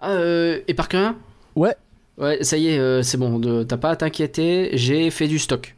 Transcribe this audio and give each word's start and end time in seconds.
Ah, 0.00 0.10
euh, 0.12 0.60
et 0.68 0.74
par 0.74 0.86
rien 0.90 1.16
Ouais. 1.56 1.74
Ouais, 2.18 2.38
ça 2.42 2.56
y 2.56 2.68
est, 2.68 2.78
euh, 2.78 3.02
c'est 3.02 3.16
bon, 3.16 3.38
de- 3.38 3.62
t'as 3.62 3.76
pas 3.76 3.90
à 3.90 3.96
t'inquiéter, 3.96 4.70
j'ai 4.74 5.10
fait 5.10 5.28
du 5.28 5.38
stock. 5.38 5.76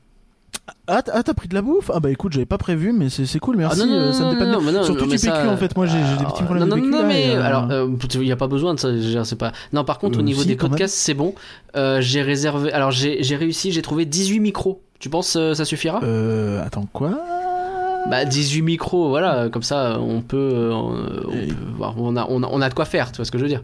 Ah, 0.86 1.02
ah, 1.12 1.22
t'as 1.22 1.34
pris 1.34 1.48
de 1.48 1.54
la 1.54 1.62
bouffe? 1.62 1.90
Ah 1.94 2.00
bah 2.00 2.10
écoute, 2.10 2.32
j'avais 2.32 2.46
pas 2.46 2.58
prévu, 2.58 2.92
mais 2.92 3.08
c'est 3.10 3.38
cool, 3.38 3.56
merci. 3.56 3.80
ah 3.80 3.86
non, 3.86 3.92
non, 3.92 3.98
euh, 3.98 4.12
ça 4.12 4.20
me 4.20 4.24
non, 4.24 4.32
dépanne 4.32 4.50
non, 4.52 4.60
non, 4.72 4.82
Surtout 4.82 5.04
non, 5.04 5.10
du 5.12 5.18
ça, 5.18 5.32
PQ 5.32 5.48
en 5.48 5.56
fait, 5.56 5.76
moi 5.76 5.86
j'ai 5.86 5.98
des 5.98 6.24
petits 6.24 6.42
euh, 6.42 6.44
problèmes 6.44 6.68
non, 6.68 6.76
de 6.76 6.80
non, 6.80 6.86
PQ. 6.86 6.90
non, 6.90 7.02
là, 7.02 7.04
mais 7.08 7.28
euh, 7.36 7.42
alors, 7.42 7.68
il 8.14 8.20
n'y 8.20 8.32
a 8.32 8.36
pas 8.36 8.46
besoin 8.48 8.74
de 8.74 8.80
ça, 8.80 8.88
c'est 9.24 9.36
pas. 9.38 9.52
Non, 9.72 9.84
par 9.84 9.98
contre, 9.98 10.18
au 10.18 10.22
Euh, 10.22 10.24
niveau 10.24 10.42
si, 10.42 10.48
des 10.48 10.56
podcasts, 10.56 10.94
c'est 10.94 11.14
bon. 11.14 11.34
Euh, 11.76 12.00
j'ai 12.00 12.22
réservé. 12.22 12.72
Alors, 12.72 12.90
j'ai 12.90 13.36
réussi, 13.36 13.70
j'ai 13.72 13.82
trouvé 13.82 14.04
18 14.06 14.40
micros. 14.40 14.80
Tu 14.98 15.08
penses 15.10 15.36
euh, 15.36 15.54
ça 15.54 15.64
suffira? 15.64 16.00
Euh, 16.02 16.64
attends, 16.64 16.86
quoi? 16.92 17.18
Bah, 18.10 18.24
18 18.24 18.62
micros, 18.62 19.08
voilà, 19.10 19.48
comme 19.50 19.62
ça, 19.62 19.98
on 20.00 20.20
peut. 20.22 20.36
euh, 20.36 20.72
on, 20.72 20.94
peut 20.94 21.54
on, 21.98 22.16
a, 22.16 22.26
on, 22.28 22.42
a, 22.42 22.48
on 22.50 22.60
a 22.60 22.68
de 22.68 22.74
quoi 22.74 22.86
faire, 22.86 23.12
tu 23.12 23.16
vois 23.16 23.24
ce 23.24 23.30
que 23.30 23.38
je 23.38 23.42
veux 23.44 23.48
dire. 23.48 23.62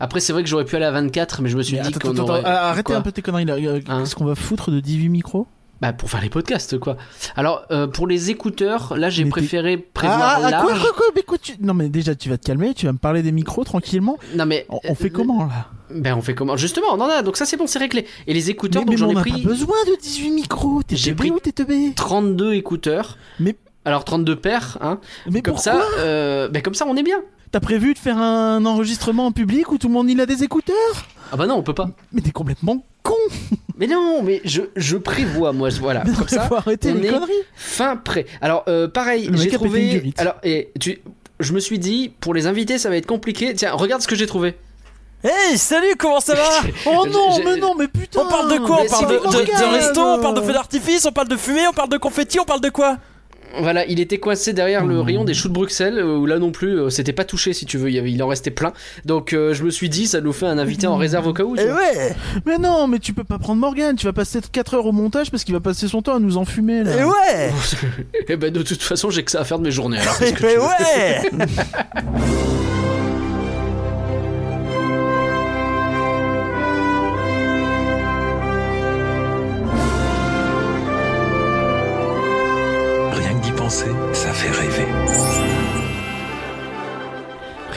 Après, 0.00 0.20
c'est 0.20 0.32
vrai 0.32 0.42
que 0.42 0.48
j'aurais 0.48 0.64
pu 0.64 0.76
aller 0.76 0.86
à 0.86 0.90
24, 0.90 1.42
mais 1.42 1.48
je 1.50 1.56
me 1.56 1.62
suis 1.62 1.76
Mais 1.76 1.82
dit 1.82 1.92
qu'on 1.92 2.16
aurait. 2.16 2.40
attends, 2.40 2.48
arrêtez 2.48 2.94
un 2.94 3.02
peu 3.02 3.12
tes 3.12 3.22
conneries 3.22 3.44
là. 3.44 3.54
Euh, 3.54 3.80
Hein 3.88 4.00
Qu'est-ce 4.00 4.14
qu'on 4.14 4.24
va 4.24 4.34
foutre 4.34 4.70
de 4.70 4.80
18 4.80 5.08
micros? 5.10 5.46
Bah, 5.80 5.94
pour 5.94 6.10
faire 6.10 6.20
les 6.20 6.28
podcasts, 6.28 6.78
quoi. 6.78 6.98
Alors, 7.36 7.64
euh, 7.70 7.86
pour 7.86 8.06
les 8.06 8.28
écouteurs, 8.30 8.94
là, 8.98 9.08
j'ai 9.08 9.24
préféré 9.24 9.78
prévoir 9.78 10.20
ah, 10.20 10.40
ah, 10.44 10.50
large. 10.50 10.64
quoi, 10.66 10.78
quoi, 10.78 10.92
quoi, 10.94 11.06
mais 11.16 11.22
quoi, 11.22 11.38
tu... 11.38 11.52
Non 11.60 11.72
mais 11.72 11.88
déjà 11.88 12.14
tu 12.14 12.28
vas 12.28 12.36
te 12.36 12.44
calmer, 12.46 12.74
tu 12.74 12.84
vas 12.84 12.92
me 12.92 12.98
parler 12.98 13.22
des 13.22 13.32
micros 13.32 13.64
tranquillement. 13.64 14.18
Non, 14.34 14.44
mais. 14.44 14.66
On, 14.68 14.78
on 14.88 14.94
fait 14.94 15.06
euh, 15.06 15.10
comment 15.14 15.46
là? 15.46 15.68
Ben, 15.90 16.14
on 16.14 16.20
fait 16.20 16.34
comment? 16.34 16.56
Justement, 16.58 16.88
on 16.92 17.00
en 17.00 17.08
a, 17.08 17.22
donc 17.22 17.38
ça, 17.38 17.46
c'est 17.46 17.56
bon, 17.56 17.66
c'est 17.66 17.78
réglé. 17.78 18.06
Et 18.26 18.34
les 18.34 18.50
écouteurs, 18.50 18.82
Mais, 18.82 18.90
donc 18.90 18.98
j'en 18.98 19.08
ai 19.10 19.14
pris. 19.14 19.32
pas 19.32 19.48
besoin 19.48 19.76
de 19.86 19.98
18 20.00 20.30
micros. 20.32 20.82
T'es 20.82 20.96
J'ai 20.96 21.14
pris- 21.14 21.30
ou 21.30 21.40
t'es 21.40 21.52
teubé 21.52 21.92
32 21.96 22.52
écouteurs. 22.54 23.16
Mais- 23.38 23.56
Alors 23.86 24.04
32 24.04 24.36
paires, 24.36 24.76
hein. 24.82 24.98
Mais 25.30 25.40
Comme 25.40 25.54
pourquoi? 25.54 25.72
ça, 25.72 25.82
euh, 26.00 26.48
ben 26.48 26.60
comme 26.60 26.74
ça, 26.74 26.84
on 26.86 26.94
est 26.96 27.02
bien. 27.02 27.20
T'as 27.52 27.60
prévu 27.60 27.94
de 27.94 27.98
faire 27.98 28.16
un 28.18 28.64
enregistrement 28.64 29.26
en 29.26 29.32
public 29.32 29.72
où 29.72 29.78
tout 29.78 29.88
le 29.88 29.92
monde 29.94 30.08
il 30.08 30.20
a 30.20 30.26
des 30.26 30.44
écouteurs 30.44 30.76
Ah 31.32 31.36
bah 31.36 31.46
non, 31.46 31.56
on 31.56 31.62
peut 31.62 31.74
pas. 31.74 31.90
Mais 32.12 32.20
t'es 32.20 32.30
complètement 32.30 32.84
con. 33.02 33.14
Mais 33.76 33.86
non, 33.88 34.22
mais 34.22 34.40
je, 34.44 34.62
je 34.76 34.96
prévois, 34.96 35.52
moi, 35.52 35.68
voilà. 35.80 36.04
Mais 36.06 36.12
Comme 36.12 36.28
ça, 36.28 36.46
faut 36.48 36.54
arrêter 36.54 36.92
les 36.92 37.08
conneries. 37.08 37.32
fin 37.56 37.96
prêt. 37.96 38.26
Alors, 38.40 38.62
euh, 38.68 38.86
pareil, 38.88 39.28
j'ai 39.34 39.50
trouvé. 39.50 40.12
Alors, 40.18 40.34
et 40.44 40.70
tu, 40.78 41.00
je 41.40 41.52
me 41.52 41.58
suis 41.60 41.78
dit, 41.80 42.12
pour 42.20 42.34
les 42.34 42.46
invités, 42.46 42.78
ça 42.78 42.88
va 42.88 42.96
être 42.96 43.06
compliqué. 43.06 43.52
Tiens, 43.54 43.72
regarde 43.72 44.02
ce 44.02 44.06
que 44.06 44.14
j'ai 44.16 44.26
trouvé. 44.26 44.54
Hey, 45.24 45.58
salut, 45.58 45.96
comment 45.98 46.20
ça 46.20 46.34
va 46.34 46.48
Oh 46.86 47.04
non, 47.10 47.38
mais 47.44 47.56
non, 47.56 47.74
mais 47.74 47.88
putain. 47.88 48.20
On 48.24 48.28
parle 48.28 48.52
de 48.52 48.58
quoi? 48.58 48.82
Mais 48.82 48.86
On 48.86 48.90
parle 48.90 49.06
de, 49.08 49.16
de- 49.18 49.44
de 49.44 49.74
resto, 49.76 50.00
on 50.00 50.20
parle 50.20 50.36
de 50.36 50.40
feux 50.40 50.52
d'artifice, 50.52 51.04
on 51.04 51.12
parle 51.12 51.28
de 51.28 51.36
fumée, 51.36 51.66
on 51.68 51.72
parle 51.72 51.90
de 51.90 51.98
confetti, 51.98 52.38
on 52.38 52.44
parle 52.44 52.60
de 52.60 52.70
quoi? 52.70 52.96
Voilà, 53.58 53.84
il 53.86 54.00
était 54.00 54.18
coincé 54.18 54.52
derrière 54.52 54.84
le 54.86 54.98
Oh. 54.98 55.02
rayon 55.02 55.24
des 55.24 55.34
choux 55.34 55.48
de 55.48 55.52
Bruxelles, 55.54 55.98
euh, 55.98 56.16
où 56.16 56.26
là 56.26 56.38
non 56.38 56.50
plus, 56.52 56.78
euh, 56.78 56.90
c'était 56.90 57.12
pas 57.12 57.24
touché 57.24 57.52
si 57.52 57.66
tu 57.66 57.78
veux, 57.78 57.88
il, 57.90 57.94
y 57.94 57.98
avait, 57.98 58.12
il 58.12 58.22
en 58.22 58.28
restait 58.28 58.50
plein. 58.50 58.72
Donc 59.04 59.32
euh, 59.32 59.54
je 59.54 59.64
me 59.64 59.70
suis 59.70 59.88
dit, 59.88 60.06
ça 60.06 60.20
nous 60.20 60.32
fait 60.32 60.46
un 60.46 60.58
invité 60.58 60.86
en 60.86 60.96
réserve 60.96 61.26
au 61.26 61.32
cas 61.32 61.42
où. 61.44 61.56
tu 61.56 61.62
Eh 61.62 61.66
vois. 61.66 61.76
ouais 61.80 62.14
Mais 62.46 62.58
non, 62.58 62.86
mais 62.86 62.98
tu 62.98 63.12
peux 63.12 63.24
pas 63.24 63.38
prendre 63.38 63.60
Morgan. 63.60 63.96
Tu 63.96 64.06
vas 64.06 64.12
passer 64.12 64.40
4 64.52 64.74
heures 64.74 64.86
au 64.86 64.92
montage 64.92 65.30
parce 65.30 65.44
qu'il 65.44 65.54
va 65.54 65.60
passer 65.60 65.88
son 65.88 66.02
temps 66.02 66.14
à 66.16 66.18
nous 66.20 66.36
enfumer 66.36 66.84
là. 66.84 66.92
Eh 66.98 67.04
ouais 67.04 67.50
Eh 68.28 68.36
ben 68.36 68.52
de 68.52 68.62
toute 68.62 68.82
façon, 68.82 69.10
j'ai 69.10 69.22
que 69.24 69.30
ça 69.30 69.40
à 69.40 69.44
faire 69.44 69.58
de 69.58 69.64
mes 69.64 69.70
journées. 69.70 69.98
Alors, 69.98 70.14
Eh 70.20 70.24
qu'est-ce 70.26 70.32
que 70.34 70.38
tu 70.38 71.38
veux 71.38 71.40
ouais 71.40 71.46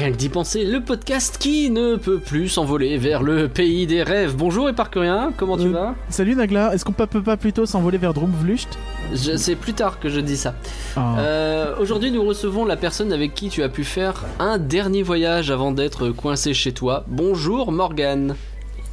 Rien 0.03 0.11
que 0.11 0.17
d'y 0.17 0.27
penser, 0.27 0.65
le 0.65 0.81
podcast 0.81 1.37
qui 1.37 1.69
ne 1.69 1.95
peut 1.95 2.19
plus 2.19 2.49
s'envoler 2.49 2.97
vers 2.97 3.23
le 3.23 3.47
pays 3.47 3.87
des 3.87 4.03
rêves. 4.03 4.35
Bonjour 4.35 4.67
Éparcurien, 4.67 5.31
comment 5.37 5.55
tu 5.55 5.67
Euh, 5.67 5.71
vas 5.71 5.95
Salut 6.09 6.35
Nagla, 6.35 6.75
est-ce 6.75 6.83
qu'on 6.83 6.91
peut 6.91 7.07
pas 7.07 7.37
plutôt 7.37 7.65
s'envoler 7.65 7.97
vers 7.97 8.13
Drumvlucht 8.13 8.67
Je 9.13 9.37
sais 9.37 9.55
plus 9.55 9.71
tard 9.71 10.01
que 10.01 10.09
je 10.09 10.19
dis 10.19 10.35
ça. 10.35 10.55
Ah. 10.97 11.19
Euh, 11.19 11.75
Aujourd'hui, 11.79 12.11
nous 12.11 12.21
recevons 12.25 12.65
la 12.65 12.75
personne 12.75 13.13
avec 13.13 13.33
qui 13.33 13.47
tu 13.47 13.63
as 13.63 13.69
pu 13.69 13.85
faire 13.85 14.25
un 14.39 14.57
dernier 14.57 15.03
voyage 15.03 15.51
avant 15.51 15.71
d'être 15.71 16.09
coincé 16.09 16.53
chez 16.53 16.73
toi. 16.73 17.05
Bonjour 17.07 17.71
Morgane, 17.71 18.35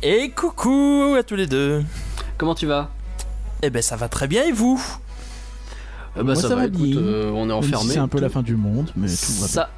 Et 0.05 0.31
coucou 0.31 1.17
à 1.19 1.25
tous 1.25 1.35
les 1.35 1.49
deux 1.49 1.83
comment 2.39 2.55
tu 2.55 2.67
vas? 2.67 2.89
Eh 3.65 3.71
ben 3.71 3.83
ça 3.83 3.97
va 3.97 4.09
très 4.09 4.29
bien 4.29 4.45
et 4.45 4.53
vous? 4.53 4.81
Euh, 6.17 6.23
Moi, 6.23 6.37
ça 6.37 6.55
va 6.55 6.67
écoute, 6.67 6.81
bien. 6.83 6.99
euh, 7.01 7.31
on 7.35 7.47
est 7.47 7.49
si 7.67 7.75
enfermé. 7.75 7.93
c'est 7.95 7.99
un 7.99 8.07
peu 8.09 8.21
la 8.21 8.29
fin 8.29 8.43
du 8.43 8.55
monde, 8.55 8.93
mais 8.97 9.09
tout 9.09 9.33
va 9.33 9.39
bien. 9.41 9.47
Ça. 9.49 9.71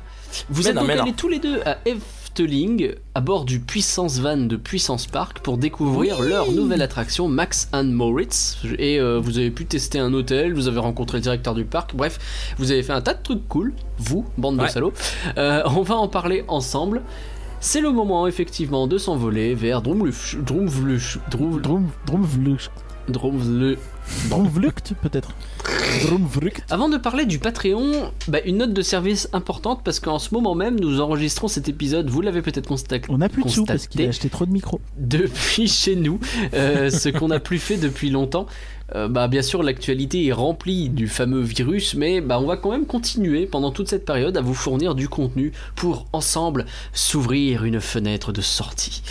Vous 0.48 0.62
Mais 0.62 0.68
êtes 0.70 0.74
non, 0.74 0.82
donc 0.82 0.90
allés 0.90 1.12
tous 1.12 1.28
les 1.28 1.38
deux 1.38 1.60
à 1.64 1.78
Efteling 1.84 2.94
à 3.14 3.20
bord 3.20 3.44
du 3.44 3.60
Puissance 3.60 4.18
Van 4.18 4.36
de 4.36 4.56
Puissance 4.56 5.06
Park 5.06 5.40
pour 5.40 5.58
découvrir 5.58 6.20
leur 6.20 6.50
nouvelle 6.50 6.82
attraction 6.82 7.28
Max 7.28 7.68
and 7.72 7.84
Moritz. 7.84 8.58
Et 8.78 8.98
euh, 8.98 9.18
vous 9.18 9.38
avez 9.38 9.50
pu 9.50 9.66
tester 9.66 9.98
un 9.98 10.12
hôtel, 10.14 10.54
vous 10.54 10.68
avez 10.68 10.80
rencontré 10.80 11.18
le 11.18 11.22
directeur 11.22 11.54
du 11.54 11.64
parc. 11.64 11.94
Bref, 11.94 12.54
vous 12.58 12.70
avez 12.70 12.82
fait 12.82 12.92
un 12.92 13.02
tas 13.02 13.14
de 13.14 13.22
trucs 13.22 13.46
cool, 13.48 13.74
vous, 13.98 14.24
bande 14.38 14.58
de 14.58 14.66
salauds. 14.66 14.92
Euh, 15.36 15.62
on 15.66 15.82
va 15.82 15.96
en 15.96 16.08
parler 16.08 16.44
ensemble. 16.48 17.02
C'est 17.60 17.80
le 17.80 17.92
moment 17.92 18.26
effectivement 18.26 18.88
de 18.88 18.98
s'envoler 18.98 19.54
vers 19.54 19.82
Drumluch, 19.82 20.36
peut-être. 25.02 25.30
Avant 26.70 26.88
de 26.88 26.96
parler 26.96 27.26
du 27.26 27.38
Patreon, 27.38 28.10
bah, 28.28 28.38
une 28.44 28.58
note 28.58 28.72
de 28.72 28.82
service 28.82 29.28
importante 29.32 29.82
parce 29.84 30.00
qu'en 30.00 30.18
ce 30.18 30.34
moment 30.34 30.54
même, 30.54 30.78
nous 30.78 31.00
enregistrons 31.00 31.48
cet 31.48 31.68
épisode. 31.68 32.08
Vous 32.08 32.20
l'avez 32.20 32.42
peut-être 32.42 32.66
constaté. 32.66 33.06
On 33.08 33.20
a 33.20 33.28
plus 33.28 33.44
de 33.44 33.48
sous 33.48 33.64
parce 33.64 33.86
qu'il 33.86 34.04
a 34.04 34.08
acheté 34.08 34.28
trop 34.28 34.46
de 34.46 34.52
micros. 34.52 34.80
depuis 34.96 35.68
chez 35.72 35.96
nous, 35.96 36.18
euh, 36.54 36.90
ce 36.90 37.08
qu'on 37.08 37.28
n'a 37.28 37.40
plus 37.40 37.58
fait 37.58 37.76
depuis 37.76 38.10
longtemps. 38.10 38.46
Euh, 38.94 39.08
bah, 39.08 39.28
bien 39.28 39.42
sûr, 39.42 39.62
l'actualité 39.62 40.26
est 40.26 40.32
remplie 40.32 40.88
du 40.88 41.08
fameux 41.08 41.40
virus, 41.40 41.94
mais 41.94 42.20
bah, 42.20 42.38
on 42.38 42.46
va 42.46 42.56
quand 42.56 42.70
même 42.70 42.86
continuer 42.86 43.46
pendant 43.46 43.70
toute 43.70 43.88
cette 43.88 44.04
période 44.04 44.36
à 44.36 44.40
vous 44.40 44.54
fournir 44.54 44.94
du 44.94 45.08
contenu 45.08 45.52
pour 45.76 46.06
ensemble 46.12 46.66
s'ouvrir 46.92 47.64
une 47.64 47.80
fenêtre 47.80 48.32
de 48.32 48.40
sortie. 48.40 49.02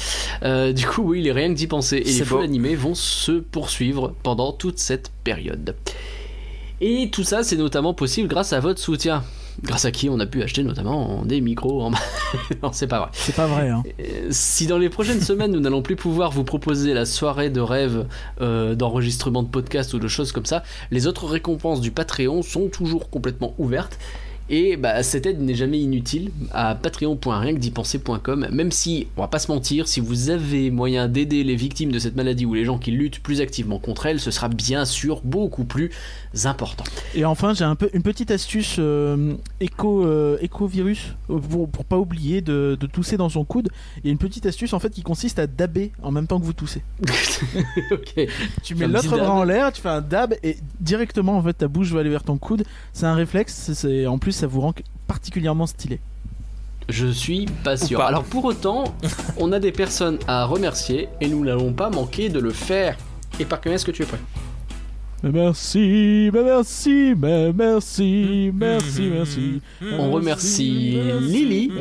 Euh, 0.44 0.74
du 0.74 0.86
coup, 0.86 1.02
oui, 1.04 1.22
il 1.22 1.28
est 1.28 1.32
rien 1.32 1.50
que 1.50 1.56
d'y 1.56 1.68
penser. 1.68 1.98
Et 1.98 2.12
les 2.12 2.26
feux 2.26 2.40
animés 2.40 2.76
vont 2.76 2.96
se 2.96 3.32
poursuivre 3.32 4.14
pendant 4.24 4.52
toute 4.52 4.78
cette 4.78 5.12
période. 5.24 5.76
Et 6.84 7.10
tout 7.12 7.24
ça, 7.24 7.44
c'est 7.44 7.58
notamment 7.58 7.94
possible 7.94 8.28
grâce 8.28 8.54
à 8.54 8.60
votre 8.60 8.80
soutien. 8.80 9.24
Grâce 9.64 9.86
à 9.86 9.92
qui 9.92 10.10
on 10.10 10.20
a 10.20 10.26
pu 10.26 10.42
acheter 10.42 10.64
notamment 10.64 11.24
des 11.24 11.40
micros 11.40 11.84
en... 11.84 11.92
non, 12.64 12.72
c'est 12.72 12.88
pas 12.88 13.00
vrai. 13.00 13.10
C'est 13.14 13.36
pas 13.36 13.46
vrai, 13.46 13.70
hein. 13.70 13.84
Euh, 14.00 14.28
Si 14.32 14.66
dans 14.66 14.80
les 14.80 14.90
prochaines 14.90 15.22
semaines 15.22 15.52
nous 15.52 15.60
n'allons 15.60 15.84
plus 15.84 15.96
pouvoir 15.96 16.32
vous 16.32 16.44
proposer 16.44 16.96
la 16.96 17.06
soirée 17.06 17.52
de 17.52 17.62
rêve 17.62 18.08
euh, 18.40 18.74
d'enregistrement 18.74 19.44
de 19.44 19.50
podcast 19.50 19.94
ou 19.94 20.00
de 20.00 20.08
choses 20.08 20.32
comme 20.32 20.46
ça, 20.46 20.64
les 20.90 21.06
autres 21.06 21.28
récompenses 21.28 21.82
du 21.82 21.92
Patreon 21.92 22.42
sont 22.42 22.70
toujours 22.70 23.12
complètement 23.12 23.54
ouvertes. 23.60 24.00
Et 24.54 24.76
bah, 24.76 25.02
cette 25.02 25.26
aide 25.26 25.40
n'est 25.40 25.56
jamais 25.56 25.80
inutile 25.80 26.30
à 26.52 26.76
patreon.rienquedipenser.com, 26.76 28.48
même 28.52 28.72
si, 28.72 29.08
on 29.16 29.22
va 29.22 29.30
pas 29.30 29.40
se 29.40 29.50
mentir, 29.50 29.88
si 29.88 30.02
vous 30.02 30.30
avez 30.30 30.70
moyen 30.72 31.08
d'aider 31.08 31.46
les 31.46 31.56
victimes 31.56 31.90
de 31.90 32.00
cette 32.00 32.18
maladie 32.18 32.46
ou 32.46 32.54
les 32.54 32.66
gens 32.66 32.78
qui 32.78 32.92
luttent 32.92 33.20
plus 33.20 33.40
activement 33.40 33.80
contre 33.80 34.08
elle, 34.08 34.20
ce 34.20 34.30
sera 34.30 34.50
bien 34.50 34.84
sûr 34.84 35.22
beaucoup 35.24 35.64
plus 35.64 35.90
important. 36.44 36.84
Et 37.16 37.24
enfin, 37.24 37.54
j'ai 37.54 37.64
un 37.64 37.76
peu 37.76 37.90
une 37.94 38.04
petite 38.04 38.30
astuce 38.30 38.76
euh, 38.80 39.36
éco, 39.62 40.06
euh, 40.06 40.38
éco-virus 40.42 41.16
euh, 41.30 41.40
pour, 41.40 41.70
pour 41.70 41.86
pas 41.86 41.98
oublier 41.98 42.42
de, 42.42 42.78
de 42.78 42.88
tousser 42.88 43.16
dans 43.16 43.30
son 43.30 43.46
coude. 43.46 43.70
Il 44.04 44.08
y 44.08 44.10
a 44.10 44.12
une 44.12 44.18
petite 44.18 44.46
astuce 44.46 44.74
en 44.74 44.80
fait 44.80 44.90
qui 44.90 45.02
consiste 45.02 45.40
à 45.40 45.48
dabber 45.48 45.94
en 46.04 46.12
même 46.12 46.28
temps 46.28 46.40
que 46.42 46.46
vous 46.46 46.52
toussez. 46.54 46.84
ok. 47.92 48.28
Tu 48.64 48.76
mets 48.76 48.88
l'autre 48.88 49.10
bras 49.18 49.32
en 49.32 49.44
l'air, 49.46 49.72
tu 49.72 49.82
fais 49.82 49.90
un 49.90 50.02
dab 50.02 50.34
et 50.44 50.58
directement 50.82 51.38
en 51.38 51.42
fait 51.44 51.54
ta 51.54 51.70
bouche 51.70 51.92
va 51.92 52.02
aller 52.02 52.10
vers 52.10 52.24
ton 52.24 52.38
coude. 52.38 52.64
C'est 52.92 53.06
un 53.06 53.16
réflexe. 53.16 53.72
c'est- 53.74 54.08
en 54.08 54.18
plus, 54.18 54.41
ça 54.42 54.48
vous 54.48 54.62
rend 54.62 54.74
particulièrement 55.08 55.68
stylé. 55.68 56.00
Je 56.90 57.06
suis 57.06 57.46
pas 57.64 57.78
sûr. 57.78 58.00
pas. 58.00 58.08
Alors 58.08 58.24
pour 58.24 58.44
autant, 58.46 58.86
on 59.38 59.52
a 59.52 59.60
des 59.60 59.72
personnes 59.72 60.18
à 60.28 60.46
remercier 60.46 61.10
et 61.22 61.28
nous 61.28 61.46
n'allons 61.46 61.74
pas 61.74 61.92
manquer 61.92 62.30
de 62.30 62.40
le 62.40 62.50
faire. 62.50 62.98
Et 63.40 63.46
par 63.46 63.60
est-ce 63.68 63.86
que 63.86 63.92
tu 63.92 64.02
es 64.02 64.06
prêt? 64.06 64.20
Mais 65.24 65.30
merci, 65.32 66.32
mais 66.34 66.44
merci, 66.44 67.14
mais 67.16 67.54
merci, 67.54 68.52
merci, 68.54 69.02
merci. 69.14 69.62
On 70.00 70.10
remercie 70.12 70.98
Lily, 71.22 71.72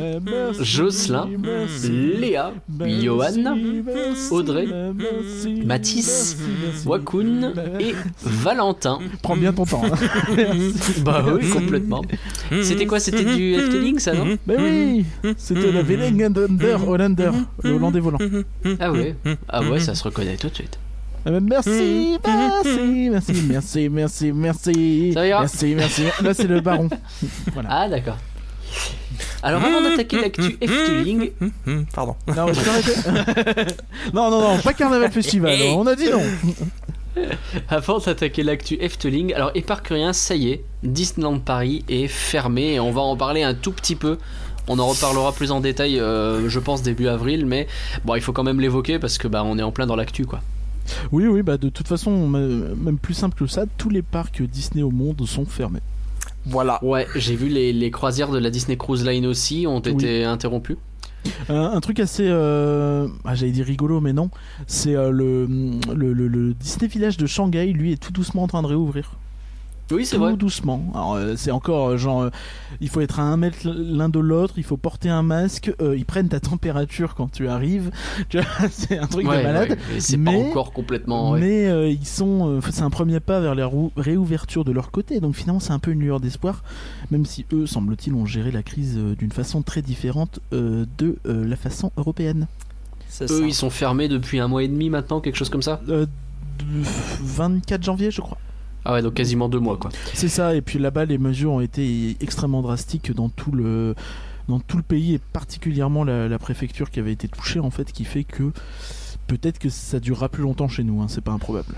Jocelyn, 0.59 1.27
Léa, 2.19 2.53
Johan, 3.01 3.57
Audrey, 4.29 4.67
Mathis, 5.65 6.37
Wakun 6.85 7.53
et 7.79 7.95
Valentin. 8.23 8.99
Prends 9.23 9.35
bien 9.37 9.51
ton 9.53 9.65
temps. 9.65 9.81
hein. 9.85 9.95
Bah 11.03 11.25
oui, 11.33 11.49
complètement. 11.49 12.03
C'était 12.61 12.85
quoi? 12.85 12.99
C'était 12.99 13.25
du 13.25 13.53
Efteling 13.53 13.97
ça, 13.97 14.13
non? 14.13 14.37
Mais 14.45 14.55
oui, 14.59 15.05
c'était 15.37 15.71
le 15.71 15.81
Willengender 15.81 16.75
Hollander, 16.87 17.31
le 17.63 17.71
Hollandais 17.71 17.99
volant. 17.99 18.19
Ah 18.79 18.91
ouais. 18.91 19.15
Ah 19.49 19.63
ouais, 19.63 19.79
ça 19.79 19.95
se 19.95 20.03
reconnaît 20.03 20.37
tout 20.37 20.49
de 20.49 20.53
suite. 20.55 20.77
Ah 21.25 21.31
ben, 21.31 21.39
Merci, 21.41 22.17
merci, 22.25 23.09
merci, 23.09 23.41
merci, 23.43 23.89
merci, 23.89 24.31
merci. 24.31 25.11
Ça 25.13 25.27
ira. 25.27 25.41
Merci, 25.41 25.75
merci. 25.75 26.03
Là, 26.23 26.33
c'est 26.33 26.47
le 26.47 26.61
baron. 26.61 26.89
Voilà. 27.53 27.69
Ah 27.71 27.89
d'accord. 27.89 28.17
Alors 29.43 29.63
avant 29.63 29.81
d'attaquer 29.81 30.21
l'actu 30.21 30.57
Efteling, 30.61 31.31
Pardon. 31.93 32.15
Non, 32.27 32.47
non, 34.13 34.31
non, 34.31 34.41
non, 34.41 34.57
pas 34.59 34.73
Carnaval 34.73 35.11
Festival, 35.11 35.59
on 35.75 35.85
a 35.87 35.95
dit 35.95 36.09
non. 36.09 36.21
avant 37.69 37.99
d'attaquer 37.99 38.43
l'actu 38.43 38.75
Efteling, 38.75 39.33
alors 39.33 39.51
Éparcurien, 39.55 40.13
ça 40.13 40.35
y 40.35 40.51
est, 40.51 40.63
Disneyland 40.83 41.39
Paris 41.39 41.83
est 41.89 42.07
fermé 42.07 42.75
et 42.75 42.79
on 42.79 42.91
va 42.91 43.01
en 43.01 43.17
parler 43.17 43.43
un 43.43 43.53
tout 43.53 43.73
petit 43.73 43.95
peu. 43.95 44.17
On 44.67 44.79
en 44.79 44.87
reparlera 44.87 45.33
plus 45.33 45.51
en 45.51 45.59
détail, 45.59 45.99
euh, 45.99 46.47
je 46.47 46.59
pense 46.59 46.81
début 46.81 47.07
avril, 47.07 47.45
mais 47.45 47.67
bon, 48.05 48.15
il 48.15 48.21
faut 48.21 48.31
quand 48.31 48.43
même 48.43 48.61
l'évoquer 48.61 48.99
parce 48.99 49.17
que 49.17 49.27
bah 49.27 49.43
on 49.45 49.57
est 49.57 49.63
en 49.63 49.71
plein 49.71 49.85
dans 49.85 49.95
l'actu 49.97 50.25
quoi. 50.25 50.39
Oui, 51.11 51.27
oui, 51.27 51.41
bah 51.41 51.57
de 51.57 51.69
toute 51.69 51.87
façon, 51.87 52.11
m- 52.11 52.75
même 52.81 52.97
plus 52.97 53.13
simple 53.13 53.37
que 53.37 53.47
ça, 53.47 53.65
tous 53.77 53.89
les 53.89 54.01
parcs 54.01 54.41
Disney 54.41 54.83
au 54.83 54.91
monde 54.91 55.25
sont 55.25 55.45
fermés. 55.45 55.81
Voilà. 56.45 56.83
Ouais, 56.83 57.07
j'ai 57.15 57.35
vu 57.35 57.47
les, 57.49 57.71
les 57.73 57.91
croisières 57.91 58.31
de 58.31 58.39
la 58.39 58.49
Disney 58.49 58.77
Cruise 58.77 59.05
Line 59.05 59.25
aussi 59.25 59.65
ont 59.67 59.81
Oui. 59.85 59.91
été 59.93 60.23
interrompues. 60.23 60.77
Euh, 61.51 61.69
un 61.69 61.79
truc 61.81 61.99
assez, 61.99 62.25
euh, 62.27 63.07
ah, 63.25 63.35
j'allais 63.35 63.51
dire 63.51 63.65
rigolo, 63.65 64.01
mais 64.01 64.11
non, 64.11 64.31
c'est 64.65 64.95
euh, 64.95 65.11
le, 65.11 65.45
le, 65.93 66.13
le- 66.13 66.27
le 66.27 66.53
Disney 66.55 66.87
Village 66.87 67.17
de 67.17 67.27
Shanghai, 67.27 67.67
lui, 67.73 67.91
est 67.91 67.97
tout 68.01 68.11
doucement 68.11 68.43
en 68.43 68.47
train 68.47 68.63
de 68.63 68.67
réouvrir. 68.67 69.11
Oui, 69.91 70.05
c'est 70.05 70.15
tout 70.15 70.21
vrai. 70.23 70.35
doucement. 70.35 70.83
Alors, 70.93 71.13
euh, 71.15 71.33
c'est 71.35 71.51
encore 71.51 71.89
euh, 71.89 71.97
genre, 71.97 72.21
euh, 72.23 72.29
il 72.79 72.89
faut 72.89 73.01
être 73.01 73.19
à 73.19 73.23
un 73.23 73.37
mètre 73.37 73.57
l'un 73.65 74.09
de 74.09 74.19
l'autre, 74.19 74.53
il 74.57 74.63
faut 74.63 74.77
porter 74.77 75.09
un 75.09 75.21
masque, 75.23 75.73
euh, 75.81 75.95
ils 75.97 76.05
prennent 76.05 76.29
ta 76.29 76.39
température 76.39 77.15
quand 77.15 77.31
tu 77.31 77.47
arrives. 77.47 77.91
Tu 78.29 78.37
vois, 78.39 78.69
c'est 78.71 78.97
un 78.97 79.07
truc 79.07 79.27
Ouais, 79.27 79.39
de 79.39 79.43
malade. 79.43 79.69
ouais, 79.71 79.97
et 79.97 79.99
c'est 79.99 80.17
pas 80.17 80.31
mais- 80.31 80.49
encore 80.51 80.71
complètement. 80.73 81.31
ouais. 81.31 81.39
Mais 81.39 81.67
euh, 81.67 81.89
ils 81.89 82.05
sont, 82.07 82.47
euh, 82.47 82.59
c'est 82.71 82.81
un 82.83 82.89
premier 82.89 83.19
pas 83.19 83.39
vers 83.39 83.55
la 83.55 83.65
rou- 83.65 83.91
réouverture 83.97 84.63
de 84.65 84.71
leur 84.71 84.91
côté. 84.91 85.19
Donc 85.19 85.35
finalement, 85.35 85.59
c'est 85.59 85.73
un 85.73 85.79
peu 85.79 85.91
une 85.91 85.99
lueur 85.99 86.19
d'espoir, 86.19 86.63
même 87.11 87.25
si 87.25 87.45
eux, 87.53 87.65
semble-t-il, 87.67 88.13
ont 88.13 88.25
géré 88.25 88.51
la 88.51 88.63
crise 88.63 88.95
euh, 88.97 89.15
d'une 89.15 89.31
façon 89.31 89.61
très 89.61 89.81
différente 89.81 90.39
euh, 90.53 90.85
de 90.97 91.17
euh, 91.25 91.45
la 91.47 91.55
façon 91.55 91.91
européenne. 91.97 92.47
C'est 93.09 93.25
Eux, 93.25 93.39
ça. 93.39 93.45
ils 93.45 93.53
sont 93.53 93.69
fermés 93.69 94.07
depuis 94.07 94.39
un 94.39 94.47
mois 94.47 94.63
et 94.63 94.67
demi 94.69 94.89
maintenant, 94.89 95.19
quelque 95.19 95.35
chose 95.35 95.49
comme 95.49 95.61
ça? 95.61 95.81
Euh, 95.89 96.05
de- 96.59 96.83
24 97.23 97.83
janvier, 97.83 98.11
je 98.11 98.21
crois. 98.21 98.37
Ah 98.85 98.93
ouais, 98.93 99.01
donc 99.01 99.13
quasiment 99.13 99.47
deux 99.49 99.59
mois 99.59 99.77
quoi. 99.77 99.91
C'est 100.13 100.27
ça. 100.29 100.55
Et 100.55 100.61
puis 100.61 100.79
là-bas, 100.79 101.05
les 101.05 101.17
mesures 101.17 101.51
ont 101.51 101.61
été 101.61 102.17
extrêmement 102.19 102.61
drastiques 102.61 103.13
dans 103.13 103.29
tout 103.29 103.51
le 103.51 103.95
dans 104.49 104.59
tout 104.59 104.77
le 104.77 104.83
pays 104.83 105.13
et 105.13 105.19
particulièrement 105.33 106.03
la, 106.03 106.27
la 106.27 106.39
préfecture 106.39 106.89
qui 106.89 106.99
avait 106.99 107.11
été 107.13 107.27
touchée 107.27 107.59
en 107.59 107.69
fait, 107.69 107.91
qui 107.91 108.05
fait 108.05 108.23
que 108.23 108.51
peut-être 109.27 109.59
que 109.59 109.69
ça 109.69 109.99
durera 109.99 110.29
plus 110.29 110.41
longtemps 110.43 110.67
chez 110.67 110.83
nous. 110.83 111.01
Hein, 111.01 111.05
c'est 111.09 111.23
pas 111.23 111.31
improbable. 111.31 111.75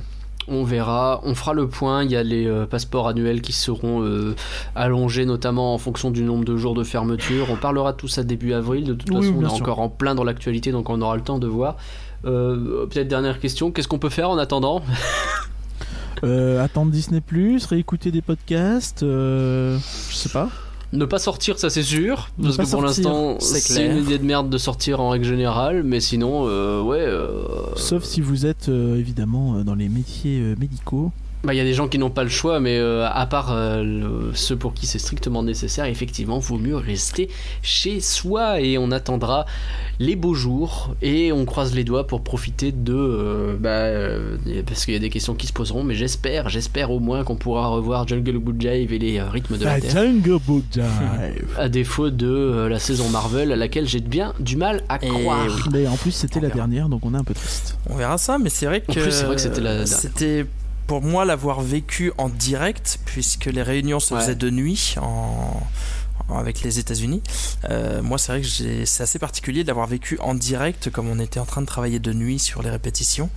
On 0.50 0.64
verra, 0.66 1.22
on 1.24 1.36
fera 1.36 1.54
le 1.54 1.68
point. 1.70 2.04
Il 2.04 2.12
y 2.12 2.18
a 2.18 2.24
les 2.24 2.46
euh, 2.48 2.66
passeports 2.66 3.08
annuels 3.08 3.42
qui 3.42 3.54
seront 3.54 4.02
euh, 4.04 4.36
allongés, 4.76 5.26
notamment 5.26 5.74
en 5.74 5.78
fonction 5.78 6.12
du 6.12 6.24
nombre 6.24 6.44
de 6.44 6.58
jours 6.58 6.74
de 6.74 6.84
fermeture. 6.84 7.48
On 7.50 7.56
parlera 7.56 7.94
de 7.94 7.98
tout 7.98 8.10
ça 8.10 8.24
début 8.24 8.52
avril. 8.54 8.84
De 8.86 8.94
toute 8.94 9.10
Oui, 9.10 9.18
façon, 9.28 9.36
on 9.38 9.46
est 9.46 9.50
sûr. 9.50 9.62
encore 9.62 9.80
en 9.80 9.88
plein 9.90 10.16
dans 10.16 10.26
l'actualité, 10.26 10.72
donc 10.74 10.90
on 10.90 11.02
aura 11.02 11.16
le 11.16 11.22
temps 11.22 11.40
de 11.40 11.48
voir. 11.48 11.78
Euh, 12.26 12.86
Peut-être 12.88 13.08
dernière 13.08 13.40
question, 13.40 13.72
qu'est-ce 13.72 13.88
qu'on 13.88 14.00
peut 14.00 14.10
faire 14.10 14.30
en 14.30 14.38
attendant? 14.38 14.82
Euh, 16.24 16.64
attendre 16.64 16.92
Disney 16.92 17.22
Plus, 17.22 17.66
réécouter 17.66 18.12
des 18.12 18.22
podcasts, 18.22 19.04
euh, 19.04 19.78
je 20.10 20.16
sais 20.16 20.30
pas. 20.30 20.50
Ne 20.94 21.06
pas 21.06 21.20
sortir, 21.20 21.58
ça 21.58 21.70
c'est 21.70 21.84
sûr, 21.84 22.30
Ne 22.38 22.46
parce 22.46 22.58
que 22.58 22.72
pour 22.72 22.82
l'instant 22.82 23.40
c'est 23.40 23.86
une 23.86 23.98
idée 23.98 24.20
de 24.20 24.24
merde 24.24 24.50
de 24.50 24.58
sortir 24.58 25.02
en 25.02 25.10
règle 25.10 25.26
générale, 25.26 25.84
mais 25.84 26.00
sinon, 26.00 26.46
euh, 26.48 26.82
ouais. 26.82 27.06
Sauf 27.76 28.04
si 28.04 28.22
vous 28.22 28.46
êtes 28.46 28.70
évidemment 28.70 29.64
dans 29.64 29.76
les 29.76 29.90
métiers 29.90 30.56
médicaux. 30.60 31.12
Bah, 31.44 31.54
il 31.54 31.58
y 31.58 31.60
a 31.60 31.66
des 31.66 31.74
gens 31.74 31.90
qui 31.90 31.98
n'ont 31.98 32.10
pas 32.10 32.24
le 32.24 32.30
choix, 32.30 32.62
mais 32.62 32.78
euh, 32.78 33.06
à 33.12 33.26
part 33.26 33.52
euh, 33.52 33.84
le- 33.84 34.32
ceux 34.34 34.56
pour 34.56 34.74
qui 34.74 34.86
c'est 34.88 34.98
strictement 34.98 35.44
nécessaire, 35.44 35.84
effectivement, 35.86 36.40
vaut 36.40 36.58
mieux 36.58 36.78
rester 36.78 37.30
chez 37.62 38.00
soi 38.00 38.62
et 38.62 38.78
on 38.78 38.92
attendra 38.92 39.46
les 40.00 40.16
beaux 40.16 40.36
jours 40.36 40.96
et 41.02 41.34
on 41.34 41.44
croise 41.44 41.76
les 41.76 41.84
doigts 41.84 42.08
pour 42.08 42.24
profiter 42.24 42.72
de. 42.72 42.94
euh, 42.96 43.58
bah, 43.60 43.70
euh, 43.72 44.38
parce 44.66 44.86
qu'il 44.86 44.94
y 44.94 44.98
a 44.98 45.02
des 45.02 45.10
questions 45.10 45.34
qui 45.36 45.48
se 45.48 45.52
poseront, 45.52 45.84
mais 45.84 45.96
j'espère, 45.96 46.48
j'espère 46.48 46.92
au 46.92 47.00
moins 47.02 47.26
qu'on 47.26 47.36
pourra 47.36 47.68
revoir 47.68 48.08
Jungle 48.08 48.38
Book 48.38 48.56
Jive 48.62 48.94
et 48.94 49.00
les 49.00 49.20
euh, 49.20 49.30
rythmes 49.30 49.58
de 49.58 49.66
la 49.66 49.82
Terre. 49.82 49.92
Jungle 49.92 50.40
Book 50.48 50.64
Jive. 50.74 50.84
À 51.58 51.68
défaut 51.68 52.10
de 52.10 52.26
euh, 52.28 52.70
la 52.70 52.80
saison 52.80 53.10
Marvel 53.10 53.52
à 53.52 53.58
laquelle 53.58 53.86
j'ai 53.88 54.00
bien 54.00 54.34
du 54.40 54.56
mal 54.56 54.82
à 54.88 55.04
Et 55.04 55.10
croire. 55.10 55.46
oui. 55.48 55.62
Mais 55.74 55.88
en 55.88 55.98
plus, 55.98 56.12
c'était 56.12 56.40
la 56.40 56.48
verra. 56.48 56.60
dernière, 56.60 56.88
donc 56.88 57.06
on 57.06 57.14
est 57.14 57.18
un 57.18 57.24
peu 57.26 57.34
triste. 57.34 57.78
On 57.90 57.96
verra 57.98 58.18
ça, 58.18 58.38
mais 58.38 58.50
c'est 58.50 58.66
vrai 58.66 58.80
que 58.80 58.94
plus, 58.94 59.12
c'est 59.12 59.26
vrai 59.26 59.36
que 59.36 59.42
c'était 59.42 59.60
la 59.62 59.76
dernière. 59.76 59.88
c'était 59.88 60.46
pour 60.88 61.02
moi 61.02 61.26
l'avoir 61.26 61.62
vécu 61.62 62.12
en 62.18 62.30
direct, 62.30 63.00
puisque 63.06 63.46
les 63.46 63.64
réunions 63.64 64.00
se 64.00 64.14
Ouais. 64.14 64.20
faisaient 64.22 64.36
de 64.36 64.50
nuit 64.50 64.96
en 65.02 65.04
en- 65.04 65.64
avec 66.30 66.62
les 66.62 66.80
États-Unis. 66.80 67.22
Euh, 67.70 68.02
moi, 68.02 68.18
c'est 68.18 68.32
vrai 68.32 68.42
que 68.42 68.86
c'est 68.86 69.04
assez 69.04 69.20
particulier 69.20 69.64
d'avoir 69.64 69.88
vécu 69.88 70.18
en 70.20 70.34
direct, 70.34 70.90
comme 70.90 71.10
on 71.10 71.20
était 71.20 71.40
en 71.40 71.46
train 71.46 71.62
de 71.62 71.68
travailler 71.68 72.00
de 72.00 72.14
nuit 72.14 72.40
sur 72.40 72.62
les 72.62 72.70
répétitions. 72.70 73.30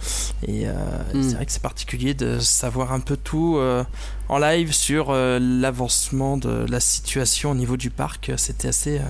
Et 0.46 0.66
euh, 0.66 0.72
Mm. 1.14 1.22
c'est 1.22 1.34
vrai 1.34 1.46
que 1.46 1.52
c'est 1.52 1.62
particulier 1.62 2.14
de 2.14 2.38
savoir 2.38 2.92
un 2.92 3.00
peu 3.00 3.16
tout 3.16 3.56
euh, 3.56 3.84
en 4.28 4.38
live 4.38 4.72
sur 4.72 5.12
l'avancement 5.12 6.36
de 6.36 6.66
la 6.68 6.80
situation 6.80 7.52
au 7.52 7.54
niveau 7.54 7.76
du 7.76 7.90
parc. 7.90 8.32
C'était 8.36 8.68
assez 8.68 9.00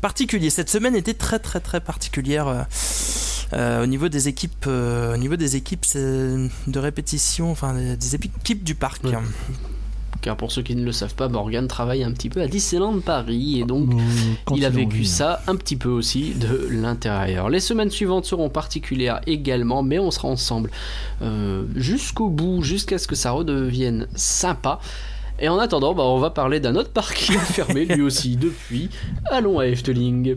particulier. 0.00 0.50
Cette 0.50 0.70
semaine 0.70 0.94
était 0.94 1.14
très 1.14 1.38
très 1.38 1.60
très 1.60 1.80
particulière. 1.80 2.66
au 3.52 3.86
niveau 3.86 4.08
des 4.08 4.28
équipes, 4.28 4.66
au 4.66 5.16
niveau 5.16 5.36
des 5.36 5.56
équipes 5.56 5.86
de 5.94 6.78
répétition, 6.78 7.50
enfin 7.50 7.74
des 7.74 8.14
équipes 8.14 8.62
du 8.62 8.74
parc. 8.74 9.02
Car 10.22 10.36
pour 10.36 10.52
ceux 10.52 10.62
qui 10.62 10.76
ne 10.76 10.84
le 10.84 10.92
savent 10.92 11.14
pas, 11.14 11.28
Morgan 11.28 11.66
travaille 11.66 12.04
un 12.04 12.12
petit 12.12 12.28
peu 12.28 12.42
à 12.42 12.46
Disneyland 12.46 13.00
Paris 13.00 13.60
et 13.60 13.64
donc 13.64 13.90
quand 14.44 14.54
il 14.54 14.64
a 14.64 14.70
vécu 14.70 14.98
envie. 14.98 15.06
ça 15.06 15.40
un 15.46 15.56
petit 15.56 15.76
peu 15.76 15.88
aussi 15.88 16.34
de 16.34 16.68
l'intérieur. 16.70 17.48
Les 17.48 17.60
semaines 17.60 17.90
suivantes 17.90 18.26
seront 18.26 18.50
particulières 18.50 19.20
également, 19.26 19.82
mais 19.82 19.98
on 19.98 20.10
sera 20.10 20.28
ensemble 20.28 20.70
euh, 21.22 21.64
jusqu'au 21.74 22.28
bout, 22.28 22.62
jusqu'à 22.62 22.98
ce 22.98 23.06
que 23.06 23.14
ça 23.14 23.30
redevienne 23.30 24.08
sympa. 24.14 24.80
Et 25.38 25.48
en 25.48 25.58
attendant, 25.58 25.94
bah, 25.94 26.02
on 26.04 26.18
va 26.18 26.28
parler 26.28 26.60
d'un 26.60 26.76
autre 26.76 26.90
parc 26.90 27.16
qui 27.16 27.32
est 27.32 27.38
fermé 27.38 27.86
lui 27.86 28.02
aussi 28.02 28.36
depuis. 28.36 28.90
Allons 29.30 29.58
à 29.58 29.66
Efteling. 29.66 30.36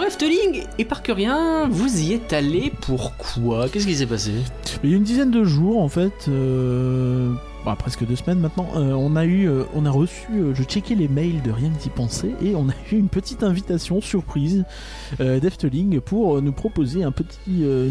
Alors 0.00 0.08
Efteling 0.08 0.64
et 0.78 0.86
Parkerien, 0.86 1.68
vous 1.68 2.00
y 2.00 2.14
êtes 2.14 2.32
allé 2.32 2.72
pourquoi 2.80 3.68
Qu'est-ce 3.68 3.86
qui 3.86 3.96
s'est 3.96 4.06
passé? 4.06 4.32
Il 4.82 4.88
y 4.88 4.94
a 4.94 4.96
une 4.96 5.02
dizaine 5.02 5.30
de 5.30 5.44
jours, 5.44 5.82
en 5.82 5.90
fait, 5.90 6.24
euh, 6.28 7.34
bah, 7.66 7.76
presque 7.78 8.06
deux 8.06 8.16
semaines 8.16 8.40
maintenant, 8.40 8.66
euh, 8.76 8.92
on 8.92 9.14
a 9.14 9.26
eu, 9.26 9.46
euh, 9.46 9.64
on 9.74 9.84
a 9.84 9.90
reçu, 9.90 10.26
je 10.54 10.62
checkais 10.62 10.94
les 10.94 11.06
mails 11.06 11.42
de 11.42 11.50
rien 11.50 11.68
que 11.68 11.82
d'y 11.82 11.90
penser, 11.90 12.34
et 12.40 12.54
on 12.54 12.70
a 12.70 12.74
eu 12.90 12.96
une 12.96 13.10
petite 13.10 13.42
invitation 13.42 14.00
surprise 14.00 14.64
d'Efteling 15.18 16.00
pour 16.00 16.40
nous 16.40 16.52
proposer 16.52 17.02
une 17.02 17.12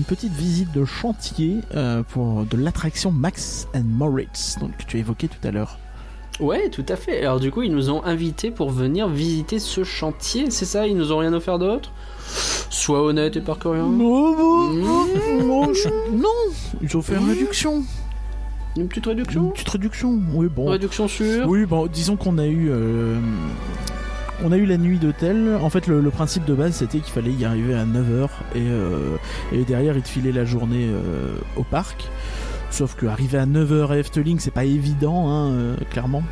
petite 0.03 0.33
visite 0.33 0.71
de 0.71 0.85
chantier 0.85 1.57
pour 2.07 2.43
de 2.43 2.57
l'attraction 2.57 3.11
Max 3.11 3.67
and 3.75 3.83
Moritz, 3.85 4.57
donc 4.59 4.75
que 4.77 4.83
tu 4.83 4.97
as 4.97 5.01
évoqué 5.01 5.27
tout 5.27 5.47
à 5.47 5.51
l'heure. 5.51 5.77
Ouais, 6.39 6.69
tout 6.69 6.85
à 6.87 6.95
fait. 6.95 7.19
Alors 7.21 7.39
du 7.39 7.51
coup, 7.51 7.63
ils 7.63 7.71
nous 7.73 7.89
ont 7.89 8.03
invités 8.03 8.49
pour 8.51 8.69
venir 8.69 9.07
visiter 9.09 9.59
ce 9.59 9.83
chantier, 9.83 10.49
c'est 10.51 10.65
ça? 10.65 10.87
Ils 10.87 10.95
nous 10.95 11.11
ont 11.11 11.17
rien 11.17 11.33
offert 11.33 11.59
d'autre? 11.59 11.91
Sois 12.69 13.01
honnête 13.03 13.35
et. 13.35 13.41
Non, 13.89 14.35
non, 14.37 14.69
Mmh. 14.73 15.47
non, 15.47 15.73
je- 15.73 16.13
non, 16.15 16.29
ils 16.81 16.95
ont 16.95 17.01
fait 17.01 17.15
une 17.15 17.25
Mmh. 17.25 17.29
réduction, 17.29 17.83
Une 18.77 18.87
petite 18.87 19.05
une 19.05 19.11
réduction 19.11 19.49
petite 19.49 19.69
réduction, 19.69 20.19
oui 20.33 20.47
bon. 20.47 20.67
Réduction 20.69 21.07
sur 21.07 21.47
Oui, 21.47 21.65
bon, 21.65 21.87
disons 21.87 22.15
qu'on 22.15 22.37
a 22.37 22.45
eu. 22.45 22.67
euh, 22.69 23.17
on 24.45 24.51
a 24.53 24.57
eu 24.57 24.65
la 24.65 24.77
nuit 24.77 24.99
d'hôtel. 24.99 25.57
En 25.61 25.69
fait, 25.69 25.87
le, 25.87 25.99
le 25.99 26.09
principe 26.11 26.45
de 26.45 26.53
base, 26.53 26.73
c'était 26.75 26.99
qu'il 26.99 27.11
fallait 27.11 27.33
y 27.33 27.43
arriver 27.45 27.73
à 27.73 27.83
9h 27.85 28.29
et, 28.55 28.59
euh, 28.59 29.15
et 29.51 29.63
derrière, 29.65 29.97
il 29.97 30.03
te 30.03 30.07
filait 30.07 30.31
la 30.31 30.45
journée 30.45 30.87
euh, 30.87 31.33
au 31.57 31.63
parc. 31.63 32.07
Sauf 32.71 32.95
que 32.95 33.05
arriver 33.07 33.37
à 33.37 33.45
9h 33.45 33.91
à 33.91 33.97
Efteling, 33.97 34.39
c'est 34.39 34.51
pas 34.51 34.65
évident, 34.65 35.29
hein, 35.29 35.51
euh, 35.51 35.75
clairement. 35.89 36.23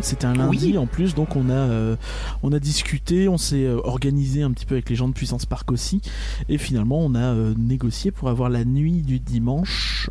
C'était 0.00 0.24
un 0.26 0.34
lundi 0.34 0.68
Oui. 0.72 0.78
en 0.78 0.86
plus, 0.86 1.14
donc 1.14 1.36
on 1.36 1.50
a, 1.50 1.52
euh, 1.52 1.96
on 2.42 2.52
a 2.52 2.58
discuté, 2.58 3.28
on 3.28 3.36
s'est 3.36 3.64
euh, 3.64 3.80
organisé 3.84 4.42
un 4.42 4.50
petit 4.50 4.64
peu 4.64 4.74
avec 4.76 4.88
les 4.88 4.96
gens 4.96 5.08
de 5.08 5.12
Puissance 5.12 5.46
Park 5.46 5.70
aussi, 5.72 6.00
et 6.48 6.58
finalement 6.58 7.00
on 7.00 7.14
a 7.14 7.18
euh, 7.34 7.54
négocié 7.58 8.10
pour 8.10 8.28
avoir 8.28 8.48
la 8.48 8.64
nuit 8.64 9.02
du 9.02 9.18
dimanche 9.18 10.08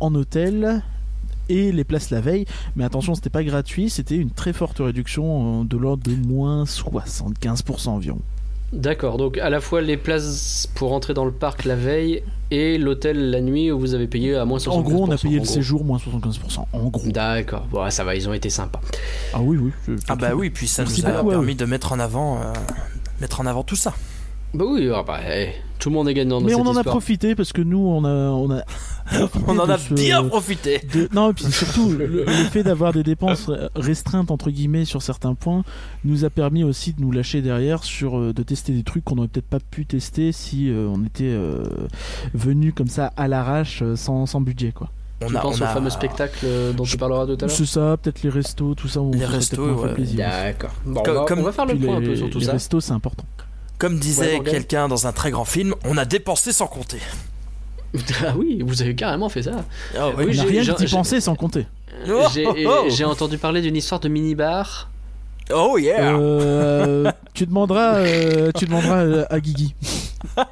en 0.00 0.14
hôtel 0.14 0.82
et 1.48 1.70
les 1.70 1.84
places 1.84 2.10
la 2.10 2.20
veille. 2.20 2.46
Mais 2.76 2.84
attention, 2.84 3.14
c'était 3.14 3.30
pas 3.30 3.44
gratuit, 3.44 3.90
c'était 3.90 4.16
une 4.16 4.30
très 4.30 4.52
forte 4.52 4.78
réduction 4.78 5.64
de 5.64 5.76
l'ordre 5.76 6.02
de 6.02 6.14
moins 6.14 6.64
75% 6.64 7.88
environ. 7.88 8.20
D'accord, 8.74 9.18
donc 9.18 9.38
à 9.38 9.50
la 9.50 9.60
fois 9.60 9.80
les 9.80 9.96
places 9.96 10.68
pour 10.74 10.92
entrer 10.92 11.14
dans 11.14 11.24
le 11.24 11.30
parc 11.30 11.64
la 11.64 11.76
veille 11.76 12.24
et 12.50 12.76
l'hôtel 12.76 13.30
la 13.30 13.40
nuit 13.40 13.70
où 13.70 13.78
vous 13.78 13.94
avez 13.94 14.08
payé 14.08 14.34
à 14.34 14.44
moins 14.44 14.58
75%. 14.58 14.70
En 14.70 14.80
gros, 14.82 15.04
on 15.04 15.10
a 15.10 15.16
payé 15.16 15.36
le 15.36 15.42
gros. 15.42 15.52
séjour 15.52 15.84
moins 15.84 15.98
75%. 15.98 16.64
En 16.72 16.88
gros. 16.88 17.08
D'accord, 17.08 17.66
bon, 17.70 17.88
ça 17.90 18.02
va, 18.02 18.16
ils 18.16 18.28
ont 18.28 18.32
été 18.32 18.50
sympas. 18.50 18.80
Ah 19.32 19.38
oui, 19.40 19.58
oui. 19.58 19.96
Ah 20.08 20.16
bah 20.16 20.34
oui, 20.34 20.50
puis 20.50 20.66
ça 20.66 20.82
Merci 20.82 21.02
nous 21.02 21.08
a 21.08 21.12
beaucoup 21.12 21.30
permis 21.30 21.54
de 21.54 21.64
mettre 21.64 21.92
en 21.92 22.00
avant, 22.00 22.38
euh, 22.38 22.52
mettre 23.20 23.40
en 23.40 23.46
avant 23.46 23.62
tout 23.62 23.76
ça. 23.76 23.94
Bah 24.54 24.64
oui, 24.68 24.88
ah 24.94 25.02
bah, 25.06 25.18
tout 25.80 25.88
le 25.90 25.94
monde 25.96 26.08
est 26.08 26.14
gagnant 26.14 26.40
dans 26.40 26.46
Mais 26.46 26.52
cette 26.52 26.60
on 26.60 26.66
en 26.68 26.76
a 26.76 26.84
profité 26.84 27.34
parce 27.34 27.52
que 27.52 27.60
nous, 27.60 27.78
on 27.78 28.04
a, 28.04 28.08
on 28.30 28.50
a, 28.52 28.62
On 29.48 29.58
en 29.58 29.68
a 29.68 29.76
ce- 29.76 29.92
bien 29.94 30.22
profité. 30.24 30.80
de- 30.94 31.08
Non, 31.12 31.30
et 31.30 31.34
puis 31.34 31.44
surtout, 31.50 31.90
le, 31.90 32.06
le 32.06 32.24
fait 32.24 32.62
d'avoir 32.62 32.92
des 32.92 33.02
dépenses 33.02 33.50
restreintes 33.74 34.30
entre 34.30 34.50
guillemets 34.50 34.84
sur 34.84 35.02
certains 35.02 35.34
points 35.34 35.62
nous 36.04 36.24
a 36.24 36.30
permis 36.30 36.62
aussi 36.64 36.92
de 36.92 37.00
nous 37.02 37.10
lâcher 37.12 37.42
derrière 37.42 37.82
sur 37.84 38.16
euh, 38.18 38.32
de 38.32 38.42
tester 38.44 38.72
des 38.72 38.82
trucs 38.84 39.04
qu'on 39.04 39.16
n'aurait 39.16 39.28
peut-être 39.28 39.48
pas 39.48 39.58
pu 39.60 39.84
tester 39.84 40.30
si 40.32 40.70
euh, 40.70 40.88
on 40.94 41.04
était 41.04 41.24
euh, 41.24 41.64
venu 42.32 42.72
comme 42.72 42.88
ça 42.88 43.12
à 43.16 43.28
l'arrache 43.28 43.82
sans, 43.96 44.26
sans 44.26 44.40
budget 44.40 44.72
quoi. 44.72 44.88
On 45.22 45.26
Tu 45.26 45.36
a, 45.36 45.40
penses 45.40 45.58
on 45.60 45.64
au 45.64 45.66
a- 45.66 45.68
fameux 45.68 45.90
spectacle 45.90 46.46
dont 46.76 46.84
tu 46.84 46.90
Je- 46.92 46.96
parleras 46.96 47.24
tout 47.26 47.32
à 47.32 47.46
l'heure? 47.46 47.50
C'est 47.50 47.66
ça, 47.66 47.96
peut-être 48.00 48.22
les 48.22 48.30
restos, 48.30 48.74
tout 48.74 48.88
ça. 48.88 49.00
On 49.00 49.10
Les 49.10 49.24
restos, 49.24 49.82
ouais. 49.82 49.94
plaisir. 49.94 50.18
D'accord. 50.26 50.70
Bon, 50.84 51.02
Comme- 51.02 51.16
on, 51.16 51.20
va, 51.20 51.26
comme- 51.26 51.38
on 51.38 51.42
va 51.42 51.52
faire 51.52 51.66
le 51.66 51.76
point 51.76 52.00
les, 52.00 52.06
un 52.06 52.10
peu 52.10 52.16
sur 52.16 52.30
tout 52.30 52.38
les 52.40 52.44
ça. 52.46 52.52
restos, 52.52 52.80
c'est 52.80 52.92
important. 52.92 53.24
Comme 53.84 53.98
disait 53.98 54.40
quelqu'un 54.40 54.88
dans 54.88 55.06
un 55.06 55.12
très 55.12 55.30
grand 55.30 55.44
film, 55.44 55.74
on 55.84 55.98
a 55.98 56.06
dépensé 56.06 56.52
sans 56.52 56.66
compter. 56.66 57.00
ah 58.26 58.32
oui, 58.36 58.62
vous 58.64 58.80
avez 58.80 58.94
carrément 58.94 59.28
fait 59.28 59.42
ça. 59.42 59.62
Ah 59.94 60.08
oui, 60.16 60.24
on 60.28 60.32
j'ai- 60.32 60.38
n'a 60.62 60.62
rien 60.74 60.74
penser 60.90 61.20
sans 61.20 61.34
compter. 61.34 61.66
Oh, 62.10 62.22
J'ai 62.32 62.46
oh, 62.46 62.54
oh. 62.66 62.84
j'ai 62.88 63.04
entendu 63.04 63.36
parler 63.36 63.60
d'une 63.60 63.76
histoire 63.76 64.00
de 64.00 64.08
minibar. 64.08 64.88
Oh 65.52 65.76
yeah 65.78 66.16
Euh, 66.16 67.12
tu 67.34 67.44
demanderas, 67.44 67.96
euh, 67.96 68.50
tu 68.56 68.64
demanderas 68.64 69.02
euh, 69.04 69.26
à 69.28 69.38
Guigui. 69.40 69.74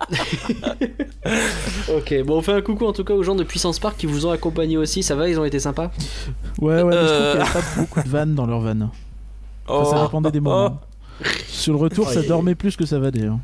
Ok, 1.97 2.15
bon, 2.27 2.37
on 2.39 2.43
fait 2.43 2.53
un 2.53 2.61
coucou 2.61 2.85
en 2.87 2.93
tout 2.93 3.05
cas 3.05 3.15
aux 3.15 3.23
gens 3.23 3.35
de 3.35 3.45
Puissance 3.45 3.79
Park 3.79 3.97
qui 3.97 4.07
vous 4.07 4.27
ont 4.27 4.31
accompagné 4.31 4.77
aussi. 4.77 5.03
Ça 5.03 5.15
va, 5.15 5.29
ils 5.29 5.39
ont 5.41 5.45
été 5.45 5.59
sympas 5.59 5.91
Ouais, 6.61 6.83
ouais, 6.83 6.85
mais 6.85 6.93
je 6.93 7.07
trouve 7.07 7.23
Euh. 7.23 7.33
qu'il 7.33 7.43
n'y 7.43 7.49
a 7.49 7.53
pas 7.53 7.61
beaucoup 7.79 8.03
de 8.03 8.09
vannes 8.09 8.35
dans 8.35 8.45
leur. 8.47 8.61
Enfin, 8.61 9.91
ça 9.91 9.97
Oh. 10.01 10.03
dépendait 10.05 10.31
des 10.33 10.41
moments. 10.41 10.79
Sur 11.49 11.73
le 11.75 11.79
retour, 11.79 12.09
ça 12.11 12.23
dormait 12.23 12.55
plus 12.55 12.77
que 12.77 12.85
ça 12.87 12.99
va 12.99 13.11
d'ailleurs. 13.11 13.39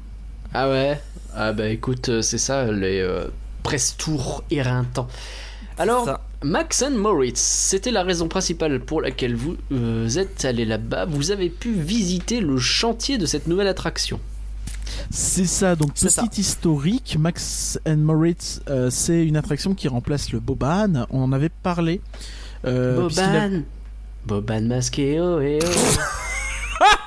Ah 0.55 0.69
ouais? 0.71 1.01
Ah 1.35 1.53
bah 1.53 1.69
écoute, 1.69 2.09
euh, 2.09 2.23
c'est 2.23 2.39
ça, 2.39 2.71
les 2.73 3.01
euh, 3.01 3.27
press 3.63 3.97
tours 3.97 4.43
éreintants. 4.51 5.09
Alors, 5.79 6.05
Ça. 6.07 6.21
Max 6.43 6.83
and 6.83 6.93
Moritz, 6.93 7.39
c'était 7.41 7.91
la 7.91 8.03
raison 8.03 8.27
principale 8.29 8.81
pour 8.81 9.01
laquelle 9.01 9.37
vous 9.37 9.57
euh, 9.73 10.09
êtes 10.09 10.45
allé 10.45 10.65
là-bas. 10.65 11.05
Vous 11.05 11.31
avez 11.31 11.51
pu 11.51 11.73
visiter 11.73 12.41
le 12.41 12.59
chantier 12.59 13.19
de 13.19 13.27
cette 13.27 13.47
nouvelle 13.47 13.69
attraction. 13.69 14.19
C'est 15.11 15.45
ça, 15.47 15.77
donc 15.77 15.91
C'est 15.95 16.07
petite 16.07 16.35
ça. 16.35 16.41
historique, 16.41 17.17
Max 17.21 17.79
and 17.87 17.99
Moritz, 17.99 18.61
euh, 18.69 18.89
c'est 18.91 19.25
une 19.25 19.37
attraction 19.37 19.75
qui 19.75 19.87
remplace 19.87 20.33
le 20.33 20.41
Boban. 20.41 21.07
On 21.11 21.23
en 21.23 21.33
avait 21.33 21.51
parlé. 21.51 22.01
euh, 22.65 22.97
a- 22.97 23.01
Boban 23.01 23.63
Boban 24.27 24.61
masqué, 24.63 25.21
oh 25.21 25.41
et 25.41 25.59
oh 25.63 25.69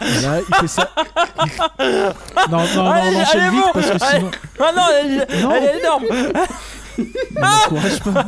Voilà, 0.02 0.40
il 0.48 0.56
fait 0.56 0.68
ça. 0.68 0.90
non, 2.50 2.58
non, 2.58 2.66
non, 2.76 2.90
Allez, 2.92 3.16
on 3.18 3.22
enchaîne 3.22 3.42
allez, 3.42 3.50
vite 3.52 3.64
bon, 3.66 3.72
parce 3.74 3.86
que 3.92 3.92
allez. 4.04 4.18
sinon. 4.20 4.32
Ah 4.60 4.72
non, 4.76 4.82
elle, 5.00 5.12
est- 5.12 5.42
Non. 5.44 5.52
elle 5.52 5.64
est 5.64 5.80
énorme 5.80 6.04
Ne 6.98 7.40
m'encourage 7.42 8.00
pas. 8.02 8.26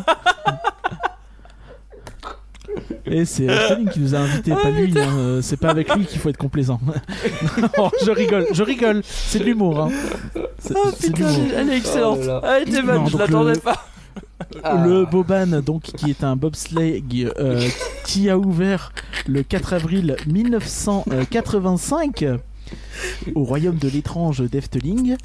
Et 3.05 3.25
c'est 3.25 3.43
Sterling 3.43 3.89
qui 3.89 3.99
nous 3.99 4.15
a 4.15 4.19
invités, 4.19 4.51
pas 4.51 4.69
lui. 4.69 4.93
hein, 4.97 5.09
euh, 5.17 5.41
C'est 5.41 5.57
pas 5.57 5.69
avec 5.69 5.93
lui 5.93 6.05
qu'il 6.05 6.19
faut 6.19 6.29
être 6.29 6.37
complaisant. 6.37 6.79
non, 7.77 7.91
je 8.03 8.11
rigole, 8.11 8.47
je 8.51 8.63
rigole. 8.63 9.01
C'est 9.03 9.39
de 9.39 9.43
l'humour. 9.43 9.79
Hein. 9.81 9.89
C'est 10.57 10.73
Oh 10.75 10.89
putain, 10.99 11.27
elle 11.55 11.69
est 11.69 11.77
excellente 11.77 12.19
Oh 12.21 12.25
là 12.25 12.39
là. 12.41 12.57
Elle 12.61 12.69
était 12.69 12.81
bonne, 12.81 13.07
je 13.09 13.17
l'attendais 13.17 13.53
le- 13.53 13.59
pas 13.59 13.85
Ah. 14.63 14.83
Le 14.85 15.05
Boban, 15.05 15.61
donc, 15.61 15.83
qui 15.83 16.09
est 16.09 16.23
un 16.23 16.35
bobsleigh 16.35 17.03
euh, 17.39 17.67
qui 18.05 18.29
a 18.29 18.37
ouvert 18.37 18.91
le 19.27 19.43
4 19.43 19.73
avril 19.73 20.15
1985 20.27 22.25
au 23.35 23.43
royaume 23.43 23.77
de 23.77 23.87
l'étrange 23.89 24.41
d'Efteling. 24.49 25.15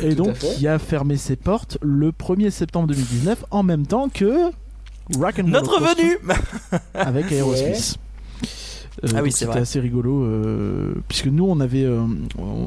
Et 0.00 0.14
donc 0.14 0.34
qui 0.38 0.66
a 0.66 0.78
fermé 0.78 1.16
ses 1.16 1.36
portes 1.36 1.78
le 1.82 2.10
1er 2.12 2.50
septembre 2.50 2.88
2019 2.88 3.44
en 3.50 3.62
même 3.62 3.86
temps 3.86 4.08
que 4.08 4.50
Rock 5.18 5.38
and 5.40 5.44
Notre 5.48 5.80
venue. 5.80 6.18
Avec 6.94 7.30
Aerosmith. 7.32 7.96
Euh, 9.04 9.08
Ah 9.14 9.22
oui, 9.22 9.30
donc 9.30 9.32
c'est 9.32 9.46
c'était 9.46 9.58
assez 9.60 9.80
rigolo 9.80 10.24
euh, 10.24 10.94
puisque 11.08 11.26
nous 11.26 11.46
on 11.46 11.60
avait 11.60 11.84
euh, 11.84 12.02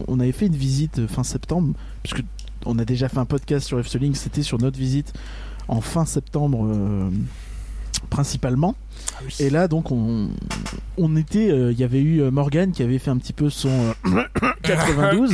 on- 0.08 0.20
avait 0.20 0.32
fait 0.32 0.48
une 0.48 0.56
visite 0.56 1.00
euh, 1.00 1.08
fin 1.08 1.24
septembre 1.24 1.74
puisque 2.02 2.24
on 2.66 2.80
a 2.80 2.86
déjà 2.86 3.08
fait 3.10 3.20
un 3.20 3.26
podcast 3.26 3.68
sur 3.68 3.78
Efteling 3.80 4.16
c'était 4.16 4.42
sur 4.42 4.58
notre 4.58 4.78
visite 4.80 5.14
en 5.68 5.82
fin 5.82 6.06
septembre 6.06 6.66
euh, 6.66 7.10
principalement 8.10 8.76
et 9.40 9.50
là 9.50 9.68
donc 9.68 9.92
on 9.92 10.30
on 10.98 11.16
était 11.16 11.50
euh, 11.50 11.72
il 11.72 11.80
y 11.80 11.84
avait 11.84 12.02
eu 12.02 12.22
euh, 12.22 12.32
Morgan 12.32 12.72
qui 12.72 12.84
avait 12.84 13.00
fait 13.00 13.10
un 13.10 13.18
petit 13.18 13.34
peu 13.34 13.50
son 13.50 13.70
euh, 14.06 14.24
92 14.64 15.32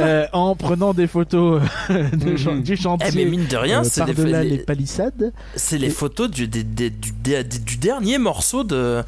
euh, 0.00 0.26
en 0.32 0.54
prenant 0.54 0.94
des 0.94 1.06
photos 1.06 1.62
de 1.88 2.30
Mhm. 2.30 2.36
chan- 2.38 2.56
du 2.56 2.72
Eh 2.72 2.76
chantier 2.76 3.24
mais 3.24 3.30
mine 3.30 3.46
de 3.46 3.56
rien, 3.56 3.80
euh, 3.80 3.84
c'est 3.84 4.04
les, 4.06 4.14
par-delà 4.14 4.42
les 4.44 4.50
les- 4.50 4.58
palissades 4.58 5.32
c'est 5.56 5.78
les 5.78 5.90
photos 5.90 6.30
du, 6.30 6.46
des- 6.46 6.62
des- 6.64 6.90
du, 6.90 7.12
des- 7.12 7.42
du 7.44 7.76
dernier 7.78 8.18
morceau 8.18 8.64
de, 8.64 9.02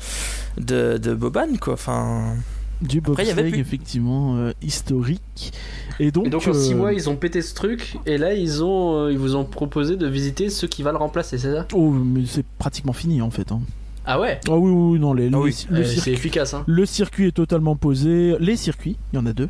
de, 0.59 0.99
de 0.99 1.15
Boban, 1.15 1.57
quoi. 1.61 1.75
Enfin, 1.75 2.35
du 2.83 3.01
bobsleigh 3.01 3.51
plus. 3.51 3.59
effectivement 3.61 4.37
euh, 4.37 4.53
historique 4.63 5.53
et 5.99 6.11
donc, 6.11 6.27
Et 6.27 6.31
donc 6.31 6.47
en 6.47 6.53
6 6.53 6.73
euh, 6.73 6.77
mois, 6.77 6.93
ils 6.93 7.09
ont 7.09 7.17
pété 7.17 7.41
ce 7.41 7.55
truc, 7.55 7.97
et 8.05 8.19
là, 8.19 8.35
ils, 8.35 8.63
ont, 8.63 9.05
euh, 9.07 9.13
ils 9.13 9.19
vous 9.19 9.35
ont 9.35 9.45
proposé 9.45 9.97
de 9.97 10.07
visiter 10.07 10.51
ceux 10.51 10.69
qui 10.69 10.83
va 10.83 10.93
le 10.93 10.99
remplacer, 10.99 11.39
c'est 11.39 11.53
ça? 11.53 11.67
Oh 11.73 11.91
mais 11.91 12.25
c'est 12.27 12.45
pratiquement 12.59 12.93
fini 12.93 13.23
en 13.23 13.31
fait 13.31 13.51
hein. 13.53 13.61
Ah 14.05 14.21
ouais? 14.21 14.39
Ah 14.47 14.57
oui 14.57 14.71
oui 14.71 14.93
oui, 14.93 14.99
non 15.01 15.15
les, 15.15 15.31
Ah 15.33 15.39
oui. 15.39 15.67
le, 15.71 15.81
Euh, 15.81 15.85
circuit, 15.85 16.01
C'est 16.03 16.13
efficace, 16.13 16.55
hein 16.55 16.65
le 16.67 16.87
circuit 16.87 17.27
est 17.27 17.33
totalement 17.33 17.77
posé 17.77 18.37
les 18.39 18.57
circuits 18.57 18.97
il 19.13 19.17
y 19.17 19.19
en 19.19 19.27
a 19.27 19.33
deux 19.33 19.49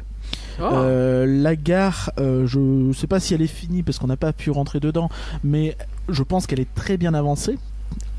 Oh. 0.58 0.64
Euh, 0.72 1.26
la 1.26 1.54
gare, 1.54 2.10
euh, 2.18 2.46
je 2.46 2.90
sais 2.96 3.06
pas 3.06 3.20
si 3.20 3.34
elle 3.34 3.42
est 3.42 3.46
finie 3.46 3.82
parce 3.82 3.98
qu'on 3.98 4.06
n'a 4.06 4.16
pas 4.16 4.32
pu 4.32 4.50
rentrer 4.50 4.80
dedans, 4.80 5.10
mais 5.44 5.76
je 6.08 6.22
pense 6.22 6.46
qu'elle 6.46 6.60
est 6.60 6.74
très 6.74 6.96
bien 6.96 7.12
avancée. 7.14 7.58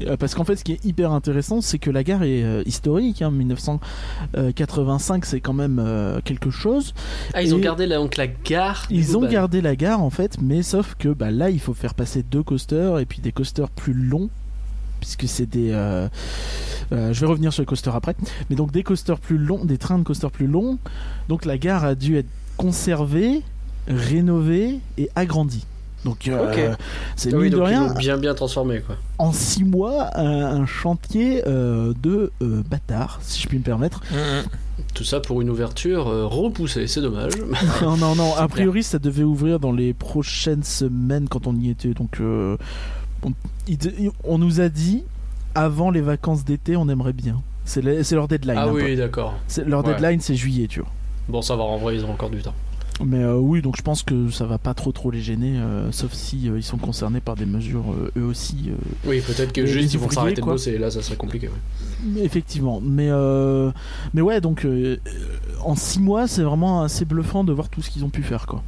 Euh, 0.01 0.15
Parce 0.17 0.35
qu'en 0.35 0.43
fait, 0.43 0.55
ce 0.55 0.63
qui 0.63 0.73
est 0.73 0.85
hyper 0.85 1.11
intéressant, 1.11 1.59
c'est 1.61 1.79
que 1.79 1.89
la 1.89 2.03
gare 2.03 2.23
est 2.23 2.43
euh, 2.43 2.61
historique. 2.65 3.21
Hein, 3.21 3.31
1985, 3.31 5.25
c'est 5.25 5.39
quand 5.41 5.53
même 5.53 5.79
euh, 5.83 6.19
quelque 6.23 6.51
chose. 6.51 6.93
Ah, 7.33 7.41
ils 7.41 7.55
ont 7.55 7.59
gardé 7.59 7.87
la, 7.87 7.97
donc 7.97 8.17
la 8.17 8.27
gare. 8.27 8.85
Ils 8.89 9.17
ont 9.17 9.25
gardé 9.27 9.61
la 9.61 9.75
gare 9.75 10.01
en 10.01 10.09
fait, 10.09 10.37
mais 10.41 10.61
sauf 10.63 10.95
que 10.99 11.09
bah, 11.09 11.31
là, 11.31 11.49
il 11.49 11.59
faut 11.59 11.73
faire 11.73 11.93
passer 11.95 12.23
deux 12.23 12.43
coasters 12.43 12.99
et 12.99 13.05
puis 13.05 13.21
des 13.21 13.31
coasters 13.31 13.69
plus 13.69 13.93
longs. 13.93 14.29
Puisque 14.99 15.27
c'est 15.27 15.45
des. 15.47 15.69
euh, 15.71 16.07
euh, 16.91 17.13
je 17.13 17.19
vais 17.21 17.27
revenir 17.27 17.53
sur 17.53 17.61
les 17.61 17.67
coasters 17.67 17.95
après. 17.95 18.15
Mais 18.49 18.55
donc 18.55 18.71
des 18.71 18.83
coasters 18.83 19.19
plus 19.19 19.37
longs, 19.37 19.63
des 19.65 19.77
trains 19.77 19.99
de 19.99 20.03
coasters 20.03 20.31
plus 20.31 20.47
longs. 20.47 20.79
Donc 21.29 21.45
la 21.45 21.57
gare 21.57 21.83
a 21.85 21.95
dû 21.95 22.17
être 22.17 22.29
conservée, 22.57 23.41
rénovée 23.87 24.79
et 24.97 25.09
agrandie. 25.15 25.65
Donc 26.05 26.27
euh, 26.27 26.73
c'est 27.15 27.33
Ah 27.33 27.37
oui, 27.37 27.49
de 27.49 27.57
rien, 27.57 27.93
bien 27.95 28.17
bien 28.17 28.33
transformé, 28.33 28.81
quoi. 28.81 28.95
en 29.17 29.31
six 29.33 29.63
mois, 29.63 30.09
un, 30.17 30.61
un 30.61 30.65
chantier 30.65 31.43
euh, 31.47 31.93
de 32.01 32.31
euh, 32.41 32.61
bâtard, 32.69 33.19
si 33.23 33.41
je 33.41 33.47
puis 33.47 33.57
me 33.57 33.63
permettre. 33.63 34.01
Tout 34.93 35.03
ça 35.03 35.19
pour 35.19 35.41
une 35.41 35.49
ouverture 35.49 36.07
euh, 36.07 36.25
repoussée, 36.25 36.87
c'est 36.87 37.01
dommage. 37.01 37.33
non, 37.81 37.97
non, 37.97 38.15
non. 38.15 38.35
A 38.35 38.47
priori, 38.47 38.83
ça 38.83 38.99
devait 38.99 39.23
ouvrir 39.23 39.59
dans 39.59 39.71
les 39.71 39.93
prochaines 39.93 40.63
semaines 40.63 41.27
quand 41.27 41.47
on 41.47 41.55
y 41.55 41.69
était. 41.71 41.93
Donc, 41.93 42.19
euh, 42.21 42.57
on, 43.23 43.31
il 43.67 43.77
de- 43.77 43.93
on 44.23 44.37
nous 44.37 44.61
a 44.61 44.69
dit 44.69 45.03
avant 45.55 45.89
les 45.89 46.01
vacances 46.01 46.45
d'été, 46.45 46.77
on 46.77 46.87
aimerait 46.89 47.13
bien. 47.13 47.41
C'est 47.65 47.81
le- 47.81 48.03
c'est 48.03 48.15
leur 48.15 48.27
deadline. 48.27 48.55
ah 48.57 48.65
hein, 48.67 48.71
oui, 48.71 48.95
d'accord. 48.95 49.33
C'est- 49.47 49.65
leur 49.65 49.83
Ouais. 49.85 49.93
deadline, 49.93 50.21
c'est 50.21 50.35
juillet, 50.35 50.67
tu 50.67 50.79
vois. 50.79 50.89
Bon, 51.27 51.41
ça 51.41 51.55
va, 51.55 51.63
en 51.63 51.77
vrai, 51.77 51.95
ils 51.95 52.05
ont 52.05 52.11
encore 52.11 52.29
du 52.29 52.41
temps. 52.41 52.53
Mais 53.05 53.23
euh, 53.23 53.35
oui, 53.35 53.61
donc 53.61 53.77
je 53.77 53.81
pense 53.81 54.01
que 54.03 54.29
ça 54.29 54.45
va 54.45 54.57
pas 54.57 54.73
trop 54.73 54.91
trop 54.91 55.11
les 55.11 55.21
gêner, 55.21 55.57
euh, 55.57 55.91
sauf 55.91 56.13
si 56.13 56.49
euh, 56.49 56.57
ils 56.57 56.63
sont 56.63 56.77
concernés 56.77 57.19
par 57.19 57.35
des 57.35 57.45
mesures 57.45 57.85
eux 58.17 58.23
aussi. 58.23 58.71
Oui, 59.05 59.21
peut-être 59.21 59.53
que 59.53 59.65
juste 59.65 59.93
ils 59.93 59.99
vont 59.99 60.09
s'arrêter 60.09 60.41
de 60.41 60.45
bosser, 60.45 60.71
et 60.71 60.77
là, 60.77 60.89
ça 60.89 61.01
serait 61.01 61.15
compliqué. 61.15 61.47
ouais. 61.47 61.53
Mais 62.03 62.21
Effectivement, 62.21 62.81
mais 62.83 63.09
mais 64.13 64.21
ouais, 64.21 64.41
donc 64.41 64.67
en 65.63 65.75
six 65.75 65.99
mois, 65.99 66.27
c'est 66.27 66.43
vraiment 66.43 66.83
assez 66.83 67.05
bluffant 67.05 67.43
de 67.43 67.53
voir 67.53 67.69
tout 67.69 67.81
ce 67.81 67.89
qu'ils 67.89 68.03
ont 68.03 68.09
pu 68.09 68.23
faire, 68.23 68.45
quoi. 68.45 68.63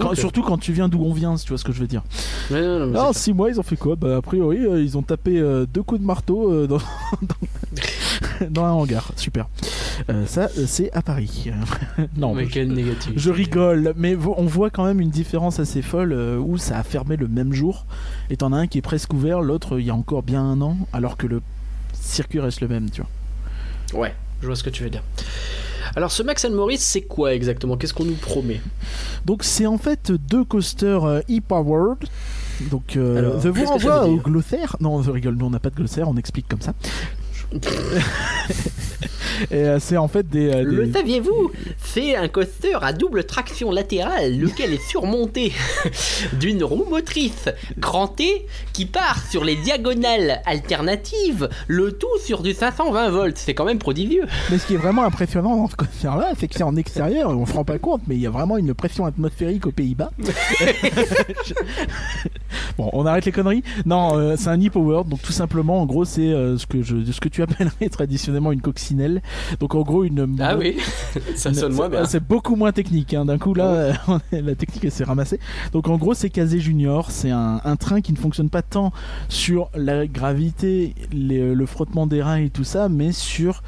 Quand-. 0.00 0.14
Surtout 0.14 0.42
quand 0.42 0.58
tu 0.58 0.72
viens 0.72 0.88
d'où 0.88 1.02
on 1.02 1.12
vient, 1.12 1.36
si 1.36 1.44
tu 1.44 1.48
vois 1.48 1.58
ce 1.58 1.64
que 1.64 1.72
je 1.72 1.80
veux 1.80 1.88
dire. 1.88 2.04
Ouais, 2.52 2.60
non, 2.62 2.86
non, 2.86 2.86
mais 2.86 2.98
c'est 3.12 3.20
6 3.24 3.32
mois, 3.32 3.50
ils 3.50 3.58
ont 3.58 3.64
fait 3.64 3.76
quoi? 3.76 3.96
Bah, 3.96 4.18
a 4.18 4.22
priori, 4.22 4.58
ils 4.58 4.96
ont 4.96 5.02
tapé 5.02 5.40
deux 5.72 5.82
coups 5.82 6.00
de 6.00 6.06
marteau 6.06 6.66
dans, 6.66 6.78
dans, 8.50 8.64
un 8.64 8.70
hangar. 8.70 9.12
Super. 9.16 9.48
Euh, 10.10 10.26
ça, 10.26 10.48
c'est 10.66 10.92
à 10.92 11.02
Paris. 11.02 11.50
non, 12.16 12.34
mais 12.34 12.46
quel 12.46 12.72
négatif. 12.72 13.12
je 13.16 13.30
rigole, 13.30 13.94
mais 13.96 14.16
on 14.16 14.46
voit 14.46 14.70
quand 14.70 14.84
même 14.84 15.00
une 15.00 15.10
différence 15.10 15.60
assez 15.60 15.82
folle 15.82 16.12
euh, 16.12 16.38
où 16.38 16.58
ça 16.58 16.78
a 16.78 16.82
fermé 16.82 17.16
le 17.16 17.28
même 17.28 17.52
jour. 17.52 17.86
Et 18.30 18.36
t'en 18.36 18.52
as 18.52 18.56
un 18.56 18.66
qui 18.66 18.78
est 18.78 18.82
presque 18.82 19.12
ouvert, 19.12 19.40
l'autre 19.40 19.78
il 19.78 19.86
y 19.86 19.90
a 19.90 19.94
encore 19.94 20.22
bien 20.22 20.42
un 20.42 20.60
an, 20.60 20.76
alors 20.92 21.16
que 21.16 21.26
le 21.26 21.40
circuit 21.92 22.40
reste 22.40 22.60
le 22.60 22.68
même, 22.68 22.90
tu 22.90 23.02
vois. 23.02 24.00
Ouais, 24.00 24.14
je 24.40 24.46
vois 24.46 24.56
ce 24.56 24.64
que 24.64 24.70
tu 24.70 24.82
veux 24.82 24.90
dire. 24.90 25.02
Alors 25.94 26.10
ce 26.10 26.22
Max 26.22 26.44
Morris, 26.46 26.78
c'est 26.78 27.02
quoi 27.02 27.34
exactement? 27.34 27.76
Qu'est-ce 27.76 27.94
qu'on 27.94 28.04
nous 28.04 28.14
promet? 28.14 28.60
Donc 29.24 29.44
c'est 29.44 29.66
en 29.66 29.78
fait 29.78 30.10
deux 30.10 30.44
coasters 30.44 31.04
euh, 31.04 31.20
e-powered. 31.30 32.08
Donc 32.70 32.96
euh, 32.96 33.18
Alors, 33.18 33.40
je 33.40 33.48
vous 33.48 33.64
renvoie 33.64 34.06
au 34.06 34.16
glossaire. 34.16 34.76
Non, 34.80 35.02
je 35.02 35.10
rigole, 35.10 35.36
nous 35.36 35.46
on 35.46 35.50
n'a 35.50 35.58
pas 35.58 35.70
de 35.70 35.76
glossaire, 35.76 36.08
on 36.08 36.16
explique 36.16 36.48
comme 36.48 36.60
ça. 36.60 36.74
Et 39.50 39.56
euh, 39.56 39.78
c'est 39.78 39.96
en 39.96 40.08
fait 40.08 40.28
des, 40.28 40.48
euh, 40.48 40.62
Le 40.62 40.90
saviez-vous 40.92 41.50
C'est 41.82 42.16
un 42.16 42.28
coaster 42.28 42.76
à 42.80 42.92
double 42.92 43.24
traction 43.24 43.70
latérale, 43.70 44.38
lequel 44.38 44.72
est 44.72 44.88
surmonté 44.88 45.52
d'une 46.40 46.64
roue 46.64 46.86
motrice 46.88 47.48
crantée 47.80 48.46
qui 48.72 48.86
part 48.86 49.22
sur 49.30 49.44
les 49.44 49.56
diagonales 49.56 50.40
alternatives, 50.46 51.48
le 51.66 51.92
tout 51.92 52.06
sur 52.24 52.42
du 52.42 52.54
520 52.54 53.10
volts. 53.10 53.36
C'est 53.36 53.54
quand 53.54 53.64
même 53.64 53.78
prodigieux. 53.78 54.24
Mais 54.50 54.58
ce 54.58 54.66
qui 54.66 54.74
est 54.74 54.78
vraiment 54.78 55.04
impressionnant 55.04 55.56
dans 55.56 55.68
ce 55.68 55.76
concert-là, 55.76 56.32
c'est 56.38 56.48
que 56.48 56.54
c'est 56.54 56.62
en 56.62 56.76
extérieur, 56.76 57.30
on 57.30 57.46
se 57.46 57.52
rend 57.52 57.64
pas 57.64 57.78
compte, 57.78 58.02
mais 58.06 58.16
il 58.16 58.20
y 58.20 58.26
a 58.26 58.30
vraiment 58.30 58.56
une 58.56 58.74
pression 58.74 59.06
atmosphérique 59.06 59.66
aux 59.66 59.72
Pays-Bas. 59.72 60.10
bon, 62.78 62.90
on 62.92 63.06
arrête 63.06 63.24
les 63.24 63.32
conneries. 63.32 63.62
Non, 63.84 64.16
euh, 64.16 64.34
c'est 64.36 64.48
un 64.48 64.58
e-powered, 64.58 65.08
donc 65.08 65.22
tout 65.22 65.32
simplement, 65.32 65.80
en 65.80 65.86
gros, 65.86 66.04
c'est 66.04 66.28
euh, 66.28 66.58
ce 66.58 66.66
que 66.66 66.82
je, 66.82 67.04
ce 67.10 67.20
que 67.20 67.28
tu 67.36 67.42
appellerais 67.42 67.88
traditionnellement 67.90 68.50
une 68.52 68.62
coccinelle. 68.62 69.20
Donc 69.60 69.74
en 69.74 69.82
gros, 69.82 70.04
une. 70.04 70.36
Ah 70.40 70.56
oui, 70.56 70.76
ça 71.36 71.52
sonne 71.52 71.74
moins 71.74 71.88
bien. 71.90 72.04
C'est 72.06 72.22
beaucoup 72.26 72.56
moins 72.56 72.72
technique. 72.72 73.12
hein. 73.14 73.26
D'un 73.26 73.36
coup, 73.38 73.52
là, 73.52 73.66
euh, 74.08 74.18
la 74.32 74.54
technique 74.54 74.84
elle 74.84 74.90
s'est 74.90 75.04
ramassée. 75.04 75.38
Donc 75.72 75.88
en 75.88 75.96
gros, 75.98 76.14
c'est 76.14 76.30
Casé 76.30 76.58
Junior. 76.60 77.10
C'est 77.10 77.30
un, 77.30 77.60
un 77.64 77.76
train 77.76 78.00
qui 78.00 78.12
ne 78.12 78.18
fonctionne 78.18 78.48
pas 78.48 78.62
tant 78.62 78.92
sur 79.28 79.68
la 79.74 80.06
gravité, 80.06 80.94
les- 81.12 81.54
le 81.54 81.66
frottement 81.66 82.06
des 82.06 82.22
reins 82.22 82.36
et 82.38 82.48
tout 82.50 82.64
ça, 82.64 82.88
mais 82.88 83.12
sur 83.12 83.62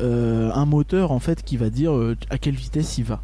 euh, 0.00 0.50
un 0.52 0.66
moteur 0.66 1.12
en 1.12 1.20
fait 1.20 1.42
qui 1.44 1.56
va 1.56 1.70
dire 1.70 1.92
euh, 1.92 2.16
à 2.30 2.38
quelle 2.38 2.54
vitesse 2.56 2.98
il 2.98 3.04
va. 3.04 3.22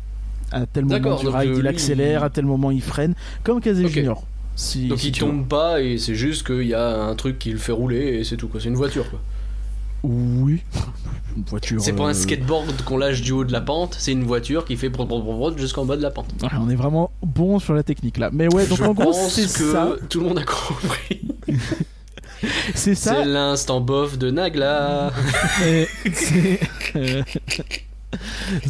À 0.53 0.67
tel 0.67 0.85
moment 0.85 1.17
du 1.17 1.27
euh, 1.27 1.55
il 1.59 1.67
accélère, 1.67 2.21
il- 2.23 2.25
à 2.25 2.31
tel 2.31 2.45
moment 2.45 2.71
il 2.71 2.83
freine, 2.83 3.15
comme 3.45 3.61
Casé. 3.61 3.87
Junior. 3.89 4.25
Si- 4.57 4.89
Donc 4.89 4.99
si 4.99 5.09
il 5.09 5.13
tombe 5.13 5.47
pas 5.49 5.81
et 5.81 5.97
c'est 5.97 6.15
juste 6.15 6.45
qu'il 6.47 6.67
y 6.67 6.75
a 6.75 7.03
un 7.05 7.15
truc 7.15 7.39
qui 7.39 7.51
le 7.51 7.59
fait 7.59 7.73
rouler 7.73 8.19
et 8.19 8.25
c'est 8.25 8.37
tout 8.37 8.49
quoi. 8.49 8.61
C'est 8.61 8.69
une 8.69 8.75
voiture 8.75 9.09
quoi. 9.09 9.21
Oui. 10.03 10.63
Une 11.37 11.45
voiture. 11.45 11.81
C'est 11.81 11.93
pas 11.93 12.05
euh, 12.05 12.09
un 12.09 12.15
skateboard 12.15 12.83
qu'on 12.85 12.97
lâche 12.97 13.21
du 13.23 13.33
haut 13.33 13.45
de 13.45 13.53
la 13.53 13.61
pente, 13.61 13.97
c'est 13.99 14.13
une 14.13 14.25
voiture 14.25 14.65
qui 14.65 14.77
fait 14.77 14.89
brrr, 14.89 15.07
brrr, 15.07 15.23
brrr 15.23 15.59
jusqu'en 15.59 15.85
bas 15.85 15.97
de 15.97 16.03
la 16.03 16.11
pente. 16.11 16.27
ouais, 16.43 16.49
on 16.61 16.69
est 16.71 16.75
vraiment 16.75 17.11
bon 17.23 17.59
sur 17.59 17.75
la 17.75 17.83
technique 17.83 18.19
là. 18.19 18.31
Mais 18.33 18.53
ouais, 18.53 18.67
donc 18.67 18.79
Je 18.79 18.85
en 18.85 18.93
gros, 18.95 19.05
pense 19.13 19.33
c'est 19.35 19.43
que 19.43 19.73
ça. 19.73 19.93
tout 20.09 20.21
le 20.21 20.27
monde 20.29 20.39
a 20.39 20.45
compris. 20.45 21.21
C'est 22.75 22.95
ça. 22.95 23.17
C'est 23.17 23.25
l'instant 23.27 23.81
bof 23.81 24.17
de 24.19 24.31
Nagla. 24.31 25.13
C'est 26.13 26.61
euh, 26.97 27.23
c'est 27.47 27.90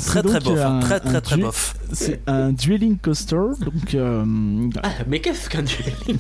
Très 0.07 0.23
très 0.23 0.39
donc 0.39 0.43
bof, 0.45 0.59
hein, 0.61 0.77
un- 0.77 0.81
très 0.81 1.01
très 1.01 1.21
très 1.21 1.37
bof. 1.39 1.75
C'est 1.93 2.21
un 2.27 2.53
dueling 2.53 2.99
coaster, 2.99 3.37
donc 3.65 3.95
euh, 3.95 4.69
Ah, 4.83 4.91
mais 5.09 5.21
qu'est-ce 5.21 5.49
qu'un 5.49 5.63
dueling 5.63 6.19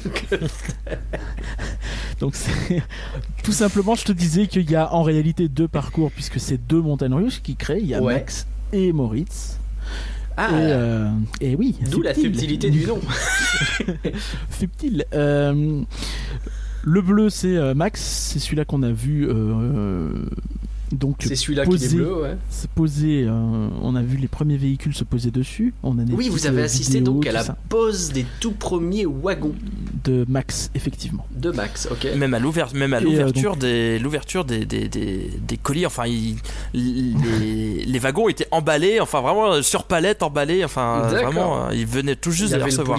donc 2.18 2.34
c'est 2.34 2.82
tout 3.44 3.52
simplement, 3.52 3.94
je 3.94 4.04
te 4.04 4.12
disais 4.12 4.46
qu'il 4.46 4.70
y 4.70 4.76
a 4.76 4.92
en 4.94 5.02
réalité 5.02 5.48
deux 5.48 5.68
parcours 5.68 6.10
puisque 6.12 6.38
c'est 6.40 6.58
deux 6.58 6.80
montagnes 6.80 7.14
russes 7.14 7.40
qui 7.40 7.56
créent. 7.56 7.80
Il 7.80 7.86
y 7.88 7.94
a 7.94 8.00
Ouais. 8.02 8.14
Max 8.14 8.46
et 8.72 8.92
Moritz. 8.92 9.58
Ah, 10.36 10.48
Et, 10.50 10.54
euh, 10.54 11.10
et 11.40 11.54
oui, 11.56 11.76
d'où 11.90 12.00
la 12.02 12.14
subtil. 12.14 12.30
subtilité 12.32 12.70
du 12.70 12.86
nom. 12.86 13.00
subtil. 14.58 15.04
Euh, 15.12 15.82
le 16.82 17.02
bleu, 17.02 17.28
c'est 17.28 17.74
Max, 17.74 18.00
c'est 18.00 18.38
celui-là 18.38 18.64
qu'on 18.64 18.82
a 18.82 18.90
vu. 18.90 19.28
Donc 20.92 21.16
C'est 21.20 21.37
celui-là 21.37 21.64
qui 21.64 21.70
est 21.70 21.75
posé. 21.75 21.97
bleu, 21.97 22.23
ouais. 22.23 22.37
se 22.50 22.66
poser, 22.66 23.25
euh, 23.25 23.68
on 23.82 23.94
a 23.94 24.02
vu 24.02 24.16
les 24.16 24.26
premiers 24.28 24.56
véhicules 24.56 24.94
se 24.94 25.04
poser 25.04 25.30
dessus. 25.30 25.73
On 25.82 25.99
a 25.99 26.02
des 26.02 26.12
Oui, 26.14 26.28
vous 26.28 26.47
avez 26.47 26.62
assisté 26.62 26.99
vidéos, 26.99 27.14
donc 27.14 27.26
à 27.26 27.32
la 27.32 27.44
ça. 27.44 27.56
pose 27.68 28.11
des 28.12 28.26
tout 28.40 28.52
premiers 28.52 29.06
wagons 29.06 29.54
de 30.04 30.25
Max, 30.28 30.70
effectivement. 30.75 31.26
de 31.37 31.50
Max, 31.50 31.88
ok. 31.90 32.09
Même 32.16 32.35
à 32.35 32.38
l'ouver- 32.38 32.64
même 32.75 32.92
à 32.92 32.97
euh, 32.97 33.00
l'ouverture 33.00 33.56
des 33.56 33.99
l'ouverture 33.99 34.44
des, 34.44 34.64
des, 34.64 34.88
des, 34.88 35.30
des 35.47 35.56
colis, 35.56 35.87
enfin 35.87 36.06
il- 36.06 36.37
les, 36.75 37.85
les 37.87 37.99
wagons 37.99 38.28
étaient 38.28 38.49
emballés, 38.50 39.00
enfin 39.00 39.20
vraiment 39.20 39.52
euh, 39.52 39.62
sur 39.62 39.85
palette 39.85 40.23
emballés, 40.23 40.64
enfin 40.64 41.02
vraiment 41.08 41.71
ils 41.71 41.86
venaient 41.86 42.17
tout 42.17 42.30
Il 42.30 42.36
juste 42.36 42.50
y 42.50 42.54
de 42.54 42.58
les 42.58 42.64
recevoir. 42.64 42.99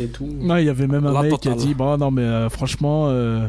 et 0.00 0.06
tout. 0.08 0.28
Il 0.40 0.64
y 0.64 0.68
avait 0.68 0.86
même 0.86 1.06
un 1.06 1.22
mec 1.22 1.38
qui 1.40 1.48
a 1.48 1.54
dit 1.54 1.74
Bon, 1.74 1.96
non, 1.98 2.10
mais 2.10 2.22
euh, 2.22 2.48
franchement, 2.48 3.08
euh, 3.08 3.46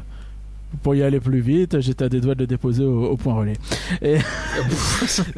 pour 0.83 0.95
y 0.95 1.03
aller 1.03 1.19
plus 1.19 1.41
vite, 1.41 1.79
j'étais 1.79 2.05
à 2.05 2.09
des 2.09 2.21
doigts 2.21 2.35
de 2.35 2.41
le 2.41 2.47
déposer 2.47 2.83
au, 2.85 3.05
au 3.07 3.17
point 3.17 3.33
relais. 3.33 3.53
Et... 4.01 4.17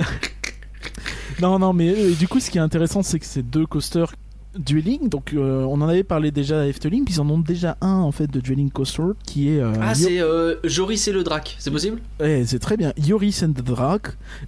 non, 1.41 1.59
non, 1.59 1.73
mais 1.73 1.93
euh, 1.97 2.13
du 2.13 2.27
coup, 2.27 2.39
ce 2.39 2.49
qui 2.49 2.57
est 2.57 2.61
intéressant, 2.61 3.03
c'est 3.03 3.19
que 3.19 3.25
ces 3.25 3.43
deux 3.43 3.65
coasters 3.65 4.11
dueling, 4.57 5.07
donc 5.07 5.33
euh, 5.33 5.63
on 5.63 5.79
en 5.81 5.87
avait 5.87 6.03
parlé 6.03 6.29
déjà 6.29 6.61
à 6.61 6.65
Efteling, 6.65 7.05
puis 7.05 7.15
ils 7.15 7.21
en 7.21 7.29
ont 7.29 7.39
déjà 7.39 7.77
un 7.79 7.99
en 7.99 8.11
fait 8.11 8.27
de 8.27 8.41
dueling 8.41 8.69
coaster 8.69 9.03
qui 9.25 9.47
est. 9.49 9.61
euh, 9.61 9.71
Ah, 9.81 9.95
c'est 9.95 10.19
euh, 10.19 10.55
Joris 10.65 11.07
et 11.07 11.13
le 11.13 11.23
Drac, 11.23 11.55
c'est 11.57 11.71
possible? 11.71 12.01
Ouais, 12.19 12.43
c'est 12.45 12.59
très 12.59 12.75
bien. 12.75 12.91
Yoris 12.97 13.43
and 13.43 13.53
the 13.53 13.63
euh, 13.69 13.97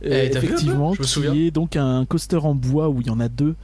Eh, 0.01 0.25
effectivement, 0.35 0.93
qui 0.93 1.07
souviens. 1.07 1.33
est 1.33 1.51
donc 1.51 1.77
un 1.77 2.03
coaster 2.05 2.35
en 2.37 2.53
bois 2.53 2.89
où 2.89 2.99
il 2.99 3.07
y 3.07 3.11
en 3.11 3.19
a 3.21 3.29
deux. 3.29 3.55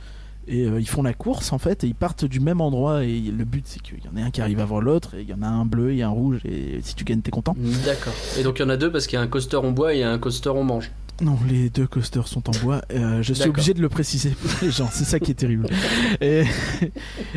Et 0.52 0.66
euh, 0.66 0.80
ils 0.80 0.90
font 0.90 1.04
la 1.04 1.14
course 1.14 1.54
en 1.54 1.60
fait, 1.60 1.84
et 1.84 1.88
ils 1.88 1.96
partent 1.96 2.26
du 2.26 2.40
même 2.40 2.60
endroit. 2.60 3.04
Et 3.04 3.20
le 3.20 3.46
but 3.46 3.66
c'est 3.68 3.82
qu'il 3.82 4.00
y 4.04 4.08
en 4.08 4.18
ait 4.18 4.24
un 4.24 4.32
qui 4.32 4.42
arrive 4.42 4.60
avant 4.60 4.82
l'autre, 4.82 5.16
et 5.16 5.22
il 5.22 5.30
y 5.30 5.34
en 5.34 5.44
a 5.44 5.48
un 5.48 5.66
bleu 5.66 5.94
et 5.94 6.02
un 6.02 6.10
rouge. 6.10 6.40
Et 6.46 6.80
si 6.82 6.96
tu 6.96 7.04
gagnes, 7.04 7.22
t'es 7.22 7.32
content. 7.32 7.56
D'accord. 7.86 8.14
Et 8.38 8.44
donc 8.44 8.58
il 8.60 8.64
y 8.64 8.66
en 8.66 8.70
a 8.70 8.78
deux 8.78 8.92
parce 8.92 9.06
qu'il 9.08 9.18
y 9.18 9.20
a 9.20 9.22
un 9.22 9.28
coaster 9.28 9.58
en 9.58 9.72
bois 9.72 9.94
et 9.94 10.04
a 10.04 10.12
un 10.12 10.18
coaster 10.18 10.50
en 10.50 10.64
mange. 10.64 10.92
Non, 11.22 11.38
les 11.50 11.70
deux 11.70 11.86
coasters 11.86 12.28
sont 12.28 12.50
en 12.50 12.64
bois. 12.64 12.82
Euh, 12.94 13.22
je 13.22 13.34
suis 13.34 13.50
obligé 13.50 13.74
de 13.74 13.82
le 13.82 13.90
préciser 13.90 14.30
pour 14.30 14.50
les 14.62 14.72
gens. 14.72 14.90
C'est 14.92 15.04
ça 15.04 15.20
qui 15.20 15.32
est 15.32 15.36
terrible. 15.36 15.68
Et, 16.22 16.46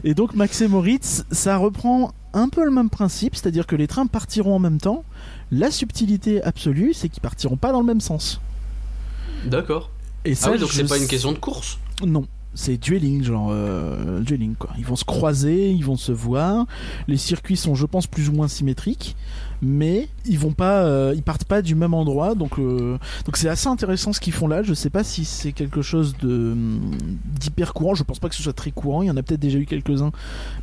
et 0.04 0.14
donc 0.14 0.34
Max 0.34 0.60
et 0.60 0.68
Moritz, 0.68 1.24
ça 1.32 1.56
reprend 1.56 2.12
un 2.32 2.48
peu 2.48 2.64
le 2.64 2.70
même 2.70 2.90
principe, 2.90 3.34
c'est-à-dire 3.34 3.66
que 3.66 3.74
les 3.74 3.88
trains 3.88 4.06
partiront 4.06 4.54
en 4.54 4.58
même 4.60 4.80
temps. 4.80 5.04
La 5.50 5.70
subtilité 5.70 6.42
absolue, 6.42 6.94
c'est 6.94 7.08
qu'ils 7.08 7.22
partiront 7.22 7.56
pas 7.56 7.72
dans 7.72 7.80
le 7.80 7.86
même 7.86 8.00
sens. 8.00 8.40
D'accord. 9.44 9.90
Et 10.24 10.34
ça, 10.36 10.48
Ah 10.48 10.52
oui, 10.52 10.58
donc 10.60 10.70
je 10.70 10.76
c'est 10.76 10.88
pas 10.88 10.98
une 10.98 11.08
question 11.08 11.32
de 11.32 11.38
course. 11.38 11.78
Non, 12.06 12.26
c'est 12.54 12.76
dueling, 12.76 13.22
genre 13.22 13.48
euh, 13.50 14.20
dueling 14.20 14.54
quoi. 14.54 14.70
Ils 14.78 14.84
vont 14.84 14.96
se 14.96 15.04
croiser, 15.04 15.70
ils 15.70 15.84
vont 15.84 15.96
se 15.96 16.12
voir. 16.12 16.66
Les 17.08 17.16
circuits 17.16 17.56
sont, 17.56 17.74
je 17.74 17.86
pense, 17.86 18.06
plus 18.06 18.28
ou 18.28 18.32
moins 18.32 18.48
symétriques, 18.48 19.16
mais 19.62 20.08
ils 20.26 20.38
vont 20.38 20.52
pas, 20.52 20.84
euh, 20.84 21.12
ils 21.16 21.22
partent 21.22 21.44
pas 21.44 21.62
du 21.62 21.74
même 21.74 21.94
endroit. 21.94 22.34
Donc, 22.34 22.58
euh, 22.58 22.98
donc 23.24 23.36
c'est 23.36 23.48
assez 23.48 23.68
intéressant 23.68 24.12
ce 24.12 24.20
qu'ils 24.20 24.32
font 24.32 24.48
là. 24.48 24.62
Je 24.62 24.74
sais 24.74 24.90
pas 24.90 25.04
si 25.04 25.24
c'est 25.24 25.52
quelque 25.52 25.82
chose 25.82 26.14
de 26.20 26.52
hum, 26.52 26.90
d'hyper 27.24 27.72
courant. 27.72 27.94
Je 27.94 28.04
pense 28.04 28.18
pas 28.18 28.28
que 28.28 28.34
ce 28.34 28.42
soit 28.42 28.52
très 28.52 28.70
courant. 28.70 29.02
Il 29.02 29.06
y 29.06 29.10
en 29.10 29.16
a 29.16 29.22
peut-être 29.22 29.40
déjà 29.40 29.58
eu 29.58 29.66
quelques 29.66 30.02
uns, 30.02 30.12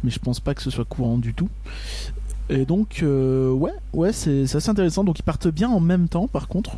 mais 0.04 0.12
je 0.12 0.20
pense 0.20 0.40
pas 0.40 0.54
que 0.54 0.62
ce 0.62 0.70
soit 0.70 0.86
courant 0.86 1.18
du 1.18 1.34
tout. 1.34 1.50
Et 2.52 2.66
donc, 2.66 3.02
euh, 3.04 3.52
ouais, 3.52 3.72
ouais, 3.94 4.12
c'est 4.12 4.48
c'est 4.48 4.58
assez 4.58 4.70
intéressant. 4.70 5.04
Donc, 5.04 5.20
ils 5.20 5.24
partent 5.24 5.48
bien 5.48 5.70
en 5.70 5.80
même 5.80 6.08
temps, 6.08 6.28
par 6.28 6.48
contre. 6.48 6.78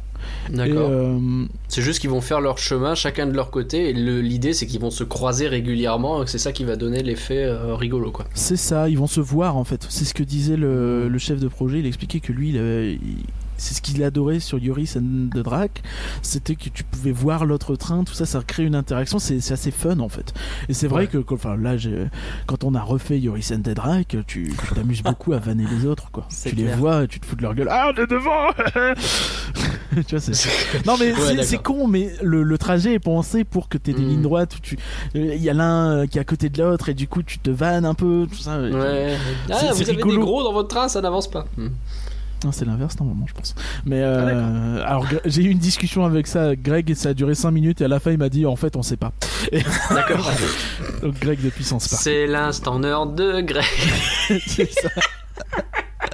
D'accord. 0.51 0.89
euh, 0.91 1.45
C'est 1.67 1.81
juste 1.81 1.99
qu'ils 1.99 2.09
vont 2.09 2.21
faire 2.21 2.41
leur 2.41 2.57
chemin 2.57 2.93
chacun 2.93 3.25
de 3.25 3.31
leur 3.33 3.49
côté 3.51 3.89
et 3.89 3.93
l'idée 3.93 4.53
c'est 4.53 4.67
qu'ils 4.67 4.79
vont 4.81 4.91
se 4.91 5.03
croiser 5.03 5.47
régulièrement 5.47 6.21
et 6.23 6.27
c'est 6.27 6.37
ça 6.37 6.51
qui 6.51 6.63
va 6.63 6.75
donner 6.75 7.01
l'effet 7.01 7.43
euh, 7.43 7.73
rigolo 7.75 8.11
quoi. 8.11 8.25
C'est 8.35 8.55
ça, 8.57 8.87
ils 8.89 8.97
vont 8.99 9.07
se 9.07 9.19
voir 9.21 9.57
en 9.57 9.63
fait. 9.63 9.85
C'est 9.89 10.05
ce 10.05 10.13
que 10.13 10.21
disait 10.23 10.57
le, 10.57 11.07
le 11.09 11.17
chef 11.17 11.39
de 11.39 11.47
projet. 11.47 11.79
Il 11.79 11.85
expliquait 11.87 12.19
que 12.19 12.31
lui, 12.33 12.49
il 12.49 12.57
avait- 12.59 12.93
il- 12.95 13.23
c'est 13.61 13.73
ce 13.75 13.81
qu'il 13.81 14.03
adorait 14.03 14.39
sur 14.39 14.57
Yoris 14.57 14.97
and 14.97 15.29
the 15.33 15.37
Drac. 15.43 15.83
C'était 16.21 16.55
que 16.55 16.69
tu 16.69 16.83
pouvais 16.83 17.11
voir 17.11 17.45
l'autre 17.45 17.75
train, 17.75 18.03
tout 18.03 18.13
ça, 18.13 18.25
ça 18.25 18.41
crée 18.45 18.63
une 18.63 18.75
interaction. 18.75 19.19
C'est 19.19 19.51
assez 19.51 19.71
fun 19.71 19.99
en 19.99 20.09
fait. 20.09 20.33
Et 20.67 20.73
c'est 20.73 20.87
vrai 20.87 21.01
Ouais. 21.03 21.07
que 21.07 21.17
quand- 21.19 21.35
enfin, 21.35 21.55
là, 21.55 21.75
quand 22.47 22.63
on 22.63 22.73
a 22.75 22.81
refait 22.81 23.19
Yoris 23.19 23.51
and 23.51 23.61
the 23.61 23.69
Drac, 23.75 24.17
tu 24.27 24.53
t'amuses 24.75 25.03
beaucoup 25.03 25.33
à 25.33 25.37
vanner 25.39 25.65
les 25.71 25.85
autres. 25.85 26.09
Quoi. 26.11 26.27
Tu 26.43 26.55
les 26.55 26.67
vois, 26.73 27.07
tu 27.07 27.19
te 27.19 27.25
fous 27.25 27.35
de 27.35 27.41
leur 27.43 27.53
gueule. 27.55 27.67
Ah, 27.69 27.91
on 27.95 28.01
est 28.01 28.07
devant 28.07 28.47
Tu 30.07 30.15
vois, 30.15 30.19
c'est. 30.19 30.85
Non 30.85 30.95
mais 30.99 31.11
Ouais, 31.13 31.43
c'est- 31.43 31.57
con, 31.61 31.87
mais 31.87 32.13
le, 32.23 32.43
le 32.43 32.57
trajet 32.57 32.93
est 32.93 32.99
pensé 32.99 33.43
pour 33.43 33.67
que 33.69 33.77
tu 33.77 33.91
aies 33.91 33.93
des 33.93 34.01
Mm. 34.03 34.07
lignes 34.09 34.21
droites 34.21 34.55
où 34.55 34.59
tu, 34.61 34.77
il 35.13 35.35
y 35.43 35.49
a 35.49 35.53
l'un 35.53 35.91
euh, 35.91 36.05
qui 36.07 36.17
est 36.17 36.21
à 36.21 36.23
côté 36.23 36.49
de 36.49 36.63
l'autre 36.63 36.89
et 36.89 36.93
du 36.93 37.07
coup 37.07 37.23
tu 37.23 37.39
te 37.39 37.49
vannes 37.49 37.85
un 37.85 37.93
peu, 37.93 38.25
tout 38.31 38.37
ça. 38.37 38.59
Ouais. 38.59 39.17
Ah, 39.51 39.73
vous 39.73 39.81
avez 39.89 39.95
des 40.01 40.17
gros 40.17 40.43
dans 40.43 40.53
votre 40.53 40.69
train, 40.69 40.87
ça 40.87 41.01
n'avance 41.01 41.29
pas. 41.29 41.45
Hmm. 41.57 41.67
Non, 42.43 42.51
c'est 42.51 42.65
l'inverse 42.65 42.97
normalement, 42.99 43.25
je 43.27 43.33
pense. 43.33 43.53
Mais 43.85 44.01
Ah, 44.01 44.05
euh, 44.07 44.83
alors 44.85 45.05
j'ai 45.25 45.43
eu 45.43 45.49
une 45.49 45.59
discussion 45.59 46.05
avec 46.05 46.25
ça, 46.27 46.55
Greg, 46.55 46.89
et 46.89 46.95
ça 46.95 47.09
a 47.09 47.13
duré 47.13 47.35
5 47.35 47.51
minutes 47.51 47.81
et 47.81 47.85
à 47.85 47.87
la 47.87 47.99
fin 47.99 48.11
il 48.11 48.17
m'a 48.17 48.29
dit 48.29 48.45
en 48.45 48.55
fait 48.55 48.75
on 48.75 48.81
sait 48.81 48.97
pas. 48.97 49.11
D'accord. 49.91 50.31
Donc 51.03 51.19
Greg 51.19 51.39
de 51.41 51.49
puissance 51.49 51.87
pas. 51.87 51.97
c'est 51.97 52.25
l'instant 52.27 52.79
nerd 52.79 53.15
de 53.15 53.41
Greg. 53.41 53.63
c'est 54.47 54.71
ça. 54.71 54.89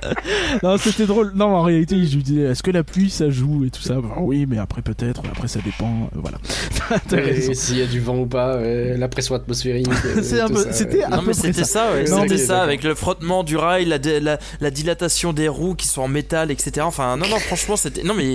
non, 0.63 0.77
c'était 0.77 1.05
drôle. 1.05 1.31
Non, 1.35 1.45
en 1.55 1.61
réalité, 1.63 1.95
je 2.05 2.15
lui 2.15 2.23
disais, 2.23 2.41
est-ce 2.41 2.63
que 2.63 2.71
la 2.71 2.83
pluie 2.83 3.09
ça 3.09 3.29
joue 3.29 3.65
et 3.65 3.69
tout 3.69 3.81
ça? 3.81 3.95
Bah 3.95 4.15
Oui, 4.19 4.45
mais 4.47 4.57
après 4.57 4.81
peut-être, 4.81 5.21
après 5.31 5.47
ça 5.47 5.59
dépend. 5.63 6.09
euh, 6.15 6.19
Voilà. 6.21 6.37
T'as 7.09 7.17
raison. 7.17 7.51
Et 7.51 7.55
s'il 7.55 7.77
y 7.77 7.81
a 7.81 7.85
du 7.87 7.99
vent 7.99 8.17
ou 8.17 8.25
pas, 8.25 8.53
euh, 8.55 8.97
la 8.97 9.07
pression 9.07 9.35
atmosphérique. 9.35 9.87
euh, 10.05 10.19
C'est 10.23 10.39
un 10.39 10.47
peu- 10.47 10.63
ça, 10.63 10.73
c'était 10.73 10.99
ouais. 10.99 11.09
Non 11.09 11.17
peu 11.19 11.27
mais 11.27 11.31
près 11.33 11.41
c'était 11.41 11.63
ça. 11.63 11.87
ça, 11.87 11.91
ouais, 11.93 12.05
Non, 12.09 12.21
c'était 12.23 12.37
ça 12.37 12.61
avec 12.61 12.83
le 12.83 12.95
frottement 12.95 13.43
du 13.43 13.57
rail, 13.57 13.85
la, 13.85 13.97
dé- 13.99 14.19
la, 14.19 14.39
la 14.61 14.71
dilatation 14.71 15.33
des 15.33 15.47
roues 15.47 15.75
qui 15.75 15.87
sont 15.87 16.01
en 16.03 16.07
métal, 16.07 16.51
etc. 16.51 16.81
Enfin 16.81 17.17
non 17.17 17.27
non 17.29 17.39
franchement 17.39 17.75
c'était 17.75 18.03
non 18.03 18.13
mais 18.13 18.25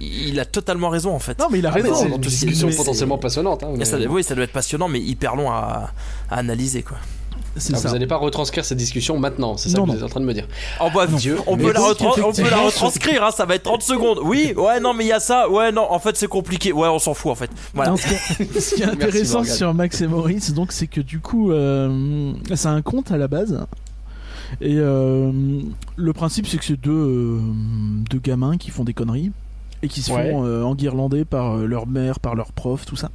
il 0.00 0.38
a 0.40 0.44
totalement 0.44 0.88
raison 0.88 1.12
en 1.14 1.18
fait. 1.18 1.38
Non, 1.38 1.46
mais 1.50 1.58
il 1.58 1.66
a 1.66 1.70
Ah, 1.70 1.72
raison. 1.72 1.94
c'est 1.94 2.08
une 2.08 2.16
discussion 2.18 2.70
potentiellement 2.70 3.18
passionnante. 3.18 3.62
hein, 3.64 3.70
Et 3.74 3.78
mais- 3.78 3.84
ça, 3.84 3.98
oui 4.08 4.22
ça 4.24 4.34
doit 4.34 4.44
être 4.44 4.52
passionnant 4.52 4.88
mais 4.88 5.00
hyper 5.00 5.36
long 5.36 5.50
à, 5.50 5.90
à 6.30 6.36
analyser 6.38 6.82
quoi. 6.82 6.96
C'est 7.56 7.74
Ah, 7.74 7.76
ça. 7.76 7.88
vous 7.88 7.94
n'allez 7.94 8.06
pas 8.06 8.16
retranscrire 8.16 8.64
cette 8.64 8.78
discussion 8.78 9.18
maintenant, 9.18 9.56
c'est 9.56 9.68
ça 9.68 9.78
Non, 9.78 9.84
que 9.84 9.90
vous 9.90 9.96
êtes 9.98 10.02
en 10.02 10.08
train 10.08 10.20
de 10.20 10.24
me 10.24 10.32
dire. 10.32 10.46
Oh 10.80 10.88
bah 10.94 11.06
Dieu. 11.06 11.36
on, 11.46 11.56
peut 11.56 11.72
la 11.72 11.80
donc, 11.80 11.88
retran- 11.98 12.06
on 12.08 12.12
peut 12.14 12.20
la 12.20 12.30
effectivement, 12.30 12.66
retranscrire 12.66 13.24
hein, 13.24 13.30
ça 13.30 13.44
va 13.44 13.54
être 13.56 13.64
30 13.64 13.82
secondes. 13.82 14.20
Oui 14.22 14.54
ouais 14.56 14.80
non 14.80 14.94
mais 14.94 15.04
il 15.04 15.08
y 15.08 15.12
a 15.12 15.20
ça 15.20 15.48
ouais 15.50 15.70
non 15.70 15.86
en 15.90 15.98
fait 15.98 16.16
c'est 16.16 16.28
compliqué 16.28 16.72
ouais 16.72 16.88
on 16.88 16.98
s'en 16.98 17.12
fout 17.14 17.30
en 17.30 17.34
fait. 17.34 17.50
Voilà. 17.74 17.90
Non, 17.90 17.96
ce, 17.98 18.06
qui 18.06 18.14
est, 18.14 18.60
ce 18.60 18.74
qui 18.74 18.82
est 18.82 18.86
Merci, 18.86 19.02
intéressant 19.04 19.44
sur 19.44 19.74
Max 19.74 20.00
et 20.00 20.06
Moritz, 20.06 20.52
donc, 20.52 20.72
c'est 20.72 20.86
que 20.86 21.00
du 21.00 21.18
coup, 21.20 21.52
euh, 21.52 22.32
c'est 22.54 22.68
un 22.68 22.80
conte 22.82 23.10
à 23.12 23.18
la 23.18 23.28
base. 23.28 23.60
Et 24.60 24.76
euh, 24.76 25.32
le 25.96 26.12
principe, 26.12 26.46
c'est 26.46 26.58
que 26.58 26.64
c'est 26.64 26.80
deux, 26.80 26.90
euh, 26.90 27.40
deux 28.10 28.18
gamins 28.18 28.56
qui 28.58 28.70
font 28.70 28.84
des 28.84 28.92
conneries 28.94 29.30
et 29.82 29.88
qui 29.88 30.02
se 30.02 30.12
Ouais. 30.12 30.30
font 30.30 30.44
euh, 30.44 30.62
enguirlander 30.62 31.24
par 31.24 31.58
euh, 31.58 31.66
leur 31.66 31.86
mère, 31.86 32.20
par 32.20 32.34
leur 32.34 32.52
prof, 32.52 32.84
tout 32.86 32.96
ça. 32.96 33.10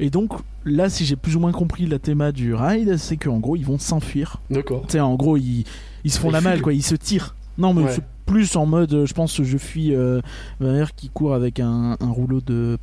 Et 0.00 0.10
donc, 0.10 0.32
là, 0.64 0.88
si 0.90 1.04
j'ai 1.04 1.16
plus 1.16 1.36
ou 1.36 1.40
moins 1.40 1.52
compris 1.52 1.86
la 1.86 1.98
théma 1.98 2.32
du 2.32 2.54
ride, 2.54 2.96
c'est 2.96 3.16
qu'en 3.16 3.38
gros, 3.38 3.56
ils 3.56 3.64
vont 3.66 3.78
s'enfuir. 3.78 4.40
D'accord. 4.50 4.82
Tu 4.86 4.92
sais, 4.92 5.00
en 5.00 5.14
gros, 5.14 5.36
ils, 5.36 5.64
ils 6.04 6.10
se 6.12 6.18
font 6.18 6.28
Ils 6.30 6.32
la 6.32 6.40
malle, 6.40 6.54
fuient. 6.56 6.62
quoi. 6.62 6.72
Ils 6.74 6.82
se 6.82 6.94
tirent. 6.96 7.34
Non, 7.58 7.72
mais 7.74 7.84
Ouais. 7.84 7.92
c'est 7.92 8.02
plus 8.26 8.56
en 8.56 8.66
mode, 8.66 8.92
euh, 8.94 9.06
je 9.06 9.14
pense, 9.14 9.42
je 9.42 9.58
fuis 9.58 9.94
euh, 9.94 10.20
ma 10.60 10.72
mère 10.72 10.94
qui 10.94 11.08
court 11.10 11.34
avec 11.34 11.60
un, 11.60 11.96
un 12.00 12.10
rouleau 12.10 12.40
de, 12.40 12.78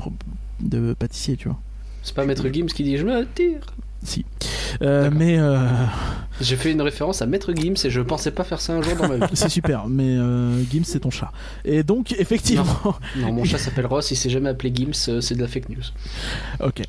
de 0.61 0.93
pâtissier, 0.93 1.35
tu 1.37 1.47
vois. 1.47 1.57
C'est 2.03 2.15
pas 2.15 2.25
Maître 2.25 2.47
Gims 2.51 2.67
qui 2.67 2.83
dit 2.83 2.97
je 2.97 3.05
me 3.05 3.25
tire. 3.35 3.61
Si. 4.03 4.25
Euh, 4.81 5.09
mais 5.13 5.37
euh, 5.37 5.67
J'ai 6.39 6.55
fait 6.55 6.71
une 6.71 6.81
référence 6.81 7.21
à 7.21 7.25
Maître 7.25 7.51
Gims 7.53 7.73
et 7.83 7.89
je 7.89 7.99
pensais 8.01 8.31
pas 8.31 8.43
faire 8.45 8.61
ça 8.61 8.73
un 8.73 8.81
jour 8.81 8.95
dans 8.95 9.07
ma 9.09 9.17
vie. 9.27 9.31
c'est 9.33 9.49
super. 9.49 9.87
Mais 9.87 10.15
euh, 10.17 10.61
Gims, 10.71 10.83
c'est 10.85 10.99
ton 11.01 11.09
chat. 11.11 11.31
Et 11.65 11.83
donc, 11.83 12.13
effectivement. 12.13 12.65
Non, 13.17 13.33
mon 13.33 13.43
chat 13.43 13.57
s'appelle 13.57 13.85
Ross, 13.87 14.09
il 14.11 14.15
s'est 14.15 14.29
jamais 14.29 14.49
appelé 14.49 14.71
Gims, 14.73 15.19
c'est 15.21 15.35
de 15.35 15.41
la 15.41 15.47
fake 15.47 15.69
news. 15.69 15.83
ok. 16.61 16.81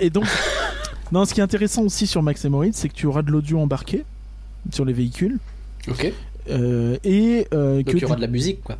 Et 0.00 0.10
donc, 0.10 0.26
non, 1.12 1.24
ce 1.24 1.32
qui 1.34 1.40
est 1.40 1.42
intéressant 1.44 1.82
aussi 1.82 2.06
sur 2.06 2.22
Max 2.22 2.44
et 2.44 2.48
Moritz, 2.50 2.76
c'est 2.76 2.88
que 2.88 2.94
tu 2.94 3.06
auras 3.06 3.22
de 3.22 3.30
l'audio 3.30 3.58
embarqué 3.58 4.04
sur 4.70 4.84
les 4.84 4.92
véhicules. 4.92 5.38
Ok. 5.88 6.12
Et 6.46 7.46
euh, 7.54 7.76
Donc 7.76 7.86
que 7.86 7.96
il 7.96 8.02
y 8.02 8.04
aura 8.04 8.16
du- 8.16 8.20
de 8.20 8.26
la 8.26 8.30
musique 8.32 8.62
quoi. 8.62 8.76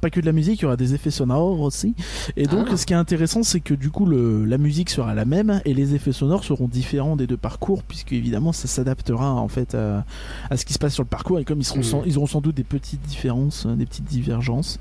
Pas 0.00 0.10
que 0.10 0.20
de 0.20 0.26
la 0.26 0.32
musique, 0.32 0.60
il 0.60 0.62
y 0.62 0.66
aura 0.66 0.76
des 0.76 0.94
effets 0.94 1.10
sonores 1.10 1.60
aussi. 1.60 1.94
Et 2.36 2.46
donc, 2.46 2.68
Ah. 2.70 2.76
ce 2.76 2.86
qui 2.86 2.92
est 2.92 2.96
intéressant, 2.96 3.42
c'est 3.42 3.60
que 3.60 3.74
du 3.74 3.90
coup, 3.90 4.06
le, 4.06 4.44
la 4.44 4.56
musique 4.58 4.90
sera 4.90 5.14
la 5.14 5.24
même 5.24 5.60
et 5.64 5.74
les 5.74 5.94
effets 5.94 6.12
sonores 6.12 6.44
seront 6.44 6.68
différents 6.68 7.16
des 7.16 7.26
deux 7.26 7.36
parcours, 7.36 7.82
puisque 7.82 8.12
évidemment, 8.12 8.52
ça 8.52 8.68
s'adaptera 8.68 9.32
en 9.34 9.48
fait 9.48 9.74
à, 9.74 10.04
à 10.50 10.56
ce 10.56 10.64
qui 10.64 10.72
se 10.74 10.78
passe 10.78 10.94
sur 10.94 11.02
le 11.02 11.08
parcours. 11.08 11.38
Et 11.40 11.44
comme 11.44 11.58
ils, 11.60 11.64
seront 11.64 11.78
Mhm. 11.78 11.84
sans- 11.84 12.02
ils 12.04 12.16
auront 12.18 12.26
sans 12.26 12.40
doute 12.40 12.54
des 12.56 12.64
petites 12.64 13.02
différences, 13.02 13.66
euh, 13.66 13.74
des 13.74 13.86
petites 13.86 14.04
divergences, 14.08 14.78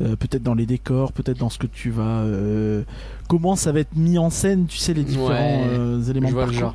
euh, 0.00 0.14
peut-être 0.16 0.42
dans 0.44 0.54
les 0.54 0.66
décors, 0.66 1.12
peut-être 1.12 1.38
dans 1.38 1.50
ce 1.50 1.58
que 1.58 1.66
tu 1.66 1.90
vas. 1.90 2.20
euh, 2.20 2.82
comment 3.28 3.56
ça 3.56 3.72
va 3.72 3.80
être 3.80 3.96
mis 3.96 4.18
en 4.18 4.30
scène, 4.30 4.66
tu 4.66 4.78
sais, 4.78 4.94
les 4.94 5.02
différents 5.04 5.28
Ouais, 5.30 5.66
euh, 5.70 6.02
éléments 6.04 6.30
de 6.30 6.34
parcours. 6.34 6.74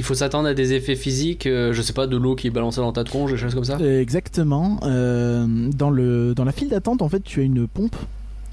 Il 0.00 0.04
faut 0.04 0.14
s'attendre 0.14 0.48
à 0.48 0.54
des 0.54 0.72
effets 0.72 0.96
physiques, 0.96 1.46
euh, 1.46 1.74
je 1.74 1.82
sais 1.82 1.92
pas, 1.92 2.06
de 2.06 2.16
l'eau 2.16 2.34
qui 2.34 2.46
est 2.46 2.50
balancée 2.50 2.80
dans 2.80 2.90
ta 2.90 3.04
tronche, 3.04 3.32
des 3.32 3.36
choses 3.36 3.54
comme 3.54 3.64
ça. 3.64 3.78
Exactement. 3.78 4.80
Euh, 4.82 5.46
dans, 5.76 5.90
le, 5.90 6.32
dans 6.34 6.44
la 6.44 6.52
file 6.52 6.70
d'attente, 6.70 7.02
en 7.02 7.08
fait, 7.10 7.22
tu 7.22 7.40
as 7.40 7.42
une 7.42 7.68
pompe 7.68 7.94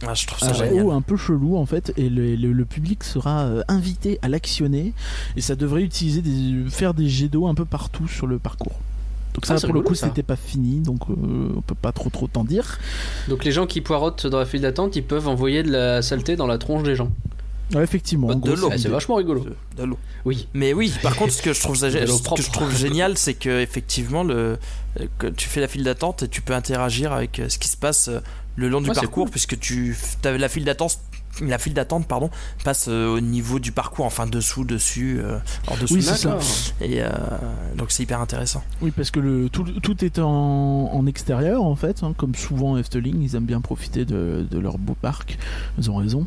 Ah, 0.05 0.13
je 0.13 0.27
trouve 0.27 0.39
ça 0.39 0.49
un 0.49 0.53
génial. 0.53 0.89
un 0.91 1.01
peu 1.01 1.15
chelou 1.15 1.55
en 1.55 1.65
fait 1.65 1.93
et 1.95 2.09
le, 2.09 2.35
le- 2.35 2.51
le 2.51 2.65
public 2.65 3.05
sera 3.05 3.43
euh, 3.45 3.61
invité 3.69 4.19
à 4.21 4.27
l'actionner 4.27 4.91
et 5.37 5.41
ça 5.41 5.55
devrait 5.55 5.83
utiliser 5.83 6.21
des, 6.21 6.69
faire 6.69 6.93
des 6.93 7.07
jets 7.07 7.29
d'eau 7.29 7.47
un 7.47 7.55
peu 7.55 7.63
partout 7.65 8.07
sur 8.09 8.27
le 8.27 8.37
parcours 8.39 8.73
donc 9.33 9.45
ça 9.45 9.55
Ah, 9.57 9.61
pour 9.65 9.73
le 9.73 9.79
coup 9.81 9.95
c'était 9.95 10.21
pas 10.23 10.35
fini 10.35 10.81
donc 10.81 10.99
euh, 11.09 11.13
on 11.55 11.61
peut 11.61 11.75
pas 11.81 11.93
trop 11.93 12.09
trop 12.09 12.27
t'en 12.27 12.43
dire 12.43 12.77
Donc 13.29 13.45
les 13.45 13.51
gens 13.53 13.65
qui 13.67 13.79
poirotent 13.81 14.27
dans 14.27 14.37
la 14.39 14.45
file 14.45 14.61
d'attente, 14.61 14.95
ils 14.97 15.03
peuvent 15.03 15.27
envoyer 15.29 15.63
de 15.63 15.71
la 15.71 16.01
saleté 16.01 16.35
dans 16.35 16.47
la 16.47 16.57
tronche 16.57 16.83
des 16.83 16.95
gens. 16.95 17.09
Ouais, 17.73 17.83
effectivement 17.83 18.27
Bah, 18.27 18.35
de 18.35 18.53
l'eau. 18.53 18.69
Ah, 18.71 18.77
c'est 18.77 18.87
vachement 18.89 19.15
rigolo. 19.15 19.45
De 19.75 19.83
l'eau. 19.83 19.97
Oui. 20.25 20.47
Mais 20.53 20.73
oui, 20.73 20.93
par 21.03 21.15
contre, 21.17 21.33
ce 21.33 21.41
que 21.41 21.53
je 21.53 21.59
trouve, 21.61 21.79
De 21.79 21.87
l'eau 21.87 22.07
ce 22.17 22.19
que 22.19 22.23
propre. 22.23 22.41
je 22.41 22.51
trouve 22.51 22.75
génial, 22.75 23.17
c'est 23.17 23.33
que 23.33 23.61
effectivement, 23.61 24.23
le, 24.23 24.57
que 25.19 25.27
tu 25.27 25.47
fais 25.49 25.61
la 25.61 25.67
file 25.67 25.83
d'attente 25.83 26.23
et 26.23 26.27
tu 26.27 26.41
peux 26.41 26.53
interagir 26.53 27.11
avec 27.13 27.39
euh, 27.39 27.49
ce 27.49 27.57
qui 27.57 27.67
se 27.67 27.77
passe 27.77 28.07
euh, 28.07 28.19
le 28.55 28.69
long 28.69 28.81
du 28.81 28.89
Ouais, 28.89 28.95
parcours, 28.95 29.25
cool. 29.25 29.31
puisque 29.31 29.59
tu 29.59 29.95
as 30.23 30.31
la 30.37 30.49
file 30.49 30.65
d'attente. 30.65 30.97
La 31.39 31.59
file 31.59 31.75
d'attente, 31.75 32.07
pardon, 32.07 32.31
passe 32.63 32.87
euh, 32.87 33.05
au 33.15 33.19
niveau 33.19 33.59
du 33.59 33.71
parcours, 33.71 34.05
enfin 34.07 34.25
dessous, 34.25 34.63
dessus, 34.63 35.19
euh, 35.21 35.37
en 35.67 35.77
dessous. 35.77 35.93
Oui, 35.93 36.01
c'est 36.01 36.15
ça. 36.17 36.39
Et 36.81 37.03
euh, 37.03 37.09
donc 37.75 37.91
c'est 37.91 38.01
hyper 38.01 38.19
intéressant. 38.21 38.63
oui 38.81 38.89
parce 38.89 39.11
que 39.11 39.19
le, 39.19 39.47
tout, 39.47 39.61
tout 39.63 40.03
est 40.03 40.17
en, 40.17 40.25
en 40.91 41.05
extérieur 41.05 41.61
en 41.61 41.75
fait 41.75 42.01
hein, 42.01 42.15
comme 42.17 42.33
souvent 42.33 42.75
Efteling 42.79 43.21
ils 43.21 43.35
aiment 43.35 43.45
bien 43.45 43.61
profiter 43.61 44.03
de, 44.03 44.47
de 44.49 44.57
leur 44.57 44.79
beau 44.79 44.95
parc 44.99 45.37
ils 45.77 45.91
ont 45.91 45.97
raison 45.97 46.25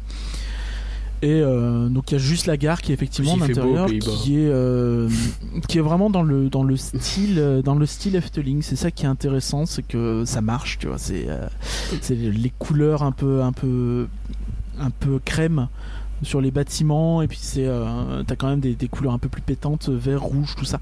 et 1.23 1.41
euh, 1.43 1.89
donc 1.89 2.11
il 2.11 2.15
y 2.15 2.17
a 2.17 2.19
juste 2.19 2.47
la 2.47 2.57
gare 2.57 2.81
qui 2.81 2.93
est 2.93 2.95
effectivement 2.95 3.33
en 3.33 3.37
Il 3.37 3.43
fait 3.45 3.53
beau 3.55 3.61
aux 3.61 3.65
intérieur 3.77 3.87
Pays-Bas. 3.87 4.11
qui 4.23 4.37
est 4.39 4.49
euh, 4.49 5.09
qui 5.69 5.79
est 5.79 5.83
vraiment 5.83 6.09
dans 6.09 6.23
le 6.23 6.49
dans 6.49 6.63
le 6.63 6.77
style 6.77 7.39
euh, 7.39 7.61
dans 7.63 7.75
le 7.75 7.85
style 7.87 8.17
Efteling 8.17 8.63
c'est 8.63 8.77
ça 8.77 8.91
qui 8.91 9.05
est 9.05 9.09
intéressant 9.09 9.67
c'est 9.67 9.83
que 9.83 10.25
ça 10.25 10.41
marche 10.41 10.79
tu 10.79 10.87
vois 10.87 10.99
c'est 10.99 11.27
euh, 11.29 11.47
c'est 12.01 12.15
les 12.15 12.53
couleurs 12.59 13.03
un 13.03 13.13
peu 13.13 13.43
un 13.43 13.53
peu 13.53 14.07
un 14.79 14.91
peu 14.91 15.19
crème 15.25 15.69
sur 16.23 16.41
les 16.41 16.51
bâtiments 16.51 17.21
et 17.23 17.29
puis 17.29 17.39
c'est 17.41 17.67
euh, 17.67 18.23
t'as 18.27 18.37
quand 18.37 18.49
même 18.49 18.61
des, 18.61 18.75
des 18.75 18.89
couleurs 18.89 19.13
un 19.13 19.19
peu 19.19 19.29
plus 19.29 19.43
pétantes 19.43 19.89
vert 19.91 20.23
rouge 20.23 20.55
tout 20.57 20.65
ça 20.65 20.81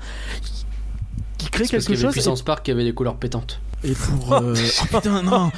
qui 1.36 1.48
crée 1.50 1.64
C'est 1.64 1.76
parce 1.76 1.84
quelque 1.86 1.86
qu'il 1.86 1.94
y 1.94 1.98
avait 1.98 2.02
chose 2.06 2.12
Puissance 2.12 2.42
Park 2.42 2.64
qui 2.64 2.70
avait 2.70 2.84
des 2.84 2.92
couleurs 2.94 3.16
pétantes. 3.16 3.60
et 3.84 3.92
pour. 3.92 4.32
euh, 4.34 4.54
oh 4.82 4.84
putain, 4.96 5.22
non 5.22 5.50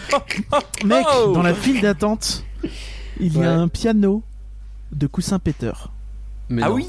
Mec, 0.85 1.07
Oh 1.25 1.33
dans 1.33 1.43
la 1.43 1.55
file 1.55 1.81
d'attente, 1.81 2.45
il 3.19 3.35
y 3.35 3.39
Ouais. 3.39 3.47
a 3.47 3.59
un 3.59 3.69
piano 3.69 4.23
de 4.93 5.07
coussin 5.07 5.39
péteur. 5.39 5.93
Mais 6.53 6.63
ah 6.65 6.69
non. 6.69 6.75
oui 6.75 6.87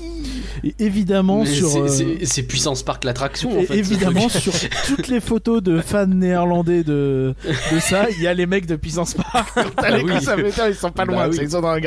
Et 0.64 0.74
évidemment, 0.80 1.44
Mais 1.44 1.46
sur. 1.54 1.70
c'est- 1.88 2.42
euh, 2.42 2.44
Puissance 2.48 2.82
Park 2.82 3.04
l'attraction 3.04 3.60
en 3.60 3.62
fait. 3.62 3.78
évidemment, 3.78 4.28
sur 4.30 4.54
toutes 4.88 5.08
les 5.08 5.20
photos 5.20 5.62
de 5.62 5.80
fans 5.82 6.08
néerlandais 6.08 6.84
de, 6.84 7.36
de 7.72 7.80
ça, 7.80 8.08
il 8.10 8.20
y 8.24 8.28
a 8.28 8.34
les 8.34 8.48
mecs 8.48 8.66
de 8.66 8.76
Puissance 8.76 9.14
Park. 9.14 9.54
T'as 9.78 9.96
les 9.98 10.04
oui. 10.04 10.12
coussins 10.16 10.36
péteurs, 10.36 10.68
ils 10.68 10.74
sont 10.74 10.90
pas 10.92 11.06
Bah 11.06 11.14
loin, 11.14 11.30
oui. 11.30 11.38
ils 11.44 11.52
sont 11.52 11.62
dans. 11.62 11.80
Bah, 11.80 11.82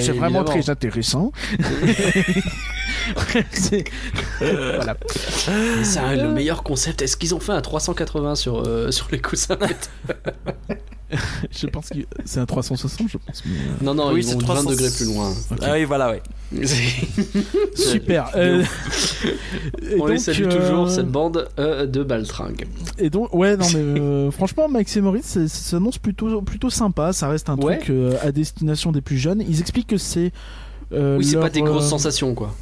C'est 0.00 0.12
vraiment 0.12 0.40
évidemment. 0.40 0.44
très 0.44 0.70
intéressant. 0.70 1.32
C'est- 3.52 3.84
voilà. 4.38 4.96
C'est 5.82 6.16
le 6.16 6.28
meilleur 6.32 6.62
concept. 6.62 7.02
Est-ce 7.02 7.16
qu'ils 7.18 7.34
ont 7.34 7.40
fait 7.40 7.52
un 7.52 7.60
380 7.60 8.36
sur, 8.36 8.62
euh, 8.66 8.90
sur 8.90 9.08
les 9.12 9.20
coussins 9.20 9.58
Je 11.50 11.66
pense 11.66 11.88
que 11.88 11.98
c'est 12.24 12.38
un 12.40 12.46
360, 12.46 13.08
je 13.08 13.16
pense. 13.18 13.42
mais, 13.46 13.52
euh, 13.56 13.84
Non, 13.84 13.94
non, 13.94 14.12
Oui, 14.12 14.20
ils 14.20 14.24
c'est 14.24 14.32
vont 14.34 14.40
20 14.40 14.44
300. 14.44 14.70
degrés 14.70 14.90
plus 14.90 15.06
loin. 15.06 15.32
Ah 15.62 15.72
oui, 15.72 15.84
voilà, 15.84 16.12
oui. 16.52 16.60
Super. 17.74 18.30
Euh, 18.36 18.62
et 19.82 20.00
On 20.00 20.06
les 20.06 20.14
donc, 20.16 20.20
salue 20.20 20.44
euh, 20.44 20.60
toujours, 20.60 20.90
cette 20.90 21.08
bande 21.08 21.48
euh, 21.58 21.86
de 21.86 22.02
baltringues. 22.02 22.66
Et 22.98 23.10
donc, 23.10 23.32
ouais, 23.34 23.56
non, 23.56 23.66
mais 23.74 23.78
euh, 24.00 24.30
franchement, 24.30 24.68
Max 24.68 24.96
et 24.96 25.00
Moritz, 25.00 25.26
ça 25.26 25.48
s'annonce 25.48 25.98
plutôt, 25.98 26.40
plutôt 26.42 26.70
sympa. 26.70 27.12
Ça 27.12 27.28
reste 27.28 27.48
un 27.48 27.56
Ouais. 27.56 27.78
truc 27.78 27.90
euh, 27.90 28.16
à 28.22 28.30
destination 28.32 28.92
des 28.92 29.00
plus 29.00 29.16
jeunes. 29.18 29.42
Ils 29.48 29.60
expliquent 29.60 29.88
que 29.88 29.98
c'est. 29.98 30.32
euh, 30.92 31.18
Oui, 31.18 31.24
c'est 31.24 31.34
leur, 31.34 31.42
pas 31.42 31.50
des 31.50 31.62
grosses 31.62 31.86
euh, 31.86 31.88
sensations 31.90 32.34
quoi. 32.34 32.54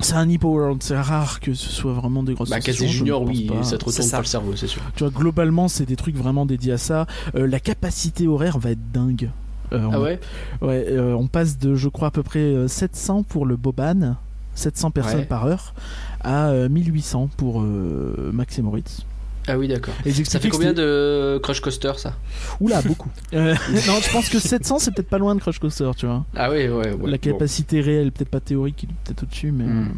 C'est 0.00 0.14
un 0.14 0.28
Hippo 0.28 0.48
World. 0.48 0.82
C'est 0.82 0.98
rare 0.98 1.40
que 1.40 1.54
ce 1.54 1.70
soit 1.70 1.92
vraiment 1.92 2.22
des 2.22 2.34
grosses 2.34 2.50
Bah, 2.50 2.60
sensations. 2.60 2.86
Junior, 2.88 3.22
oui, 3.22 3.46
pas. 3.46 3.62
ça 3.62 3.78
te 3.78 3.84
retourne 3.84 4.06
ça. 4.06 4.16
pas 4.18 4.22
le 4.22 4.26
cerveau, 4.26 4.56
c'est 4.56 4.66
sûr. 4.66 4.82
Tu 4.96 5.04
vois, 5.04 5.10
globalement, 5.12 5.68
c'est 5.68 5.86
des 5.86 5.96
trucs 5.96 6.16
vraiment 6.16 6.46
dédiés 6.46 6.72
à 6.72 6.78
ça. 6.78 7.06
Euh, 7.36 7.46
la 7.46 7.60
capacité 7.60 8.26
horaire 8.26 8.58
va 8.58 8.70
être 8.72 8.92
dingue. 8.92 9.30
Euh, 9.72 9.88
Ah 9.92 9.98
on, 9.98 10.02
ouais? 10.02 10.20
Ouais, 10.60 10.84
euh, 10.88 11.14
on 11.14 11.26
passe 11.26 11.58
de, 11.58 11.74
je 11.74 11.88
crois, 11.88 12.08
à 12.08 12.10
peu 12.10 12.22
près 12.22 12.40
euh, 12.40 12.68
700 12.68 13.22
pour 13.22 13.46
le 13.46 13.56
Boban, 13.56 14.16
700 14.54 14.90
personnes 14.90 15.20
Ouais. 15.20 15.24
par 15.24 15.46
heure, 15.46 15.74
à 16.22 16.48
euh, 16.48 16.68
1800 16.68 17.30
pour 17.36 17.62
euh, 17.62 18.30
Max 18.32 18.58
et 18.58 18.62
Moritz. 18.62 19.06
Ah 19.46 19.58
oui, 19.58 19.68
d'accord. 19.68 19.94
Ça 20.24 20.40
fait 20.40 20.48
combien 20.48 20.72
de 20.72 21.38
Crush 21.42 21.60
Coaster 21.60 21.92
ça? 21.96 22.14
Oula, 22.60 22.80
beaucoup. 22.82 23.10
Euh, 23.34 23.54
non, 23.86 23.94
je 24.00 24.10
pense 24.12 24.28
que 24.28 24.38
700, 24.38 24.78
c'est 24.78 24.92
peut-être 24.94 25.08
pas 25.08 25.18
loin 25.18 25.34
de 25.34 25.40
Crush 25.40 25.58
Coaster, 25.58 25.90
tu 25.96 26.06
vois. 26.06 26.24
Ah 26.36 26.50
ouais, 26.50 26.68
ouais, 26.68 26.92
ouais. 26.92 27.10
la 27.10 27.16
bon. 27.16 27.18
capacité 27.18 27.80
réelle, 27.80 28.12
peut-être 28.12 28.28
pas 28.28 28.40
théorique, 28.40 28.86
peut-être 29.04 29.24
au-dessus, 29.24 29.50
mais. 29.50 29.64
Hmm. 29.64 29.88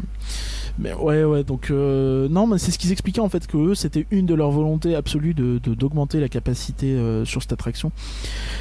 Mais 0.79 0.93
ouais, 0.93 1.23
ouais, 1.23 1.43
donc. 1.43 1.69
euh, 1.71 2.27
non, 2.29 2.47
mais 2.47 2.57
c'est 2.57 2.71
ce 2.71 2.77
qu'ils 2.79 2.91
expliquaient 2.91 3.21
en 3.21 3.29
fait, 3.29 3.45
que 3.47 3.57
eux, 3.57 3.75
c'était 3.75 4.05
une 4.11 4.25
de 4.25 4.33
leurs 4.33 4.51
volontés 4.51 4.95
absolues 4.95 5.33
de, 5.35 5.59
de- 5.63 5.75
d'augmenter 5.75 6.19
la 6.19 6.29
capacité 6.29 6.87
euh, 6.95 7.25
sur 7.25 7.41
cette 7.41 7.53
attraction. 7.53 7.91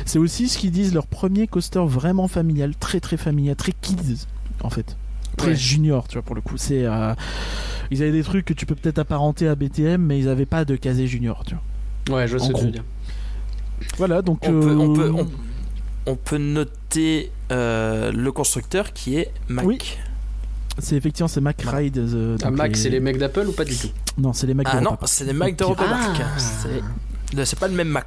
C'est 0.04 0.18
aussi 0.18 0.48
ce 0.48 0.58
qu'ils 0.58 0.70
disent, 0.72 0.92
leur 0.94 1.06
premier 1.06 1.46
coaster 1.46 1.84
vraiment 1.86 2.28
familial, 2.28 2.74
très 2.78 3.00
très 3.00 3.16
familial, 3.16 3.56
très 3.56 3.72
kids, 3.72 4.26
en 4.62 4.70
fait. 4.70 4.96
Très 5.36 5.48
Ouais. 5.48 5.56
junior, 5.56 6.08
tu 6.08 6.14
vois, 6.14 6.22
pour 6.22 6.34
le 6.34 6.40
coup. 6.40 6.56
C'est. 6.56 6.84
euh, 6.86 7.14
ils 7.90 8.02
avaient 8.02 8.12
des 8.12 8.22
trucs 8.24 8.44
que 8.44 8.52
tu 8.54 8.66
peux 8.66 8.74
peut-être 8.74 8.98
apparenter 8.98 9.46
à 9.48 9.54
BTM, 9.54 10.00
mais 10.02 10.18
ils 10.18 10.28
avaient 10.28 10.46
pas 10.46 10.64
de 10.64 10.76
casé 10.76 11.06
junior, 11.06 11.44
tu 11.46 11.54
vois. 12.08 12.16
Ouais, 12.18 12.28
je 12.28 12.38
sais 12.38 12.44
ce 12.44 12.48
que 12.48 12.52
gros. 12.52 12.60
tu 12.60 12.66
veux 12.66 12.72
dire. 12.72 12.84
Voilà, 13.98 14.22
donc. 14.22 14.38
On 14.42 14.50
peut, 14.60 14.76
on, 14.76 14.90
euh, 14.92 14.94
peut, 14.94 15.12
on, 15.14 16.12
on 16.12 16.16
peut 16.16 16.38
noter 16.38 17.30
euh, 17.52 18.10
le 18.12 18.32
constructeur 18.32 18.92
qui 18.92 19.16
est 19.16 19.30
Mac. 19.48 19.64
Oui. 19.66 19.78
C'est 20.78 20.94
effectivement 20.96 21.28
c'est 21.28 21.40
Mac 21.40 21.62
Ride. 21.62 21.96
euh, 21.96 22.36
Ah, 22.42 22.50
Mac, 22.50 22.76
c'est 22.76 22.90
les 22.90 23.00
mecs 23.00 23.16
d'Apple 23.18 23.46
ou 23.48 23.52
pas 23.52 23.64
du 23.64 23.74
tout? 23.76 23.88
Non, 24.18 24.32
c'est 24.34 24.46
les 24.46 24.52
Mac 24.52 24.66
Ah 24.70 24.76
non, 24.76 24.80
d'Europa. 24.82 25.06
c'est 25.06 25.24
les 25.24 25.32
Mac 25.32 25.56
d'Europa 25.56 25.84
Ah. 25.86 26.12
Park. 26.14 26.22
C'est- 26.38 26.82
C'est 27.44 27.58
pas 27.58 27.68
le 27.68 27.74
même 27.74 27.88
Mac. 27.88 28.06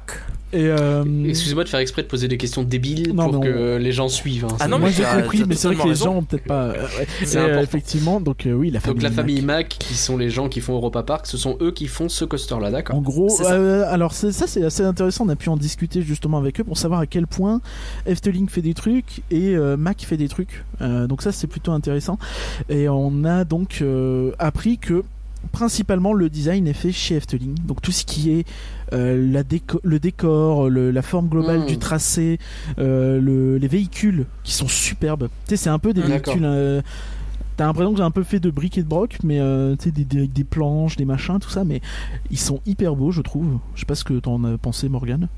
Et 0.52 0.64
euh, 0.66 1.04
Excusez-moi 1.28 1.62
de 1.62 1.68
faire 1.68 1.78
exprès 1.78 2.02
de 2.02 2.08
poser 2.08 2.26
des 2.26 2.36
questions 2.36 2.64
débiles 2.64 3.12
Non, 3.14 3.30
pour 3.30 3.40
que 3.44 3.76
les 3.76 3.92
gens 3.92 4.08
suivent. 4.08 4.46
hein. 4.46 4.56
Ah 4.58 4.66
non, 4.66 4.80
moi 4.80 4.88
mais 4.88 4.94
j'ai 4.94 5.04
compris, 5.04 5.44
mais 5.46 5.54
c'est 5.54 5.68
vrai 5.68 5.76
que 5.76 5.82
les 5.88 5.94
gens 5.94 6.06
raison. 6.06 6.16
ont 6.16 6.22
peut-être 6.24 6.44
pas. 6.44 6.62
euh. 6.64 6.86
C'est 7.24 7.38
euh, 7.38 7.62
effectivement, 7.62 8.20
donc 8.20 8.46
euh, 8.46 8.52
oui, 8.52 8.72
la 8.72 8.80
famille. 8.80 8.94
Donc 8.96 9.02
la 9.04 9.10
Mac. 9.10 9.16
famille 9.16 9.42
Mac, 9.42 9.68
qui 9.68 9.94
sont 9.94 10.16
les 10.16 10.28
gens 10.28 10.48
qui 10.48 10.60
font 10.60 10.72
Europa 10.74 11.04
Park, 11.04 11.26
ce 11.28 11.36
sont 11.36 11.56
eux 11.60 11.70
qui 11.70 11.86
font 11.86 12.08
ce 12.08 12.24
coaster-là, 12.24 12.72
d'accord 12.72 12.96
En 12.96 13.00
gros, 13.00 13.30
euh, 13.46 13.84
alors 13.86 14.12
ça 14.12 14.32
c'est 14.32 14.64
assez 14.64 14.82
intéressant. 14.82 15.24
On 15.24 15.28
a 15.28 15.36
pu 15.36 15.50
en 15.50 15.56
discuter 15.56 16.02
justement 16.02 16.38
avec 16.38 16.58
eux 16.60 16.64
pour 16.64 16.76
savoir 16.78 16.98
à 16.98 17.06
quel 17.06 17.28
point 17.28 17.60
Efteling 18.06 18.48
fait 18.48 18.62
des 18.62 18.74
trucs 18.74 19.22
et 19.30 19.54
euh, 19.54 19.76
Mac 19.76 20.00
fait 20.00 20.16
des 20.16 20.28
trucs. 20.28 20.64
Euh, 20.80 21.06
donc 21.06 21.22
ça 21.22 21.30
c'est 21.30 21.46
plutôt 21.46 21.70
intéressant. 21.70 22.18
Et 22.68 22.88
on 22.88 23.22
a 23.24 23.44
donc 23.44 23.78
euh, 23.82 24.32
appris 24.40 24.78
que 24.78 25.04
principalement 25.52 26.12
le 26.12 26.28
design 26.30 26.66
est 26.68 26.72
fait 26.72 26.92
chez 26.92 27.16
Efteling. 27.16 27.54
Donc 27.66 27.82
tout 27.82 27.92
ce 27.92 28.04
qui 28.04 28.30
est 28.30 28.46
euh, 28.92 29.30
la 29.32 29.42
déco- 29.42 29.80
le 29.82 29.98
décor, 29.98 30.68
le- 30.68 30.90
la 30.90 31.02
forme 31.02 31.28
globale 31.28 31.60
du 31.66 31.78
tracé, 31.78 32.38
euh, 32.78 33.20
le- 33.20 33.56
les 33.58 33.68
véhicules 33.68 34.26
qui 34.44 34.52
sont 34.54 34.68
superbes. 34.68 35.28
Tu 35.46 35.50
sais, 35.50 35.56
c'est 35.56 35.70
un 35.70 35.78
peu 35.78 35.92
des 35.92 36.02
véhicules. 36.32 36.44
euh, 36.44 36.82
T'as 37.56 37.66
l'impression 37.66 37.90
que 37.92 37.98
j'ai 37.98 38.02
un 38.04 38.10
peu 38.10 38.22
fait 38.22 38.40
de 38.40 38.48
briques 38.50 38.78
et 38.78 38.82
de 38.82 38.88
broc, 38.88 39.18
mais 39.22 39.38
tu 39.78 39.84
sais, 39.84 39.90
des, 39.90 40.04
des, 40.04 40.26
des 40.26 40.44
planches, 40.44 40.96
des 40.96 41.04
machins, 41.04 41.38
tout 41.38 41.50
ça, 41.50 41.62
mais 41.62 41.82
ils 42.30 42.38
sont 42.38 42.60
hyper 42.64 42.96
beaux, 42.96 43.10
je 43.10 43.20
trouve. 43.20 43.58
Je 43.74 43.80
sais 43.80 43.86
pas 43.86 43.94
ce 43.94 44.04
que 44.04 44.14
t'en 44.18 44.42
as 44.44 44.56
pensé, 44.56 44.88
Morgan. 44.88 45.28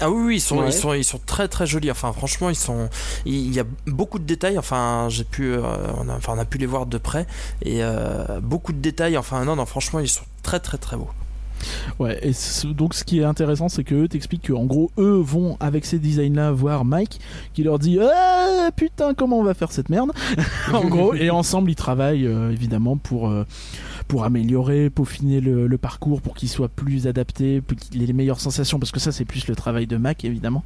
Ah 0.00 0.10
oui, 0.10 0.22
oui, 0.26 0.36
ils 0.36 0.40
sont, 0.40 0.58
Ouais. 0.58 0.68
ils 0.68 0.72
sont, 0.72 0.92
ils 0.94 1.04
sont 1.04 1.20
très 1.24 1.48
très 1.48 1.66
jolis. 1.66 1.90
Enfin, 1.90 2.12
franchement, 2.12 2.50
ils 2.50 2.54
sont, 2.56 2.88
il 3.26 3.52
y 3.52 3.60
a 3.60 3.64
beaucoup 3.86 4.18
de 4.18 4.24
détails. 4.24 4.58
Enfin, 4.58 5.06
j'ai 5.10 5.24
pu, 5.24 5.52
euh, 5.52 5.60
on 5.98 6.08
a, 6.08 6.14
enfin, 6.16 6.34
on 6.36 6.38
a 6.38 6.44
pu 6.44 6.58
les 6.58 6.66
voir 6.66 6.86
de 6.86 6.98
près 6.98 7.26
et 7.62 7.78
euh, 7.82 8.40
beaucoup 8.40 8.72
de 8.72 8.78
détails. 8.78 9.16
Enfin, 9.18 9.44
non, 9.44 9.56
non, 9.56 9.66
franchement, 9.66 9.98
ils 10.00 10.08
sont 10.08 10.22
très 10.42 10.60
très 10.60 10.78
très 10.78 10.96
beaux. 10.96 11.10
Ouais, 11.98 12.20
et 12.22 12.32
donc 12.72 12.94
ce 12.94 13.02
qui 13.02 13.18
est 13.18 13.24
intéressant, 13.24 13.68
c'est 13.68 13.82
que 13.82 13.96
eux 13.96 14.06
t'expliquent 14.06 14.46
qu'en 14.52 14.64
gros, 14.64 14.92
eux 14.96 15.20
vont 15.20 15.56
avec 15.58 15.84
ces 15.86 15.98
designs-là 15.98 16.52
voir 16.52 16.84
Mike, 16.84 17.18
qui 17.52 17.64
leur 17.64 17.80
dit 17.80 17.98
Ah 18.00 18.70
putain, 18.76 19.12
comment 19.12 19.40
on 19.40 19.42
va 19.42 19.54
faire 19.54 19.72
cette 19.72 19.88
merde? 19.88 20.12
En 20.72 20.84
gros, 20.84 21.14
et 21.14 21.30
ensemble, 21.30 21.72
ils 21.72 21.74
travaillent 21.74 22.26
euh, 22.28 22.52
évidemment 22.52 22.96
pour, 22.96 23.28
euh, 23.28 23.44
pour 24.08 24.24
améliorer, 24.24 24.90
peaufiner 24.90 25.40
le, 25.40 25.66
le 25.66 25.78
parcours 25.78 26.20
pour 26.22 26.34
qu'il 26.34 26.48
soit 26.48 26.68
plus 26.68 27.06
adapté, 27.06 27.60
pour 27.60 27.76
qu'il 27.76 28.02
ait 28.02 28.06
les 28.06 28.12
meilleures 28.12 28.40
sensations, 28.40 28.78
parce 28.78 28.90
que 28.90 29.00
ça, 29.00 29.12
c'est 29.12 29.24
plus 29.26 29.46
le 29.46 29.54
travail 29.54 29.86
de 29.86 29.96
Mac 29.98 30.24
évidemment. 30.24 30.64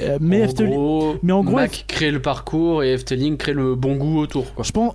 Euh, 0.00 0.18
mais 0.20 0.42
en 0.42 0.46
Efteling- 0.48 0.70
gros, 0.70 1.16
mais 1.22 1.32
en 1.32 1.44
gros, 1.44 1.56
Mac 1.56 1.84
crée 1.86 2.10
le 2.10 2.20
parcours 2.20 2.82
et 2.82 2.92
Efteling 2.94 3.36
crée 3.36 3.52
le 3.52 3.74
bon 3.76 3.96
goût 3.96 4.18
autour. 4.18 4.52
Quoi. 4.54 4.64
Je 4.64 4.72
pense. 4.72 4.94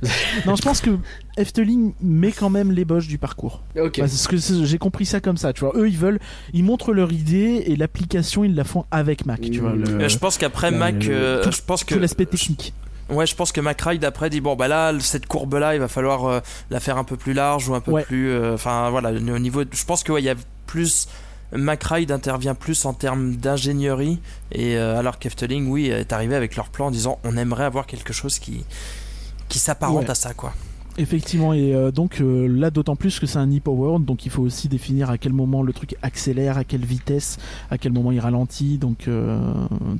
non, 0.46 0.54
je 0.54 0.62
pense 0.62 0.80
que 0.80 0.90
Efteling 1.36 1.92
met 2.00 2.30
quand 2.30 2.50
même 2.50 2.70
l'ébauche 2.70 3.08
du 3.08 3.18
parcours. 3.18 3.62
Ok. 3.78 3.98
Parce 3.98 4.28
que 4.28 4.36
j'ai 4.36 4.78
compris 4.78 5.04
ça 5.06 5.20
comme 5.20 5.36
ça, 5.36 5.52
tu 5.52 5.64
vois. 5.64 5.72
Eux, 5.76 5.88
ils 5.88 5.98
veulent, 5.98 6.20
ils 6.52 6.62
montrent 6.62 6.92
leur 6.92 7.12
idée 7.12 7.64
et 7.66 7.74
l'application, 7.76 8.44
ils 8.44 8.54
la 8.54 8.62
font 8.64 8.84
avec 8.92 9.26
Mac, 9.26 9.40
tu 9.40 9.58
vois. 9.58 9.72
Le, 9.74 9.88
Euh, 10.04 10.08
je 10.08 10.18
pense 10.18 10.38
qu'après 10.38 10.70
Mac, 10.70 11.04
le- 11.04 11.10
euh, 11.14 11.42
tout- 11.42 11.50
je 11.52 11.62
pense 11.66 11.82
que 11.82 11.94
tout 11.94 12.00
l'aspect 12.00 12.26
technique. 12.26 12.72
Ouais, 13.10 13.26
je 13.26 13.34
pense 13.34 13.52
que 13.52 13.60
MacRide 13.60 14.04
après 14.04 14.28
dit 14.30 14.40
bon 14.40 14.54
bah 14.54 14.68
là 14.68 14.92
cette 15.00 15.26
courbe 15.26 15.54
là 15.54 15.74
il 15.74 15.80
va 15.80 15.88
falloir 15.88 16.26
euh, 16.26 16.40
la 16.70 16.78
faire 16.80 16.98
un 16.98 17.04
peu 17.04 17.16
plus 17.16 17.32
large 17.32 17.68
ou 17.68 17.74
un 17.74 17.80
peu 17.80 17.90
Ouais. 17.92 18.02
plus 18.04 18.30
euh, 18.30 18.52
enfin 18.54 18.90
voilà 18.90 19.10
au 19.10 19.38
niveau 19.38 19.62
je 19.70 19.84
pense 19.84 20.02
que 20.04 20.12
ouais, 20.12 20.20
il 20.20 20.26
y 20.26 20.30
a 20.30 20.34
plus 20.66 21.08
MacRide 21.52 22.12
intervient 22.12 22.54
plus 22.54 22.84
en 22.84 22.92
termes 22.92 23.36
d'ingénierie 23.36 24.20
et 24.52 24.76
euh, 24.76 24.98
alors 24.98 25.18
qu'Efteling 25.18 25.68
oui 25.68 25.86
est 25.88 26.12
arrivé 26.12 26.34
avec 26.36 26.54
leur 26.56 26.68
plan 26.68 26.88
en 26.88 26.90
disant 26.90 27.18
on 27.24 27.36
aimerait 27.38 27.64
avoir 27.64 27.86
quelque 27.86 28.12
chose 28.12 28.38
qui 28.38 28.64
qui 29.48 29.58
s'apparente 29.58 30.04
Ouais. 30.04 30.10
à 30.10 30.14
ça 30.14 30.34
quoi. 30.34 30.52
Effectivement, 31.00 31.54
et 31.54 31.72
euh, 31.72 31.92
donc 31.92 32.20
euh, 32.20 32.48
là, 32.48 32.72
d'autant 32.72 32.96
plus 32.96 33.20
que 33.20 33.26
c'est 33.26 33.38
un 33.38 33.48
e-powered, 33.48 34.04
donc 34.04 34.26
il 34.26 34.32
faut 34.32 34.42
aussi 34.42 34.66
définir 34.66 35.10
à 35.10 35.16
quel 35.16 35.32
moment 35.32 35.62
le 35.62 35.72
truc 35.72 35.94
accélère, 36.02 36.58
à 36.58 36.64
quelle 36.64 36.84
vitesse, 36.84 37.38
à 37.70 37.78
quel 37.78 37.92
moment 37.92 38.10
il 38.10 38.18
ralentit, 38.18 38.78
donc 38.78 39.06
euh, 39.06 39.38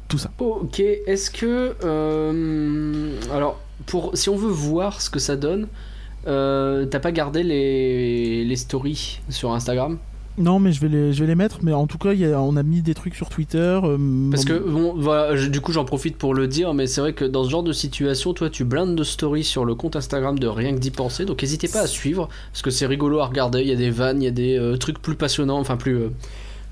tout 0.09 0.19
ça. 0.19 0.33
Ok, 0.41 0.81
est-ce 0.81 1.31
que. 1.31 1.77
euh, 1.85 3.21
alors, 3.33 3.61
pour, 3.87 4.17
si 4.17 4.29
on 4.29 4.37
veut 4.37 4.51
voir 4.51 5.01
ce 5.01 5.09
que 5.09 5.21
ça 5.21 5.37
donne, 5.37 5.69
t'as 6.25 7.01
pas 7.01 7.13
gardé 7.13 7.45
les, 7.45 8.45
les 8.45 8.57
stories 8.57 9.21
sur 9.29 9.53
Instagram? 9.53 9.99
Non, 10.39 10.61
mais 10.61 10.73
je 10.73 10.81
vais 10.81 10.89
les, 10.89 11.13
je 11.13 11.21
vais 11.21 11.27
les 11.27 11.35
mettre, 11.35 11.59
mais 11.63 11.73
en 11.73 11.87
tout 11.89 11.99
cas, 11.99 12.13
il 12.13 12.21
y 12.21 12.25
a- 12.27 12.41
on 12.41 12.57
a 12.57 12.63
mis 12.63 12.81
des 12.81 12.95
trucs 12.95 13.15
sur 13.17 13.29
Twitter. 13.29 13.59
euh, 13.83 14.31
Parce 14.31 14.45
que, 14.45 14.53
bon, 14.59 14.95
voilà, 14.97 15.35
je- 15.37 15.49
du 15.49 15.61
coup, 15.61 15.73
j'en 15.73 15.85
profite 15.85 16.17
pour 16.17 16.33
le 16.33 16.47
dire, 16.47 16.75
mais 16.75 16.87
c'est 16.87 17.01
vrai 17.01 17.13
que 17.13 17.25
dans 17.25 17.43
ce 17.45 17.51
genre 17.51 17.63
de 17.65 17.73
situation, 17.73 18.33
toi, 18.35 18.49
tu 18.49 18.65
blindes 18.65 18.95
de 18.95 19.03
stories 19.05 19.43
sur 19.45 19.65
le 19.65 19.75
compte 19.75 19.97
Instagram 19.97 20.39
de 20.39 20.47
Rien 20.47 20.73
que 20.75 20.79
d'y 20.79 20.91
penser, 20.93 21.25
donc 21.25 21.43
n'hésitez 21.43 21.67
pas 21.69 21.81
à 21.81 21.87
suivre, 21.89 22.29
parce 22.53 22.63
que 22.63 22.71
c'est 22.71 22.87
rigolo 22.87 23.19
à 23.21 23.27
regarder. 23.27 23.63
Il 23.63 23.69
y 23.69 23.73
a 23.73 23.77
des 23.77 23.91
vannes, 23.91 24.23
il 24.23 24.27
y 24.27 24.29
a 24.29 24.33
des 24.33 24.57
euh, 24.59 24.77
trucs 24.77 25.01
plus 25.03 25.15
passionnants, 25.17 25.59
enfin 25.59 25.77
plus. 25.77 25.97
euh, 25.97 26.09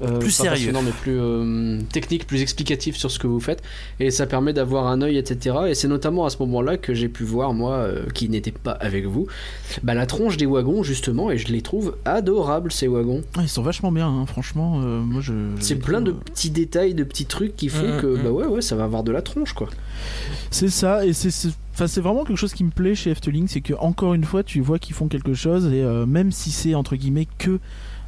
euh, 0.03 0.19
Plus 0.19 0.31
sérieux. 0.31 0.51
passionnants, 0.53 0.83
mais 0.83 0.91
plus 0.91 1.19
euh, 1.19 1.81
techniques, 1.93 2.27
plus 2.27 2.43
explicatifs 2.43 2.97
sur 2.97 3.11
ce 3.11 3.19
que 3.19 3.27
vous 3.27 3.41
faites, 3.41 3.63
et 4.01 4.11
ça 4.11 4.27
permet 4.27 4.53
d'avoir 4.53 4.87
un 4.89 5.01
œil, 5.03 5.17
etc. 5.17 5.57
Et 5.69 5.75
c'est 5.75 5.89
notamment 5.89 6.25
à 6.27 6.31
ce 6.31 6.37
moment-là 6.41 6.77
que 6.77 6.93
j'ai 6.95 7.09
pu 7.09 7.25
voir, 7.25 7.55
moi, 7.55 7.77
euh, 7.77 8.07
qui 8.15 8.29
n'étais 8.29 8.51
pas 8.53 8.73
avec 8.73 9.07
vous, 9.07 9.27
bah, 9.83 9.95
la 9.95 10.07
tronche 10.07 10.37
des 10.37 10.47
wagons, 10.47 10.83
justement, 10.83 11.31
et 11.31 11.39
je 11.39 11.49
les 11.49 11.63
trouve 11.63 11.97
adorables, 12.05 12.71
ces 12.73 12.89
wagons. 12.89 13.23
Ah, 13.37 13.41
ils 13.43 13.49
sont 13.49 13.63
vachement 13.63 13.91
bien, 13.93 14.09
hein, 14.09 14.27
franchement. 14.27 14.81
euh, 14.85 15.01
moi, 15.01 15.21
je. 15.21 15.33
je 15.57 15.63
C'est 15.63 15.77
plein 15.77 16.01
de 16.01 16.13
petits 16.13 16.51
détails, 16.51 16.95
de 16.95 17.05
petits 17.05 17.27
trucs 17.27 17.57
qui 17.57 17.69
font 17.69 17.87
Mhm, 17.95 18.01
que, 18.01 18.07
mhm. 18.07 18.23
bah 18.23 18.31
ouais, 18.31 18.47
ouais, 18.47 18.63
ça 18.63 18.77
va 18.77 18.85
avoir 18.85 19.03
de 19.03 19.13
la 19.13 19.23
tronche, 19.23 19.53
quoi. 19.55 19.69
C'est 20.51 20.69
ça, 20.69 21.05
et 21.07 21.13
c'est 21.13 21.31
c'est- 21.31 21.49
enfin, 21.75 21.87
c'est 21.87 22.01
vraiment 22.01 22.25
quelque 22.25 22.37
chose 22.39 22.53
qui 22.55 22.65
me 22.65 22.71
plaît 22.71 22.95
chez 22.95 23.11
Efteling, 23.11 23.49
c'est 23.49 23.61
que 23.61 23.75
encore 23.75 24.15
une 24.15 24.25
fois, 24.25 24.43
tu 24.43 24.61
vois 24.61 24.79
qu'ils 24.79 24.95
font 24.95 25.09
quelque 25.09 25.35
chose, 25.35 25.67
et 25.67 25.83
euh, 25.83 26.07
même 26.07 26.33
si 26.33 26.51
c'est 26.51 26.75
entre 26.75 26.97
guillemets 26.97 27.27
que 27.39 27.59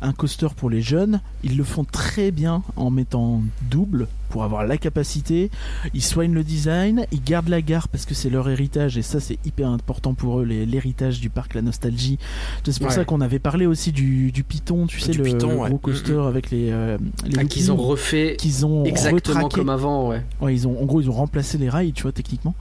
un 0.03 0.13
coaster 0.13 0.49
pour 0.57 0.71
les 0.71 0.83
jeunes, 0.83 1.21
ils 1.43 1.57
le 1.57 1.65
font 1.65 1.85
très 1.85 2.31
bien 2.31 2.63
en 2.77 2.91
mettant 2.91 3.43
double 3.71 4.09
pour 4.29 4.45
avoir 4.45 4.67
la 4.67 4.77
capacité. 4.79 5.51
Ils 5.95 6.03
soignent 6.03 6.35
le 6.35 6.45
design, 6.45 7.07
ils 7.13 7.23
gardent 7.23 7.49
la 7.49 7.63
gare 7.63 7.89
parce 7.89 8.05
que 8.07 8.15
c'est 8.15 8.31
leur 8.31 8.49
héritage, 8.49 8.97
et 8.99 9.03
ça 9.03 9.21
c'est 9.21 9.39
hyper 9.45 9.69
important 9.69 10.15
pour 10.15 10.41
eux, 10.41 10.45
l'héritage 10.45 11.21
du 11.21 11.31
parc, 11.31 11.55
la 11.55 11.63
nostalgie. 11.63 12.19
C'est 12.65 12.79
pour 12.79 12.89
Ouais. 12.89 12.95
ça 12.95 13.05
qu'on 13.05 13.21
avait 13.21 13.39
parlé 13.39 13.67
aussi 13.67 13.93
du, 13.93 14.31
du 14.33 14.45
Python, 14.45 14.87
tu 14.87 15.01
sais, 15.01 15.13
Du 15.13 15.19
le, 15.19 15.25
Python, 15.25 15.49
le 15.51 15.57
ouais. 15.57 15.69
gros 15.69 15.79
coaster 15.79 16.13
Mm, 16.13 16.27
avec 16.27 16.51
les, 16.51 16.71
euh, 16.71 16.99
les 17.27 17.39
Ah, 17.39 17.45
qu'ils 17.45 17.71
ont 17.73 17.77
refait 17.77 18.37
qu'ils 18.39 18.65
ont 18.67 18.85
exactement 18.85 19.35
retraqué. 19.45 19.55
comme 19.57 19.69
avant, 19.69 20.09
ouais. 20.09 20.23
Ouais, 20.41 20.55
ils 20.55 20.67
ont, 20.69 20.81
en 20.81 20.85
gros, 20.85 21.01
ils 21.01 21.09
ont 21.11 21.15
remplacé 21.15 21.59
les 21.59 21.69
rails, 21.69 21.93
tu 21.93 22.03
vois, 22.03 22.13
techniquement. 22.13 22.55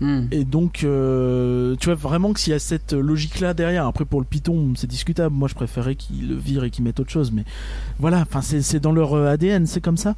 Hmm. 0.00 0.26
Et 0.30 0.44
donc, 0.44 0.82
euh, 0.84 1.76
tu 1.80 1.86
vois 1.86 1.94
vraiment 1.94 2.32
que 2.32 2.40
s'il 2.40 2.52
y 2.52 2.56
a 2.56 2.58
cette 2.58 2.92
logique-là 2.92 3.54
derrière, 3.54 3.86
après 3.86 4.04
pour 4.04 4.20
le 4.20 4.26
Python, 4.26 4.72
c'est 4.76 4.86
discutable. 4.86 5.34
Moi, 5.34 5.48
je 5.48 5.54
préférais 5.54 5.94
qu'ils 5.94 6.28
le 6.28 6.36
virent 6.36 6.64
et 6.64 6.70
qu'ils 6.70 6.84
mettent 6.84 7.00
autre 7.00 7.10
chose. 7.10 7.32
Mais 7.32 7.44
voilà, 7.98 8.20
enfin, 8.20 8.40
c'est 8.42 8.62
c'est 8.62 8.80
dans 8.80 8.92
leur 8.92 9.14
euh, 9.14 9.28
ADN, 9.28 9.66
c'est 9.66 9.80
comme 9.80 9.96
ça. 9.96 10.14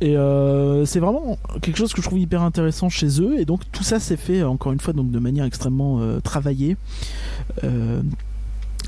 Et 0.00 0.16
euh, 0.16 0.86
c'est 0.86 1.00
vraiment 1.00 1.38
quelque 1.60 1.76
chose 1.76 1.92
que 1.92 2.00
je 2.00 2.06
trouve 2.06 2.18
hyper 2.18 2.42
intéressant 2.42 2.88
chez 2.88 3.20
eux. 3.20 3.38
Et 3.38 3.44
donc, 3.44 3.60
tout 3.70 3.84
ça 3.84 4.00
s'est 4.00 4.16
fait, 4.16 4.42
encore 4.42 4.72
une 4.72 4.80
fois, 4.80 4.94
donc 4.94 5.10
de 5.10 5.18
manière 5.18 5.44
extrêmement 5.44 5.98
euh, 6.00 6.20
travaillée. 6.20 6.76
Euh, 7.64 8.00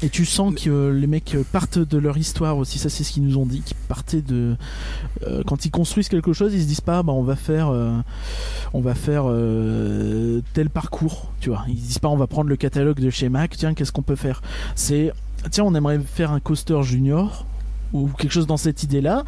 et 0.00 0.08
tu 0.08 0.24
sens 0.24 0.54
que 0.54 0.88
les 0.88 1.06
mecs 1.06 1.36
partent 1.52 1.78
de 1.78 1.98
leur 1.98 2.16
histoire 2.18 2.56
aussi, 2.56 2.80
ça 2.80 2.88
c'est 2.88 3.04
ce 3.04 3.12
qu'ils 3.12 3.22
nous 3.22 3.36
ont 3.36 3.46
dit, 3.46 3.60
qu'ils 3.60 3.76
partaient 3.86 4.20
de... 4.20 4.56
quand 5.46 5.64
ils 5.64 5.70
construisent 5.70 6.08
quelque 6.08 6.32
chose, 6.32 6.52
ils 6.54 6.62
se 6.62 6.66
disent 6.66 6.80
pas, 6.80 7.04
bah, 7.04 7.12
on 7.12 7.22
va 7.22 7.36
faire, 7.36 7.72
on 8.72 8.80
va 8.80 8.96
faire 8.96 9.26
tel 10.54 10.70
parcours, 10.70 11.30
tu 11.38 11.50
vois. 11.50 11.64
Ils 11.68 11.78
se 11.78 11.86
disent 11.86 11.98
pas, 12.00 12.08
on 12.08 12.16
va 12.16 12.26
prendre 12.26 12.50
le 12.50 12.56
catalogue 12.56 12.98
de 12.98 13.10
chez 13.10 13.28
Mac, 13.28 13.56
tiens, 13.56 13.74
qu'est-ce 13.74 13.92
qu'on 13.92 14.02
peut 14.02 14.16
faire? 14.16 14.42
C'est, 14.74 15.12
tiens, 15.52 15.62
on 15.62 15.74
aimerait 15.76 16.00
faire 16.00 16.32
un 16.32 16.40
coaster 16.40 16.82
junior, 16.82 17.46
ou 17.92 18.08
quelque 18.08 18.32
chose 18.32 18.46
dans 18.46 18.56
cette 18.56 18.82
idée-là. 18.82 19.24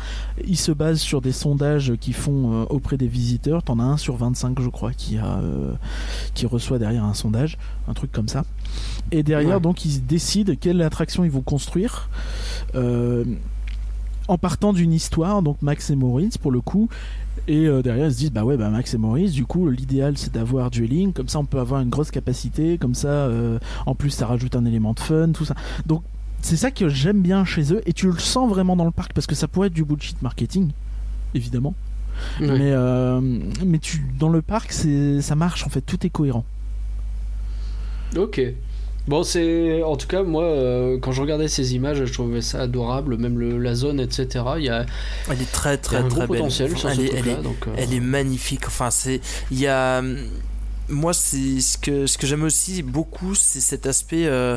Ils 0.46 0.56
se 0.58 0.72
basent 0.72 1.00
sur 1.00 1.20
des 1.20 1.32
sondages 1.32 1.92
qu'ils 2.00 2.14
font 2.14 2.62
euh, 2.62 2.64
auprès 2.70 2.96
des 2.96 3.06
visiteurs. 3.08 3.62
T'en 3.62 3.78
as 3.78 3.84
un 3.84 3.96
sur 3.96 4.16
25, 4.16 4.60
je 4.60 4.68
crois, 4.68 4.92
qui, 4.92 5.18
a, 5.18 5.38
euh, 5.38 5.72
qui 6.34 6.46
reçoit 6.46 6.78
derrière 6.78 7.04
un 7.04 7.14
sondage, 7.14 7.58
un 7.88 7.94
truc 7.94 8.10
comme 8.12 8.28
ça. 8.28 8.44
Et 9.12 9.22
derrière, 9.22 9.56
Ouais. 9.56 9.60
donc, 9.62 9.84
ils 9.84 10.04
décident 10.04 10.52
quelle 10.60 10.80
attraction 10.82 11.24
ils 11.24 11.30
vont 11.30 11.42
construire. 11.42 12.08
euh, 12.74 13.24
en 14.26 14.38
partant 14.38 14.72
d'une 14.72 14.94
histoire, 14.94 15.42
donc 15.42 15.60
Max 15.60 15.90
et 15.90 15.96
Maurice 15.96 16.38
pour 16.38 16.50
le 16.50 16.62
coup, 16.62 16.88
et 17.46 17.66
euh, 17.66 17.82
derrière 17.82 18.06
ils 18.06 18.12
se 18.14 18.16
disent 18.16 18.32
bah 18.32 18.42
ouais 18.42 18.56
bah 18.56 18.70
Max 18.70 18.94
et 18.94 18.96
Maurice, 18.96 19.32
du 19.32 19.44
coup 19.44 19.68
l'idéal 19.68 20.16
c'est 20.16 20.32
d'avoir 20.32 20.70
dueling, 20.70 21.12
comme 21.12 21.28
ça 21.28 21.38
on 21.40 21.44
peut 21.44 21.60
avoir 21.60 21.82
une 21.82 21.90
grosse 21.90 22.10
capacité, 22.10 22.78
comme 22.78 22.94
ça 22.94 23.08
euh, 23.08 23.58
en 23.84 23.94
plus 23.94 24.08
ça 24.08 24.26
rajoute 24.26 24.56
un 24.56 24.64
élément 24.64 24.94
de 24.94 25.00
fun, 25.00 25.32
tout 25.32 25.44
ça. 25.44 25.54
Donc 25.84 26.02
c'est 26.44 26.56
ça 26.56 26.70
que 26.70 26.88
j'aime 26.88 27.20
bien 27.22 27.44
chez 27.44 27.72
eux, 27.72 27.80
et 27.86 27.92
tu 27.92 28.06
le 28.06 28.18
sens 28.18 28.48
vraiment 28.48 28.76
dans 28.76 28.84
le 28.84 28.90
parc 28.90 29.12
parce 29.12 29.26
que 29.26 29.34
ça 29.34 29.48
pourrait 29.48 29.66
être 29.68 29.72
du 29.74 29.84
bullshit 29.84 30.20
marketing, 30.22 30.70
évidemment, 31.34 31.74
Ouais. 32.40 32.46
mais 32.46 32.70
euh, 32.72 33.20
mais 33.66 33.78
tu 33.78 34.06
dans 34.20 34.28
le 34.28 34.40
parc 34.40 34.70
c'est 34.72 35.20
ça 35.20 35.34
marche 35.34 35.66
en 35.66 35.68
fait, 35.68 35.80
tout 35.80 36.06
est 36.06 36.10
cohérent. 36.10 36.44
Ok. 38.16 38.40
Bon, 39.06 39.22
c'est 39.22 39.82
en 39.82 39.96
tout 39.96 40.06
cas 40.06 40.22
moi 40.22 40.44
euh, 40.44 40.98
quand 40.98 41.12
je 41.12 41.20
regardais 41.20 41.48
ces 41.48 41.74
images, 41.74 42.04
je 42.04 42.12
trouvais 42.12 42.40
ça 42.40 42.60
adorable, 42.62 43.18
même 43.18 43.38
le, 43.38 43.58
la 43.58 43.74
zone, 43.74 44.00
etc. 44.00 44.44
Il 44.56 44.64
y 44.64 44.68
a, 44.70 44.86
Elle 45.30 45.42
est 45.42 45.52
très 45.52 45.76
très 45.76 45.96
un 45.96 46.08
très 46.08 46.20
belle. 46.20 46.28
potentiel 46.28 46.76
sur 46.76 46.88
elle, 46.88 46.96
ce 46.96 47.00
est, 47.02 47.04
elle, 47.06 47.10
truc-là, 47.22 47.32
est, 47.40 47.42
donc, 47.42 47.66
euh, 47.66 47.74
elle 47.76 47.92
est 47.92 48.00
magnifique. 48.00 48.66
Enfin, 48.66 48.90
c'est 48.90 49.20
il 49.50 49.58
y 49.58 49.66
a 49.66 50.00
moi 50.88 51.12
c'est 51.14 51.60
ce 51.60 51.78
que 51.78 52.06
ce 52.06 52.18
que 52.18 52.26
j'aime 52.26 52.42
aussi 52.44 52.82
beaucoup, 52.82 53.34
c'est 53.34 53.60
cet 53.60 53.86
aspect 53.86 54.26
euh, 54.26 54.56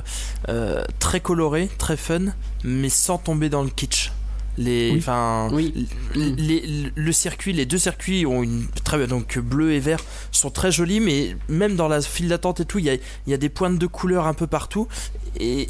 euh, 0.49 0.83
très 0.99 1.19
coloré, 1.19 1.69
très 1.77 1.97
fun, 1.97 2.33
mais 2.63 2.89
sans 2.89 3.17
tomber 3.17 3.49
dans 3.49 3.63
le 3.63 3.69
kitsch. 3.69 4.11
Les, 4.59 4.89
Oui. 4.91 4.97
enfin, 4.97 5.49
Oui. 5.53 5.87
les- 6.15 6.31
les- 6.35 6.91
le 6.95 7.11
circuit, 7.11 7.53
les 7.53 7.67
deux 7.67 7.77
circuits 7.77 8.25
ont 8.25 8.41
une 8.41 8.65
très 8.83 9.05
donc 9.05 9.37
bleu 9.37 9.71
et 9.73 9.79
vert 9.79 9.99
sont 10.31 10.49
très 10.49 10.71
jolis, 10.71 10.99
mais 10.99 11.37
même 11.47 11.75
dans 11.75 11.87
la 11.87 12.01
file 12.01 12.29
d'attente 12.29 12.59
et 12.61 12.65
tout, 12.65 12.79
il 12.79 12.85
y 12.85 12.89
a, 12.89 12.95
il 12.95 13.01
y 13.27 13.33
a 13.35 13.37
des 13.37 13.49
pointes 13.49 13.77
de 13.77 13.85
couleur 13.85 14.25
un 14.25 14.33
peu 14.33 14.47
partout. 14.47 14.87
Et, 15.39 15.67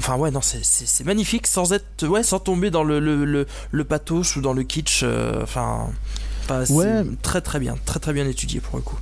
enfin 0.00 0.16
ouais 0.16 0.32
non 0.32 0.40
c'est- 0.42 1.04
magnifique 1.04 1.46
sans 1.46 1.72
être 1.72 2.04
ouais 2.08 2.24
sans 2.24 2.40
tomber 2.40 2.72
dans 2.72 2.82
le 2.82 2.98
le, 2.98 3.24
le, 3.24 3.46
le 3.70 3.84
pathos 3.84 4.34
ou 4.34 4.40
dans 4.40 4.52
le 4.54 4.64
kitsch. 4.64 5.02
euh, 5.04 5.40
Enfin 5.44 5.88
Ouais. 6.70 7.04
très 7.22 7.40
très 7.40 7.60
bien, 7.60 7.76
très 7.86 8.00
très 8.00 8.12
bien 8.12 8.26
étudié 8.26 8.58
pour 8.60 8.76
le 8.76 8.82
coup. 8.82 8.98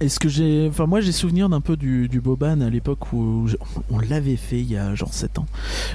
Est-ce 0.00 0.18
que 0.18 0.28
j'ai. 0.28 0.66
Enfin, 0.68 0.86
moi 0.86 1.00
j'ai 1.00 1.12
souvenir 1.12 1.48
d'un 1.48 1.60
peu 1.60 1.76
du, 1.76 2.08
du 2.08 2.20
Boban 2.20 2.60
à 2.60 2.70
l'époque 2.70 3.12
où 3.12 3.46
je- 3.46 3.56
on 3.90 3.98
l'avait 4.00 4.36
fait 4.36 4.58
il 4.60 4.70
y 4.70 4.76
a 4.76 4.94
genre 4.94 5.12
7 5.14 5.38
ans. 5.38 5.46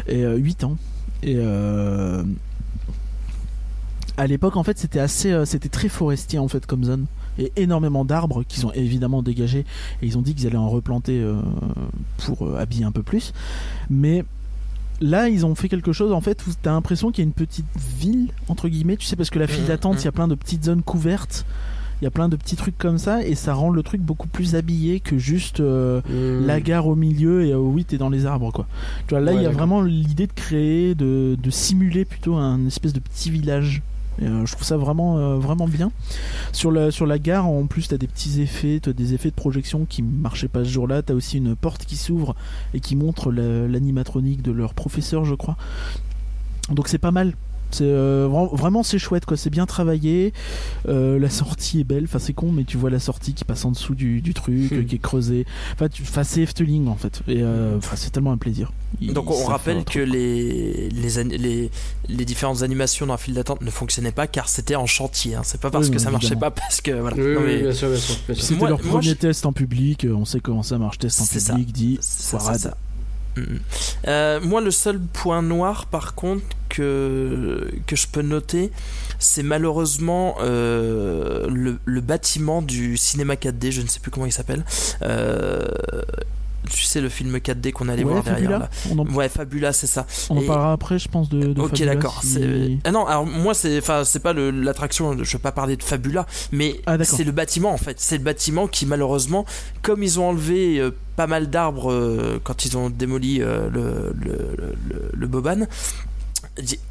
Et 0.07 0.23
euh, 0.23 0.37
8 0.37 0.63
ans. 0.63 0.77
Et. 1.23 1.35
euh, 1.37 2.23
À 4.19 4.25
l'époque, 4.27 4.55
en 4.55 4.63
fait, 4.63 4.77
c'était 4.79 4.99
assez. 4.99 5.31
euh, 5.31 5.45
C'était 5.45 5.69
très 5.69 5.89
forestier 5.89 6.39
en 6.39 6.47
fait 6.47 6.65
comme 6.65 6.83
zone. 6.83 7.05
Et 7.39 7.51
énormément 7.55 8.03
d'arbres 8.03 8.43
qu'ils 8.43 8.65
ont 8.65 8.71
évidemment 8.73 9.21
dégagés. 9.21 9.65
Et 10.01 10.07
ils 10.07 10.17
ont 10.17 10.21
dit 10.23 10.33
qu'ils 10.33 10.47
allaient 10.47 10.55
en 10.57 10.69
replanter 10.69 11.19
euh, 11.21 11.39
pour 12.25 12.47
euh, 12.47 12.57
habiller 12.57 12.85
un 12.85 12.91
peu 12.91 13.03
plus. 13.03 13.33
Mais. 13.89 14.23
Là, 14.99 15.29
ils 15.29 15.45
ont 15.45 15.53
fait 15.53 15.69
quelque 15.69 15.93
chose 15.93 16.11
en 16.11 16.21
fait 16.21 16.47
où 16.47 16.49
t'as 16.59 16.71
l'impression 16.71 17.11
qu'il 17.11 17.23
y 17.23 17.27
a 17.27 17.27
une 17.27 17.33
petite 17.33 17.67
ville 17.99 18.29
entre 18.47 18.67
guillemets, 18.67 18.97
tu 18.97 19.05
sais, 19.05 19.15
parce 19.15 19.29
que 19.29 19.37
la 19.37 19.45
file 19.45 19.61
Mhm, 19.61 19.67
d'attente, 19.67 19.93
mhm. 19.93 19.99
il 20.01 20.05
y 20.05 20.07
a 20.07 20.11
plein 20.11 20.27
de 20.27 20.33
petites 20.33 20.63
zones 20.65 20.81
couvertes 20.81 21.45
il 22.01 22.05
y 22.05 22.07
a 22.07 22.11
plein 22.11 22.29
de 22.29 22.35
petits 22.35 22.55
trucs 22.55 22.77
comme 22.77 22.97
ça 22.97 23.23
et 23.25 23.33
ça 23.35 23.53
rend 23.53 23.69
le 23.71 23.81
truc 23.83 24.01
beaucoup 24.01 24.27
plus 24.27 24.55
habillé 24.55 24.99
que 24.99 25.17
juste 25.17 25.59
euh, 25.59 26.01
Hmm. 26.07 26.45
la 26.45 26.59
gare 26.61 26.87
au 26.87 26.95
milieu 26.95 27.45
et 27.45 27.51
euh, 27.53 27.57
oui 27.57 27.85
t'es 27.85 27.97
dans 27.97 28.09
les 28.09 28.25
arbres 28.25 28.51
quoi. 28.51 28.67
Tu 29.07 29.13
vois 29.15 29.19
là 29.21 29.31
Ouais, 29.33 29.37
il 29.39 29.43
y 29.43 29.47
a 29.47 29.49
vraiment 29.49 29.81
l'idée 29.81 30.27
de 30.27 30.33
créer, 30.33 30.93
de, 30.95 31.35
de 31.41 31.49
simuler 31.49 32.05
plutôt 32.05 32.35
un 32.35 32.65
espèce 32.67 32.93
de 32.93 32.99
petit 32.99 33.31
village. 33.31 33.81
Euh, 34.23 34.45
je 34.47 34.51
trouve 34.53 34.63
ça 34.65 34.77
vraiment 34.77 35.17
euh, 35.19 35.35
vraiment 35.37 35.67
bien. 35.67 35.91
Sur 36.51 36.71
la 36.71 36.89
sur 36.89 37.05
la 37.05 37.19
gare 37.19 37.45
en 37.47 37.65
plus 37.67 37.87
t'as 37.87 37.97
des 37.97 38.07
petits 38.07 38.41
effets, 38.41 38.79
t'as 38.81 38.93
des 38.93 39.13
effets 39.13 39.29
de 39.29 39.35
projection 39.35 39.85
qui 39.87 40.01
marchaient 40.01 40.47
pas 40.47 40.63
ce 40.63 40.69
jour-là. 40.69 41.01
T'as 41.03 41.13
aussi 41.13 41.37
une 41.37 41.55
porte 41.55 41.85
qui 41.85 41.95
s'ouvre 41.97 42.35
et 42.73 42.79
qui 42.79 42.95
montre 42.95 43.31
la- 43.31 43.67
l'animatronique 43.67 44.41
de 44.41 44.51
leur 44.51 44.73
professeur 44.73 45.23
je 45.25 45.35
crois. 45.35 45.55
Donc 46.71 46.87
c'est 46.87 46.97
pas 46.97 47.11
mal. 47.11 47.33
C'est 47.71 47.83
euh, 47.83 48.27
vra- 48.29 48.55
vraiment 48.55 48.81
c'est 48.83 48.97
chouette 48.99 49.25
quoi, 49.25 49.35
c'est 49.37 49.49
bien 49.49 49.65
travaillé. 49.65 50.33
Euh, 50.87 51.19
la 51.19 51.29
sortie 51.29 51.81
est 51.81 51.83
belle, 51.83 52.05
enfin 52.05 52.19
c'est 52.19 52.33
con 52.33 52.51
mais 52.51 52.63
tu 52.63 52.77
vois 52.77 52.89
la 52.89 52.99
sortie 52.99 53.33
qui 53.33 53.43
passe 53.43 53.65
en 53.65 53.71
dessous 53.71 53.93
du, 53.95 54.21
du 54.21 54.33
truc, 54.33 54.71
Hmm. 54.71 54.85
qui 54.85 54.95
est 54.95 54.99
creusée. 54.99 55.45
Enfin, 55.73 55.89
tu- 55.89 56.03
enfin, 56.03 56.23
c'est 56.23 56.41
Efteling 56.41 56.87
en 56.87 56.95
fait. 56.95 57.21
Et 57.27 57.41
euh, 57.41 57.77
enfin, 57.77 57.95
c'est 57.95 58.09
tellement 58.11 58.31
un 58.31 58.37
plaisir. 58.37 58.71
Donc 59.01 59.29
on 59.29 59.43
rappelle 59.45 59.83
que 59.83 59.99
les, 59.99 60.89
les, 60.89 61.19
an- 61.19 61.27
les, 61.29 61.69
les 62.07 62.25
différentes 62.25 62.63
animations 62.63 63.05
dans 63.05 63.13
la 63.13 63.17
file 63.17 63.33
d'attente 63.33 63.61
ne 63.61 63.69
fonctionnaient 63.69 64.11
pas 64.13 64.27
car 64.27 64.47
c'était 64.47 64.75
en 64.75 64.85
chantier. 64.85 65.35
hein. 65.35 65.41
C'est 65.43 65.59
pas 65.59 65.69
parce 65.69 65.87
Oui, 65.87 65.93
que 65.93 65.99
ça 65.99 66.09
marchait 66.09 66.35
pas 66.37 66.51
parce 66.51 66.79
que 66.81 66.91
voilà. 66.91 67.17
Oui, 67.17 67.33
Non, 67.33 67.39
oui, 67.41 67.45
mais 67.47 67.61
bien 67.63 67.73
sûr, 67.73 67.89
bien 67.89 67.97
sûr, 67.99 68.15
bien 68.25 68.35
sûr. 68.35 68.43
C'était 68.43 68.59
Moi- 68.59 68.69
leur 68.69 68.79
moi, 68.81 68.89
premier 68.91 69.09
je- 69.09 69.13
test 69.15 69.45
en 69.45 69.51
public, 69.53 70.07
on 70.09 70.23
sait 70.25 70.39
comment 70.39 70.63
ça 70.63 70.77
marche, 70.77 70.99
test 70.99 71.19
en 71.21 71.25
ça. 71.25 71.53
public, 71.53 71.71
dit 71.73 71.97
C'est 72.01 72.39
ça, 72.39 72.71
Euh, 74.07 74.39
moi, 74.41 74.61
le 74.61 74.71
seul 74.71 74.99
point 74.99 75.41
noir, 75.41 75.85
par 75.87 76.15
contre, 76.15 76.43
que, 76.69 77.69
je 77.91 78.07
peux 78.11 78.21
noter, 78.21 78.71
c'est 79.19 79.43
malheureusement 79.43 80.35
euh, 80.41 81.47
le, 81.49 81.79
le 81.83 82.01
bâtiment 82.01 82.61
du 82.61 82.97
cinéma 82.97 83.35
4D, 83.35 83.71
je 83.71 83.81
ne 83.81 83.87
sais 83.87 83.99
plus 83.99 84.11
comment 84.11 84.25
il 84.25 84.31
s'appelle. 84.31 84.63
Euh, 85.01 85.67
tu 86.69 86.83
sais, 86.83 87.01
le 87.01 87.09
film 87.09 87.35
4D 87.37 87.71
qu'on 87.71 87.89
allait 87.89 88.03
Ouais, 88.03 88.11
voir 88.11 88.23
Fabula, 88.23 88.41
derrière 88.41 88.59
là. 88.59 88.69
on 88.91 88.99
en, 88.99 89.05
Ouais, 89.13 89.29
Fabula, 89.29 89.73
c'est 89.73 89.87
ça. 89.87 90.05
on 90.29 90.37
en 90.37 90.41
parlera 90.43 90.73
après, 90.73 90.99
je 90.99 91.07
pense, 91.09 91.29
de, 91.29 91.53
de 91.53 91.61
Ok, 91.61 91.81
d'accord. 91.83 92.21
si- 92.23 92.79
Ah 92.83 92.91
non, 92.91 93.05
alors 93.05 93.25
moi 93.25 93.53
c'est, 93.53 93.77
enfin 93.79 94.03
c'est 94.05 94.19
pas 94.19 94.33
l'attraction. 94.33 95.17
Je 95.23 95.31
veux 95.37 95.41
pas 95.41 95.51
parler 95.51 95.75
de 95.77 95.83
Fabula, 95.83 96.25
mais 96.51 96.79
Ah, 96.85 96.97
c'est 97.03 97.23
le 97.23 97.31
bâtiment 97.31 97.71
en 97.71 97.77
fait. 97.77 97.99
C'est 97.99 98.17
le 98.17 98.23
bâtiment 98.23 98.67
qui 98.67 98.85
malheureusement, 98.85 99.45
comme 99.81 100.03
ils 100.03 100.19
ont 100.19 100.29
enlevé 100.29 100.79
euh, 100.79 100.91
pas 101.15 101.27
mal 101.27 101.49
d'arbres 101.49 101.91
euh, 101.91 102.39
quand 102.43 102.65
ils 102.65 102.77
ont 102.77 102.89
démoli 102.89 103.41
euh, 103.41 103.69
le, 103.69 104.13
le, 104.19 104.55
le, 104.89 105.09
le 105.13 105.27
Boban, 105.27 105.65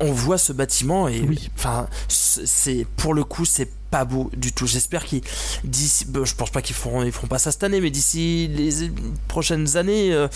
on 0.01 0.13
voit 0.13 0.39
ce 0.39 0.53
bâtiment 0.53 1.09
et 1.09 1.21
Oui. 1.21 1.51
enfin 1.57 1.89
c'est 2.09 2.87
pour 2.97 3.15
le 3.15 3.25
coup 3.25 3.45
c'est 3.45 3.69
pas 3.91 4.05
beau 4.05 4.31
du 4.37 4.53
tout. 4.53 4.67
J'espère 4.67 5.05
qu'ils 5.05 5.23
d'ici, 5.65 6.07
je 6.25 6.35
pense 6.35 6.51
pas 6.51 6.63
qu'ils 6.63 6.77
feront 6.77 7.03
ils 7.03 7.13
feront 7.13 7.27
pas 7.29 7.39
ça 7.39 7.53
cette 7.53 7.65
année, 7.65 7.81
mais 7.81 7.91
d'ici 7.91 8.49
les 8.55 8.91
prochaines 9.29 9.77
années, 9.77 10.13
euh, 10.13 10.29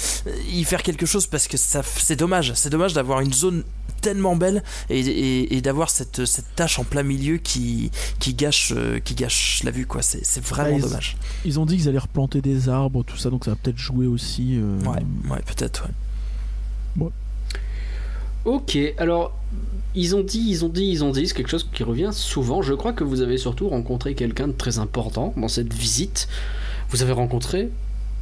y 0.51 0.63
faire 0.65 0.83
quelque 0.83 1.07
chose 1.07 1.27
parce 1.27 1.49
que 1.49 1.57
ça 1.57 1.83
c'est 1.85 2.17
dommage. 2.17 2.53
C'est 2.55 2.71
dommage 2.71 2.93
d'avoir 2.95 3.21
une 3.21 3.33
zone 3.33 3.65
tellement 4.01 4.35
belle 4.35 4.63
et, 4.89 5.01
et, 5.01 5.57
et 5.57 5.61
d'avoir 5.61 5.91
cette, 5.91 6.25
cette 6.25 6.55
tâche 6.57 6.79
en 6.79 6.85
plein 6.85 7.03
milieu 7.03 7.37
qui, 7.37 7.91
qui, 8.19 8.33
gâche, 8.33 8.73
euh, 8.75 8.99
qui 8.99 9.15
gâche 9.15 9.63
la 9.63 9.71
vue 9.73 9.85
quoi. 9.87 10.01
C'est 10.01 10.25
c'est 10.25 10.43
vraiment 10.43 10.71
Ah, 10.73 10.77
ils- 10.79 10.83
dommage. 10.83 11.17
Ils 11.45 11.61
ont 11.61 11.67
dit 11.67 11.77
qu'ils 11.77 11.89
allaient 11.89 11.99
replanter 11.99 12.41
des 12.41 12.69
arbres, 12.71 13.03
tout 13.05 13.19
ça, 13.19 13.29
donc 13.31 13.45
ça 13.45 13.51
va 13.51 13.57
peut-être 13.57 13.77
jouer 13.79 14.07
aussi. 14.07 14.57
euh, 14.57 14.79
Ouais, 14.85 15.03
ouais 15.31 15.43
peut-être. 15.45 15.89
Ouais. 16.99 17.09
Ok, 18.45 18.79
alors 18.99 19.33
ils 19.95 20.15
ont 20.15 20.23
dit, 20.23 20.45
ils 20.49 20.65
ont 20.65 20.69
dit, 20.69 20.87
ils 20.87 21.03
ont 21.05 21.11
dit, 21.11 21.27
c'est 21.27 21.35
quelque 21.35 21.51
chose 21.51 21.69
qui 21.73 21.83
revient 21.83 22.11
souvent. 22.13 22.63
Je 22.63 22.75
crois 22.75 22.93
que 22.93 23.05
vous 23.05 23.21
avez 23.23 23.39
surtout 23.39 23.69
rencontré 23.69 24.15
quelqu'un 24.15 24.47
de 24.49 24.53
très 24.53 24.79
important 24.79 25.35
dans 25.37 25.49
cette 25.49 25.73
visite. 25.75 26.29
Vous 26.91 27.03
avez 27.03 27.13
rencontré 27.13 27.71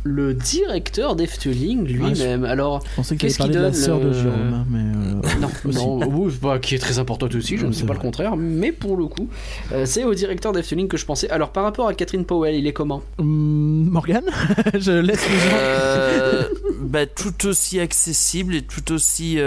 le 0.04 0.32
directeur 0.32 1.16
d'Efteling 1.16 1.84
lui-même. 1.84 2.44
Alors, 2.44 2.80
Je 2.92 2.96
pensais 2.96 3.16
que 3.16 3.20
Qu'est-ce 3.20 3.34
tu 3.34 3.38
parler 3.38 3.52
qui 3.52 3.58
de 3.58 3.62
la 3.62 3.70
donne, 3.70 3.78
sœur 3.80 4.00
de 4.00 4.06
euh, 4.06 4.12
Jérôme, 4.22 4.54
hein, 4.54 4.66
mais. 4.70 4.78
euh, 4.78 5.40
non, 5.40 5.48
aussi. 5.68 5.78
non, 5.86 6.08
oui, 6.08 6.32
bah, 6.40 6.58
qui 6.58 6.74
est 6.74 6.78
très 6.78 6.98
importante 6.98 7.34
aussi, 7.34 7.56
je 7.58 7.62
Ouais, 7.62 7.68
ne 7.68 7.72
c'est 7.74 7.84
pas 7.84 7.94
le 7.94 7.98
contraire, 7.98 8.36
mais 8.36 8.72
pour 8.72 8.96
le 8.96 9.06
coup, 9.06 9.28
euh, 9.72 9.84
c'est 9.84 10.04
au 10.04 10.14
directeur 10.14 10.52
d'Efteling 10.52 10.88
que 10.88 10.96
je 10.96 11.04
pensais. 11.04 11.28
Alors, 11.30 11.50
par 11.50 11.64
rapport 11.64 11.88
à 11.88 11.94
Catherine 11.94 12.24
Powell, 12.24 12.54
il 12.54 12.66
est 12.66 12.72
comment? 12.72 13.02
Hum, 13.18 13.88
Morgane 13.90 14.24
Je 14.78 14.92
laisse 14.92 15.28
les 15.28 15.36
gens. 15.36 15.56
Euh, 15.56 16.48
bah, 16.80 17.04
tout 17.06 17.46
aussi 17.46 17.78
accessible 17.80 18.54
et 18.54 18.62
tout 18.62 18.92
aussi 18.92 19.38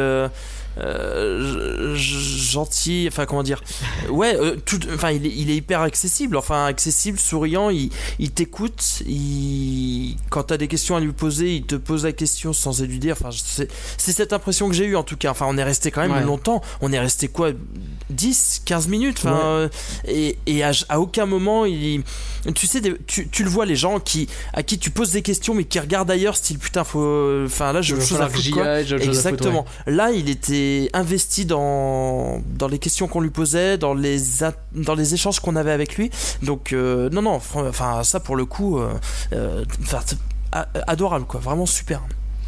euh, 0.84 1.96
gentil. 1.96 3.06
Enfin, 3.08 3.26
comment 3.26 3.44
dire 3.44 3.62
Ouais, 4.10 4.36
euh, 4.36 4.56
tout, 4.66 4.80
enfin, 4.94 5.12
il 5.12 5.26
est, 5.26 5.34
il 5.36 5.50
est 5.50 5.56
hyper 5.56 5.82
accessible. 5.82 6.38
Enfin, 6.38 6.66
accessible, 6.66 7.20
souriant. 7.20 7.70
Il, 7.70 7.90
il 8.20 8.32
t'écoute. 8.32 9.02
Il, 9.08 10.16
quand 10.30 10.44
t'as 10.44 10.58
des 10.58 10.68
questions 10.68 10.96
à 10.96 11.00
lui 11.00 11.12
poser, 11.12 11.56
il 11.56 11.64
te 11.64 11.76
pose 11.76 12.06
la 12.06 12.12
question 12.12 12.54
sans 12.54 12.82
éluder. 12.82 13.12
Enfin, 13.12 13.30
c'est 13.32 13.70
cette 14.12 14.34
impression 14.34 14.68
que 14.70 14.76
j'ai 14.76 14.86
eue 14.86 14.96
en 14.96 15.04
tout 15.04 15.18
cas. 15.18 15.32
Enfin, 15.32 15.46
on 15.50 15.58
est 15.58 15.64
resté 15.64 15.92
quand 15.92 16.02
même 16.02 16.12
Ouais. 16.12 16.24
longtemps. 16.24 16.62
On 16.82 16.92
est 16.92 17.00
resté 17.00 17.28
quoi 17.28 17.52
10, 18.10 18.64
15 18.66 18.88
minutes. 18.88 19.18
Enfin, 19.20 19.32
Ouais. 19.32 19.42
euh, 19.44 19.70
et, 20.08 20.38
et 20.48 20.64
à, 20.64 20.72
à 20.90 21.00
aucun 21.00 21.26
moment, 21.26 21.66
il, 21.66 22.04
tu 22.56 22.68
sais, 22.68 22.82
des- 22.82 22.96
tu, 23.08 23.28
tu 23.30 23.44
le 23.44 23.50
vois, 23.50 23.66
les 23.66 23.76
gens 23.76 24.00
qui, 24.00 24.28
à 24.54 24.64
qui 24.64 24.78
tu 24.80 24.90
poses 24.92 25.12
des 25.12 25.22
questions 25.22 25.54
mais 25.54 25.64
qui 25.64 25.80
regardent 25.80 26.12
ailleurs, 26.12 26.36
style 26.36 26.58
putain, 26.60 26.84
faut. 26.84 27.44
Enfin, 27.46 27.72
là, 27.74 27.82
j'ai 27.82 27.94
autre 27.94 28.06
chose 28.06 28.22
à 28.22 28.30
foutre, 28.30 28.52
quoi. 28.52 28.82
Exactement. 28.82 29.66
Là, 29.88 30.12
il 30.12 30.30
était 30.30 30.71
investi 30.94 31.46
dans, 31.46 32.42
dans 32.58 32.68
les 32.68 32.80
questions 32.80 33.08
qu'on 33.08 33.22
lui 33.22 33.30
posait, 33.30 33.78
dans 33.78 33.94
les, 33.94 34.18
dans 34.74 34.96
les 34.96 35.14
échanges 35.14 35.40
qu'on 35.40 35.56
avait 35.56 35.72
avec 35.72 35.96
lui. 35.98 36.10
Donc, 36.44 36.74
euh, 36.74 37.10
non, 37.10 37.22
non, 37.22 37.32
enfin, 37.36 38.04
ça 38.04 38.20
pour 38.20 38.36
le 38.36 38.46
coup, 38.46 38.78
euh, 38.80 38.94
euh, 39.34 39.64
adorable, 40.88 41.26
quoi. 41.26 41.40
Vraiment 41.40 41.66
super. 41.66 42.02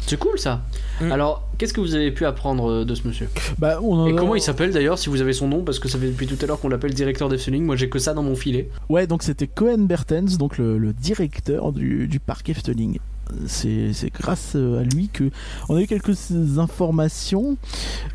C'est 0.06 0.18
cool 0.18 0.38
ça. 0.38 0.60
Mm. 1.00 1.12
Alors, 1.12 1.48
qu'est-ce 1.56 1.72
que 1.72 1.80
vous 1.80 1.94
avez 1.94 2.10
pu 2.12 2.26
apprendre 2.26 2.84
de 2.84 2.94
ce 2.94 3.08
monsieur? 3.08 3.26
Bah, 3.58 3.78
on 3.82 4.00
en 4.00 4.06
Et 4.06 4.12
a- 4.12 4.16
comment 4.16 4.34
il 4.34 4.42
s'appelle 4.42 4.70
d'ailleurs, 4.70 4.98
si 4.98 5.08
vous 5.08 5.22
avez 5.22 5.32
son 5.32 5.48
nom? 5.48 5.62
Parce 5.64 5.78
que 5.78 5.88
ça 5.88 5.98
fait 5.98 6.08
depuis 6.08 6.26
tout 6.26 6.36
à 6.42 6.46
l'heure 6.46 6.60
qu'on 6.60 6.68
l'appelle 6.68 6.92
directeur 6.92 7.30
d'Efteling. 7.30 7.64
Moi, 7.64 7.76
j'ai 7.76 7.88
que 7.88 7.98
ça 7.98 8.12
dans 8.12 8.22
mon 8.22 8.36
filet. 8.36 8.68
Ouais, 8.90 9.06
donc 9.06 9.22
c'était 9.22 9.46
Cohen 9.46 9.78
Bertens, 9.86 10.36
donc 10.38 10.58
le, 10.58 10.76
le 10.76 10.92
directeur 10.92 11.72
du, 11.72 12.06
du 12.06 12.20
parc 12.20 12.50
Efteling. 12.50 12.98
C'est 13.46 13.92
grâce 14.12 14.52
euh, 14.56 14.80
à 14.80 14.84
lui 14.84 15.08
que 15.08 15.30
on 15.68 15.76
a 15.76 15.82
eu 15.82 15.86
quelques 15.86 16.30
informations. 16.58 17.56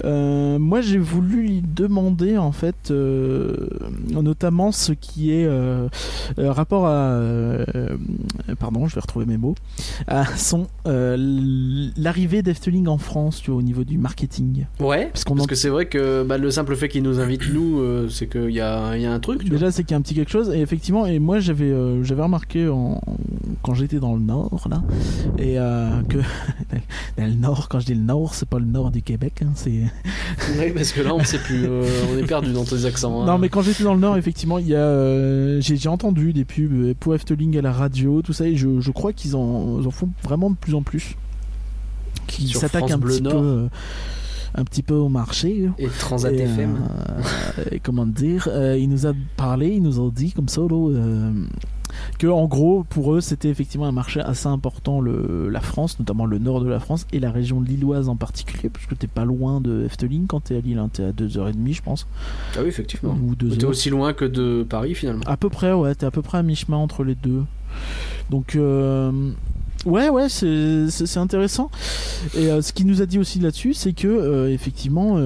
Euh, 0.06 0.58
moi, 0.60 0.82
j'ai 0.82 0.98
voulu 0.98 1.42
lui 1.42 1.64
demander 1.76 2.38
en 2.38 2.52
fait, 2.52 2.92
euh, 2.92 3.56
notamment 4.12 4.72
ce 4.72 4.92
qui 4.94 5.32
est 5.32 5.46
euh, 5.46 5.88
rapport 6.38 6.88
à, 6.88 7.20
pardon, 8.60 8.88
je 8.88 8.96
vais 8.96 9.02
retrouver 9.02 9.26
mes 9.26 9.38
mots, 9.38 9.56
à 10.08 10.26
son 10.38 10.68
l'arrivée 10.86 12.42
d'Efteling 12.42 12.88
en 12.88 12.98
France, 12.98 13.42
tu 13.42 13.52
vois, 13.52 13.60
au 13.60 13.64
niveau 13.64 13.84
du 13.84 13.98
marketing. 13.98 14.66
Ouais. 14.80 15.08
Parce 15.08 15.24
qu'on 15.24 15.36
Parce 15.36 15.46
en- 15.46 15.48
que 15.48 15.56
c'est 15.56 15.70
vrai 15.70 15.88
que 15.88 16.24
bah, 16.24 16.38
le 16.38 16.52
simple 16.52 16.76
fait 16.76 16.90
qu'il 16.90 17.04
nous 17.04 17.20
invite, 17.20 17.42
nous, 17.54 17.82
c'est 18.10 18.28
qu'il 18.28 18.52
y 18.52 18.60
y 18.60 18.62
a 18.62 19.12
un 19.12 19.20
truc. 19.20 19.44
tu. 19.44 19.50
Déjà, 19.50 19.72
c'est 19.72 19.84
qu'il 19.84 19.92
y 19.92 19.94
a 19.96 19.98
un 19.98 20.02
petit 20.02 20.16
quelque 20.16 20.32
chose. 20.32 20.50
Et 20.54 20.60
effectivement, 20.62 21.06
et 21.06 21.20
moi, 21.20 21.40
j'avais 21.40 21.74
j'avais 22.04 22.24
remarqué 22.24 22.68
en, 22.68 23.02
quand 23.64 23.74
j'étais 23.74 24.00
dans 24.00 24.14
le 24.14 24.22
Nord, 24.22 24.68
là, 24.70 24.82
et 25.38 25.60
euh, 25.60 26.02
que 26.10 26.18
dans 27.18 27.26
le 27.26 27.34
nord, 27.34 27.68
quand 27.70 27.80
je 27.80 27.88
dis 27.88 27.94
le 27.96 28.02
nord, 28.02 28.34
c'est 28.34 28.48
pas 28.48 28.60
le 28.60 28.66
nord 28.66 28.92
du 28.92 29.02
Québec, 29.02 29.42
hein, 29.44 29.52
c'est. 29.56 29.84
Oui, 30.58 30.72
parce 30.74 30.92
que 30.92 31.02
là, 31.02 31.14
on 31.14 31.24
sait 31.24 31.38
plus. 31.40 31.66
euh, 31.66 31.84
on 32.14 32.18
est 32.18 32.26
perdu 32.26 32.52
dans 32.54 32.64
tes 32.64 32.86
accents. 32.86 33.22
hein. 33.22 33.26
Non, 33.26 33.38
mais 33.38 33.50
quand 33.50 33.62
j'étais 33.62 33.84
dans 33.84 33.94
le 33.94 34.00
Nord, 34.00 34.18
effectivement, 34.18 34.58
il 34.58 34.68
y 34.68 34.76
a, 34.76 34.80
euh, 34.80 35.60
j'ai 35.62 35.76
j'ai 35.78 35.90
entendu 35.90 36.34
des 36.34 36.46
pubs 36.46 36.94
pour 37.00 37.14
Efteling 37.16 37.58
à 37.58 37.62
la 37.62 37.72
radio, 37.72 38.22
tout 38.22 38.34
ça, 38.34 38.48
et 38.48 38.56
je, 38.56 38.80
je 38.80 38.92
crois 38.92 39.14
qu'ils 39.14 39.36
en, 39.36 39.82
font 39.92 40.10
vraiment 40.24 40.50
de 40.50 40.56
plus 40.56 40.74
en 40.76 40.82
plus. 40.82 41.16
Qui 42.28 42.48
s'attaquent 42.50 42.92
un 42.92 42.98
Bleu 42.98 43.16
petit 43.16 43.24
peu, 43.24 43.30
Nord. 43.30 43.70
un 44.56 44.64
petit 44.64 44.84
peu 44.84 44.94
au 44.94 45.10
marché. 45.10 45.70
Et 45.80 45.88
Transat 45.88 46.32
Et, 46.34 46.42
FM. 46.44 46.78
euh, 46.78 47.64
et 47.72 47.80
comment 47.80 48.06
dire, 48.06 48.48
euh, 48.52 48.78
il 48.78 48.88
nous 48.90 49.06
a 49.08 49.14
parlé, 49.36 49.70
il 49.70 49.82
nous 49.84 50.00
a 50.06 50.10
dit 50.12 50.32
comme 50.32 50.48
ça, 50.50 50.62
là, 50.62 50.90
euh, 50.92 51.32
que 52.18 52.28
en 52.28 52.46
gros, 52.48 52.84
pour 52.90 53.14
eux, 53.14 53.22
c'était 53.22 53.50
effectivement 53.50 53.86
un 53.88 53.92
marché 53.92 54.20
assez 54.22 54.48
important, 54.48 55.02
le, 55.02 55.50
la 55.50 55.62
France, 55.62 56.00
notamment 56.00 56.26
le 56.26 56.38
nord 56.38 56.62
de 56.62 56.70
la 56.70 56.80
France 56.80 57.06
et 57.14 57.20
la 57.20 57.32
région 57.32 57.62
lilloise 57.62 58.10
en 58.10 58.16
particulier, 58.16 58.70
parce 58.70 58.86
que 58.86 58.96
t'es 58.96 59.08
pas 59.08 59.26
loin 59.26 59.62
de 59.62 59.86
Efteling 59.86 60.28
quand 60.28 60.42
t'es 60.42 60.56
à 60.58 60.60
Lille, 60.60 60.78
hein, 60.78 60.90
t'es 60.92 61.04
à 61.04 61.12
2h30, 61.12 61.74
je 61.74 61.82
pense, 61.82 62.08
Ah 62.56 62.60
oui, 62.62 62.68
effectivement. 62.68 63.18
ou 63.22 63.36
2 63.36 63.50
T'es 63.58 63.66
aussi 63.66 63.90
loin 63.90 64.14
que 64.14 64.26
de 64.26 64.66
Paris 64.68 64.96
finalement. 64.96 65.24
À 65.26 65.38
peu 65.38 65.50
près, 65.50 65.74
ouais, 65.74 65.96
t'es 65.96 66.06
à 66.06 66.12
peu 66.12 66.22
près 66.22 66.38
à 66.38 66.44
mi-chemin 66.44 66.78
entre 66.78 67.04
les 67.04 67.16
deux. 67.16 67.44
Donc, 68.30 68.56
euh, 68.56 69.32
ouais, 69.86 70.10
ouais, 70.10 70.30
c'est 70.30 71.18
intéressant. 71.18 71.72
Et 72.36 72.50
euh, 72.50 72.62
ce 72.62 72.74
qu'il 72.74 72.88
nous 72.88 73.02
a 73.02 73.06
dit 73.06 73.20
aussi 73.20 73.40
là-dessus, 73.40 73.74
c'est 73.74 73.94
que, 73.94 74.08
euh, 74.08 74.54
effectivement, 74.54 75.18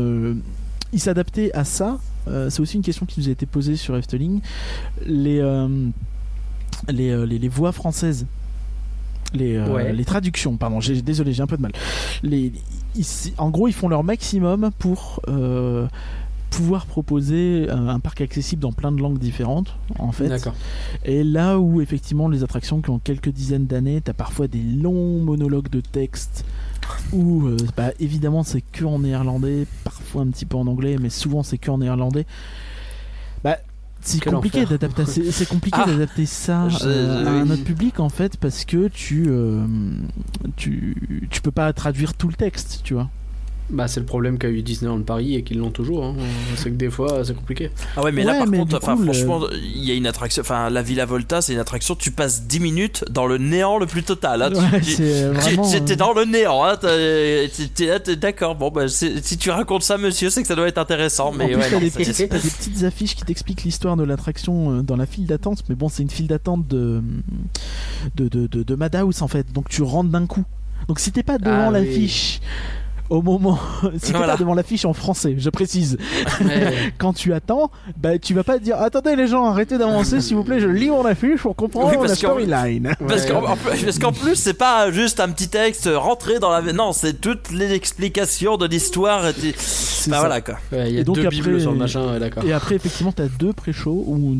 il 0.91 0.99
s'adaptait 0.99 1.51
à 1.53 1.63
ça. 1.63 1.99
C'est 2.49 2.61
aussi 2.61 2.77
une 2.77 2.83
question 2.83 3.05
qui 3.05 3.19
nous 3.19 3.27
a 3.27 3.31
été 3.31 3.45
posée 3.45 3.75
sur 3.75 3.97
Efteling. 3.97 4.41
Les, 5.05 5.41
les, 6.89 7.09
euh, 7.09 7.25
les, 7.25 7.39
les 7.39 7.47
voix 7.49 7.71
françaises. 7.71 8.25
Les, 9.33 9.55
euh, 9.55 9.67
Ouais. 9.73 9.93
les 9.93 10.05
traductions, 10.05 10.57
pardon, 10.57 10.79
j'ai- 10.79 11.01
désolé, 11.01 11.33
j'ai 11.33 11.41
un 11.41 11.47
peu 11.47 11.57
de 11.57 11.61
mal. 11.63 11.71
Les, 12.21 12.51
ils- 12.95 13.33
en 13.37 13.49
gros, 13.49 13.67
ils 13.67 13.73
font 13.73 13.87
leur 13.87 14.03
maximum 14.03 14.69
pour 14.77 15.21
euh, 15.27 15.87
pouvoir 16.51 16.85
proposer 16.85 17.67
un, 17.71 17.87
un 17.87 17.99
parc 17.99 18.21
accessible 18.21 18.61
dans 18.61 18.71
plein 18.71 18.91
de 18.91 19.01
langues 19.01 19.17
différentes, 19.17 19.75
en 19.97 20.11
fait. 20.11 20.29
Et 21.03 21.23
là 21.23 21.57
où 21.59 21.81
effectivement 21.81 22.27
les 22.27 22.43
attractions 22.43 22.79
qui 22.81 22.91
ont 22.91 22.99
quelques 22.99 23.29
dizaines 23.29 23.65
d'années, 23.65 24.01
t'as 24.01 24.13
parfois 24.13 24.47
des 24.47 24.61
longs 24.61 25.17
monologues 25.19 25.69
de 25.69 25.81
texte 25.81 26.45
où 27.11 27.47
euh, 27.47 27.57
bah, 27.75 27.89
évidemment 27.99 28.43
c'est 28.43 28.61
que 28.61 28.85
en 28.85 28.99
néerlandais, 28.99 29.65
parfois 29.83 30.21
un 30.21 30.27
petit 30.27 30.45
peu 30.45 30.57
en 30.57 30.67
anglais, 30.67 30.97
mais 31.01 31.09
souvent 31.09 31.41
c'est 31.41 31.57
que 31.57 31.71
en 31.71 31.79
néerlandais. 31.79 32.27
C'est 34.03 34.23
compliqué 34.23 34.59
enfer. 34.59 34.69
d'adapter 34.69 35.05
c'est 35.05 35.31
c'est 35.31 35.45
compliqué 35.47 35.79
Ah, 35.81 35.85
d'adapter 35.87 36.25
ça 36.25 36.67
euh, 36.83 37.25
à 37.25 37.29
un 37.29 37.49
autre 37.49 37.63
public 37.63 37.99
en 37.99 38.09
fait 38.09 38.37
parce 38.37 38.65
que 38.65 38.87
tu 38.89 39.25
euh, 39.27 39.65
tu 40.55 41.27
tu 41.29 41.41
peux 41.41 41.51
pas 41.51 41.71
traduire 41.73 42.13
tout 42.13 42.27
le 42.27 42.33
texte, 42.35 42.81
tu 42.83 42.93
vois. 42.93 43.09
Bah, 43.69 43.87
c'est 43.87 44.01
le 44.01 44.05
problème 44.05 44.37
qu'a 44.37 44.49
eu 44.49 44.61
Disneyland 44.61 45.01
Paris 45.01 45.35
et 45.35 45.43
qu'ils 45.43 45.57
l'ont 45.57 45.71
toujours. 45.71 46.03
hein. 46.03 46.15
C'est 46.57 46.69
que 46.69 46.75
des 46.75 46.89
fois, 46.89 47.23
c'est 47.23 47.33
compliqué. 47.35 47.71
Ah 47.95 48.03
ouais, 48.03 48.11
mais 48.11 48.23
là 48.23 48.35
par 48.39 48.47
mais 48.47 48.57
contre, 48.59 48.77
coup, 48.79 48.85
le- 49.03 49.13
franchement, 49.13 49.41
il 49.53 49.83
y 49.85 49.91
a 49.91 49.93
une 49.95 50.05
attraction, 50.05 50.41
enfin 50.41 50.69
la 50.69 50.81
Villa 50.81 51.05
Volta, 51.05 51.41
c'est 51.41 51.53
une 51.53 51.59
attraction, 51.59 51.95
tu 51.95 52.11
passes 52.11 52.43
10 52.43 52.59
minutes 52.59 53.05
dans 53.09 53.25
le 53.25 53.37
néant 53.37 53.77
le 53.79 53.85
plus 53.85 54.03
total. 54.03 54.41
hein. 54.43 54.49
Tu- 54.51 55.01
Ouais, 55.01 55.29
vraiment, 55.31 55.69
T'es 55.71 55.93
euh, 55.93 55.95
dans 55.95 56.13
le 56.13 56.25
néant, 56.25 56.63
hein. 56.65 56.75
t'es- 56.77 58.15
d'accord. 58.17 58.55
Bon, 58.55 58.69
bah, 58.69 58.87
si 58.89 59.37
tu 59.37 59.49
racontes 59.49 59.83
ça, 59.83 59.97
monsieur, 59.97 60.29
c'est 60.29 60.41
que 60.41 60.47
ça 60.47 60.55
doit 60.55 60.67
être 60.67 60.77
intéressant. 60.77 61.29
en 61.29 61.31
Mais 61.31 61.45
plus, 61.47 61.55
ouais, 61.55 61.69
t'as 61.69 61.79
des, 61.79 61.89
des 61.89 61.89
petites 62.49 62.83
affiches 62.83 63.15
qui 63.15 63.23
t'expliquent 63.23 63.63
l'histoire 63.63 63.95
de 63.95 64.03
l'attraction 64.03 64.71
euh, 64.79 64.81
dans 64.81 64.97
la 64.97 65.05
file 65.05 65.25
d'attente, 65.25 65.63
mais 65.69 65.75
bon, 65.75 65.87
c'est 65.89 66.03
une 66.03 66.09
file 66.09 66.27
d'attente 66.27 66.67
de, 66.67 67.01
de, 68.15 68.27
de, 68.27 68.47
de, 68.47 68.63
de 68.63 68.75
Madhouse 68.75 69.21
en 69.21 69.27
fait, 69.27 69.51
donc 69.53 69.69
tu 69.69 69.81
rentres 69.83 70.09
d'un 70.09 70.25
coup. 70.27 70.43
Donc 70.87 70.99
si 70.99 71.11
t'es 71.13 71.23
pas 71.23 71.37
devant 71.37 71.51
Ah 71.53 71.71
oui. 71.79 72.39
Au 73.09 73.21
moment, 73.21 73.59
si 74.01 74.11
Voilà. 74.11 74.33
pas 74.33 74.37
devant 74.37 74.53
l'affiche 74.53 74.85
en 74.85 74.93
français, 74.93 75.35
je 75.37 75.49
précise, 75.49 75.97
Ouais. 76.41 76.93
quand 76.97 77.13
tu 77.13 77.33
attends, 77.33 77.69
bah 77.97 78.17
tu 78.17 78.33
vas 78.33 78.43
pas 78.43 78.57
te 78.57 78.63
dire 78.63 78.77
attendez 78.81 79.15
les 79.15 79.27
gens, 79.27 79.45
arrêtez 79.45 79.77
d'avancer 79.77 80.21
s'il 80.21 80.35
vous 80.35 80.43
plaît, 80.43 80.59
je 80.59 80.67
lis 80.67 80.89
mon 80.89 81.05
affiche 81.05 81.41
pour 81.41 81.55
comprendre 81.55 81.91
Oui, 81.99 82.07
la 82.07 82.15
storyline. 82.15 82.95
Parce 83.07 83.23
Ouais. 83.23 83.29
qu'en 83.29 84.07
en 84.07 84.11
plus- 84.13 84.35
c'est 84.35 84.53
pas 84.53 84.91
juste 84.91 85.19
un 85.19 85.29
petit 85.29 85.47
texte 85.49 85.89
rentré 85.93 86.39
dans 86.39 86.49
la. 86.49 86.61
Non, 86.73 86.91
c'est 86.93 87.19
toutes 87.21 87.51
les 87.51 87.73
explications 87.73 88.57
de 88.57 88.65
l'histoire. 88.65 89.27
et 89.27 89.33
tu- 89.33 89.53
C'est 89.57 90.09
Bah 90.09 90.17
ça. 90.17 90.21
voilà 90.21 90.41
quoi. 90.41 90.55
Ouais, 90.71 90.89
il 90.89 90.95
y 90.95 90.97
a 90.97 91.01
Et 91.01 91.03
donc 91.03 91.15
deux 91.15 91.25
après- 91.25 91.35
bibles 91.41 91.61
sur 91.61 91.71
le 91.71 91.77
machin, 91.77 92.11
ouais, 92.11 92.19
d'accord. 92.19 92.43
Et 92.45 92.51
après, 92.53 92.75
effectivement, 92.75 93.11
t'as 93.11 93.27
deux 93.27 93.53
pré-shows 93.53 94.03
où 94.07 94.37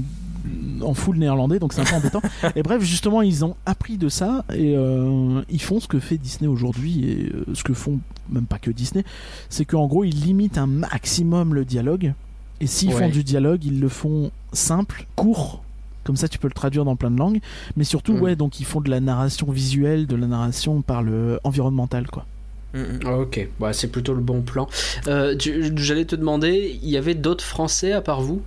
en 0.81 0.93
full 0.93 1.17
néerlandais, 1.17 1.59
donc 1.59 1.73
c'est 1.73 1.81
un 1.81 1.85
peu 1.85 1.95
embêtant. 1.95 2.21
et 2.55 2.63
bref, 2.63 2.81
justement, 2.83 3.21
ils 3.21 3.45
ont 3.45 3.55
appris 3.65 3.97
de 3.97 4.09
ça 4.09 4.43
et 4.53 4.75
euh, 4.75 5.41
ils 5.49 5.61
font 5.61 5.79
ce 5.79 5.87
que 5.87 5.99
fait 5.99 6.17
Disney 6.17 6.47
aujourd'hui 6.47 7.09
et 7.09 7.31
euh, 7.33 7.45
ce 7.53 7.63
que 7.63 7.73
font 7.73 7.99
même 8.29 8.45
pas 8.45 8.57
que 8.59 8.71
Disney, 8.71 9.03
c'est 9.49 9.65
qu'en 9.65 9.87
gros, 9.87 10.03
ils 10.03 10.19
limitent 10.19 10.57
un 10.57 10.67
maximum 10.67 11.53
le 11.53 11.65
dialogue. 11.65 12.13
Et 12.61 12.67
s'ils 12.67 12.91
font 12.91 12.99
Ouais. 13.05 13.09
du 13.11 13.23
dialogue, 13.23 13.63
ils 13.65 13.79
le 13.79 13.89
font 13.89 14.31
simple, 14.53 15.05
court. 15.15 15.63
Comme 16.05 16.15
ça, 16.17 16.27
tu 16.27 16.37
peux 16.39 16.47
le 16.47 16.53
traduire 16.53 16.83
dans 16.85 16.95
plein 16.95 17.11
de 17.11 17.17
langues. 17.17 17.39
Mais 17.77 17.83
surtout, 17.85 18.13
Mm. 18.13 18.21
ouais, 18.21 18.35
donc 18.35 18.59
ils 18.59 18.65
font 18.65 18.81
de 18.81 18.89
la 18.89 18.99
narration 18.99 19.49
visuelle, 19.51 20.05
de 20.07 20.15
la 20.15 20.27
narration 20.27 20.81
par 20.81 21.01
le 21.01 21.39
environnemental, 21.43 22.07
quoi. 22.07 22.25
Mm, 22.73 22.79
mm. 22.79 22.99
Ah, 23.05 23.17
Ok, 23.19 23.47
bah, 23.59 23.71
c'est 23.73 23.87
plutôt 23.89 24.13
le 24.13 24.21
bon 24.21 24.41
plan. 24.41 24.67
Euh, 25.07 25.35
J'allais 25.39 26.05
te 26.05 26.15
demander, 26.15 26.77
il 26.83 26.89
y 26.89 26.97
avait 26.97 27.15
d'autres 27.15 27.43
Français 27.45 27.91
à 27.93 28.01
part 28.01 28.21
vous? 28.21 28.41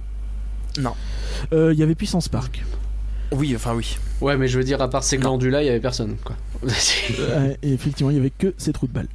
Euh, 1.53 1.73
Il 1.73 1.79
y 1.79 1.83
avait 1.83 1.95
Puissance 1.95 2.29
Park. 2.29 2.65
Oui, 3.33 3.53
enfin 3.57 3.75
oui. 3.75 3.97
Ouais, 4.21 4.37
mais 4.37 4.47
je 4.49 4.57
veux 4.59 4.65
dire, 4.65 4.81
à 4.81 4.89
part 4.89 5.03
ces 5.05 5.17
Non. 5.19 5.23
glandus-là, 5.31 5.63
il 5.63 5.67
y 5.67 5.69
avait 5.69 5.81
personne, 5.81 6.17
quoi. 6.25 6.37
Euh, 7.21 7.55
et 7.63 7.73
effectivement, 7.73 8.11
il 8.11 8.17
y 8.17 8.21
avait 8.21 8.31
que 8.31 8.55
ces 8.57 8.73
trous 8.73 8.87
de 8.87 8.93
balles. 8.93 9.09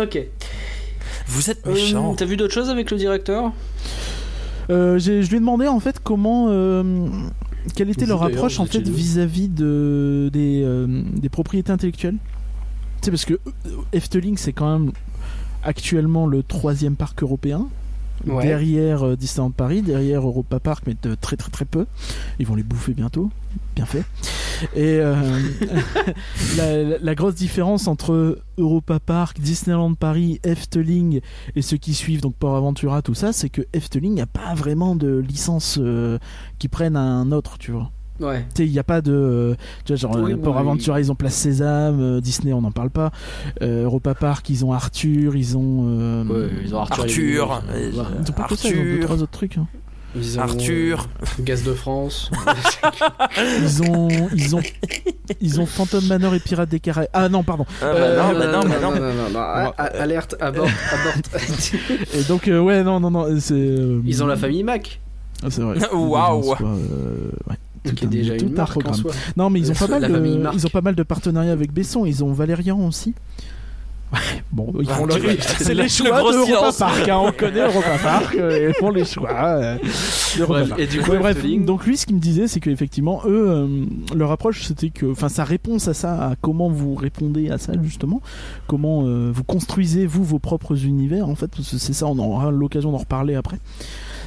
ok. 0.00 0.18
Vous 1.28 1.50
êtes 1.50 1.66
Euh, 1.66 1.72
méchant. 1.72 2.14
T'as 2.14 2.24
vu 2.24 2.36
d'autres 2.36 2.52
choses 2.54 2.68
avec 2.68 2.90
le 2.90 2.96
directeur? 2.96 3.52
Euh, 4.70 4.98
j'ai- 4.98 5.22
je 5.22 5.28
lui 5.30 5.36
ai 5.36 5.40
demandé 5.40 5.66
en 5.68 5.80
fait 5.80 5.98
comment, 6.02 6.46
euh, 6.50 7.08
quelle 7.74 7.90
était 7.90 8.02
Vous, 8.04 8.08
leur 8.10 8.22
approche 8.24 8.58
en 8.60 8.66
fait 8.66 8.86
vis-à-vis 8.86 9.48
de 9.48 10.30
des, 10.32 10.62
euh, 10.64 11.02
des 11.14 11.28
propriétés 11.28 11.72
intellectuelles. 11.72 12.16
Tu 13.00 13.06
sais 13.06 13.10
parce 13.10 13.24
que 13.24 13.38
Efteling 13.92 14.36
c'est 14.36 14.52
quand 14.52 14.78
même 14.78 14.92
actuellement 15.64 16.26
le 16.26 16.42
troisième 16.42 16.96
parc 16.96 17.22
européen. 17.22 17.66
Derrière 18.24 19.06
euh, 19.06 19.16
Disneyland 19.16 19.50
Paris, 19.50 19.82
derrière 19.82 20.22
Europa 20.22 20.60
Park, 20.60 20.84
mais 20.86 20.94
de 21.02 21.14
très 21.14 21.36
très 21.36 21.50
très 21.50 21.64
peu. 21.64 21.86
Ils 22.38 22.46
vont 22.46 22.54
les 22.54 22.62
bouffer 22.62 22.94
bientôt, 22.94 23.30
bien 23.74 23.86
fait. 23.86 24.04
Et 24.74 24.98
euh, 25.00 25.14
la, 27.02 27.14
grosse 27.14 27.34
différence 27.34 27.88
entre 27.88 28.38
Europa 28.58 29.00
Park, 29.00 29.40
Disneyland 29.40 29.94
Paris, 29.94 30.40
Efteling 30.44 31.20
et 31.56 31.62
ceux 31.62 31.76
qui 31.76 31.94
suivent, 31.94 32.20
donc 32.20 32.34
Port 32.36 32.56
Aventura, 32.56 33.02
tout 33.02 33.14
ça, 33.14 33.32
c'est 33.32 33.48
que 33.48 33.62
Efteling 33.72 34.14
n'a 34.14 34.26
pas 34.26 34.54
vraiment 34.54 34.94
de 34.94 35.18
licence 35.18 35.78
euh, 35.80 36.18
qui 36.58 36.68
prennent 36.68 36.96
un 36.96 37.32
autre, 37.32 37.58
tu 37.58 37.72
vois. 37.72 37.90
Ouais. 38.22 38.44
Tu 38.54 38.62
sais, 38.62 38.66
il 38.66 38.72
n'y 38.72 38.78
a 38.78 38.84
pas 38.84 39.00
de. 39.00 39.56
tu 39.84 39.92
vois, 39.92 39.96
genre, 39.96 40.16
Oui, 40.22 40.32
euh, 40.32 40.36
Port 40.36 40.54
oui. 40.54 40.60
Aventura, 40.60 41.00
ils 41.00 41.10
ont 41.10 41.14
Place 41.14 41.34
Sésame, 41.34 42.00
euh, 42.00 42.20
Disney, 42.20 42.52
on 42.52 42.60
n'en 42.62 42.70
parle 42.70 42.90
pas. 42.90 43.10
Euh, 43.62 43.84
Europa 43.84 44.14
Park, 44.14 44.48
ils 44.48 44.64
ont 44.64 44.72
Arthur, 44.72 45.36
ils 45.36 45.56
ont. 45.56 45.84
euh, 45.88 46.24
Ouais, 46.24 46.50
ils 46.64 46.74
ont 46.74 46.78
Arthur. 46.78 47.02
Arthur, 47.04 47.62
et- 47.76 47.82
et- 47.86 47.90
voilà. 47.90 48.08
Ils 48.24 48.30
ont 48.30 48.34
pas 48.34 48.44
que 48.44 48.54
ça, 48.56 48.68
ils 48.68 48.74
ont 48.78 48.82
deux, 48.82 48.90
Arthur. 48.92 49.04
trois 49.06 49.22
autres 49.22 49.32
trucs. 49.32 49.58
hein. 49.58 49.66
Ils 50.14 50.38
ont, 50.38 50.42
Arthur. 50.42 51.08
euh, 51.22 51.42
Gaz 51.42 51.62
de 51.64 51.72
France. 51.72 52.30
Ils 53.62 53.82
ont, 53.82 54.08
ils 54.34 54.54
ont, 54.56 54.60
ils 55.40 55.60
ont 55.60 55.64
Phantom 55.66 56.04
Manor 56.06 56.34
et 56.34 56.40
Pirates 56.40 56.68
des 56.68 56.80
Caraïbes. 56.80 57.08
Ah 57.14 57.28
non, 57.30 57.42
pardon. 57.42 57.64
Ah, 57.80 57.86
Euh, 57.86 58.16
bah 58.18 58.32
non, 58.32 58.38
bah 58.38 58.78
non, 58.80 58.90
bah 58.90 59.00
non. 59.00 59.30
non, 59.32 59.72
Alerte, 59.78 60.36
abort, 60.38 60.68
aborte. 60.92 61.30
Et 62.14 62.22
donc, 62.24 62.46
euh, 62.48 62.60
ouais, 62.60 62.82
non, 62.84 63.00
non, 63.00 63.10
non, 63.10 63.26
c'est. 63.40 63.54
euh, 63.54 64.00
Ils 64.04 64.22
ont 64.22 64.26
la 64.26 64.36
famille 64.36 64.62
Mac, 64.62 65.00
Ah, 65.42 65.46
c'est 65.48 65.62
vrai. 65.62 65.78
Waouh. 65.94 66.42
Ils 66.60 66.64
ont, 66.64 66.72
ouais, 67.48 67.56
tout 67.84 67.94
qui 67.94 68.04
est 68.04 68.08
déjà 68.08 68.36
tout 68.36 68.46
une 68.46 68.58
en 68.60 68.92
soi. 68.92 69.12
Non, 69.36 69.50
mais 69.50 69.60
ils 69.60 69.70
ont 69.70 69.74
pas 69.74 69.88
mal 69.88 70.10
de, 70.12 70.50
ils 70.54 70.66
ont 70.66 70.70
pas 70.70 70.80
mal 70.80 70.94
de 70.94 71.02
partenariats 71.02 71.52
avec 71.52 71.72
Besson. 71.72 72.04
Ils 72.06 72.22
ont 72.24 72.32
Valérian 72.32 72.78
aussi. 72.86 73.14
Ouais, 74.12 74.18
bon, 74.52 74.74
ils 74.78 74.86
font 74.86 75.04
Ah, 75.04 75.06
leur- 75.06 75.18
tu- 75.20 75.36
c'est 75.64 75.72
les 75.72 75.84
le 75.84 75.88
choix 75.88 76.20
gros 76.20 76.32
d'Europa 76.32 76.70
silence. 76.70 76.76
Park. 76.76 77.08
hein, 77.08 77.16
on 77.24 77.32
connaît 77.32 77.60
Europa 77.64 77.96
Park. 78.02 78.34
euh, 78.36 78.68
ils 78.68 78.74
font 78.74 78.90
les 78.90 79.06
choix. 79.06 79.30
euh, 79.32 79.78
Bref, 80.46 80.68
Park. 80.68 80.80
et 80.80 80.86
du 80.86 81.00
coup, 81.00 81.12
Ouais, 81.12 81.18
bref, 81.18 81.42
donc 81.64 81.86
lui, 81.86 81.96
ce 81.96 82.04
qu'il 82.04 82.16
me 82.16 82.20
disait, 82.20 82.46
c'est 82.46 82.60
qu'effectivement, 82.60 83.22
eux, 83.24 83.46
euh, 83.50 83.86
leur 84.14 84.30
approche, 84.30 84.64
c'était 84.64 84.90
que, 84.90 85.10
enfin, 85.10 85.30
sa 85.30 85.44
réponse 85.44 85.88
à 85.88 85.94
ça, 85.94 86.12
à 86.28 86.34
comment 86.38 86.68
vous 86.68 86.94
répondez 86.94 87.48
à 87.48 87.56
ça, 87.56 87.72
justement, 87.82 88.20
comment 88.66 89.04
euh, 89.06 89.30
vous 89.32 89.44
construisez, 89.44 90.04
vous, 90.04 90.24
vos 90.24 90.38
propres 90.38 90.84
univers, 90.84 91.26
en 91.26 91.34
fait, 91.34 91.50
parce 91.50 91.70
que 91.70 91.78
c'est 91.78 91.94
ça, 91.94 92.06
on 92.06 92.18
aura 92.18 92.50
l'occasion 92.50 92.92
d'en 92.92 92.98
reparler 92.98 93.34
après, 93.34 93.60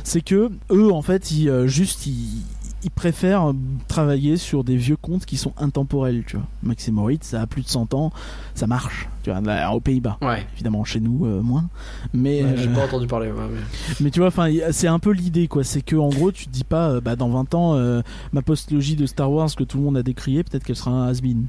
c'est 0.04 0.22
que 0.22 0.50
eux, 0.72 0.92
en 0.92 1.04
fait, 1.04 1.30
ils, 1.30 1.48
euh, 1.48 1.68
juste, 1.68 2.08
ils, 2.08 2.42
ils 2.86 2.92
préfèrent 2.92 3.52
travailler 3.88 4.38
sur 4.38 4.64
des 4.64 4.78
vieux 4.78 4.96
contes 4.96 5.26
qui 5.26 5.36
sont 5.38 5.52
intemporels, 5.58 6.24
tu 6.26 6.38
vois. 6.38 6.46
Maxime 6.64 6.94
Moritz, 6.96 7.28
ça 7.28 7.42
a 7.42 7.48
plus 7.48 7.64
de 7.64 7.68
100 7.68 7.94
ans, 7.94 8.12
ça 8.54 8.68
marche, 8.68 9.10
tu 9.24 9.32
vois, 9.32 9.42
là, 9.42 9.72
aux 9.74 9.80
Pays-Bas. 9.82 10.18
Ouais, 10.22 10.46
Évidemment, 10.54 10.84
chez 10.86 11.00
nous, 11.00 11.26
euh, 11.26 11.42
moins. 11.42 11.68
Mais, 12.14 12.44
ouais, 12.44 12.54
j'ai 12.58 12.68
euh, 12.70 12.74
pas 12.74 12.86
entendu 12.86 13.08
parler. 13.08 13.32
ouais, 13.32 13.44
mais- 13.52 13.96
mais 14.00 14.12
tu 14.12 14.20
vois, 14.20 14.30
enfin, 14.30 14.48
c'est 14.72 14.88
un 14.88 15.00
peu 15.00 15.12
l'idée, 15.12 15.48
quoi. 15.48 15.64
C'est 15.64 15.82
que 15.82 15.96
en 15.96 16.10
gros, 16.10 16.32
tu 16.32 16.46
te 16.46 16.52
dis 16.52 16.64
pas, 16.64 16.92
euh, 16.92 17.02
bah, 17.02 17.16
dans 17.16 17.30
20 17.30 17.54
ans, 17.56 17.76
euh, 17.76 18.02
ma 18.32 18.42
postlogie 18.42 18.96
de 18.96 19.06
Star 19.08 19.32
Wars 19.32 19.50
que 19.56 19.64
tout 19.64 19.78
le 19.78 19.84
monde 19.84 19.98
a 19.98 20.04
décriée, 20.04 20.44
peut-être 20.44 20.64
qu'elle 20.64 20.76
sera 20.78 20.92
un 20.92 21.08
has-been. 21.10 21.46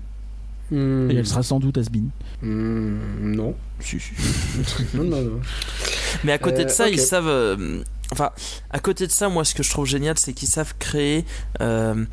Hmm. 0.72 1.08
Et 1.10 1.14
elle 1.14 1.26
sera 1.26 1.44
sans 1.44 1.60
doute 1.60 1.78
has-been. 1.78 2.08
Hmm, 2.42 2.96
non. 3.22 3.54
Si, 3.78 4.00
si. 4.00 4.12
non, 4.96 5.04
non, 5.04 5.22
non. 5.22 5.40
Mais 6.24 6.32
à 6.32 6.38
côté 6.38 6.62
Euh, 6.62 6.64
de 6.64 6.70
ça, 6.70 6.88
ils 6.88 6.98
savent. 6.98 7.84
Enfin, 8.12 8.30
à 8.70 8.78
côté 8.78 9.06
de 9.06 9.12
ça, 9.12 9.28
moi, 9.28 9.44
ce 9.44 9.54
que 9.54 9.62
je 9.62 9.70
trouve 9.70 9.86
génial, 9.86 10.18
c'est 10.18 10.32
qu'ils 10.32 10.48
savent 10.48 10.74
créer. 10.78 11.24
euh, 11.60 12.04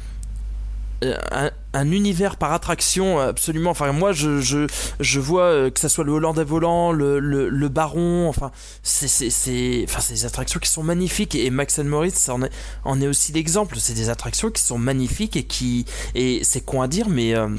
un, 1.32 1.52
un 1.74 1.92
univers 1.92 2.38
par 2.38 2.54
attraction 2.54 3.20
absolument 3.20 3.72
enfin 3.72 3.92
moi 3.92 4.14
je, 4.14 4.40
je, 4.40 4.68
je 5.02 5.20
vois 5.20 5.44
euh, 5.44 5.70
que 5.70 5.78
ça 5.80 5.90
soit 5.90 6.06
le 6.06 6.14
Hollandais 6.14 6.46
volant 6.46 6.94
le, 6.94 7.20
le, 7.20 7.50
le 7.50 7.68
baron 7.68 8.30
enfin 8.30 8.52
c'est 8.84 9.84
enfin 9.84 10.00
des 10.14 10.26
attractions 10.26 10.62
qui 10.62 10.70
sont 10.70 10.84
magnifiques 10.84 11.36
et 11.36 11.50
Max 11.50 11.80
Moritz 11.80 12.30
en 12.30 12.44
est, 12.44 12.52
en 12.86 13.02
est 13.02 13.08
aussi 13.08 13.34
l'exemple 13.34 13.76
c'est 13.80 13.96
des 13.96 14.10
attractions 14.10 14.50
qui 14.50 14.62
sont 14.62 14.78
magnifiques 14.78 15.36
et 15.36 15.44
qui 15.44 15.86
et 16.16 16.42
c'est 16.46 16.62
con 16.62 16.82
à 16.82 16.88
dire 16.88 17.10
mais 17.10 17.36
euh, 17.36 17.50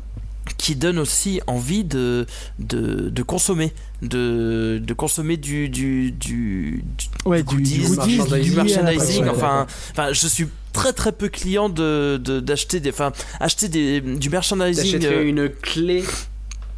qui 0.64 0.76
donnent 0.76 0.98
aussi 0.98 1.42
envie 1.46 1.84
de, 1.84 2.24
de, 2.58 3.10
de 3.10 3.22
consommer 3.22 3.70
de, 4.00 4.80
de 4.82 4.94
consommer 4.94 5.36
du 5.36 5.68
du, 5.68 6.10
du, 6.10 6.82
du- 6.98 7.08
Ouais, 7.26 7.42
du 7.42 7.56
goodies, 7.56 7.80
du 7.80 8.18
goodies 8.18 8.50
merchandising, 8.56 9.28
enfin 9.28 9.66
enfin 9.90 10.12
je 10.14 10.26
suis 10.26 10.46
très 10.72 10.92
très 10.94 11.12
peu 11.12 11.28
client 11.28 11.68
de 11.68 12.18
de- 12.28 12.40
d'acheter 12.40 12.80
des 12.80 12.90
enfin 12.90 13.12
acheter 13.40 13.68
des 13.68 14.00
du 14.00 14.30
merchandising 14.30 14.92
T'achèterais 14.92 15.16
euh, 15.24 15.28
une 15.28 15.48
clé 15.50 16.02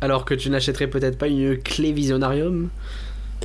alors 0.00 0.24
que 0.24 0.34
tu 0.34 0.50
n'achèterais 0.50 0.88
peut-être 0.88 1.16
pas 1.16 1.28
une 1.28 1.56
clé 1.56 1.92
Visionarium? 1.92 2.68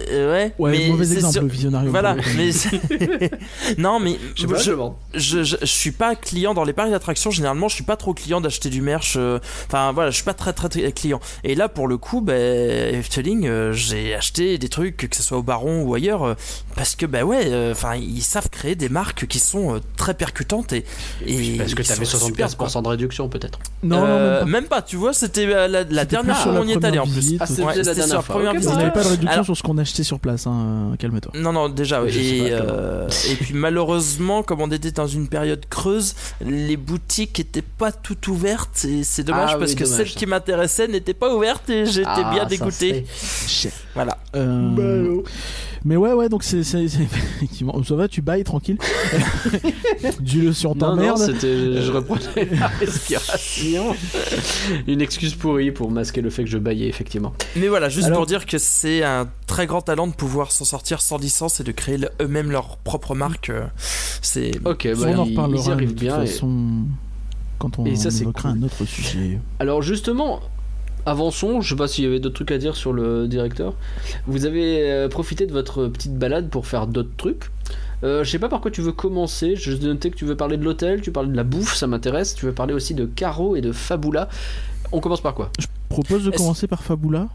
Euh, 0.10 0.32
ouais, 0.32 0.54
Ouais, 0.58 0.72
mais 0.72 0.88
mauvais 0.90 1.06
c'est 1.06 1.16
exemple, 1.16 1.40
le 1.42 1.48
visionnaire. 1.48 1.84
voilà 1.88 2.16
mais 2.38 2.50
non 3.78 4.00
mais 4.00 4.18
Je 4.36 4.48
pas, 4.48 4.58
je 4.58 4.64
je, 4.64 4.72
demande. 4.72 4.94
je, 5.14 5.44
je, 5.44 5.56
je 5.62 5.66
suis 5.66 5.92
pas 5.92 6.16
client 6.16 6.54
dans 6.54 6.64
les 6.64 6.74
parcs 6.74 6.90
d'attractions 6.92 7.32
généralement 7.32 7.68
je 7.68 7.76
suis 7.76 7.84
pas 7.84 7.98
trop 7.98 8.14
client 8.14 8.42
d'acheter 8.42 8.70
du 8.70 8.82
merch 8.82 9.16
euh, 9.18 9.40
enfin 9.68 9.92
voilà 9.92 10.10
je 10.10 10.16
suis 10.16 10.24
pas 10.24 10.34
très 10.34 10.54
très, 10.54 10.70
très 10.70 10.92
client 10.92 11.20
et 11.44 11.56
là 11.56 11.70
pour 11.70 11.88
le 11.88 11.98
coup 11.98 12.22
ben 12.22 12.96
Efteling 12.96 13.46
euh, 13.48 13.74
j'ai 13.74 14.16
acheté 14.16 14.58
des 14.58 14.70
trucs 14.70 14.98
que 15.10 15.16
ce 15.16 15.24
soit 15.24 15.38
au 15.38 15.44
Baron 15.44 15.84
ou 15.84 15.94
ailleurs 15.94 16.24
euh, 16.24 16.34
parce 16.76 16.96
que 16.96 17.06
ben 17.06 17.24
ouais 17.24 17.44
euh, 17.48 17.72
enfin 17.72 17.96
ils 17.96 18.22
savent 18.24 18.50
créer 18.50 18.76
des 18.76 18.90
marques 18.90 19.28
qui 19.28 19.40
sont 19.40 19.76
euh, 19.76 19.80
très 19.98 20.14
percutantes 20.14 20.74
et, 20.74 20.86
et 21.26 21.58
Parce 21.58 21.74
que 21.76 21.84
t'avais 21.84 22.06
sont 22.06 22.26
superbes, 22.26 22.56
quoi. 22.56 22.68
75% 22.68 22.84
de 22.84 22.88
réduction 22.88 23.30
peut-être. 23.30 23.60
Non, 23.84 24.02
non, 24.02 24.08
même 24.08 24.40
pas. 24.40 24.46
même 24.46 24.66
pas 24.66 24.82
tu 24.82 24.96
vois 24.96 25.14
c'était 25.14 25.46
euh, 25.48 25.68
la, 25.68 26.06
dernière 26.06 26.36
fois 26.38 26.54
sur 26.54 26.62
où 26.62 26.64
on 26.64 26.68
y 26.68 26.72
est 26.74 26.86
allé 26.86 27.00
en 27.00 27.08
plus. 27.08 27.36
Ah, 27.40 27.46
c'était 27.46 27.64
Ouais, 27.64 27.76
la 27.76 27.84
sur 27.84 27.94
dernière 27.96 28.24
fois. 28.24 28.36
première 28.36 28.52
On 28.54 28.58
visite. 28.58 28.70
bah, 28.72 28.78
n'avait 28.78 28.92
pas 28.92 29.04
de 29.04 29.08
réduction 29.10 29.30
Alors- 29.32 29.46
sur 29.46 29.58
ce 29.58 29.64
qu'on 29.64 29.78
achetait 29.82 30.04
sur 30.04 30.20
place, 30.20 30.48
hein. 30.48 30.94
calme-toi. 31.00 31.32
Non, 31.36 31.52
non, 31.54 31.70
déjà, 31.70 32.02
oui. 32.02 32.16
Et, 32.18 32.50
pas, 32.50 32.56
euh, 32.56 33.10
et 33.30 33.36
puis 33.36 33.54
malheureusement, 33.54 34.44
comme 34.44 34.62
on 34.62 34.72
était 34.72 34.92
dans 34.92 35.08
une 35.08 35.28
période 35.28 35.66
creuse, 35.70 36.16
les 36.46 36.78
boutiques 36.78 37.40
étaient 37.40 37.62
pas 37.62 37.92
toutes 37.92 38.28
ouvertes. 38.28 38.86
Et 38.88 39.04
c'est 39.04 39.24
dommage 39.24 39.50
Ah 39.52 39.56
oui, 39.56 39.60
parce 39.60 39.76
que 39.76 39.84
dommage, 39.84 39.98
celles 39.98 40.10
ça. 40.10 40.20
qui 40.20 40.26
m'intéressaient 40.26 40.88
n'étaient 40.88 41.14
pas 41.14 41.34
ouvertes 41.36 41.70
et 41.70 41.86
j'étais 41.86 42.08
Ah, 42.08 42.32
bien 42.34 42.46
dégoûté. 42.46 43.06
Voilà. 43.94 44.18
Euh, 44.36 45.22
mais 45.84 45.96
ouais, 45.96 46.14
ouais, 46.14 46.30
donc 46.30 46.44
c'est 46.44 46.60
effectivement. 46.76 47.82
Ça 47.84 47.96
va, 47.96 48.08
tu 48.08 48.22
bailles 48.22 48.44
tranquille. 48.44 48.78
Dis-le 50.20 50.54
sur 50.54 50.76
Non, 50.76 50.90
non, 50.90 50.96
t'emmerde. 50.96 51.18
c'était. 51.18 51.82
Je 51.82 51.92
reprenais 51.92 52.48
la 52.60 52.68
respiration. 52.68 53.96
Une 54.88 55.02
excuse 55.02 55.34
pourrie 55.36 55.72
pour 55.72 55.92
masquer 55.92 56.22
le 56.22 56.30
fait 56.30 56.44
que 56.44 56.50
je 56.50 56.58
baillais, 56.58 56.88
effectivement. 56.88 57.34
Mais 57.56 57.68
voilà, 57.68 57.90
juste 57.90 58.08
Alors- 58.08 58.20
pour 58.20 58.26
dire 58.28 58.46
que 58.46 58.58
c'est 58.58 59.04
un 59.04 59.28
très 59.48 59.68
grand 59.72 59.82
talent 59.82 60.08
de 60.08 60.14
pouvoir 60.14 60.52
s'en 60.52 60.66
sortir 60.66 61.00
sans 61.02 61.18
licence 61.18 61.60
et 61.62 61.64
de 61.64 61.72
créer 61.72 61.98
eux-mêmes 62.22 62.52
leur 62.52 62.78
propre 62.78 63.16
marque. 63.16 63.50
euh, 63.50 63.66
C'est. 64.22 64.52
Ok, 64.66 64.88
on 64.96 65.00
bah, 65.00 65.08
en 65.20 65.26
ils, 65.26 65.30
ils 65.30 65.34
y 65.34 65.38
reparlera 65.38 65.66
de 65.68 65.72
arrivent 65.72 65.90
toute 65.90 66.00
bien. 66.00 66.22
et- 66.24 66.40
quand 67.58 67.80
on 67.80 67.86
et 67.86 67.96
ça, 67.96 68.12
c'est 68.12 68.22
évoquera 68.24 68.50
cool. 68.52 68.60
un 68.60 68.64
autre 68.64 68.86
sujet. 68.86 69.40
Alors, 69.60 69.82
justement. 69.82 70.40
Avançons, 71.08 71.62
je 71.62 71.70
sais 71.70 71.76
pas 71.76 71.88
s'il 71.88 72.04
y 72.04 72.08
avait 72.08 72.20
d'autres 72.20 72.36
trucs 72.36 72.52
à 72.52 72.60
dire 72.60 72.76
sur 72.76 72.94
le 72.94 73.28
directeur. 73.28 73.74
Vous 74.28 74.46
avez 74.46 74.92
euh, 74.92 75.10
profité 75.10 75.48
de 75.48 75.52
votre 75.52 75.88
petite 75.88 76.16
balade 76.16 76.50
pour 76.50 76.68
faire 76.68 76.86
d'autres 76.86 77.16
trucs. 77.18 77.50
Euh, 78.04 78.24
je 78.24 78.30
sais 78.30 78.38
pas 78.38 78.50
par 78.50 78.62
quoi 78.62 78.70
tu 78.70 78.82
veux 78.82 78.92
commencer. 78.92 79.56
Je 79.56 79.72
notais 79.72 80.12
que 80.12 80.16
tu 80.16 80.26
veux 80.26 80.36
parler 80.38 80.58
de 80.58 80.64
l'hôtel, 80.64 81.02
tu 81.02 81.12
parlais 81.12 81.32
de 81.32 81.36
la 81.36 81.44
bouffe, 81.44 81.74
ça 81.76 81.88
m'intéresse. 81.88 82.36
Tu 82.36 82.46
veux 82.46 82.52
parler 82.54 82.76
aussi 82.76 82.94
de 82.94 83.06
Caro 83.06 83.56
et 83.56 83.62
de 83.62 83.72
Fabula. 83.72 84.30
On 84.92 85.00
commence 85.00 85.22
par 85.22 85.34
quoi? 85.34 85.50
Propose 85.90 86.24
de 86.24 86.30
commencer 86.30 86.68
par 86.68 86.84
Fabula. 86.84 87.30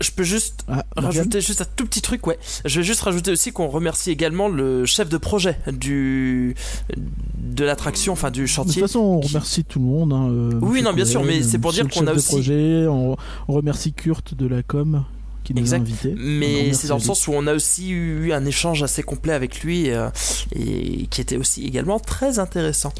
Je 0.00 0.10
peux 0.12 0.22
juste 0.22 0.64
Ah, 0.68 0.84
rajouter 0.96 1.40
juste 1.40 1.60
un 1.60 1.66
tout 1.76 1.84
petit 1.86 2.00
truc, 2.02 2.26
ouais. 2.26 2.38
Je 2.64 2.78
vais 2.80 2.84
juste 2.86 3.00
rajouter 3.00 3.30
aussi 3.32 3.50
qu'on 3.52 3.68
remercie 3.68 4.10
également 4.10 4.48
le 4.48 4.86
chef 4.86 5.08
de 5.08 5.16
projet 5.18 5.58
du 5.72 6.54
de 6.96 7.64
l'attraction, 7.64 8.12
enfin 8.12 8.30
du 8.30 8.42
De 8.42 8.46
toute 8.46 8.54
chantier. 8.54 8.82
façon, 8.82 9.00
on 9.00 9.20
qui- 9.20 9.28
remercie 9.28 9.64
tout 9.64 9.78
le 9.80 9.84
monde. 9.86 10.12
hein, 10.12 10.28
euh, 10.30 10.58
Oui, 10.62 10.82
non, 10.82 10.92
bien 10.92 11.04
sûr, 11.04 11.24
mais 11.24 11.42
c'est 11.42 11.58
pour 11.58 11.72
dire 11.72 11.88
qu'on 11.88 12.06
a 12.06 12.10
chef 12.10 12.14
de 12.14 12.18
aussi- 12.18 12.28
projet, 12.28 12.86
on, 12.88 13.16
remercie 13.48 13.92
Kurt 13.92 14.34
de 14.34 14.46
la 14.46 14.62
com 14.62 15.04
qui 15.44 15.54
nous 15.54 15.60
Exact. 15.62 15.78
a 15.78 15.80
invités. 15.80 16.14
Mais 16.16 16.72
c'est 16.74 16.88
dans 16.88 16.96
le 16.98 17.02
sens 17.02 17.26
où 17.26 17.32
on 17.34 17.46
a 17.46 17.54
aussi 17.54 17.90
eu 17.90 18.32
un 18.32 18.44
échange 18.44 18.82
assez 18.82 19.02
complet 19.02 19.32
avec 19.32 19.62
lui 19.62 19.90
euh, 19.90 20.10
et 20.54 21.06
qui 21.10 21.20
était 21.20 21.36
aussi 21.36 21.64
également 21.64 21.98
très 21.98 22.38
intéressant. 22.38 22.92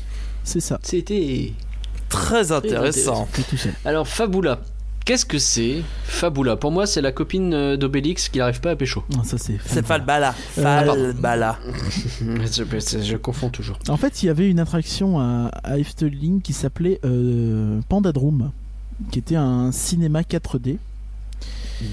C'est 0.45 0.61
ça. 0.61 0.81
C'était. 0.83 1.53
Très 2.09 2.53
intéressant. 2.53 3.29
Alors, 3.85 4.09
Fabula. 4.09 4.61
Qu'est-ce 5.09 5.25
que 5.25 5.39
c'est 5.39 5.83
Fabula 6.05 6.57
Pour 6.57 6.71
moi, 6.71 6.87
c'est 6.87 7.01
la 7.01 7.13
copine 7.13 7.55
euh, 7.55 7.77
d'Obélix 7.79 8.29
qui 8.29 8.37
n'arrive 8.41 8.61
pas 8.61 8.73
à 8.73 8.77
pécho. 8.77 9.03
Non, 9.17 9.25
ça 9.25 9.39
c'est. 9.39 9.57
C'est 9.65 9.83
Falbala. 9.87 10.35
Euh, 10.59 10.63
Falbala. 10.63 11.59
je, 11.91 12.63
je- 12.63 13.03
je 13.03 13.17
confonds 13.17 13.49
toujours. 13.49 13.79
En 13.89 13.97
fait, 13.97 14.23
il 14.23 14.27
y 14.27 14.29
avait 14.29 14.51
une 14.51 14.61
attraction 14.61 15.19
à, 15.19 15.47
à 15.65 15.79
Efteling 15.79 16.43
qui 16.43 16.53
s'appelait 16.53 17.01
euh, 17.07 17.81
Pandadroom, 17.89 18.51
qui 19.11 19.19
était 19.19 19.37
un 19.37 19.73
cinéma 19.73 20.21
4D 20.21 20.77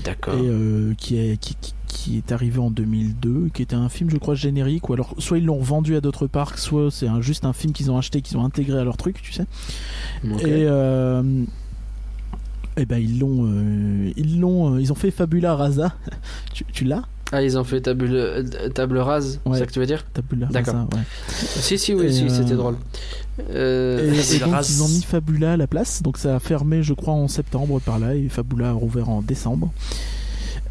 D'accord. 0.04 0.34
et 0.34 0.42
euh, 0.44 0.94
qui, 0.98 1.18
est, 1.18 1.38
qui, 1.38 1.56
qui- 1.62 1.74
qui 1.88 2.18
est 2.18 2.34
arrivé 2.34 2.60
en 2.60 2.70
2002, 2.70 3.50
qui 3.54 3.62
était 3.62 3.76
un 3.78 3.88
film, 3.88 4.10
je 4.10 4.18
crois, 4.18 4.36
générique, 4.36 4.90
ou 4.90 4.94
alors 4.94 5.16
soit 5.20 5.38
ils 5.38 5.46
l'ont 5.46 5.62
vendu 5.62 5.96
à 5.96 6.02
d'autres 6.02 6.28
parcs, 6.28 6.58
soit 6.60 6.92
c'est 6.92 7.08
un- 7.08 7.22
juste 7.22 7.46
un 7.46 7.54
film 7.54 7.72
qu'ils 7.72 7.90
ont 7.90 7.98
acheté, 7.98 8.22
qu'ils 8.22 8.38
ont 8.38 8.44
intégré 8.44 8.78
à 8.78 8.84
leur 8.84 8.98
truc, 8.98 9.22
tu 9.22 9.32
sais. 9.32 9.46
Et 10.26 10.66
euh, 10.68 11.24
eh 12.78 12.86
ben 12.86 12.98
ils 12.98 13.20
l'ont, 13.20 13.46
euh, 13.46 14.12
ils 14.18 14.40
l'ont, 14.40 14.76
euh, 14.76 14.82
ils 14.82 14.92
ont 14.92 14.96
fait 14.96 15.12
Fabula 15.12 15.56
Rasa. 15.56 15.94
tu 16.54 16.66
tu 16.72 16.84
l'as? 16.86 17.04
Ah, 17.32 17.42
ils 17.42 17.58
ont 17.58 17.64
fait 17.64 17.82
table, 17.82 18.08
euh, 18.12 18.44
table 18.70 19.00
rase, 19.00 19.40
Ouais. 19.46 19.54
c'est 19.54 19.60
ça 19.62 19.66
que 19.66 19.72
tu 19.72 19.80
veux 19.80 19.88
dire? 19.88 20.06
Fabula 20.14 20.46
D'accord. 20.48 20.76
Rasa, 20.76 20.88
ouais. 20.96 21.02
Si, 21.28 21.78
si, 21.80 21.94
oui, 21.96 22.06
Et, 22.06 22.12
si, 22.12 22.24
euh, 22.26 22.30
c'était 22.30 22.56
drôle. 22.56 22.76
Et, 23.40 23.44
Euh, 23.50 24.12
donc 24.12 24.70
ils 24.70 24.84
ont 24.84 24.88
mis 24.88 25.02
Fabula 25.02 25.54
à 25.54 25.58
la 25.58 25.68
place, 25.68 26.02
donc 26.04 26.18
ça 26.18 26.36
a 26.36 26.40
fermé 26.40 26.84
je 26.84 26.94
crois 26.94 27.14
en 27.16 27.28
septembre 27.28 27.82
par 27.82 27.98
là 28.00 28.16
et 28.16 28.30
Fabula 28.30 28.70
a 28.70 28.74
rouvert 28.74 29.10
en 29.10 29.22
décembre. 29.22 29.72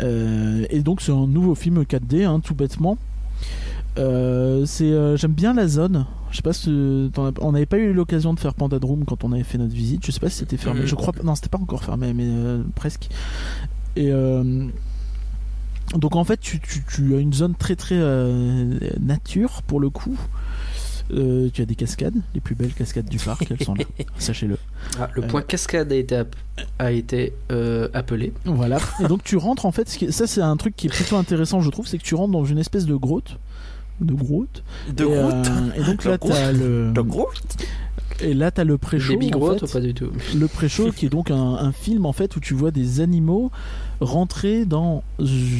Euh, 0.03 0.65
et 0.71 0.81
donc 0.81 1.03
c'est 1.03 1.13
un 1.13 1.27
nouveau 1.27 1.55
film 1.55 1.83
4D, 1.83 2.25
hein, 2.25 2.41
tout 2.43 2.55
bêtement. 2.55 2.97
Euh, 3.99 4.65
c'est, 4.67 4.91
euh, 4.91 5.17
j'aime 5.17 5.33
bien 5.33 5.55
la 5.55 5.69
zone. 5.69 6.07
Je 6.31 6.37
sais 6.37 6.43
pas 6.43 6.53
si 6.53 6.69
as- 7.17 7.33
on 7.41 7.53
n'avait 7.53 7.67
pas 7.67 7.79
eu 7.79 7.93
l'occasion 7.93 8.35
de 8.35 8.41
faire 8.41 8.55
Pandadroom 8.55 9.05
quand 9.05 9.23
on 9.25 9.33
avait 9.33 9.45
fait 9.45 9.59
notre 9.59 9.75
visite. 9.75 10.05
Je 10.05 10.11
sais 10.11 10.21
pas 10.21 10.31
si 10.31 10.39
c'était 10.39 10.57
fermé. 10.57 10.81
Je 10.87 10.95
crois 10.95 11.13
pas. 11.13 11.23
Non, 11.23 11.35
c'était 11.35 11.49
pas 11.49 11.59
encore 11.59 11.85
fermé, 11.85 12.13
mais 12.13 12.25
euh, 12.27 12.63
presque. 12.75 13.09
Et 13.97 14.11
donc 15.95 16.17
en 16.17 16.25
fait, 16.25 16.41
tu, 16.41 16.61
tu- 16.61 16.83
tu 16.89 17.15
as 17.15 17.19
une 17.19 17.33
zone 17.33 17.55
très 17.55 17.77
très 17.77 17.99
nature 19.01 19.63
pour 19.63 19.81
le 19.81 19.91
coup. 19.91 20.19
Tu 21.11 21.63
as 21.63 21.67
des 21.67 21.75
cascades, 21.77 22.15
les 22.35 22.41
plus 22.41 22.55
belles 22.55 22.73
cascades 22.73 23.05
du 23.09 23.19
parc, 23.19 23.47
elles 23.51 23.63
sont 23.63 23.75
là, 23.75 23.85
sachez-le. 24.19 24.57
ah, 24.99 25.09
le 25.15 25.23
point 25.23 25.43
cascade 25.43 25.93
a 25.93 25.97
été, 25.97 26.23
a 26.81 26.91
été 26.91 27.35
appelé. 27.93 28.33
Voilà. 28.45 28.79
Et 29.01 29.07
donc 29.07 29.23
tu 29.23 29.37
rentres 29.37 29.67
en 29.67 29.73
fait, 29.73 29.89
ça 30.11 30.27
c'est 30.27 30.41
un 30.43 30.57
truc 30.57 30.75
qui 30.75 30.87
est 30.89 30.91
plutôt 30.91 31.17
intéressant 31.17 31.61
je 31.61 31.71
trouve, 31.71 31.87
c'est 31.87 31.99
que 31.99 32.03
tu 32.03 32.15
rentres 32.17 32.33
dans 32.33 32.45
une 32.45 32.59
espèce 32.59 32.87
de 32.87 32.95
grotte. 32.97 33.39
De 34.01 34.13
grotte. 34.15 34.63
De 34.89 35.05
et, 35.05 35.07
Groot. 35.07 35.47
euh, 35.47 35.71
et 35.77 35.83
donc 35.85 36.05
là 36.05 36.17
Groot. 36.19 36.33
t'as 36.33 36.53
le. 36.53 36.93
De 36.93 37.01
Groot. 37.01 37.43
Et 38.21 38.35
là 38.35 38.51
t'as 38.51 38.65
le 38.65 38.79
pré-show. 38.79 39.15
Baby 39.15 39.27
en 39.35 39.39
Groot 39.39 39.59
fait. 39.61 39.65
ou 39.67 39.69
pas 39.73 39.81
du 39.81 39.95
tout 39.95 40.11
Le 40.37 40.47
pré-show 40.49 40.91
qui 40.93 41.07
est 41.07 41.11
donc 41.11 41.31
un, 41.31 41.37
un 41.55 41.73
film 41.73 42.07
en 42.07 42.13
fait 42.13 42.37
où 42.37 42.41
tu 42.41 42.55
vois 42.55 42.71
des 42.71 43.01
animaux 43.01 43.51
rentrer 44.01 44.65
dans 44.67 45.03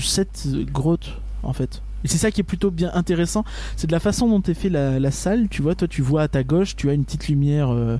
cette 0.03 0.47
grotte 0.73 1.19
en 1.43 1.53
fait. 1.53 1.81
Et 2.05 2.09
c'est 2.09 2.19
ça 2.19 2.31
qui 2.31 2.41
est 2.43 2.45
plutôt 2.45 2.71
bien 2.71 2.91
intéressant, 2.93 3.45
c'est 3.77 3.87
de 3.87 3.93
la 3.93 3.99
façon 4.01 4.29
dont 4.29 4.43
est 4.43 4.53
fait 4.55 4.69
la, 4.69 5.01
la 5.01 5.11
salle. 5.11 5.49
Tu 5.49 5.63
vois, 5.63 5.75
toi 5.75 5.89
tu 5.89 6.03
vois 6.03 6.23
à 6.23 6.29
ta 6.29 6.43
gauche, 6.45 6.77
tu 6.77 6.91
as 6.91 6.93
une 6.93 7.05
petite 7.05 7.29
lumière, 7.29 7.71
euh, 7.73 7.97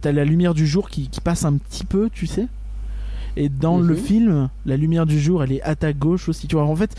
t'as 0.00 0.12
la 0.12 0.24
lumière 0.26 0.52
du 0.52 0.66
jour 0.66 0.90
qui, 0.90 1.08
qui 1.08 1.20
passe 1.22 1.44
un 1.46 1.54
petit 1.54 1.84
peu, 1.84 2.10
tu 2.12 2.26
sais. 2.26 2.46
Et 3.36 3.48
dans 3.48 3.78
le 3.78 3.94
Mhm. 3.94 4.00
film, 4.00 4.48
la 4.66 4.76
lumière 4.76 5.06
du 5.06 5.18
jour, 5.20 5.42
elle 5.42 5.52
est 5.52 5.62
à 5.62 5.74
ta 5.74 5.92
gauche 5.92 6.28
aussi. 6.28 6.46
Tu 6.48 6.56
vois, 6.56 6.64
en 6.66 6.76
fait, 6.76 6.94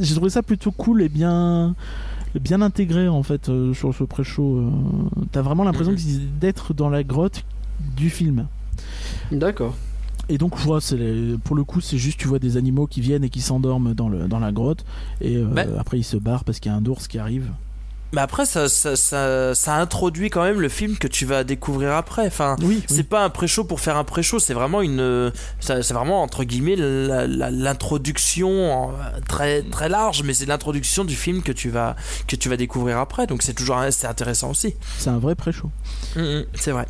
j'ai 0.00 0.14
trouvé 0.14 0.30
ça 0.30 0.42
plutôt 0.42 0.70
cool 0.72 1.00
et 1.02 1.08
bien, 1.08 1.74
bien 2.38 2.60
intégré 2.62 3.08
en 3.08 3.22
fait 3.22 3.48
euh, 3.48 3.72
sur 3.74 3.94
ce 3.94 4.04
pré-show. 4.04 4.56
euh. 4.58 4.70
T'as 5.32 5.42
vraiment 5.42 5.64
l'impression 5.64 5.92
Mhm. 5.92 6.38
d'être 6.40 6.74
dans 6.74 6.90
la 6.90 7.02
grotte 7.02 7.44
du 7.96 8.10
film. 8.10 8.46
D'accord. 9.32 9.74
Et 10.28 10.38
donc, 10.38 10.56
je 10.58 10.64
vois, 10.64 10.78
les- 10.92 11.36
pour 11.42 11.56
le 11.56 11.64
coup, 11.64 11.80
c'est 11.80 11.98
juste, 11.98 12.18
tu 12.20 12.28
vois 12.28 12.38
des 12.38 12.56
animaux 12.56 12.86
qui 12.86 13.00
viennent 13.00 13.24
et 13.24 13.30
qui 13.30 13.40
s'endorment 13.40 13.94
dans, 13.94 14.08
le, 14.08 14.28
dans 14.28 14.38
la 14.38 14.52
grotte. 14.52 14.84
Et 15.20 15.36
euh, 15.36 15.46
Bah. 15.46 15.64
après, 15.78 15.98
ils 15.98 16.04
se 16.04 16.16
barrent 16.18 16.44
parce 16.44 16.60
qu'il 16.60 16.70
y 16.70 16.74
a 16.74 16.78
un 16.78 16.84
ours 16.86 17.08
qui 17.08 17.18
arrive. 17.18 17.50
Mais 18.12 18.20
après, 18.20 18.44
ça, 18.44 18.68
ça, 18.68 18.96
ça, 18.96 19.54
ça 19.54 19.74
introduit 19.76 20.30
quand 20.30 20.42
même 20.42 20.60
le 20.60 20.68
film 20.68 20.96
que 20.98 21.06
tu 21.06 21.26
vas 21.26 21.44
découvrir 21.44 21.92
après. 21.92 22.26
Enfin, 22.26 22.56
Oui, 22.62 22.82
c'est 22.88 23.08
pas 23.08 23.24
un 23.24 23.30
pré-show 23.30 23.64
pour 23.64 23.80
faire 23.80 23.96
un 23.96 24.04
pré-show, 24.04 24.38
c'est 24.38 24.54
vraiment 24.54 24.82
une, 24.82 25.32
c'est 25.60 25.92
vraiment 25.92 26.22
entre 26.22 26.44
guillemets 26.44 26.76
l'introduction 26.76 28.90
très 29.28 29.62
très 29.62 29.88
large, 29.88 30.22
mais 30.24 30.34
c'est 30.34 30.46
l'introduction 30.46 31.04
du 31.04 31.14
film 31.14 31.42
que 31.42 31.52
tu 31.52 31.70
vas 31.70 31.96
que 32.26 32.36
tu 32.36 32.48
vas 32.48 32.56
découvrir 32.56 32.98
après. 32.98 33.26
Donc 33.26 33.42
c'est 33.42 33.54
toujours 33.54 33.80
c'est 33.90 34.06
intéressant 34.06 34.50
aussi. 34.50 34.74
c'est 34.98 35.10
un 35.10 35.18
vrai 35.18 35.34
pré-show. 35.34 35.70
Mhm, 36.16 36.44
c'est 36.54 36.72
vrai. 36.72 36.86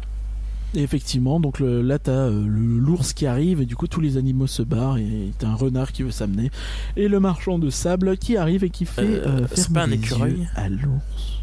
Et 0.75 0.83
effectivement, 0.83 1.41
donc 1.41 1.59
le- 1.59 1.83
là 1.83 1.99
t'as 1.99 2.13
euh, 2.13 2.45
l'ours 2.47 3.13
qui 3.13 3.27
arrive 3.27 3.61
et 3.61 3.67
du 3.67 3.75
coup 3.75 3.89
tous 3.89 4.01
les 4.01 4.17
animaux 4.17 4.47
se 4.47 4.63
barrent 4.63 4.99
et 4.99 5.33
t'as 5.39 5.49
un 5.49 5.55
renard 5.55 5.91
qui 5.91 6.05
veut 6.05 6.13
s'amener 6.13 6.51
et 6.97 7.09
le 7.09 7.19
marchand 7.19 7.59
de 7.59 7.71
sable 7.71 8.17
qui 8.17 8.37
arrive 8.37 8.63
et 8.63 8.71
qui 8.71 8.85
fait 8.85 9.03
Euh, 9.03 9.27
euh, 9.43 9.47
c'est 9.53 9.73
pas 9.73 9.83
un 9.83 9.87
les 9.89 9.95
écureuil 9.97 10.47
à 10.55 10.69
l'ours. 10.69 11.43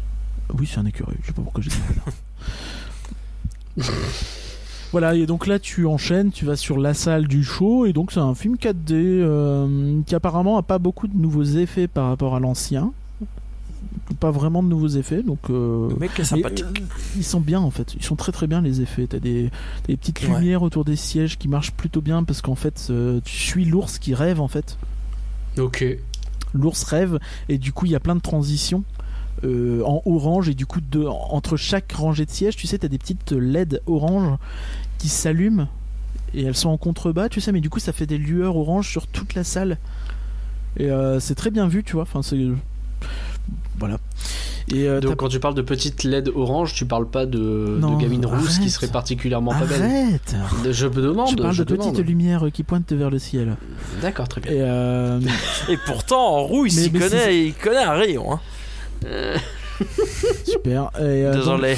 Oui, 0.58 0.66
c'est 0.66 0.78
un 0.78 0.86
écureuil. 0.86 1.16
Je 1.22 1.26
sais 1.26 1.32
pas 1.34 1.42
pourquoi 1.42 1.62
j'ai 1.62 1.68
dit 1.70 1.76
renard. 1.90 2.14
Voilà, 4.92 5.14
et 5.14 5.26
donc 5.26 5.46
là 5.46 5.58
tu 5.58 5.84
enchaînes, 5.84 6.32
tu 6.32 6.46
vas 6.46 6.56
sur 6.56 6.78
la 6.78 6.94
salle 6.94 7.28
du 7.28 7.44
show, 7.44 7.84
et 7.84 7.92
donc 7.92 8.10
c'est 8.10 8.20
un 8.20 8.34
film 8.34 8.54
4D 8.56 8.92
euh, 8.94 10.00
qui 10.06 10.14
apparemment 10.14 10.56
a 10.56 10.62
pas 10.62 10.78
beaucoup 10.78 11.06
de 11.08 11.14
nouveaux 11.16 11.42
effets 11.44 11.86
par 11.88 12.08
rapport 12.08 12.34
à 12.34 12.40
l'ancien. 12.40 12.92
Pas 14.20 14.30
vraiment 14.30 14.62
de 14.62 14.68
nouveaux 14.68 14.88
effets, 14.88 15.22
donc. 15.22 15.38
euh, 15.50 15.88
Le 15.90 15.96
mec 15.96 16.18
est 16.18 16.24
sympathique. 16.24 16.64
euh, 16.64 16.84
ils 17.16 17.24
sont 17.24 17.40
bien 17.40 17.60
en 17.60 17.70
fait, 17.70 17.94
ils 17.94 18.02
sont 18.04 18.16
très 18.16 18.32
très 18.32 18.46
bien 18.46 18.60
les 18.62 18.80
effets. 18.80 19.06
T'as 19.06 19.18
des, 19.18 19.50
des 19.86 19.96
petites 19.96 20.22
Ouais. 20.22 20.28
lumières 20.40 20.62
autour 20.62 20.84
des 20.84 20.96
sièges 20.96 21.36
qui 21.38 21.46
marchent 21.48 21.72
plutôt 21.72 22.00
bien 22.00 22.24
parce 22.24 22.40
qu'en 22.42 22.54
fait 22.54 22.86
euh, 22.90 23.20
tu 23.24 23.36
suis 23.36 23.64
l'ours 23.64 23.98
qui 23.98 24.14
rêve 24.14 24.40
en 24.40 24.48
fait. 24.48 24.78
Ok. 25.58 25.84
L'ours 26.54 26.82
rêve 26.84 27.18
et 27.48 27.58
du 27.58 27.72
coup 27.72 27.84
il 27.86 27.92
y 27.92 27.94
a 27.94 28.00
plein 28.00 28.16
de 28.16 28.20
transitions 28.20 28.82
euh, 29.44 29.82
en 29.84 30.02
orange 30.06 30.48
et 30.48 30.54
du 30.54 30.64
coup 30.66 30.80
de, 30.80 31.04
entre 31.04 31.56
chaque 31.56 31.92
rangée 31.92 32.24
de 32.24 32.30
sièges, 32.30 32.56
tu 32.56 32.66
sais, 32.66 32.78
t'as 32.78 32.88
des 32.88 32.98
petites 32.98 33.32
LED 33.32 33.82
orange 33.86 34.36
qui 34.98 35.08
s'allument 35.08 35.68
et 36.34 36.42
elles 36.42 36.56
sont 36.56 36.70
en 36.70 36.76
contrebas, 36.78 37.28
tu 37.28 37.40
sais, 37.40 37.52
mais 37.52 37.60
du 37.60 37.70
coup 37.70 37.78
ça 37.78 37.92
fait 37.92 38.06
des 38.06 38.18
lueurs 38.18 38.56
orange 38.56 38.88
sur 38.88 39.06
toute 39.06 39.34
la 39.34 39.44
salle 39.44 39.78
et 40.78 40.90
euh, 40.90 41.20
c'est 41.20 41.34
très 41.34 41.50
bien 41.50 41.68
vu, 41.68 41.84
tu 41.84 41.92
vois. 41.92 42.02
Enfin 42.02 42.22
c'est 42.22 42.38
voilà. 43.78 43.98
Et 44.70 44.86
euh, 44.86 45.00
Donc 45.00 45.16
quand 45.16 45.28
tu 45.28 45.40
parles 45.40 45.54
de 45.54 45.62
petites 45.62 46.04
LED 46.04 46.30
orange, 46.34 46.74
tu 46.74 46.84
parles 46.84 47.08
pas 47.08 47.24
de, 47.24 47.78
Non, 47.80 47.96
de 47.96 48.02
gamines 48.02 48.26
rousses 48.26 48.58
qui 48.58 48.68
seraient 48.68 48.88
particulièrement 48.88 49.52
pas 49.52 49.64
belles. 49.64 49.82
arrête. 49.82 50.36
Je 50.70 50.86
me 50.86 51.00
demande. 51.02 51.30
Je 51.30 51.36
parle 51.36 51.56
de 51.56 51.64
demande. 51.64 51.92
petites 51.92 52.06
lumières 52.06 52.46
qui 52.52 52.64
pointent 52.64 52.92
vers 52.92 53.08
le 53.10 53.18
ciel. 53.18 53.56
D'accord, 54.02 54.28
très 54.28 54.40
bien. 54.42 54.52
Et 54.52 54.60
euh, 54.60 55.20
Et 55.70 55.78
pourtant, 55.86 56.36
en 56.36 56.42
roue, 56.44 56.66
il 56.66 56.72
s'y 56.72 56.92
connaît, 56.92 57.46
il 57.46 57.54
connaît 57.54 57.82
un 57.82 57.92
rayon. 57.94 58.32
Hein. 58.34 58.40
super. 60.44 60.90
Et, 60.96 61.24
euh, 61.24 61.32
donc, 61.32 61.60
Désolé. 61.60 61.76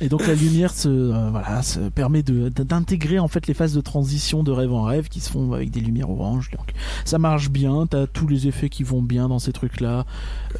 Et 0.00 0.08
donc 0.08 0.26
la 0.26 0.34
lumière 0.34 0.72
se, 0.74 0.88
euh, 0.88 1.28
voilà, 1.30 1.62
se 1.62 1.78
permet 1.88 2.22
de- 2.22 2.48
d'intégrer 2.48 3.18
en 3.18 3.28
fait 3.28 3.46
les 3.46 3.54
phases 3.54 3.74
de 3.74 3.80
transition 3.80 4.42
de 4.42 4.50
rêve 4.50 4.72
en 4.72 4.82
rêve 4.82 5.08
qui 5.08 5.20
se 5.20 5.30
font 5.30 5.52
avec 5.52 5.70
des 5.70 5.80
lumières 5.80 6.10
oranges. 6.10 6.50
Donc 6.50 6.72
ça 7.04 7.18
marche 7.18 7.48
bien. 7.50 7.86
T'as 7.88 8.06
tous 8.06 8.26
les 8.26 8.46
effets 8.48 8.68
qui 8.68 8.82
vont 8.82 9.02
bien 9.02 9.28
dans 9.28 9.38
ces 9.38 9.52
trucs-là. 9.52 10.04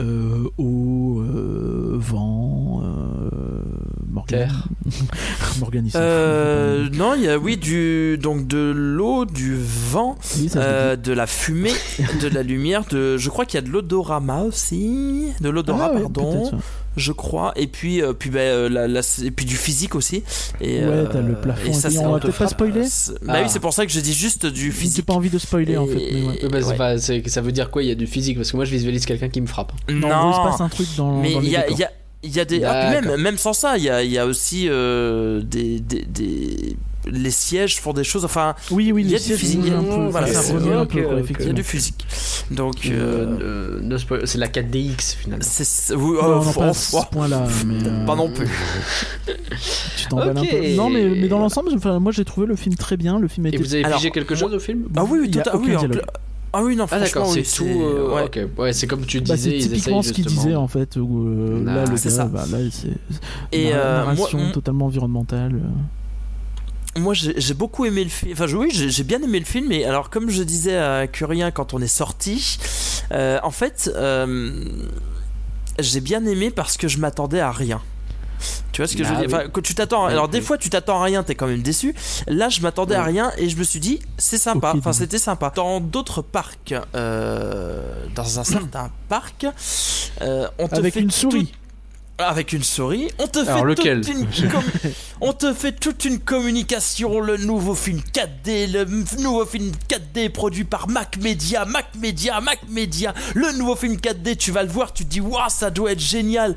Euh, 0.00 0.44
eau, 0.58 1.20
euh, 1.20 1.96
vent, 1.98 2.82
Euh, 2.84 3.60
fout. 4.30 4.38
non, 6.96 7.14
il 7.14 7.22
y 7.22 7.28
a 7.28 7.38
oui 7.38 7.56
du 7.56 8.18
donc 8.18 8.46
de 8.46 8.72
l'eau, 8.74 9.24
du 9.24 9.56
vent, 9.56 10.16
Oui, 10.36 10.48
de 10.96 11.12
la 11.12 11.26
fumée, 11.26 11.72
de 12.22 12.28
la 12.28 12.42
lumière, 12.42 12.84
de 12.90 13.16
je 13.16 13.28
crois 13.30 13.44
qu'il 13.44 13.56
y 13.60 13.62
a 13.62 13.66
de 13.66 13.70
l'odorama 13.70 14.42
aussi, 14.42 15.28
de 15.40 15.48
l'odorat 15.48 15.90
Ah 15.94 15.98
pardon. 16.00 16.50
Je 16.96 17.12
crois, 17.12 17.52
et 17.56 17.66
puis 17.66 18.02
euh, 18.02 18.12
puis 18.12 18.30
ben, 18.30 18.38
euh, 18.40 18.68
la, 18.68 18.86
la- 18.88 19.00
et 19.24 19.30
puis 19.30 19.44
du 19.46 19.56
physique 19.56 19.94
aussi. 19.94 20.22
Et, 20.60 20.78
Ouais, 20.78 20.82
euh, 20.84 21.06
t'as 21.10 21.20
le 21.20 21.34
plafond 21.34 21.70
et 21.70 21.72
ça, 21.72 21.88
On 22.02 22.12
va 22.12 22.18
peut-être 22.20 22.38
pas 22.38 22.48
spoiler 22.48 22.84
C'est- 22.88 23.12
Bah 23.24 23.34
Ah. 23.36 23.40
oui, 23.42 23.48
c'est 23.48 23.60
pour 23.60 23.72
ça 23.72 23.84
que 23.86 23.92
je 23.92 24.00
dis 24.00 24.12
juste 24.14 24.46
du 24.46 24.66
J'ai 24.66 24.70
physique. 24.72 25.06
pas 25.06 25.14
envie 25.14 25.30
de 25.30 25.38
spoiler 25.38 25.76
en 25.76 25.86
fait. 25.86 25.94
Mais 26.12 26.22
ouais. 26.22 26.48
Bah, 26.50 26.58
ouais. 26.60 26.76
pas- 26.76 26.98
ça 26.98 27.40
veut 27.40 27.52
dire 27.52 27.70
quoi 27.70 27.82
Il 27.82 27.88
y 27.88 27.92
a 27.92 27.94
du 27.94 28.06
physique? 28.06 28.36
Parce 28.36 28.50
que 28.50 28.56
moi 28.56 28.64
je 28.64 28.70
visualise 28.70 29.06
quelqu'un 29.06 29.28
qui 29.28 29.40
me 29.40 29.46
frappe. 29.46 29.72
Non, 29.88 30.08
Non, 30.08 30.30
il 30.30 30.34
se 30.34 30.50
passe 30.50 30.60
un 30.60 30.68
truc 30.68 30.86
dans, 30.96 31.20
mais 31.20 31.32
dans 31.34 31.40
les 31.40 31.46
il 31.46 31.52
y 31.52 31.56
a, 31.56 31.68
il 31.70 31.78
y 31.78 31.84
a- 31.84 31.90
il 32.22 32.34
y 32.34 32.40
a 32.40 32.44
des 32.46 32.64
ah, 32.64 32.90
même 33.00 33.16
même 33.20 33.36
sans 33.36 33.52
ça, 33.52 33.76
il 33.76 33.84
y 33.84 33.90
a, 33.90 34.02
il 34.02 34.10
y 34.10 34.18
a 34.18 34.24
aussi 34.26 34.66
euh, 34.68 35.42
des, 35.42 35.78
des, 35.80 36.04
des- 36.06 36.76
les 37.06 37.30
sièges 37.30 37.80
font 37.80 37.92
des 37.92 38.04
choses. 38.04 38.24
Enfin, 38.24 38.54
Oui, 38.70 38.92
oui, 38.92 39.02
il 39.04 39.10
y 39.10 39.14
a 39.14 39.18
du 39.18 39.34
physique. 39.36 39.60
Voilà, 40.10 40.28
il 40.28 41.46
y 41.46 41.50
a 41.50 41.52
du 41.52 41.62
physique. 41.62 42.06
Donc 42.50 42.86
Euh, 42.86 43.78
euh, 43.80 43.98
c'est 44.24 44.38
la 44.38 44.48
4DX 44.48 45.16
finalement. 45.16 45.44
c'est 45.46 45.64
c'est- 45.64 45.94
oui, 45.94 46.16
Non, 46.20 46.24
euh, 46.24 46.34
non, 46.36 46.42
faut- 46.42 46.60
pas 46.60 46.66
mais, 47.66 47.76
euh, 47.86 48.06
pas 48.06 48.16
non 48.16 48.30
plus. 48.30 48.48
Tu 49.96 50.06
t'emballes 50.08 50.30
Ok. 50.38 50.38
un 50.38 50.46
peu. 50.46 50.74
Non, 50.74 50.90
mais, 50.90 51.04
mais 51.08 51.28
dans 51.28 51.38
l'ensemble, 51.38 51.70
enfin, 51.74 51.98
moi 51.98 52.12
j'ai 52.12 52.24
trouvé 52.24 52.46
le 52.46 52.56
film 52.56 52.74
très 52.76 52.96
bien. 52.96 53.18
Le 53.18 53.28
film 53.28 53.46
Et 53.46 53.48
était. 53.50 53.58
vous 53.58 53.74
avez 53.74 53.84
Alors, 53.84 53.98
figé 53.98 54.10
quelque 54.10 54.34
chose 54.34 54.52
au 54.52 54.58
film? 54.58 54.84
Ah 54.96 55.04
oui, 55.04 55.30
tout 55.30 55.38
à- 55.48 55.56
oui, 55.56 55.74
Ah 56.56 56.62
oui, 56.62 56.76
non, 56.76 56.86
Ah 56.90 57.00
d'accord, 57.00 57.24
franchement, 57.24 57.42
c'est 57.44 57.62
oui, 57.64 57.72
tout. 57.72 57.82
euh, 57.82 58.14
ouais. 58.14 58.24
Ok, 58.26 58.40
ouais, 58.58 58.72
c'est 58.72 58.86
comme 58.86 59.04
tu 59.04 59.20
Bah, 59.20 59.34
disais, 59.34 59.50
c'est 59.50 59.56
ils 59.56 59.62
typiquement 59.70 60.00
essayent 60.00 60.08
ce 60.10 60.14
qu'il 60.14 60.26
disait 60.26 60.54
en 60.54 60.68
fait. 60.68 60.96
Où, 60.96 61.26
euh, 61.26 61.64
là, 61.64 61.84
le 61.84 61.96
c'est 61.96 62.10
gars, 62.10 62.14
ça. 62.14 62.24
bah, 62.26 62.44
là, 62.50 62.58
c'est 62.70 62.88
Et, 63.50 63.70
euh, 63.74 64.04
moi- 64.14 64.28
totalement 64.52 64.86
environnementale. 64.86 65.60
Moi, 66.96 67.12
j'ai 67.14 67.54
beaucoup 67.54 67.84
aimé 67.86 68.04
le 68.04 68.10
film. 68.10 68.32
Enfin, 68.32 68.46
oui, 68.54 68.68
j'ai 68.72 69.02
bien 69.04 69.20
aimé 69.22 69.38
le 69.40 69.44
film. 69.44 69.72
Et 69.72 69.84
alors, 69.84 70.10
comme 70.10 70.30
je 70.30 70.42
disais 70.42 70.76
à 70.76 71.06
Curien 71.08 71.50
quand 71.50 71.74
on 71.74 71.80
est 71.80 71.88
sorti, 71.88 72.58
euh, 73.12 73.40
en 73.42 73.50
fait, 73.50 73.90
euh, 73.96 74.64
j'ai 75.78 76.00
bien 76.00 76.24
aimé 76.24 76.50
parce 76.50 76.76
que 76.76 76.86
je 76.86 76.98
m'attendais 76.98 77.40
à 77.40 77.50
rien. 77.50 77.80
Tu 78.72 78.80
vois 78.82 78.86
ce 78.88 78.96
que 78.96 79.02
je 79.04 79.08
veux 79.08 79.16
dire? 79.16 79.26
oui. 79.28 79.34
Enfin, 79.34 79.48
que 79.48 79.60
tu 79.60 79.74
t'attends. 79.74 80.06
Oui, 80.06 80.12
Alors, 80.12 80.28
des 80.28 80.40
fois, 80.40 80.58
tu 80.58 80.68
t'attends 80.70 81.00
à 81.00 81.04
rien, 81.04 81.22
t'es 81.22 81.34
quand 81.34 81.46
même 81.46 81.62
déçu. 81.62 81.94
Là, 82.26 82.48
je 82.48 82.60
m'attendais 82.60 82.94
à 82.94 83.02
rien 83.02 83.32
et 83.38 83.48
je 83.48 83.56
me 83.56 83.64
suis 83.64 83.80
dit, 83.80 84.00
c'est 84.18 84.38
sympa. 84.38 84.72
Enfin, 84.76 84.92
c'était 84.92 85.18
sympa. 85.18 85.52
Dans 85.54 85.80
d'autres 85.80 86.22
parcs, 86.22 86.74
euh, 86.94 87.82
dans 88.14 88.38
un 88.38 88.44
certain 88.44 88.90
parc, 89.08 89.46
on 90.20 90.68
te 90.68 90.74
Avec 90.76 90.94
fait 90.94 91.00
une 91.00 91.08
tout- 91.08 91.12
souris. 91.30 91.52
Avec 92.18 92.52
une 92.52 92.62
souris, 92.62 93.08
on 93.18 93.26
te 93.26 93.44
fait 93.44 93.60
toute 93.74 94.08
une 94.08 94.26
com- 94.50 94.62
on 95.20 95.32
te 95.32 95.52
fait 95.52 95.72
toute 95.72 96.04
une 96.04 96.20
communication, 96.20 97.18
le 97.20 97.36
nouveau 97.36 97.74
film 97.74 98.00
4D, 98.12 98.70
le 98.70 98.84
nouveau 99.20 99.44
film 99.44 99.72
4D 99.88 100.30
produit 100.30 100.64
par 100.64 100.88
Mac 100.88 101.16
Media, 101.20 101.64
Mac 101.64 101.86
Media, 101.98 102.40
Mac 102.40 102.60
Media, 102.68 103.12
le 103.34 103.50
nouveau 103.58 103.74
film 103.74 103.94
4D, 103.96 104.36
tu 104.36 104.52
vas 104.52 104.62
le 104.62 104.68
voir, 104.70 104.92
tu 104.92 105.04
te 105.04 105.10
dis 105.10 105.20
waouh, 105.20 105.48
ça 105.48 105.70
doit 105.70 105.90
être 105.92 106.00
génial. 106.00 106.54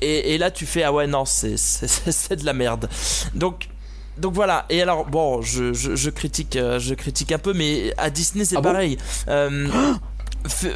Et, 0.00 0.34
et 0.34 0.38
là 0.38 0.50
tu 0.50 0.64
fais 0.64 0.84
ah 0.84 0.92
ouais 0.92 1.06
non, 1.06 1.24
c'est 1.26 1.56
c'est- 1.58 2.36
de 2.36 2.46
la 2.46 2.52
merde. 2.54 2.88
Donc 3.34 3.68
donc 4.16 4.32
voilà, 4.34 4.64
et 4.70 4.80
alors 4.82 5.04
bon, 5.04 5.42
je, 5.42 5.72
je, 5.74 5.94
je 5.94 6.10
critique, 6.10 6.56
euh, 6.56 6.78
je 6.80 6.94
critique 6.94 7.30
un 7.30 7.38
peu, 7.38 7.52
mais 7.52 7.92
à 7.98 8.10
Disney 8.10 8.44
c'est 8.44 8.56
Ah 8.56 8.60
bon? 8.60 8.70
pareil. 8.72 8.96
Euh, 9.28 9.68
F- 9.68 9.96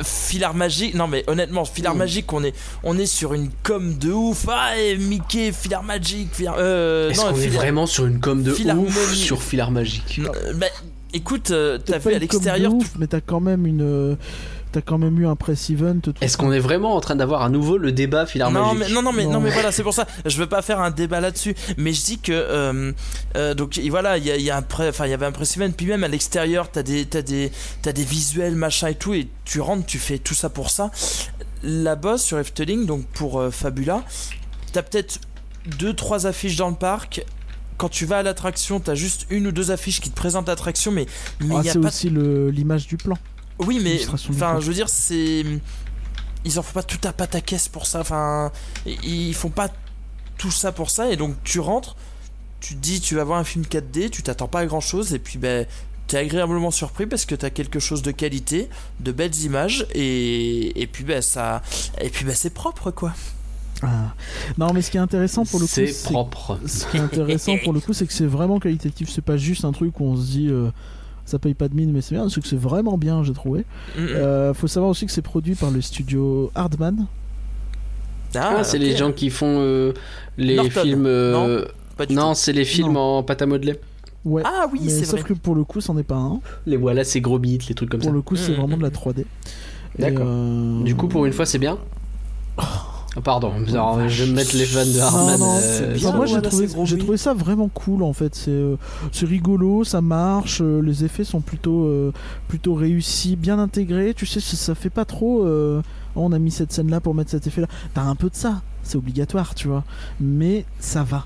Filard 0.05 0.55
magique, 0.55 0.95
non 0.95 1.07
mais 1.07 1.25
honnêtement, 1.29 1.65
Filard 1.65 1.95
Mm. 1.95 1.99
magique, 1.99 2.33
on 2.33 2.43
est, 2.45 2.55
on 2.83 2.99
est 2.99 3.07
sur 3.07 3.33
une 3.33 3.49
com 3.63 3.97
de 3.97 4.11
ouf. 4.13 4.47
Ah, 4.49 4.77
et 4.79 4.97
Mickey, 4.97 5.53
Filard 5.53 5.83
magique, 5.83 6.29
Filard. 6.35 6.57
Euh, 6.59 7.11
Est-ce 7.11 7.21
non, 7.21 7.29
qu'on 7.33 7.37
est 7.39 7.41
Filard- 7.43 7.57
vraiment 7.63 7.87
sur 7.87 8.07
une 8.07 8.21
com 8.21 8.43
de 8.43 8.53
Philharmonie. 8.53 8.89
ouf 8.89 9.15
sur 9.15 9.43
Filar 9.43 9.71
Magique 9.71 10.19
Non, 10.23 10.31
bah, 10.57 10.67
écoute, 11.15 11.51
euh, 11.53 11.79
t'as 11.79 11.99
vu 11.99 12.13
à 12.15 12.19
l'extérieur. 12.19 12.73
ouf, 12.75 12.93
mais 12.99 13.07
t'as 13.07 13.21
quand 13.21 13.41
même 13.41 13.67
une. 13.67 14.17
T'as 14.73 14.81
quand 14.81 14.97
même 14.99 15.19
eu 15.21 15.27
un 15.27 15.37
press 15.37 15.69
event. 15.71 15.99
Est-ce 16.23 16.37
qu'on 16.39 16.51
est 16.51 16.59
vraiment 16.59 16.95
en 16.97 17.01
train 17.01 17.15
d'avoir 17.15 17.43
à 17.43 17.49
nouveau 17.51 17.77
le 17.77 17.93
débat 17.93 18.25
Filar 18.27 18.51
Non 18.51 18.73
Magique 18.75 18.89
mais, 18.89 18.95
non, 18.95 19.03
non, 19.03 19.13
mais, 19.13 19.25
non, 19.25 19.33
Non. 19.35 19.41
mais 19.41 19.51
voilà, 19.51 19.71
c'est 19.71 19.83
pour 19.83 19.93
ça. 19.93 20.07
Je 20.25 20.37
veux 20.39 20.47
pas 20.47 20.63
faire 20.63 20.81
un 20.81 20.91
débat 20.91 21.21
là-dessus. 21.21 21.55
Mais 21.77 21.93
je 21.93 22.03
dis 22.05 22.19
que. 22.19 22.33
euh, 22.33 22.93
euh, 23.37 23.53
donc 23.55 23.79
voilà, 23.91 24.17
il 24.17 24.25
y, 24.25 24.31
a, 24.31 24.37
y, 24.39 24.51
a 24.51 24.57
un 24.57 24.63
pré- 24.63 24.89
enfin, 24.89 25.05
il 25.07 25.11
y 25.11 25.15
avait 25.15 25.27
un 25.27 25.33
press 25.33 25.57
event. 25.59 25.71
Puis 25.77 25.87
même 25.87 26.05
à 26.05 26.09
l'extérieur, 26.09 26.71
t'as 26.71 26.83
des, 26.83 27.05
t'as 27.05 27.21
des, 27.23 27.53
t'as 27.83 27.93
des 27.93 28.05
visuels, 28.05 28.55
machin 28.57 28.89
et 28.89 28.95
tout. 28.95 29.13
Et 29.13 29.29
tu 29.45 29.61
rentres, 29.61 29.85
tu 29.85 29.99
fais 29.99 30.19
tout 30.19 30.35
ça 30.35 30.49
pour 30.49 30.71
ça. 30.71 30.91
Là-bas, 31.63 32.19
sur 32.19 32.39
Efteling, 32.39 32.87
donc 32.87 33.05
pour 33.07 33.41
euh, 33.41 33.51
Fabula, 33.51 34.03
t'as 34.73 34.83
peut-être 34.83 35.21
deux, 35.79 35.93
trois 35.95 36.27
affiches 36.27 36.57
dans 36.57 36.71
le 36.71 36.75
parc. 36.77 37.25
Quand 37.77 37.89
tu 37.89 38.05
vas 38.07 38.19
à 38.19 38.23
l'attraction, 38.23 38.81
t'as 38.81 38.95
juste 38.95 39.27
une 39.31 39.47
ou 39.47 39.53
deux 39.53 39.71
affiches 39.71 40.01
qui 40.01 40.11
te 40.11 40.15
présentent 40.17 40.49
l'attraction, 40.49 40.93
mais 40.93 41.07
mais 41.41 41.55
Ah, 41.57 41.61
il 41.63 41.67
y 41.67 41.69
a 41.69 41.73
c'est 41.73 41.79
pas 41.81 41.89
aussi 41.89 42.11
l'image 42.11 42.87
du 42.87 42.97
plan. 42.97 43.17
Oui, 43.59 43.81
mais 43.83 44.01
enfin, 44.09 44.59
je 44.61 44.67
veux 44.67 44.75
dire, 44.75 44.89
c'est 44.89 45.45
ils 46.45 46.59
en 46.59 46.63
font 46.63 46.73
pas 46.73 46.83
tout 46.83 46.99
à 47.07 47.13
pataquès 47.13 47.69
pour 47.69 47.87
ça. 47.87 48.01
Enfin, 48.01 48.51
ils 48.87 49.35
font 49.35 49.51
pas 49.51 49.69
tout 50.39 50.51
ça 50.51 50.73
pour 50.73 50.91
ça. 50.91 51.11
Et 51.13 51.17
donc, 51.17 51.37
tu 51.45 51.61
rentres, 51.61 51.95
tu 52.61 52.75
te 52.75 52.81
dis, 52.81 53.01
tu 53.01 53.15
vas 53.15 53.25
voir 53.25 53.39
un 53.39 53.45
film 53.45 53.65
4D, 53.65 54.11
tu 54.11 54.23
t'attends 54.23 54.49
pas 54.49 54.61
à 54.61 54.67
grand 54.67 54.81
chose, 54.81 55.15
et 55.15 55.19
puis 55.19 55.39
ben. 55.39 55.67
T'es 56.09 56.19
agréablement 56.19 56.73
surpris 56.73 57.07
parce 57.07 57.25
que 57.25 57.35
t'as 57.35 57.49
quelque 57.49 57.79
chose 57.79 58.03
de 58.03 58.11
qualité, 58.11 58.69
de 59.01 59.13
belles 59.13 59.35
images 59.45 59.87
et, 59.95 60.83
et 60.83 60.87
puis 60.87 61.05
ben 61.05 61.23
ça 61.23 61.63
et 62.01 62.11
puis 62.11 62.27
ben 62.27 62.35
c'est 62.35 62.51
propre 62.53 62.91
quoi. 62.91 63.15
Ah. 63.83 64.13
Non, 64.59 64.73
mais 64.75 64.83
ce 64.83 64.91
qui 64.91 64.97
est 64.99 65.01
intéressant 65.01 65.47
pour 65.47 65.61
le 65.61 65.65
coup, 65.65 65.73
C'est 65.73 65.87
c'est 65.87 66.11
propre. 66.11 66.59
ce 66.67 66.87
qui 66.87 66.97
est 66.99 67.01
intéressant 67.01 67.57
pour 67.65 67.73
le 67.73 67.81
coup, 67.81 67.93
c'est 67.95 68.07
que 68.07 68.13
c'est 68.13 68.27
vraiment 68.27 68.59
qualitatif. 68.59 69.09
C'est 69.11 69.25
pas 69.25 69.37
juste 69.39 69.65
un 69.65 69.73
truc 69.73 70.01
où 70.01 70.05
on 70.05 70.17
se 70.17 70.23
dit 70.27 70.49
euh, 70.51 70.71
ça 71.25 71.39
paye 71.39 71.55
pas 71.55 71.69
de 71.69 71.75
mine, 71.75 71.93
mais 71.93 72.01
c'est 72.01 72.15
bien. 72.15 72.29
C'est 72.29 72.41
que 72.41 72.49
c'est 72.49 72.57
vraiment 72.59 72.99
bien, 72.99 73.23
j'ai 73.23 73.33
trouvé. 73.33 73.65
Euh, 73.99 74.53
faut 74.55 74.67
savoir 74.69 74.91
aussi 74.91 75.07
que 75.07 75.13
c'est 75.13 75.23
produit 75.23 75.55
par 75.55 75.71
le 75.71 75.81
studio 75.81 76.51
Hardman. 76.55 77.07
Ah, 78.35 78.65
c'est 78.65 78.79
ok. 78.79 78.83
les 78.83 78.97
gens 78.97 79.13
qui 79.13 79.29
font 79.31 79.57
euh, 79.61 79.93
les 80.39 80.57
Norton, 80.57 80.81
films. 80.83 81.05
euh, 81.07 81.65
non, 82.11 82.35
c'est 82.35 82.53
les 82.53 82.65
films 82.65 82.97
en 82.97 83.23
pâte 83.23 83.43
à 83.43 83.47
modeler. 83.47 83.79
Ouais. 84.25 84.43
Ah 84.45 84.67
oui, 84.73 84.81
c'est 84.89 85.05
sauf 85.05 85.21
vrai. 85.21 85.29
que 85.31 85.35
pour 85.35 85.55
le 85.55 85.65
coup, 85.65 85.81
c'en 85.81 85.99
est 85.99 86.03
pas 86.03 86.15
un. 86.17 86.41
Les 86.67 86.77
voilà, 86.77 87.05
c'est 87.05 87.21
gros 87.21 87.39
bits, 87.39 87.59
les 87.69 87.75
trucs 87.75 87.91
comme 87.91 88.01
Pour 88.01 88.11
ça. 88.11 88.15
le 88.15 88.23
coup, 88.23 88.37
c'est 88.37 88.53
Mm, 88.53 88.57
vraiment 88.57 88.77
de 88.77 88.83
la 88.83 88.89
mm. 88.89 88.93
3D. 88.93 89.21
Et, 89.21 89.25
D'accord. 89.99 90.25
euh, 90.27 90.83
Du 90.85 90.95
coup, 90.97 91.09
pour 91.09 91.27
une 91.27 91.33
fois, 91.33 91.45
c'est 91.45 91.59
bien. 91.59 91.79
Ah, 93.15 93.21
Pardon, 93.21 93.53
alors, 93.69 94.09
je 94.09 94.25
vais 94.25 94.31
me 94.31 94.37
mettre 94.37 94.57
les 94.57 94.65
fans 94.65 94.87
de 94.87 94.93
Non, 94.99 95.03
Hardman. 95.05 95.39
non, 95.41 95.59
euh, 95.63 95.95
bien, 95.95 96.09
enfin, 96.09 96.17
moi 96.17 96.27
j'ai 96.87 96.97
trouvé, 96.99 97.17
ça 97.19 97.35
vraiment 97.35 97.69
cool 97.69 98.03
en 98.03 98.13
fait. 98.15 98.35
C'est 98.35 98.51
euh, 98.51 98.77
c'est 99.13 99.27
rigolo, 99.27 99.85
ça 99.85 100.01
marche, 100.01 100.61
euh, 100.63 100.81
les 100.81 101.05
effets 101.05 101.25
sont 101.25 101.41
plutôt, 101.43 101.85
euh, 101.85 102.13
plutôt 102.49 102.73
réussis, 102.75 103.37
bien 103.37 103.59
intégrés. 103.59 104.15
Tu 104.15 104.25
sais, 104.25 104.41
ça, 104.41 104.57
ça 104.57 104.75
fait 104.75 104.91
pas 104.91 105.05
trop. 105.05 105.45
euh, 105.45 105.83
Oh, 106.15 106.21
on 106.25 106.33
a 106.33 106.39
mis 106.39 106.51
cette 106.51 106.73
scène 106.73 106.91
là 106.91 107.01
pour 107.01 107.15
mettre 107.15 107.31
cet 107.31 107.47
effet 107.47 107.63
là. 107.63 107.69
T'as 107.95 108.03
un 108.03 108.15
peu 108.15 108.29
de 108.29 108.35
ça, 108.35 108.61
c'est 108.83 108.97
obligatoire, 108.97 109.55
tu 109.55 109.67
vois. 109.69 109.83
Mais 110.21 110.65
ça 110.79 111.03
va. 111.03 111.25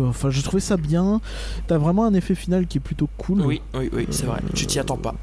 Enfin, 0.00 0.30
j'ai 0.30 0.42
trouvé 0.42 0.60
ça 0.60 0.76
bien. 0.76 1.20
T'as 1.66 1.76
vraiment 1.76 2.04
un 2.04 2.14
effet 2.14 2.34
final 2.36 2.66
qui 2.68 2.78
est 2.78 2.80
plutôt 2.80 3.08
cool. 3.18 3.42
Oui, 3.42 3.60
oui, 3.74 3.90
oui, 3.92 4.06
c'est 4.10 4.26
vrai. 4.26 4.40
Tu 4.54 4.66
t'y 4.66 4.78
attends 4.78 4.96
pas. 4.96 5.14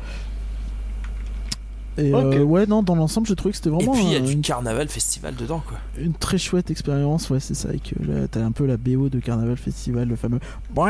Et 2.00 2.14
Ok. 2.14 2.36
euh, 2.36 2.44
ouais, 2.44 2.66
non, 2.66 2.84
dans 2.84 2.96
l'ensemble, 2.96 3.28
j'ai 3.28 3.36
trouvé 3.36 3.52
que 3.52 3.58
c'était 3.58 3.70
Et 3.70 3.74
vraiment 3.74 3.94
puis 3.94 4.04
il 4.04 4.12
y 4.12 4.16
a 4.16 4.20
du 4.20 4.34
une, 4.34 4.42
carnaval 4.42 4.88
festival 4.90 5.36
dedans, 5.36 5.62
quoi. 5.68 5.78
une 5.98 6.14
très 6.14 6.38
chouette 6.38 6.72
expérience. 6.72 7.30
Ouais, 7.30 7.40
c'est 7.40 7.54
ça. 7.56 7.70
Avec, 7.70 7.94
euh, 8.00 8.22
là, 8.22 8.28
t'as 8.30 8.42
un 8.42 8.52
peu 8.52 8.66
la 8.66 8.78
BO 8.78 9.10
de 9.10 9.20
Carnaval 9.20 9.58
Festival, 9.58 10.08
le 10.08 10.16
fameux. 10.16 10.40
Ça 10.76 10.84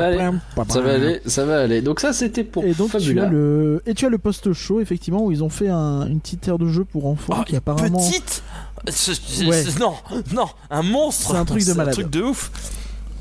va 0.00 0.06
aller, 0.06 0.30
Ça 0.68 0.80
va 0.80 0.92
aller, 0.94 1.20
ça 1.26 1.44
va 1.44 1.60
aller. 1.60 1.82
Donc 1.82 2.00
ça, 2.00 2.12
c'était 2.12 2.44
pour 2.44 2.64
Et 2.64 2.74
donc 2.74 2.90
tu 2.90 2.98
Fabula. 3.00 3.24
as 3.24 3.28
le 3.30 3.82
et 3.86 3.94
tu 3.94 4.06
as 4.06 4.08
le 4.08 4.18
post 4.18 4.52
show 4.52 4.80
effectivement 4.80 5.24
où 5.24 5.32
ils 5.32 5.42
ont 5.44 5.48
fait 5.48 5.68
un- 5.68 6.06
une 6.06 6.20
petite 6.20 6.46
aire 6.48 6.58
de 6.58 6.68
jeu 6.68 6.84
pour 6.84 7.06
enfants 7.06 7.34
Ah, 7.38 7.44
qui 7.46 7.56
apparemment 7.56 7.98
Petite? 7.98 8.42
Ce- 8.88 9.14
ce- 9.14 9.44
Ouais. 9.44 9.62
ce- 9.62 9.78
Non, 9.78 9.94
non, 10.34 10.46
un 10.70 10.82
monstre 10.82 11.30
C'est 11.32 11.36
un 11.36 11.44
truc 11.44 11.64
de 11.64 11.72
malade. 11.72 11.94
un 11.94 11.96
truc 11.96 12.10
de 12.10 12.22
ouf 12.22 12.50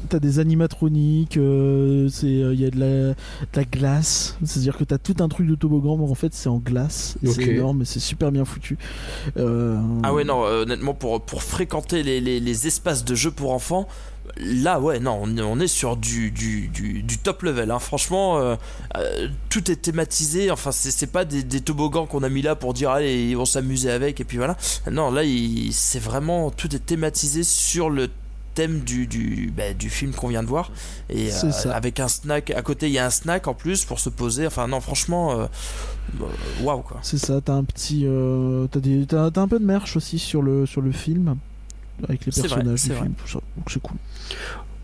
t'as 0.05 0.19
des 0.19 0.39
animatroniques, 0.39 1.37
euh, 1.37 2.07
c'est 2.09 2.27
il 2.27 2.59
y 2.59 2.65
a 2.65 2.69
de 2.69 2.79
la, 2.79 2.87
de 3.09 3.15
la 3.55 3.63
glace, 3.63 4.37
c'est-à-dire 4.43 4.77
que 4.77 4.83
t'as 4.83 4.97
tout 4.97 5.15
un 5.19 5.27
truc 5.27 5.47
de 5.47 5.55
toboggan, 5.55 5.97
mais 5.97 6.09
en 6.09 6.15
fait 6.15 6.33
c'est 6.33 6.49
en 6.49 6.57
glace, 6.57 7.17
Et 7.23 7.27
Ok. 7.27 7.33
c'est 7.35 7.43
énorme, 7.47 7.81
et 7.81 7.85
c'est 7.85 7.99
super 7.99 8.31
bien 8.31 8.45
foutu. 8.45 8.77
Euh, 9.37 9.77
Ah 10.03 10.13
ouais, 10.13 10.23
non, 10.23 10.45
euh, 10.45 10.63
honnêtement, 10.63 10.93
pour, 10.93 11.21
pour 11.21 11.43
fréquenter 11.43 12.03
les, 12.03 12.21
les- 12.21 12.39
les 12.39 12.67
espaces 12.67 13.03
de 13.05 13.15
jeux 13.15 13.31
pour 13.31 13.51
enfants, 13.51 13.87
là, 14.37 14.79
ouais, 14.79 14.99
non, 14.99 15.19
on, 15.21 15.37
est- 15.37 15.41
on 15.41 15.59
est 15.59 15.67
sur 15.67 15.97
du, 15.97 16.31
du, 16.31 16.67
du, 16.69 17.03
du 17.03 17.17
top 17.17 17.43
level. 17.43 17.71
hein. 17.71 17.79
Franchement, 17.79 18.37
euh, 18.39 18.55
euh, 18.97 19.27
tout 19.49 19.69
est 19.71 19.75
thématisé. 19.81 20.49
Enfin, 20.51 20.71
c'est 20.71 20.91
c'est 20.91 21.07
pas 21.07 21.25
des, 21.25 21.43
des 21.43 21.61
toboggans 21.61 22.05
qu'on 22.07 22.23
a 22.23 22.29
mis 22.29 22.41
là 22.41 22.55
pour 22.55 22.73
dire, 22.73 22.89
allez, 22.89 23.23
ils 23.29 23.37
vont 23.37 23.45
s'amuser 23.45 23.91
avec, 23.91 24.19
et 24.19 24.23
puis 24.23 24.37
voilà. 24.37 24.57
Non, 24.91 25.11
là, 25.11 25.21
c'est 25.71 25.99
vraiment, 26.01 26.49
tout 26.51 26.75
est 26.75 26.85
thématisé 26.85 27.43
sur 27.43 27.89
le 27.89 28.09
thème 28.55 28.79
du, 28.79 29.05
du, 29.05 29.51
bah, 29.55 29.73
du 29.77 29.89
film 29.89 30.11
qu'on 30.13 30.29
vient 30.29 30.41
de 30.41 30.47
voir 30.47 30.71
et 31.09 31.29
C'est 31.29 31.47
euh, 31.47 31.51
ça. 31.51 31.75
avec 31.75 31.99
un 31.99 32.07
snack 32.07 32.49
à 32.51 32.61
côté 32.61 32.87
il 32.87 32.93
y 32.93 32.97
a 32.99 33.05
un 33.05 33.09
snack 33.11 33.47
en 33.47 33.53
plus 33.53 33.85
pour 33.85 33.99
se 33.99 34.09
poser 34.09 34.47
enfin 34.47 34.67
non 34.67 34.79
franchement 34.81 35.33
euh, 35.33 35.45
euh, 36.21 36.25
waouh 36.63 36.81
quoi 36.81 36.99
C'est 37.03 37.17
ça, 37.17 37.41
t'as 37.41 37.53
un 37.53 37.63
petit, 37.63 38.03
euh, 38.05 38.65
t'as 38.71 38.79
des, 38.79 39.05
t'as, 39.05 39.29
t'as 39.31 39.41
un 39.41 39.47
peu 39.47 39.59
de 39.59 39.65
merch 39.65 39.95
aussi 39.97 40.17
sur 40.17 40.41
le 40.41 40.65
sur 40.65 40.81
le 40.81 40.91
film 40.91 41.35
avec 42.07 42.25
les 42.25 42.31
C'est 42.31 42.41
personnages 42.43 42.79
c'est 42.79 42.87
du 42.89 42.93
vrai. 42.95 43.03
film, 43.03 43.13
tout 43.15 43.27
ça, 43.27 43.39
donc 43.57 43.69
c'est 43.69 43.81
cool. 43.81 43.97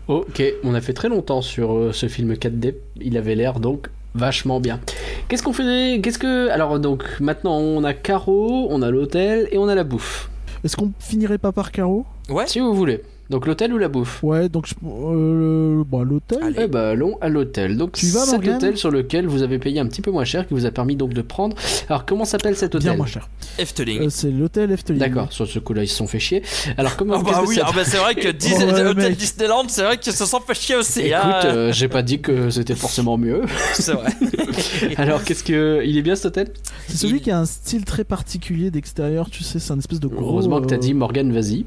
Ok, 0.08 0.42
on 0.64 0.74
a 0.74 0.80
fait 0.80 0.92
très 0.94 1.08
longtemps 1.08 1.42
sur 1.42 1.72
euh, 1.76 1.92
ce 1.92 2.08
film 2.08 2.32
4D. 2.34 2.74
Il 3.00 3.16
avait 3.16 3.34
l'air 3.34 3.60
donc 3.60 3.88
vachement 4.14 4.60
bien. 4.60 4.80
Qu'est-ce 5.28 5.42
qu'on 5.42 5.52
fait 5.52 6.00
Qu'est-ce 6.02 6.18
que 6.18 6.48
alors 6.50 6.78
donc 6.80 7.04
maintenant 7.20 7.56
on 7.58 7.84
a 7.84 7.94
Caro, 7.94 8.66
on 8.70 8.82
a 8.82 8.90
l'hôtel 8.90 9.48
et 9.52 9.58
on 9.58 9.68
a 9.68 9.74
la 9.74 9.84
bouffe. 9.84 10.28
Est-ce 10.64 10.76
qu'on 10.76 10.92
finirait 10.98 11.38
pas 11.38 11.52
par 11.52 11.70
carreau 11.72 12.04
ouais 12.28 12.46
Si 12.46 12.58
vous 12.60 12.74
voulez. 12.74 13.02
Donc 13.32 13.46
l'hôtel 13.46 13.72
ou 13.72 13.78
la 13.78 13.88
bouffe? 13.88 14.22
Ouais, 14.22 14.50
donc 14.50 14.66
euh, 14.84 15.82
bah, 15.90 16.02
l'hôtel. 16.04 16.38
Allez. 16.42 16.56
Eh 16.64 16.66
ben 16.66 16.80
allons 16.90 17.16
à 17.22 17.30
l'hôtel. 17.30 17.78
Donc 17.78 17.92
Tu 17.92 18.04
vas, 18.08 18.26
cet 18.26 18.46
hôtel 18.46 18.76
sur 18.76 18.90
lequel 18.90 19.26
vous 19.26 19.42
avez 19.42 19.58
payé 19.58 19.80
un 19.80 19.86
petit 19.86 20.02
peu 20.02 20.10
moins 20.10 20.26
cher, 20.26 20.46
qui 20.46 20.52
vous 20.52 20.66
a 20.66 20.70
permis 20.70 20.96
donc 20.96 21.14
de 21.14 21.22
prendre. 21.22 21.56
Alors 21.88 22.04
comment 22.04 22.26
s'appelle 22.26 22.54
cet 22.56 22.74
hôtel? 22.74 22.90
Bien 22.90 22.96
moins 22.98 23.06
cher. 23.06 23.30
Efteling 23.58 24.02
Euh, 24.02 24.08
c'est 24.10 24.30
l'hôtel 24.30 24.70
Efteling. 24.70 25.00
D'accord, 25.00 25.32
sur 25.32 25.46
ce 25.46 25.58
coup-là 25.58 25.82
ils 25.82 25.88
se 25.88 25.96
sont 25.96 26.06
fait 26.06 26.18
chier. 26.18 26.42
Alors 26.76 26.94
comment 26.96 27.14
Ah 27.16 27.22
bah 27.22 27.30
qu'est-ce 27.30 27.40
que 27.42 27.48
oui, 27.48 27.58
ah 27.64 27.70
bah 27.74 27.84
c'est 27.86 27.96
vrai 27.96 28.14
que 28.14 28.28
Dis- 28.32 28.52
Oh 28.54 28.58
ouais, 28.64 28.82
Hôtel 28.84 28.94
mec. 29.10 29.16
Disneyland, 29.16 29.64
c'est 29.68 29.82
vrai 29.82 29.96
que 29.96 30.10
ça 30.10 30.26
s'en 30.26 30.40
fait 30.40 30.52
chier 30.54 30.76
aussi. 30.76 31.00
Écoute, 31.00 31.14
hein. 31.14 31.40
euh, 31.46 31.72
j'ai 31.72 31.88
pas 31.88 32.02
dit 32.02 32.20
que 32.20 32.50
c'était 32.50 32.74
forcément 32.74 33.16
mieux. 33.16 33.42
c'est 33.72 33.92
vrai. 33.92 34.10
Alors 34.98 35.24
qu'est-ce 35.24 35.42
que 35.42 35.80
il 35.86 35.96
est 35.96 36.02
bien 36.02 36.16
cet 36.16 36.26
hôtel? 36.26 36.48
C'est 36.86 36.98
celui 36.98 37.16
Il- 37.16 37.22
qui 37.22 37.30
a 37.30 37.38
un 37.38 37.46
style 37.46 37.86
très 37.86 38.04
particulier 38.04 38.70
d'extérieur, 38.70 39.30
tu 39.30 39.42
sais, 39.42 39.58
c'est 39.58 39.72
un 39.72 39.78
espèce 39.78 40.00
de 40.00 40.06
gros. 40.08 40.22
Heureusement 40.22 40.60
que 40.60 40.66
t'as 40.66 40.74
euh, 40.76 40.78
dit 40.78 40.92
Morgan, 40.92 41.32
vas-y. 41.32 41.64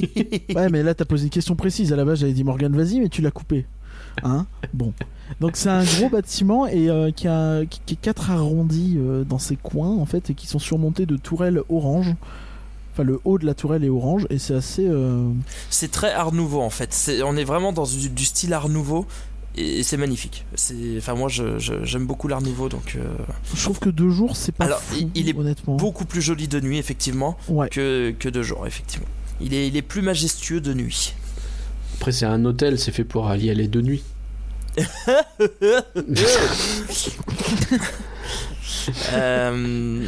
Ouais, 0.54 0.68
mais 0.70 0.82
là 0.82 0.94
t'as 0.94 1.04
posé 1.04 1.24
une 1.24 1.30
question 1.30 1.54
précise. 1.56 1.92
À 1.92 1.96
la 1.96 2.04
base 2.04 2.20
j'avais 2.20 2.32
dit 2.32 2.44
Morgan, 2.44 2.74
vas-y, 2.74 3.00
mais 3.00 3.08
tu 3.08 3.22
l'as 3.22 3.30
coupé. 3.30 3.66
Hein? 4.24 4.46
Bon. 4.74 4.92
Donc 5.40 5.52
c'est 5.56 5.68
un 5.68 5.84
gros 5.84 6.08
bâtiment 6.08 6.66
et 6.66 6.90
euh, 6.90 7.10
qui, 7.12 7.28
a, 7.28 7.64
qui, 7.64 7.80
qui 7.86 7.94
est 7.94 8.00
quatre 8.00 8.30
arrondis 8.30 8.96
euh, 8.98 9.22
dans 9.24 9.38
ses 9.38 9.56
coins 9.56 9.96
en 9.96 10.04
fait 10.06 10.30
et 10.30 10.34
qui 10.34 10.46
sont 10.48 10.58
surmontés 10.58 11.06
de 11.06 11.16
tourelles 11.16 11.62
orange. 11.68 12.14
Enfin 12.92 13.04
le 13.04 13.20
haut 13.24 13.38
de 13.38 13.46
la 13.46 13.54
tourelle 13.54 13.84
est 13.84 13.88
orange 13.88 14.26
et 14.30 14.38
c'est 14.38 14.54
assez. 14.54 14.84
euh, 14.86 15.28
C'est 15.70 15.90
très 15.92 16.12
Art 16.12 16.32
Nouveau 16.32 16.60
en 16.60 16.70
fait. 16.70 17.10
On 17.24 17.36
est 17.36 17.44
vraiment 17.44 17.72
dans 17.72 17.84
du, 17.86 18.10
du 18.10 18.24
style 18.24 18.52
Art 18.52 18.68
Nouveau 18.68 19.06
et 19.56 19.84
c'est 19.84 19.96
magnifique. 19.96 20.44
Enfin 20.98 21.14
moi 21.14 21.28
j'aime 21.28 22.06
beaucoup 22.06 22.26
l'Art 22.26 22.42
Nouveau 22.42 22.68
donc 22.68 22.98
Je 23.54 23.62
trouve 23.62 23.78
que 23.78 23.90
deux 23.90 24.10
jours 24.10 24.36
c'est 24.36 24.52
pas 24.52 24.64
Alors, 24.64 24.80
fou, 24.80 24.96
il- 24.98 25.10
il 25.14 25.28
est 25.28 25.36
honnêtement. 25.36 25.76
beaucoup 25.76 26.04
plus 26.04 26.20
joli 26.20 26.48
de 26.48 26.60
nuit 26.60 26.78
effectivement 26.78 27.36
Ouais. 27.48 27.68
que 27.68 28.10
que 28.18 28.28
de 28.28 28.42
jour 28.42 28.66
effectivement. 28.66 29.06
Il 29.40 29.54
est, 29.54 29.68
il 29.68 29.76
est 29.76 29.82
plus 29.82 30.02
majestueux 30.02 30.60
de 30.60 30.74
nuit. 30.74 31.14
Après 31.98 32.12
c'est 32.12 32.26
un 32.26 32.44
hôtel, 32.44 32.78
c'est 32.78 32.92
fait 32.92 33.04
pour 33.04 33.32
y 33.34 33.50
aller 33.50 33.68
de 33.68 33.80
nuit. 33.80 34.02
Euh, 39.12 40.02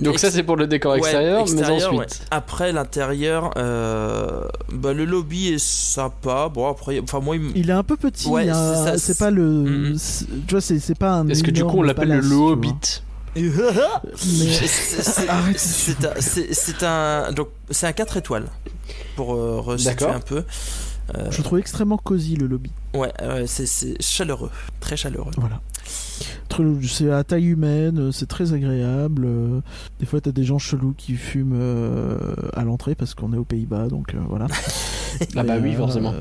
Donc 0.00 0.18
ça 0.18 0.30
c'est 0.30 0.42
pour 0.42 0.56
le 0.56 0.66
décor 0.66 0.92
Ouais, 0.92 0.98
extérieur, 0.98 1.40
extérieur, 1.42 1.92
mais 1.92 1.98
ensuite. 1.98 2.20
ouais. 2.20 2.26
Après 2.30 2.72
l'intérieur, 2.72 3.50
euh, 3.56 4.44
bah, 4.72 4.92
le 4.92 5.04
lobby 5.04 5.48
est 5.48 5.58
sympa. 5.62 6.48
Bon 6.52 6.68
après, 6.70 7.00
enfin 7.00 7.20
moi 7.20 7.36
il 7.54 7.68
est 7.68 7.72
un 7.72 7.82
peu 7.82 7.96
petit, 7.96 8.28
Ouais, 8.28 8.48
c'est 8.98 9.18
pas 9.18 9.30
le. 9.30 9.94
Tu 10.46 10.52
vois, 10.52 10.60
c'est 10.60 10.78
c'est 10.78 10.96
pas 10.98 11.12
un. 11.12 11.28
Est-ce 11.28 11.42
que 11.42 11.50
du 11.50 11.64
coup 11.64 11.78
on 11.78 11.82
l'appelle 11.82 12.08
le. 12.20 12.34
Hobbit? 12.36 13.02
C'est- 14.16 15.28
un, 15.30 15.52
c'est- 16.20 16.52
c'est 16.54 16.82
un, 16.82 17.32
donc 17.32 17.48
c'est 17.70 17.86
un 17.86 17.92
4 17.92 18.16
étoiles 18.16 18.46
pour 19.16 19.34
euh, 19.34 19.60
resituer 19.60 19.94
D'accord. 19.94 20.14
un 20.16 20.20
peu. 20.20 20.44
Euh, 21.16 21.30
Je 21.30 21.38
le 21.38 21.42
trouve 21.44 21.58
extrêmement 21.58 21.96
cosy 21.96 22.36
le 22.36 22.46
lobby. 22.46 22.70
ouais, 22.94 23.12
ouais, 23.22 23.46
c'est- 23.46 23.64
c'est 23.66 24.00
chaleureux, 24.02 24.50
très 24.80 24.96
chaleureux. 24.96 25.32
Voilà. 25.38 25.60
C'est 26.82 27.10
à 27.12 27.22
taille 27.22 27.46
humaine, 27.46 27.98
euh, 28.08 28.12
c'est 28.12 28.26
très 28.26 28.52
agréable. 28.52 29.24
euh, 29.26 29.60
Des 30.00 30.06
fois, 30.06 30.20
t'as 30.20 30.32
des 30.32 30.42
gens 30.42 30.58
chelous 30.58 30.92
qui 30.98 31.14
fument 31.14 31.52
euh, 31.54 32.18
à 32.54 32.64
l'entrée 32.64 32.96
parce 32.96 33.14
qu'on 33.14 33.32
est 33.32 33.36
aux 33.36 33.44
Pays-Bas, 33.44 33.86
donc 33.88 34.14
euh, 34.14 34.18
voilà. 34.28 34.46
Ah 35.36 35.42
bah 35.44 35.54
oui, 35.62 35.72
euh, 35.74 35.76
forcément. 35.76 36.12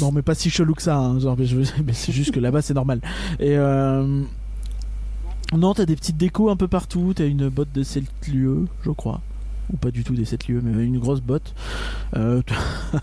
non, 0.00 0.12
mais 0.12 0.22
pas 0.22 0.34
si 0.34 0.50
chelou 0.50 0.74
que 0.74 0.82
ça. 0.82 0.96
hein, 0.96 1.18
genre, 1.20 1.36
mais 1.38 1.46
je 1.46 1.56
veux- 1.56 1.64
mais 1.86 1.92
c'est 1.94 2.12
juste 2.12 2.32
que 2.32 2.40
là-bas, 2.40 2.62
c'est 2.62 2.74
normal. 2.74 3.00
Et 3.38 3.56
euh, 3.56 4.22
non, 5.56 5.74
t'as 5.74 5.84
des 5.86 5.96
petites 5.96 6.16
décos 6.16 6.50
un 6.50 6.56
peu 6.56 6.68
partout. 6.68 7.12
T'as 7.14 7.26
une 7.26 7.48
botte 7.48 7.72
de 7.74 7.82
7 7.82 8.04
lieux, 8.32 8.66
je 8.84 8.90
crois. 8.90 9.20
Ou 9.72 9.76
pas 9.76 9.90
du 9.90 10.02
tout 10.04 10.14
des 10.14 10.24
7 10.24 10.48
lieux, 10.48 10.60
mais 10.62 10.84
une 10.84 10.98
grosse 10.98 11.20
botte. 11.20 11.54
Euh, 12.16 12.42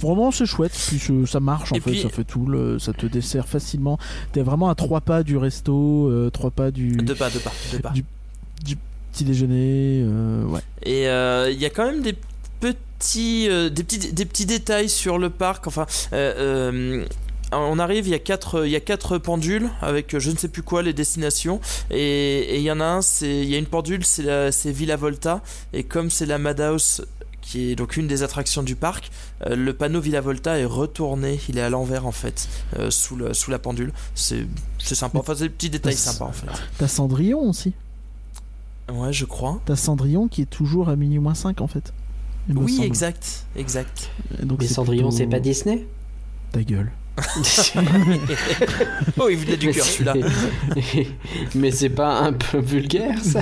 Vraiment, 0.00 0.30
c'est 0.30 0.46
chouette. 0.46 0.72
Puis 0.88 1.00
ça 1.26 1.40
marche 1.40 1.72
en 1.72 1.76
Et 1.76 1.80
fait, 1.80 1.90
puis- 1.90 2.02
ça 2.02 2.08
fait 2.08 2.22
tout. 2.24 2.46
le- 2.46 2.78
ça 2.78 2.92
te 2.92 3.04
dessert 3.06 3.48
facilement. 3.48 3.98
T'es 4.32 4.42
vraiment 4.42 4.68
à 4.68 4.74
trois 4.76 5.00
pas 5.00 5.22
du 5.24 5.36
resto, 5.36 6.08
euh, 6.08 6.30
trois 6.30 6.50
pas 6.52 6.70
du 6.70 6.92
Deux 6.92 7.16
pas, 7.16 7.30
deux 7.30 7.40
pas, 7.40 7.52
deux 7.72 7.78
pas. 7.80 7.90
Du- 7.90 8.04
petit 9.12 9.24
déjeuner. 9.24 10.02
euh, 10.04 10.44
ouais. 10.44 10.60
Et 10.84 11.08
euh, 11.08 11.50
il 11.50 11.58
y 11.58 11.64
a 11.66 11.70
quand 11.70 11.84
même 11.90 12.02
des 12.02 12.14
petits, 12.60 13.48
des 13.48 13.82
petits, 13.82 14.12
des 14.12 14.24
petits 14.24 14.46
détails 14.46 14.88
sur 14.88 15.18
le 15.18 15.30
parc. 15.30 15.66
Enfin, 15.66 15.86
on 17.52 17.78
arrive, 17.78 18.06
il 18.06 18.10
y 18.10 18.14
a 18.14 18.18
quatre, 18.18 18.66
il 18.66 18.70
y 18.70 18.76
a 18.76 18.80
quatre 18.80 19.16
pendules 19.18 19.70
avec 19.80 20.14
euh, 20.14 20.18
je 20.20 20.30
ne 20.30 20.36
sais 20.36 20.48
plus 20.48 20.62
quoi 20.62 20.82
les 20.82 20.92
destinations. 20.92 21.60
Et 21.90 22.38
et 22.40 22.56
il 22.56 22.62
y 22.62 22.70
en 22.70 22.80
a 22.80 22.84
un, 22.84 23.02
c'est, 23.02 23.40
il 23.42 23.48
y 23.48 23.54
a 23.54 23.58
une 23.58 23.66
pendule, 23.66 24.04
c'est 24.04 24.22
la, 24.22 24.52
c'est 24.52 24.70
Villa 24.72 24.96
Volta. 24.96 25.42
Et 25.72 25.84
comme 25.84 26.10
c'est 26.10 26.26
la 26.26 26.38
Madhouse 26.38 27.06
qui 27.40 27.70
est 27.70 27.76
donc 27.76 27.96
une 27.96 28.06
des 28.06 28.22
attractions 28.22 28.62
du 28.62 28.76
parc, 28.76 29.10
euh, 29.46 29.56
le 29.56 29.72
panneau 29.72 30.00
Villa 30.00 30.20
Volta 30.20 30.58
est 30.58 30.66
retourné, 30.66 31.40
il 31.48 31.56
est 31.56 31.62
à 31.62 31.70
l'envers 31.70 32.04
en 32.06 32.12
fait, 32.12 32.46
euh, 32.78 32.90
sous, 32.90 33.16
le, 33.16 33.32
sous 33.32 33.50
la 33.50 33.58
pendule. 33.58 33.92
C'est, 34.14 34.46
c'est 34.78 34.94
sympa. 34.94 35.18
Enfin, 35.18 35.34
c'est 35.34 35.44
des 35.44 35.48
petits 35.50 35.70
détails 35.70 35.94
sympas 35.94 36.26
en 36.26 36.32
fait. 36.32 36.46
T'as 36.76 36.88
Cendrillon 36.88 37.48
aussi. 37.48 37.72
Ouais, 38.92 39.12
je 39.14 39.24
crois. 39.24 39.60
T'as 39.64 39.76
Cendrillon 39.76 40.28
qui 40.28 40.42
est 40.42 40.50
toujours 40.50 40.90
à 40.90 40.96
minuit 40.96 41.18
moins 41.18 41.34
5 41.34 41.60
en 41.62 41.66
fait. 41.66 41.92
Oui, 42.54 42.72
semble. 42.74 42.86
exact, 42.86 43.46
exact. 43.56 44.10
Et 44.42 44.44
donc 44.46 44.60
Mais 44.60 44.66
c'est 44.66 44.74
Cendrillon 44.74 45.08
plutôt- 45.08 45.16
c'est 45.16 45.26
pas 45.26 45.40
Disney? 45.40 45.86
Ta 46.52 46.62
gueule. 46.62 46.90
oh, 49.18 49.28
il 49.30 49.36
venait 49.36 49.56
du 49.56 49.70
cœur 49.70 49.84
celui-là. 49.84 50.14
mais 51.54 51.70
c'est 51.70 51.88
pas 51.88 52.20
un 52.20 52.32
peu 52.32 52.58
vulgaire 52.58 53.18
ça? 53.22 53.40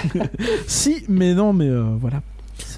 Si, 0.67 1.05
mais 1.09 1.35
non, 1.35 1.53
mais 1.53 1.69
euh, 1.69 1.85
voilà. 2.01 2.23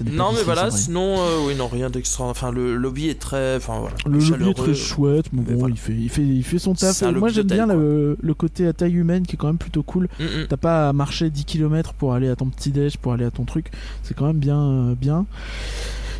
Non, 0.05 0.31
mais 0.33 0.43
voilà, 0.43 0.71
sinon, 0.71 1.19
euh, 1.19 1.47
oui, 1.47 1.55
non, 1.55 1.67
rien 1.67 1.89
d'extra. 1.89 2.25
Enfin, 2.25 2.51
le 2.51 2.75
lobby 2.75 3.09
est 3.09 3.19
très. 3.19 3.55
Enfin, 3.55 3.79
voilà. 3.79 3.95
Le 4.05 4.19
lobby 4.19 4.49
est 4.49 4.53
très 4.53 4.73
chouette, 4.73 5.25
mais 5.31 5.41
mais 5.45 5.53
bon, 5.53 5.59
voilà. 5.59 5.75
il, 5.75 5.79
fait, 5.79 5.93
il, 5.93 6.09
fait, 6.09 6.21
il 6.21 6.43
fait 6.43 6.59
son 6.59 6.73
taf. 6.73 7.01
Moi 7.01 7.29
j'aime 7.29 7.47
bien 7.47 7.65
le 7.65 8.33
côté 8.33 8.67
à 8.67 8.73
taille 8.73 8.95
humaine 8.95 9.25
qui 9.25 9.35
est 9.35 9.37
quand 9.37 9.47
même 9.47 9.57
plutôt 9.57 9.83
cool. 9.83 10.07
Mm, 10.19 10.23
mm. 10.23 10.47
T'as 10.49 10.57
pas 10.57 10.89
à 10.89 10.93
marcher 10.93 11.29
10 11.29 11.45
km 11.45 11.93
pour 11.93 12.13
aller 12.13 12.29
à 12.29 12.35
ton 12.35 12.47
petit 12.47 12.71
déj, 12.71 12.97
pour 12.97 13.13
aller 13.13 13.25
à 13.25 13.31
ton 13.31 13.45
truc. 13.45 13.71
C'est 14.03 14.13
quand 14.13 14.27
même 14.27 14.39
bien. 14.39 14.59
euh, 14.59 14.95
bien. 14.95 15.25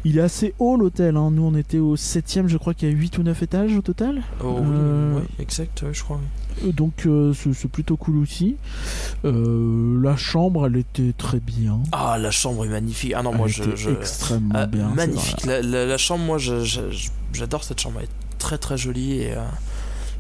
Il 0.06 0.18
est 0.18 0.22
assez 0.22 0.54
haut 0.60 0.78
l'hôtel. 0.78 1.18
hein. 1.18 1.30
Nous 1.32 1.44
on 1.44 1.56
était 1.56 1.80
au 1.80 1.96
7ème, 1.96 2.48
je 2.48 2.58
crois 2.58 2.74
qu'il 2.74 2.90
y 2.90 2.92
a 2.92 2.96
8 2.96 3.18
ou 3.18 3.24
9 3.24 3.44
étages 3.44 3.76
au 3.76 3.82
total. 3.82 4.22
Oh, 4.44 4.58
oui, 4.60 4.66
Euh, 4.72 5.20
exact, 5.40 5.84
je 5.92 6.04
crois. 6.04 6.20
oui. 6.22 6.70
Euh, 6.70 6.72
Donc 6.72 7.06
euh, 7.06 7.34
c'est 7.34 7.68
plutôt 7.70 7.98
cool 7.98 8.18
aussi. 8.18 8.56
Euh, 9.26 10.00
la 10.02 10.16
chambre 10.16 10.68
elle 10.68 10.78
était 10.78 11.14
très 11.18 11.40
bien. 11.40 11.80
Ah, 11.92 12.18
la 12.18 12.32
chambre 12.32 12.66
est 12.66 12.70
magnifique. 12.70 13.14
Ah 13.16 13.24
non, 13.24 13.32
Elle 13.32 13.38
moi, 13.38 13.48
je. 13.48 13.64
était 13.64 13.76
je- 13.78 13.90
extrêmement 13.92 14.54
Ah, 14.56 14.66
bien. 14.66 14.88
magnifique. 14.90 15.46
La, 15.46 15.62
la- 15.62 15.86
la 15.86 15.98
chambre, 15.98 16.24
moi, 16.24 16.38
j'adore 16.38 17.64
cette 17.64 17.80
chambre. 17.80 18.00
Elle 18.00 18.06
est 18.06 18.38
très 18.38 18.58
très 18.58 18.78
jolie 18.78 19.20
et. 19.22 19.34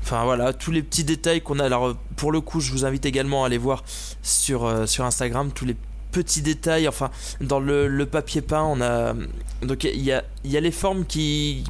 Enfin 0.01 0.23
voilà, 0.23 0.53
tous 0.53 0.71
les 0.71 0.81
petits 0.81 1.03
détails 1.03 1.41
qu'on 1.41 1.59
a. 1.59 1.65
Alors 1.65 1.95
pour 2.15 2.31
le 2.31 2.41
coup, 2.41 2.61
je 2.61 2.71
vous 2.71 2.85
invite 2.85 3.05
également 3.05 3.43
à 3.43 3.47
aller 3.47 3.57
voir 3.57 3.83
sur, 4.23 4.65
euh, 4.65 4.85
sur 4.85 5.05
Instagram 5.05 5.51
tous 5.53 5.65
les 5.65 5.75
petits 6.11 6.41
détails. 6.41 6.87
Enfin, 6.87 7.11
dans 7.41 7.59
le, 7.59 7.87
le 7.87 8.05
papier 8.05 8.41
peint, 8.41 8.63
on 8.63 8.81
a. 8.81 9.13
Donc 9.61 9.83
il 9.83 10.01
y 10.01 10.11
a, 10.11 10.23
il 10.43 10.51
y 10.51 10.57
a 10.57 10.61
les 10.61 10.71
formes 10.71 11.05
qui. 11.05 11.63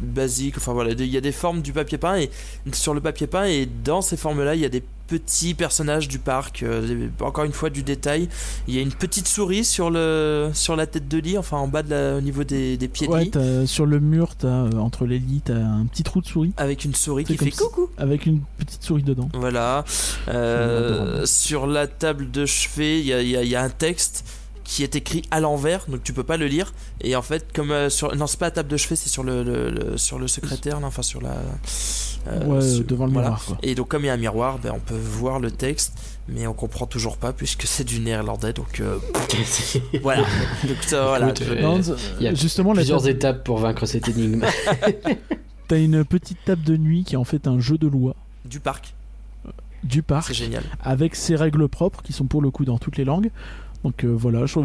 Basiques. 0.00 0.56
Enfin 0.56 0.72
voilà, 0.72 0.90
il 0.92 1.04
y 1.06 1.16
a 1.16 1.20
des 1.20 1.32
formes 1.32 1.62
du 1.62 1.72
papier 1.72 1.98
peint 1.98 2.16
et 2.16 2.30
sur 2.72 2.94
le 2.94 3.00
papier 3.00 3.26
peint 3.26 3.44
et 3.44 3.66
dans 3.84 4.02
ces 4.02 4.16
formes-là, 4.16 4.54
il 4.54 4.60
y 4.60 4.64
a 4.64 4.68
des 4.68 4.82
petits 5.08 5.54
personnages 5.54 6.06
du 6.06 6.20
parc. 6.20 6.62
euh, 6.62 7.08
encore 7.20 7.42
une 7.44 7.52
fois, 7.52 7.68
du 7.68 7.82
détail. 7.82 8.28
Il 8.68 8.74
y 8.74 8.78
a 8.78 8.80
une 8.80 8.92
petite 8.92 9.26
souris 9.26 9.64
sur, 9.64 9.90
le, 9.90 10.50
sur 10.54 10.76
la 10.76 10.86
tête 10.86 11.08
de 11.08 11.18
lit, 11.18 11.36
enfin 11.36 11.56
en 11.56 11.66
bas 11.66 11.82
de 11.82 11.90
la- 11.90 12.16
au 12.16 12.20
niveau 12.20 12.44
des, 12.44 12.76
des 12.76 12.86
pieds 12.86 13.08
de 13.08 13.12
Ouais, 13.12 13.24
lit. 13.24 13.66
sur 13.66 13.86
le 13.86 13.98
mur, 13.98 14.34
euh, 14.44 14.70
entre 14.74 15.06
les 15.06 15.18
lits, 15.18 15.42
t'as 15.44 15.54
un 15.56 15.84
petit 15.86 16.04
trou 16.04 16.20
de 16.20 16.26
souris 16.26 16.52
Avec 16.58 16.84
une 16.84 16.94
souris 16.94 17.24
qui 17.24 17.36
fait 17.36 17.50
coucou. 17.50 17.88
avec 17.98 18.24
une 18.26 18.40
petite 18.58 18.84
souris 18.84 19.02
dedans. 19.02 19.28
Voilà. 19.34 19.84
Euh, 20.28 21.26
sur 21.26 21.66
la 21.66 21.86
table 21.88 22.30
de 22.30 22.46
chevet, 22.46 23.00
il 23.00 23.06
y 23.06 23.12
a, 23.12 23.20
il 23.22 23.28
y 23.30 23.36
a- 23.36 23.42
il 23.42 23.48
y 23.48 23.56
a 23.56 23.62
un 23.62 23.68
texte 23.70 24.24
qui 24.70 24.84
est 24.84 24.94
écrit 24.94 25.22
à 25.32 25.40
l'envers, 25.40 25.84
donc 25.88 26.04
tu 26.04 26.12
peux 26.12 26.22
pas 26.22 26.36
le 26.36 26.46
lire. 26.46 26.72
Et 27.00 27.16
en 27.16 27.22
fait, 27.22 27.52
comme 27.52 27.72
euh, 27.72 27.90
sur 27.90 28.14
non, 28.14 28.28
c'est 28.28 28.38
pas 28.38 28.46
la 28.46 28.50
table 28.52 28.68
de 28.68 28.76
chevet, 28.76 28.94
c'est 28.94 29.08
sur 29.08 29.24
le, 29.24 29.42
le- 29.42 29.68
le- 29.70 29.96
sur 29.98 30.16
le 30.20 30.28
secrétaire, 30.28 30.78
là, 30.78 30.86
enfin 30.86 31.02
sur 31.02 31.20
la. 31.20 31.34
euh, 32.28 32.46
ouais, 32.46 32.60
sur- 32.62 32.84
devant 32.84 33.06
le 33.06 33.12
voilà. 33.12 33.30
miroir 33.30 33.44
quoi. 33.44 33.58
Et 33.64 33.74
donc 33.74 33.88
comme 33.88 34.04
il 34.04 34.06
y 34.06 34.10
a 34.10 34.12
un 34.12 34.16
miroir, 34.16 34.60
ben, 34.60 34.70
on 34.72 34.78
peut 34.78 34.94
voir 34.96 35.40
le 35.40 35.50
texte, 35.50 35.94
mais 36.28 36.46
on 36.46 36.52
comprend 36.52 36.86
toujours 36.86 37.16
pas 37.16 37.32
puisque 37.32 37.64
c'est 37.64 37.82
du 37.82 37.98
néerlandais. 37.98 38.52
Donc 38.52 38.78
euh, 38.78 38.98
voilà. 40.02 40.22
donc 40.62 40.76
ça, 40.82 41.04
voilà. 41.04 41.26
Écoute, 41.30 41.42
je- 41.48 41.52
euh, 41.52 41.60
Non, 41.62 41.80
il 42.20 42.24
y 42.24 42.28
a 42.28 42.34
justement, 42.34 42.72
plusieurs 42.72 43.00
table- 43.02 43.10
étapes 43.10 43.42
pour 43.44 43.58
vaincre 43.58 43.86
cette 43.86 44.06
énigme 44.08 44.44
t'as 45.68 45.78
une 45.78 46.04
petite 46.04 46.38
table 46.44 46.62
de 46.62 46.76
nuit 46.76 47.04
qui 47.04 47.14
est 47.14 47.18
en 47.18 47.24
fait 47.24 47.46
un 47.46 47.58
jeu 47.60 47.76
de 47.78 47.86
loi 47.88 48.14
Du 48.44 48.60
parc, 48.60 48.94
du 49.84 49.98
c'est 49.98 50.02
parc 50.02 50.32
génial. 50.32 50.62
avec 50.82 51.14
ses 51.16 51.34
règles 51.36 51.68
propres 51.68 52.02
qui 52.02 52.12
sont 52.12 52.26
pour 52.26 52.42
le 52.42 52.50
coup 52.50 52.64
dans 52.64 52.78
toutes 52.78 52.96
les 52.96 53.04
langues. 53.04 53.30
Donc 53.84 54.04
euh, 54.04 54.08
voilà, 54.08 54.46
je 54.46 54.60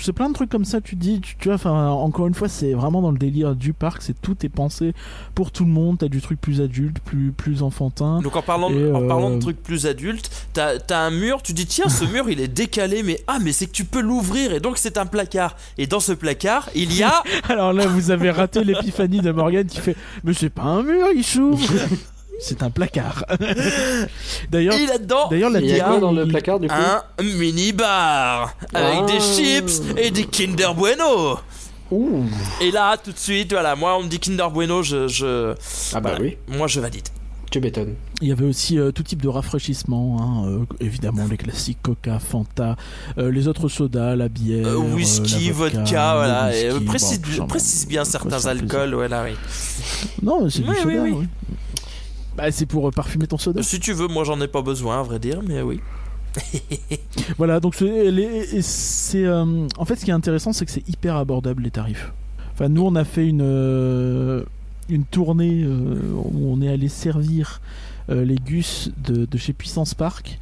c'est 0.00 0.12
plein 0.12 0.28
de 0.28 0.34
trucs 0.34 0.50
comme 0.50 0.64
ça. 0.64 0.80
Tu 0.80 0.94
dis, 0.94 1.20
tu, 1.20 1.36
tu 1.36 1.48
vois, 1.48 1.54
enfin, 1.54 1.88
encore 1.88 2.26
une 2.26 2.34
fois, 2.34 2.48
c'est 2.48 2.72
vraiment 2.72 3.02
dans 3.02 3.10
le 3.10 3.18
délire 3.18 3.56
du 3.56 3.72
parc. 3.72 4.02
C'est 4.02 4.20
tout 4.20 4.36
est 4.44 4.48
pensé 4.48 4.94
pour 5.34 5.50
tout 5.50 5.64
le 5.64 5.70
monde. 5.70 5.98
T'as 5.98 6.08
du 6.08 6.20
truc 6.20 6.40
plus 6.40 6.60
adulte, 6.60 7.00
plus 7.00 7.32
plus 7.32 7.62
enfantin. 7.62 8.20
Donc 8.22 8.36
en 8.36 8.42
parlant, 8.42 8.70
de, 8.70 8.92
en 8.92 9.06
parlant 9.06 9.30
de 9.30 9.36
euh, 9.36 9.40
trucs 9.40 9.62
plus 9.62 9.86
adultes, 9.86 10.30
t'as 10.52 10.76
as 10.90 10.98
un 10.98 11.10
mur, 11.10 11.42
tu 11.42 11.52
dis 11.52 11.66
tiens 11.66 11.88
ce 11.88 12.04
mur 12.12 12.30
il 12.30 12.40
est 12.40 12.48
décalé 12.48 13.02
mais 13.02 13.20
ah 13.26 13.38
mais 13.42 13.52
c'est 13.52 13.66
que 13.66 13.72
tu 13.72 13.84
peux 13.84 14.00
l'ouvrir 14.00 14.52
et 14.52 14.60
donc 14.60 14.78
c'est 14.78 14.96
un 14.96 15.06
placard 15.06 15.56
et 15.78 15.86
dans 15.86 16.00
ce 16.00 16.12
placard 16.12 16.70
il 16.74 16.94
y 16.96 17.02
a 17.02 17.22
Alors 17.48 17.72
là, 17.72 17.86
vous 17.86 18.10
avez 18.10 18.30
raté 18.30 18.64
l'épiphanie 18.64 19.20
de 19.20 19.30
Morgan 19.32 19.66
qui 19.66 19.80
fait, 19.80 19.96
mais 20.24 20.32
c'est 20.32 20.50
pas 20.50 20.62
un 20.62 20.82
mur, 20.82 21.08
il 21.14 21.24
s'ouvre. 21.24 21.62
c'est 22.40 22.62
un 22.62 22.70
placard. 22.70 23.24
D'ailleurs, 24.50 24.74
et 24.74 24.86
là-dedans 24.86 25.28
d'ailleurs 25.30 25.50
la 25.50 25.60
Il 25.60 25.66
y 25.68 25.80
a 25.80 25.84
quoi 25.84 25.98
dans 26.00 26.12
le 26.12 26.24
il- 26.24 26.28
placard 26.30 26.60
du 26.60 26.68
coup 26.68 26.74
un 26.74 27.02
mini 27.22 27.72
bar 27.72 28.54
avec 28.74 28.98
Ah. 29.02 29.06
des 29.06 29.20
chips 29.20 29.82
et 29.96 30.10
des 30.10 30.24
Kinder 30.24 30.74
Bueno. 30.74 31.38
Ouh. 31.90 32.24
Et 32.60 32.70
là 32.70 32.96
tout 32.96 33.12
de 33.12 33.18
suite 33.18 33.52
voilà 33.52 33.76
moi 33.76 33.96
on 33.98 34.02
me 34.02 34.08
dit 34.08 34.18
Kinder 34.18 34.50
Bueno 34.52 34.82
je, 34.82 35.06
je 35.08 35.54
Ah 35.94 36.00
bah 36.00 36.10
voilà. 36.10 36.20
oui, 36.20 36.36
moi 36.48 36.66
je 36.66 36.80
valide. 36.80 37.08
tu 37.50 37.60
m'étonnes. 37.60 37.94
Il 38.22 38.28
y 38.28 38.32
avait 38.32 38.44
aussi 38.46 38.78
euh, 38.78 38.90
tout 38.90 39.02
type 39.04 39.22
de 39.22 39.28
rafraîchissement, 39.28 40.16
hein, 40.20 40.48
euh, 40.48 40.64
évidemment 40.80 41.26
les 41.30 41.36
classiques 41.36 41.78
Coca, 41.82 42.18
Fanta, 42.18 42.74
euh, 43.18 43.30
les 43.30 43.46
autres 43.46 43.68
sodas, 43.68 44.16
la 44.16 44.28
bière, 44.28 44.66
Euh, 44.66 44.72
euh, 44.74 44.94
whisky, 44.94 45.46
la 45.48 45.52
vodka, 45.52 45.80
le 45.82 46.18
voilà. 46.18 46.56
Et, 46.56 46.64
euh, 46.64 46.72
whisky, 46.72 46.84
précise, 46.86 47.20
bon, 47.20 47.30
genre, 47.30 47.46
précise 47.46 47.86
bien 47.86 48.04
certains 48.04 48.46
alcools, 48.46 48.94
oui. 48.94 49.34
Non, 50.22 50.42
mais 50.44 50.50
c'est 50.50 50.62
du 50.62 50.70
Oui, 50.70 50.76
soda. 50.82 50.94
oui, 51.02 51.10
oui. 51.20 51.26
Bah, 52.36 52.50
c'est 52.50 52.66
pour 52.66 52.88
euh, 52.88 52.90
parfumer 52.90 53.26
ton 53.26 53.38
soda. 53.38 53.62
Si 53.62 53.80
tu 53.80 53.92
veux, 53.92 54.08
moi 54.08 54.24
j'en 54.24 54.40
ai 54.40 54.48
pas 54.48 54.62
besoin, 54.62 55.00
à 55.00 55.02
vrai 55.02 55.18
dire, 55.18 55.40
mais 55.46 55.62
oui. 55.62 55.80
Voilà, 57.38 57.60
donc 57.60 57.74
c'est, 57.76 57.84
euh, 59.24 59.66
en 59.78 59.84
fait 59.84 59.96
ce 59.96 60.04
qui 60.04 60.10
est 60.10 60.14
intéressant, 60.14 60.52
c'est 60.52 60.66
que 60.66 60.70
c'est 60.70 60.86
hyper 60.88 61.16
abordable 61.16 61.62
les 61.62 61.70
tarifs. 61.70 62.12
Enfin, 62.52 62.68
nous 62.68 62.82
on 62.82 62.94
a 62.94 63.04
fait 63.04 63.26
une 63.26 63.42
euh, 63.42 64.44
une 64.88 65.04
tournée 65.04 65.62
euh, 65.64 65.98
où 66.14 66.52
on 66.52 66.60
est 66.60 66.68
allé 66.68 66.88
servir 66.88 67.60
les 68.08 68.36
gus 68.36 68.92
de, 69.04 69.24
de 69.24 69.36
chez 69.36 69.52
Puissance 69.52 69.94
Park. 69.94 70.38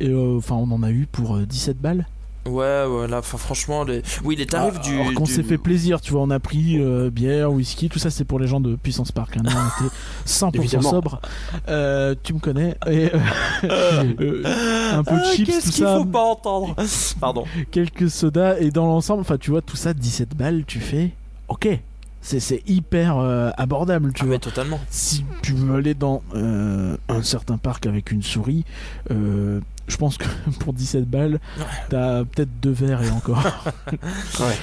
Et 0.00 0.12
enfin, 0.14 0.56
on 0.56 0.70
en 0.72 0.82
a 0.82 0.90
eu 0.90 1.06
pour 1.10 1.36
euh, 1.36 1.46
17 1.46 1.78
balles. 1.78 2.06
Ouais, 2.44 2.84
voilà, 2.88 3.18
enfin 3.18 3.38
franchement, 3.38 3.84
les... 3.84 4.02
oui, 4.24 4.34
les 4.34 4.46
tarifs 4.46 4.74
Ah, 4.78 4.82
du. 4.82 4.94
Alors 5.00 5.14
qu'on 5.14 5.24
du- 5.24 5.32
s'est 5.32 5.44
fait 5.44 5.58
plaisir, 5.58 6.00
tu 6.00 6.10
vois, 6.12 6.22
on 6.22 6.30
a 6.30 6.40
pris 6.40 6.76
euh, 6.80 7.08
bière, 7.08 7.52
whisky, 7.52 7.88
tout 7.88 8.00
ça 8.00 8.10
c'est 8.10 8.24
pour 8.24 8.40
les 8.40 8.48
gens 8.48 8.58
de 8.60 8.74
Puissance 8.74 9.12
Park. 9.12 9.36
Hein. 9.36 9.42
On 9.46 9.84
était 9.86 9.94
100% 10.26 10.56
Évidemment. 10.56 10.90
sobre. 10.90 11.20
Euh, 11.68 12.16
tu 12.22 12.34
me 12.34 12.40
connais. 12.40 12.76
Et, 12.88 13.10
euh, 13.14 13.18
euh, 14.20 14.92
un 14.98 15.04
peu 15.04 15.14
de 15.14 15.20
Ah, 15.24 15.32
chips, 15.34 15.46
Qu'est-ce 15.46 15.66
tout 15.68 15.72
qu'il 15.72 15.84
ça. 15.84 15.98
faut 15.98 16.04
pas 16.04 16.24
entendre? 16.24 16.74
Pardon. 17.20 17.44
quelques 17.70 18.10
sodas 18.10 18.58
et 18.58 18.70
dans 18.70 18.86
l'ensemble, 18.86 19.20
enfin 19.20 19.38
tu 19.38 19.50
vois 19.50 19.62
tout 19.62 19.76
ça 19.76 19.94
17 19.94 20.36
balles, 20.36 20.64
tu 20.66 20.80
fais 20.80 21.10
OK. 21.48 21.68
C'est 22.24 22.38
c'est 22.38 22.62
hyper 22.68 23.18
euh, 23.18 23.50
abordable, 23.56 24.12
tu 24.12 24.22
Ah, 24.24 24.26
vois. 24.26 24.38
totalement. 24.38 24.78
Si 24.90 25.24
tu 25.42 25.54
veux 25.54 25.74
aller 25.76 25.94
dans 25.94 26.22
euh, 26.36 26.96
un 27.08 27.22
certain 27.22 27.56
parc 27.56 27.86
avec 27.86 28.12
une 28.12 28.22
souris, 28.22 28.64
euh, 29.10 29.58
je 29.88 29.96
pense 29.96 30.16
que 30.18 30.24
pour 30.60 30.72
17 30.72 31.04
balles, 31.08 31.40
Ouais. 31.58 31.64
t'as 31.90 32.24
peut-être 32.24 32.60
deux 32.60 32.70
verres 32.72 33.02
et 33.02 33.10
encore. 33.10 33.42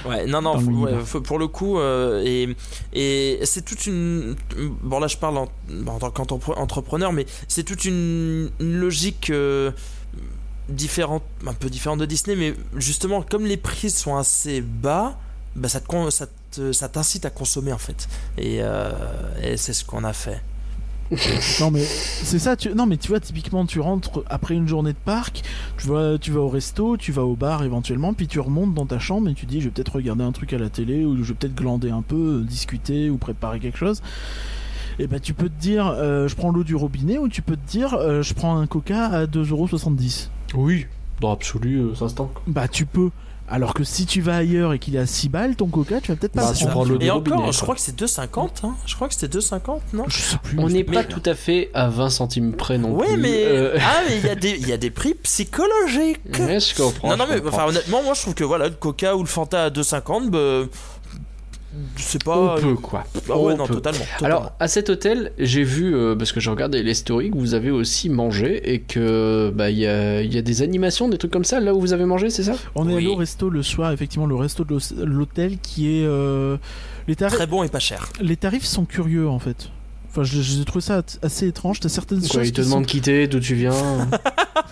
Ouais, 0.06 0.26
non, 0.28 0.42
non, 0.42 0.60
faut- 0.60 0.72
ouais, 0.72 0.94
faut- 1.06 1.22
pour 1.22 1.40
le 1.40 1.48
coup, 1.48 1.80
euh, 1.80 2.22
et, 2.26 2.56
et 2.94 3.40
c'est 3.46 3.64
toute 3.64 3.86
une. 3.86 4.36
Bon, 4.82 5.00
là, 5.00 5.08
je 5.08 5.18
parle 5.18 5.38
en, 5.38 5.48
en 5.88 6.00
tant 6.00 6.12
qu'entrepreneur, 6.12 7.14
mais 7.14 7.26
c'est 7.48 7.64
toute 7.64 7.86
une, 7.86 8.50
une 8.60 8.76
logique 8.80 9.30
euh, 9.30 9.72
différente, 10.70 11.24
un 11.48 11.54
peu 11.54 11.70
différente 11.70 12.00
de 12.00 12.06
Disney, 12.06 12.36
mais 12.36 12.54
justement, 12.76 13.22
comme 13.22 13.46
les 13.46 13.58
prix 13.58 13.90
sont 13.90 14.16
assez 14.18 14.62
bas, 14.62 15.18
bah, 15.56 15.70
ça 15.70 15.80
te 15.80 15.88
con- 15.88 16.10
ça 16.12 16.26
ça 16.72 16.90
t'incite 16.90 17.26
à 17.26 17.30
consommer 17.30 17.72
en 17.72 17.78
fait. 17.78 18.08
Et, 18.38 18.58
euh, 18.62 18.90
et 19.44 19.56
c'est 19.56 19.74
ce 19.74 19.86
qu'on 19.86 20.04
a 20.04 20.14
fait. 20.14 20.42
non 21.60 21.72
mais 21.72 21.84
c'est 21.84 22.40
ça, 22.40 22.56
tu... 22.56 22.70
non 22.76 22.86
mais 22.86 22.98
tu 22.98 23.08
vois 23.08 23.20
typiquement 23.20 23.66
tu 23.66 23.80
rentres 23.80 24.24
après 24.30 24.54
une 24.54 24.68
journée 24.68 24.94
de 24.94 24.98
parc, 24.98 25.42
tu 25.78 25.88
vas, 25.88 26.18
tu 26.20 26.32
vas 26.32 26.42
au 26.42 26.50
resto, 26.50 26.98
tu 26.98 27.12
vas 27.12 27.24
au 27.24 27.36
bar 27.36 27.64
éventuellement, 27.64 28.14
puis 28.14 28.28
tu 28.28 28.40
remontes 28.40 28.74
dans 28.74 28.86
ta 28.86 29.00
chambre 29.00 29.30
et 29.30 29.34
tu 29.34 29.46
dis 29.46 29.60
je 29.60 29.66
vais 29.66 29.72
peut-être 29.72 29.96
regarder 29.96 30.24
un 30.24 30.32
truc 30.32 30.54
à 30.54 30.58
la 30.58 30.70
télé 30.70 31.06
ou 31.06 31.24
je 31.24 31.30
vais 31.30 31.34
peut-être 31.34 31.56
glander 31.56 31.90
un 31.90 32.04
peu, 32.04 32.40
euh, 32.40 32.44
discuter 32.44 33.10
ou 33.10 33.18
préparer 33.18 33.60
quelque 33.60 33.78
chose. 33.78 34.02
Et 35.00 35.08
bah 35.08 35.20
tu 35.20 35.34
peux 35.34 35.48
te 35.48 35.60
dire 35.60 35.88
euh, 35.88 36.28
je 36.28 36.36
prends 36.36 36.52
l'eau 36.52 36.66
du 36.66 36.76
robinet 36.76 37.18
ou 37.18 37.30
tu 37.30 37.42
peux 37.42 37.56
te 37.56 37.72
dire 37.72 37.94
euh, 37.94 38.22
je 38.22 38.34
prends 38.34 38.58
un 38.58 38.68
coca 38.68 39.06
à 39.06 39.26
2,70€. 39.26 40.28
Oui, 40.56 40.88
dans 41.22 41.30
l'absolu, 41.30 41.78
euh, 41.78 41.96
ça 41.96 42.10
se 42.10 42.16
tente. 42.16 42.32
Bah 42.48 42.68
tu 42.68 42.86
peux. 42.86 43.10
Alors 43.52 43.74
que 43.74 43.84
si 43.84 44.06
tu 44.06 44.22
vas 44.22 44.38
ailleurs 44.38 44.74
et 44.74 44.80
qu'il 44.80 44.96
est 44.96 45.00
à 45.00 45.06
6 45.08 45.30
balles, 45.30 45.56
ton 45.56 45.66
coca, 45.68 46.00
tu 46.02 46.12
vas 46.12 46.18
peut-être 46.18 46.34
pas 46.34 46.52
Bah, 46.54 46.68
prendre. 46.70 47.02
Et 47.02 47.10
encore, 47.10 47.52
je 47.52 47.60
crois 47.62 47.74
que 47.76 47.82
c'est 47.82 48.00
2,50. 48.00 48.50
Hein 48.64 48.76
je 48.86 48.96
crois 48.96 49.08
que 49.08 49.16
c'était 49.16 49.38
2,50, 49.40 49.80
non 49.94 50.04
Je 50.08 50.22
sais 50.22 50.38
plus. 50.44 50.60
On 50.60 50.68
mais 50.68 50.74
n'est 50.74 50.84
pas 50.84 50.92
mais- 51.02 51.08
tout 51.08 51.24
à 51.26 51.34
fait 51.34 51.72
à 51.74 51.90
20 51.90 52.10
centimes 52.12 52.54
près 52.54 52.78
non 52.78 52.96
Oui, 52.96 53.08
plus. 53.08 53.18
mais. 53.18 53.44
Euh, 53.46 53.78
Ah, 53.82 54.02
mais 54.08 54.18
il 54.18 54.26
y, 54.26 54.30
a 54.30 54.36
des- 54.36 54.58
il 54.60 54.68
y 54.68 54.74
a 54.74 54.78
des 54.78 54.92
prix 54.92 55.16
psychologiques. 55.16 56.20
ouais, 56.40 56.60
je 56.60 56.76
comprends. 56.76 57.10
non, 57.10 57.18
non, 57.18 57.26
mais 57.30 57.42
comprends. 57.42 57.58
enfin, 57.64 57.68
honnêtement, 57.70 58.04
moi 58.04 58.14
je 58.14 58.22
trouve 58.22 58.36
que 58.36 58.44
voilà, 58.44 58.68
le 58.70 58.76
Coca 58.76 59.16
ou 59.16 59.22
le 59.22 59.28
Fanta 59.28 59.64
à 59.66 59.70
2,50, 59.70 60.30
bah, 60.30 60.66
c'est 61.96 62.24
pas. 62.24 62.56
on 62.58 62.62
peut 62.62 62.76
quoi. 62.76 63.04
Ah 63.30 63.38
ouais, 63.38 63.54
On 63.54 63.58
non, 63.58 63.66
peut. 63.68 63.76
totalement. 63.76 64.04
Alors, 64.22 64.52
à 64.60 64.68
cet 64.68 64.90
hôtel, 64.90 65.32
j'ai 65.38 65.64
vu, 65.64 65.96
euh, 65.96 66.16
parce 66.16 66.32
que 66.32 66.40
j'ai 66.40 66.50
regardé 66.50 66.82
les 66.84 66.94
stories, 66.94 67.30
que 67.32 67.38
vous 67.38 67.54
avez 67.54 67.70
aussi 67.72 68.10
mangé 68.10 68.74
et 68.74 68.80
que 68.82 69.52
bah 69.54 69.70
il 69.70 69.78
y 69.78 69.86
a, 69.88 70.22
il 70.22 70.34
y 70.34 70.38
a 70.38 70.42
des 70.42 70.62
animations, 70.62 71.10
des 71.10 71.18
trucs 71.18 71.32
comme 71.32 71.44
ça 71.46 71.60
là 71.60 71.74
où 71.74 71.80
vous 71.80 71.94
avez 71.94 72.06
mangé, 72.06 72.30
c'est 72.30 72.44
ça? 72.44 72.54
On 72.76 72.90
est 72.90 72.96
allé 72.96 73.08
au 73.08 73.16
resto 73.16 73.50
le 73.50 73.62
soir, 73.64 73.92
effectivement, 73.92 74.26
le 74.26 74.36
resto 74.36 74.64
de 74.64 74.70
l'hôtel- 74.74 75.04
l'hôtel 75.04 75.58
qui 75.60 76.00
est. 76.00 76.06
euh, 76.06 76.58
Les, 77.08 77.16
tarifs, 77.16 77.36
très 77.38 77.48
bon 77.48 77.64
et 77.64 77.70
pas 77.70 77.80
cher. 77.80 78.10
les 78.22 78.36
tarifs 78.38 78.66
sont 78.66 78.86
curieux 78.86 79.28
en 79.28 79.40
fait. 79.40 79.70
Enfin, 80.10 80.24
je- 80.24 80.42
j'ai 80.42 80.66
trouvé 80.66 80.82
ça 80.82 81.02
assez 81.22 81.48
étrange. 81.48 81.80
T'as 81.80 81.90
certaines 81.90 82.20
Quoi, 82.22 82.30
choses 82.40 82.48
il 82.48 82.52
te 82.52 82.62
qui 82.62 82.68
demande 82.68 82.86
qui 82.86 83.02
t'es, 83.02 83.28
d'où 83.28 83.40
tu 83.40 83.54
viens. 83.56 83.72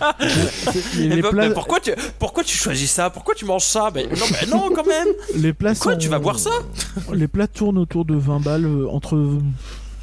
les, 0.20 1.04
Eh 1.04 1.08
les 1.08 1.22
ben, 1.22 1.30
plats, 1.30 1.48
mais 1.48 1.54
pourquoi 1.54 1.80
tu, 1.80 1.92
pourquoi 2.18 2.44
tu 2.44 2.56
choisis 2.56 2.90
ça? 2.90 3.10
Pourquoi 3.10 3.34
tu 3.34 3.44
manges 3.44 3.64
ça? 3.64 3.90
Ben 3.90 4.06
non, 4.08 4.26
mais 4.30 4.46
non, 4.50 4.70
quand 4.74 4.86
même. 4.86 5.08
les 5.36 5.52
plats 5.52 5.74
Quoi, 5.74 5.92
sont- 5.92 5.98
tu 5.98 6.08
vas 6.08 6.18
boire 6.18 6.38
ça? 6.38 6.50
Les 7.12 7.28
plats 7.28 7.46
tournent 7.48 7.78
autour 7.78 8.04
de 8.04 8.14
20 8.14 8.40
balles, 8.40 8.64
euh, 8.66 8.88
entre 8.90 9.38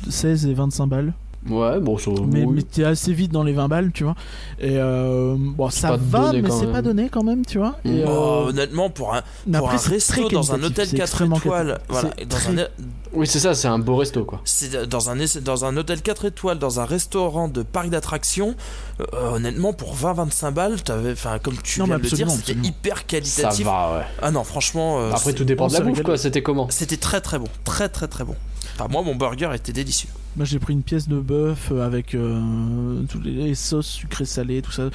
16 0.09 0.45
et 0.47 0.53
25 0.53 0.87
balles. 0.87 1.13
Ouais, 1.49 1.79
bon, 1.79 1.97
ça. 1.97 2.11
mais, 2.27 2.43
oui. 2.45 2.53
mais 2.55 2.61
t'es 2.63 2.83
assez 2.83 3.13
vite 3.13 3.31
dans 3.31 3.43
les 3.43 3.53
20 3.53 3.67
balles, 3.67 3.91
tu 3.93 4.03
vois. 4.03 4.15
Et 4.59 4.77
euh, 4.77 5.35
bon, 5.37 5.69
ça 5.69 5.95
va, 5.97 6.31
mais 6.33 6.49
c'est 6.49 6.71
pas 6.71 6.81
donné 6.81 7.09
quand 7.09 7.23
même, 7.23 7.45
tu 7.45 7.57
vois. 7.57 7.75
Et, 7.85 7.89
Mm. 7.89 7.99
euh, 7.99 8.05
Oh, 8.07 8.45
honnêtement, 8.49 8.89
pour 8.89 9.13
un, 9.13 9.21
pour 9.51 9.69
après, 9.71 9.75
un 9.87 9.89
resto 9.91 10.29
dans 10.29 10.53
un 10.53 10.61
hôtel 10.63 10.87
c'est 10.87 10.95
4 10.97 11.03
extrêmement 11.07 11.37
étoiles, 11.37 11.79
voilà, 11.89 12.09
c'est 12.17 12.25
dans 12.27 12.37
très- 12.37 12.61
un, 12.63 12.67
Oui, 13.13 13.27
c'est 13.27 13.39
ça, 13.39 13.53
c'est 13.53 13.67
un 13.67 13.79
beau 13.79 13.95
resto, 13.95 14.25
quoi. 14.25 14.41
c'est 14.43 14.87
dans 14.89 15.09
un, 15.09 15.15
dans 15.43 15.65
un 15.65 15.77
hôtel 15.77 16.01
4 16.01 16.25
étoiles, 16.25 16.59
dans 16.59 16.79
un 16.79 16.85
restaurant 16.85 17.47
de 17.47 17.63
parc 17.63 17.89
d'attractions, 17.89 18.55
euh, 18.99 19.31
honnêtement, 19.35 19.71
pour 19.73 19.95
20-25 19.95 20.51
balles, 20.51 20.81
t'avais, 20.83 21.11
enfin, 21.13 21.39
comme 21.39 21.55
tu 21.63 21.79
Non, 21.79 21.85
viens 21.85 21.97
de 21.97 22.03
le 22.03 22.09
dire, 22.09 22.25
absolument, 22.27 22.43
c'était 22.45 22.67
hyper 22.67 22.97
Ça 22.97 23.03
qualitatif. 23.03 23.65
va, 23.65 23.97
ouais. 23.97 24.03
Ah 24.21 24.31
non, 24.31 24.43
franchement, 24.43 24.99
euh, 24.99 25.11
Après, 25.11 25.33
tout 25.33 25.45
dépend 25.45 25.67
de 25.67 25.73
la 25.73 25.79
bouffe, 25.81 26.01
quoi. 26.03 26.17
C'était 26.17 26.41
comment 26.41 26.67
c'était 26.69 26.97
très 26.97 27.21
très 27.21 27.39
bon, 27.39 27.47
très 27.63 27.87
très 27.89 28.07
très 28.07 28.23
bon. 28.25 28.35
Enfin, 28.77 28.87
moi, 28.89 29.01
mon 29.03 29.15
burger 29.15 29.51
était 29.53 29.71
délicieux. 29.73 30.09
Moi, 30.35 30.45
j'ai 30.45 30.59
pris 30.59 30.73
une 30.73 30.83
pièce 30.83 31.07
de 31.07 31.17
bœuf 31.19 31.69
euh, 31.71 31.85
avec 31.85 32.13
euh, 32.13 33.01
toutes 33.09 33.23
les 33.25 33.55
sauces 33.55 33.87
sucrées 33.87 34.25
salées, 34.25 34.61
tout 34.61 34.71
ça. 34.71 34.89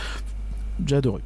J'ai 0.87 0.97
adoré. 0.97 1.23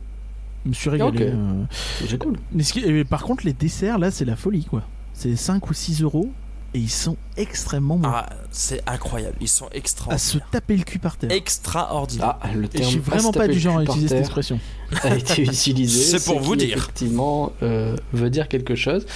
Je 0.65 0.69
me 0.71 0.75
suis 0.75 0.89
régalé. 0.91 1.11
Ok. 1.11 1.21
euh. 1.21 1.65
C'est 2.09 2.19
cool. 2.19 2.37
Mais 2.53 2.63
ce 2.63 2.73
qui- 2.73 2.81
et 2.81 3.05
par 3.05 3.23
contre, 3.25 3.45
les 3.45 3.53
desserts, 3.53 3.99
là, 3.99 4.11
c'est 4.11 4.25
la 4.25 4.37
folie, 4.37 4.65
quoi. 4.65 4.83
C'est 5.15 5.35
5 5.37 5.69
ou 5.69 5.75
6 5.75 6.03
euros 6.03 6.31
et 6.75 6.79
ils 6.79 6.91
sont 6.91 7.17
extrêmement 7.37 7.97
bons. 7.97 8.09
Ah, 8.13 8.29
c'est 8.51 8.83
incroyable, 8.89 9.37
ils 9.41 9.49
sont 9.49 9.67
à 9.67 9.71
se 9.73 9.77
extraordinaires. 9.77 10.49
taper 10.51 10.77
le 10.77 10.83
cul 10.85 10.99
par 10.99 11.17
terre. 11.17 11.31
Extraordinaire. 11.31 12.37
Ah, 12.41 12.53
le 12.55 12.65
Et 12.73 12.83
je 12.83 12.89
suis 12.89 12.99
vraiment 12.99 13.31
pas 13.33 13.47
du 13.49 13.59
genre 13.61 13.79
à 13.79 13.83
utiliser 13.85 14.09
cette 14.09 14.21
expression. 14.21 14.59
a 15.03 15.15
été 15.17 15.43
utilisé. 15.45 16.19
C'est 16.19 16.25
pour 16.25 16.41
ce 16.41 16.45
vous 16.47 16.53
qui, 16.57 16.67
dire. 16.67 16.77
Effectivement, 16.79 17.53
euh, 17.63 17.97
veut 18.13 18.31
dire 18.31 18.49
quelque 18.49 18.75
chose. 18.75 19.07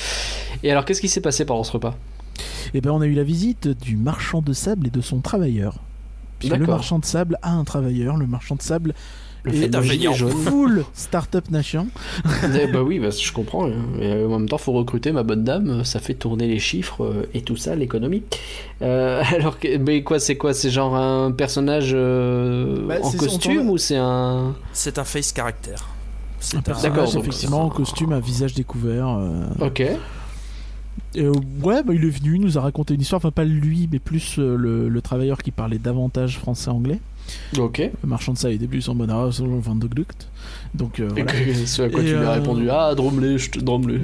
Et 0.62 0.70
alors, 0.70 0.84
qu'est-ce 0.84 1.00
qui 1.00 1.08
s'est 1.08 1.20
passé 1.20 1.44
pendant 1.44 1.64
ce 1.64 1.72
repas? 1.72 1.96
Et 2.74 2.80
ben, 2.80 2.90
on 2.90 3.00
a 3.00 3.06
eu 3.06 3.14
la 3.14 3.22
visite 3.24 3.68
du 3.68 3.96
marchand 3.96 4.42
de 4.42 4.52
sable 4.52 4.86
et 4.86 4.90
de 4.90 5.00
son 5.00 5.20
travailleur. 5.20 5.74
Puisque 6.38 6.56
le 6.56 6.66
marchand 6.66 6.98
de 7.00 7.04
sable 7.04 7.36
a 7.42 7.50
un 7.52 7.64
travailleur, 7.64 8.16
le 8.16 8.26
marchand 8.28 8.54
de 8.54 8.62
sable 8.62 8.94
Le 9.42 9.50
fait 9.50 9.74
un 9.74 9.82
gilet 9.82 10.12
jaune. 10.14 10.30
full 10.30 10.84
Startup 10.94 11.50
Nation. 11.50 11.88
Eh 12.54 12.68
bah 12.68 12.82
oui, 12.84 13.00
bah, 13.00 13.08
je 13.10 13.32
comprends. 13.32 13.66
hein. 13.66 13.72
Mais 13.98 14.12
euh, 14.12 14.26
en 14.28 14.38
même 14.38 14.48
temps, 14.48 14.56
faut 14.58 14.70
recruter 14.72 15.10
ma 15.10 15.24
bonne 15.24 15.42
dame. 15.42 15.82
Ça 15.84 15.98
fait 15.98 16.14
tourner 16.14 16.46
les 16.46 16.60
chiffres 16.60 17.02
euh, 17.04 17.28
et 17.34 17.42
tout 17.42 17.56
ça, 17.56 17.74
l'économie. 17.74 18.22
Euh, 18.82 19.20
alors, 19.34 19.58
que- 19.58 19.78
mais 19.78 20.04
quoi, 20.04 20.20
c'est 20.20 20.36
quoi? 20.36 20.54
C'est 20.54 20.70
genre 20.70 20.94
un 20.94 21.32
personnage 21.32 21.90
euh, 21.92 22.86
Bah, 22.86 22.96
en 23.02 23.10
costume 23.10 23.68
ou 23.70 23.78
c'est 23.78 23.96
un 23.96 24.54
C'est 24.72 24.98
un 24.98 25.04
face 25.04 25.32
caractère. 25.32 25.88
C'est 26.38 26.56
Un 26.56 26.60
un- 26.60 26.62
personnage, 26.62 27.16
effectivement, 27.16 27.62
en 27.64 27.68
costume, 27.70 28.12
à 28.12 28.20
visage 28.20 28.54
découvert. 28.54 29.08
euh. 29.08 29.44
Ok. 29.60 29.82
Et, 31.18 31.22
euh, 31.24 31.32
ouais, 31.62 31.82
bah, 31.82 31.92
il 31.94 32.04
est 32.04 32.10
venu, 32.10 32.36
il 32.36 32.40
nous 32.40 32.58
a 32.58 32.60
raconté 32.60 32.94
une 32.94 33.00
histoire. 33.00 33.18
Enfin, 33.18 33.30
pas 33.30 33.44
lui, 33.44 33.88
mais 33.90 33.98
plus 33.98 34.36
euh, 34.38 34.56
le, 34.56 34.88
le 34.88 35.00
travailleur 35.02 35.38
qui 35.38 35.50
parlait 35.50 35.78
davantage 35.78 36.38
français-anglais. 36.38 37.00
Ok. 37.58 37.78
Le 37.78 38.08
marchand 38.08 38.32
de 38.32 38.38
ça, 38.38 38.50
il 38.50 38.58
début 38.58 38.80
Ah, 39.10 39.28
c'est 39.32 39.42
Van 39.42 39.74
de 39.74 39.86
Glucht. 39.86 40.28
Donc, 40.74 41.00
euh, 41.00 41.08
Et 41.16 41.22
voilà. 41.22 41.32
que- 41.32 41.54
ce 41.66 41.82
à 41.82 41.88
quoi 41.90 42.00
Et, 42.00 42.04
tu 42.06 42.10
lui 42.12 42.18
as 42.18 42.30
euh, 42.30 42.32
répondu 42.34 42.68
Ah, 42.70 42.94
drôme-les, 42.94 43.36
je 43.38 43.50
te 43.50 43.58
drôme-les. 43.58 44.00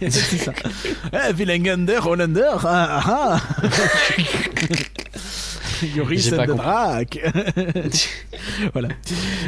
c'est 0.10 0.36
ça. 0.38 0.52
Eh, 1.12 1.32
Willengender, 1.32 1.98
Hollander, 2.04 2.50
ah, 2.64 3.00
ah, 3.06 3.40
pas 6.36 6.42
and 6.42 6.46
the. 6.46 6.56
Draak. 6.56 7.18
voilà. 8.72 8.88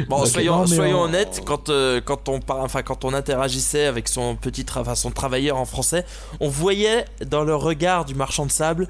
Bon, 0.09 0.25
soyons, 0.25 0.55
Non, 0.57 0.61
mais 0.67 0.75
soyons 0.75 0.99
on- 1.01 1.03
honnêtes, 1.05 1.41
quand, 1.45 1.69
euh, 1.69 2.01
quand, 2.03 2.29
on 2.29 2.39
par- 2.39 2.59
enfin, 2.61 2.81
quand 2.81 3.05
on 3.05 3.13
interagissait 3.13 3.85
avec 3.85 4.07
son 4.07 4.35
petit 4.35 4.63
tra- 4.63 4.81
enfin, 4.81 4.95
son 4.95 5.11
travailleur 5.11 5.57
en 5.57 5.65
français, 5.65 6.05
on 6.39 6.49
voyait 6.49 7.05
dans 7.25 7.43
le 7.43 7.55
regard 7.55 8.05
du 8.05 8.15
marchand 8.15 8.45
de 8.45 8.51
sable 8.51 8.87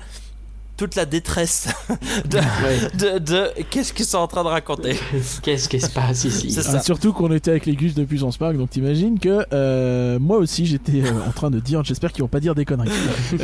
toute 0.75 0.95
la 0.95 1.05
détresse 1.05 1.67
de, 2.25 2.37
Ouais. 2.63 2.79
de, 2.97 3.19
de- 3.19 3.51
qu'est-ce 3.69 3.93
qu'ils 3.93 4.05
sont 4.05 4.17
en 4.17 4.27
train 4.27 4.43
de 4.43 4.49
raconter. 4.49 4.97
Qu'est-ce 5.43 5.69
qui 5.69 5.79
se 5.79 5.89
passe 5.89 6.23
ici 6.23 6.53
Ah, 6.57 6.61
ça. 6.63 6.79
surtout 6.81 7.13
qu'on 7.13 7.31
était 7.31 7.51
avec 7.51 7.67
les 7.67 7.75
Gus 7.75 7.93
de 7.93 8.03
Puissance 8.05 8.37
Park, 8.37 8.57
donc 8.57 8.71
t'imagines 8.71 9.19
que 9.19 9.45
euh, 9.53 10.17
moi 10.19 10.37
aussi 10.37 10.65
j'étais 10.65 11.03
euh, 11.03 11.11
en 11.27 11.31
train 11.31 11.51
de 11.51 11.59
dire, 11.59 11.83
j'espère 11.83 12.11
qu'ils 12.11 12.23
vont 12.23 12.27
pas 12.27 12.39
dire 12.39 12.55
des 12.55 12.65
conneries. 12.65 12.89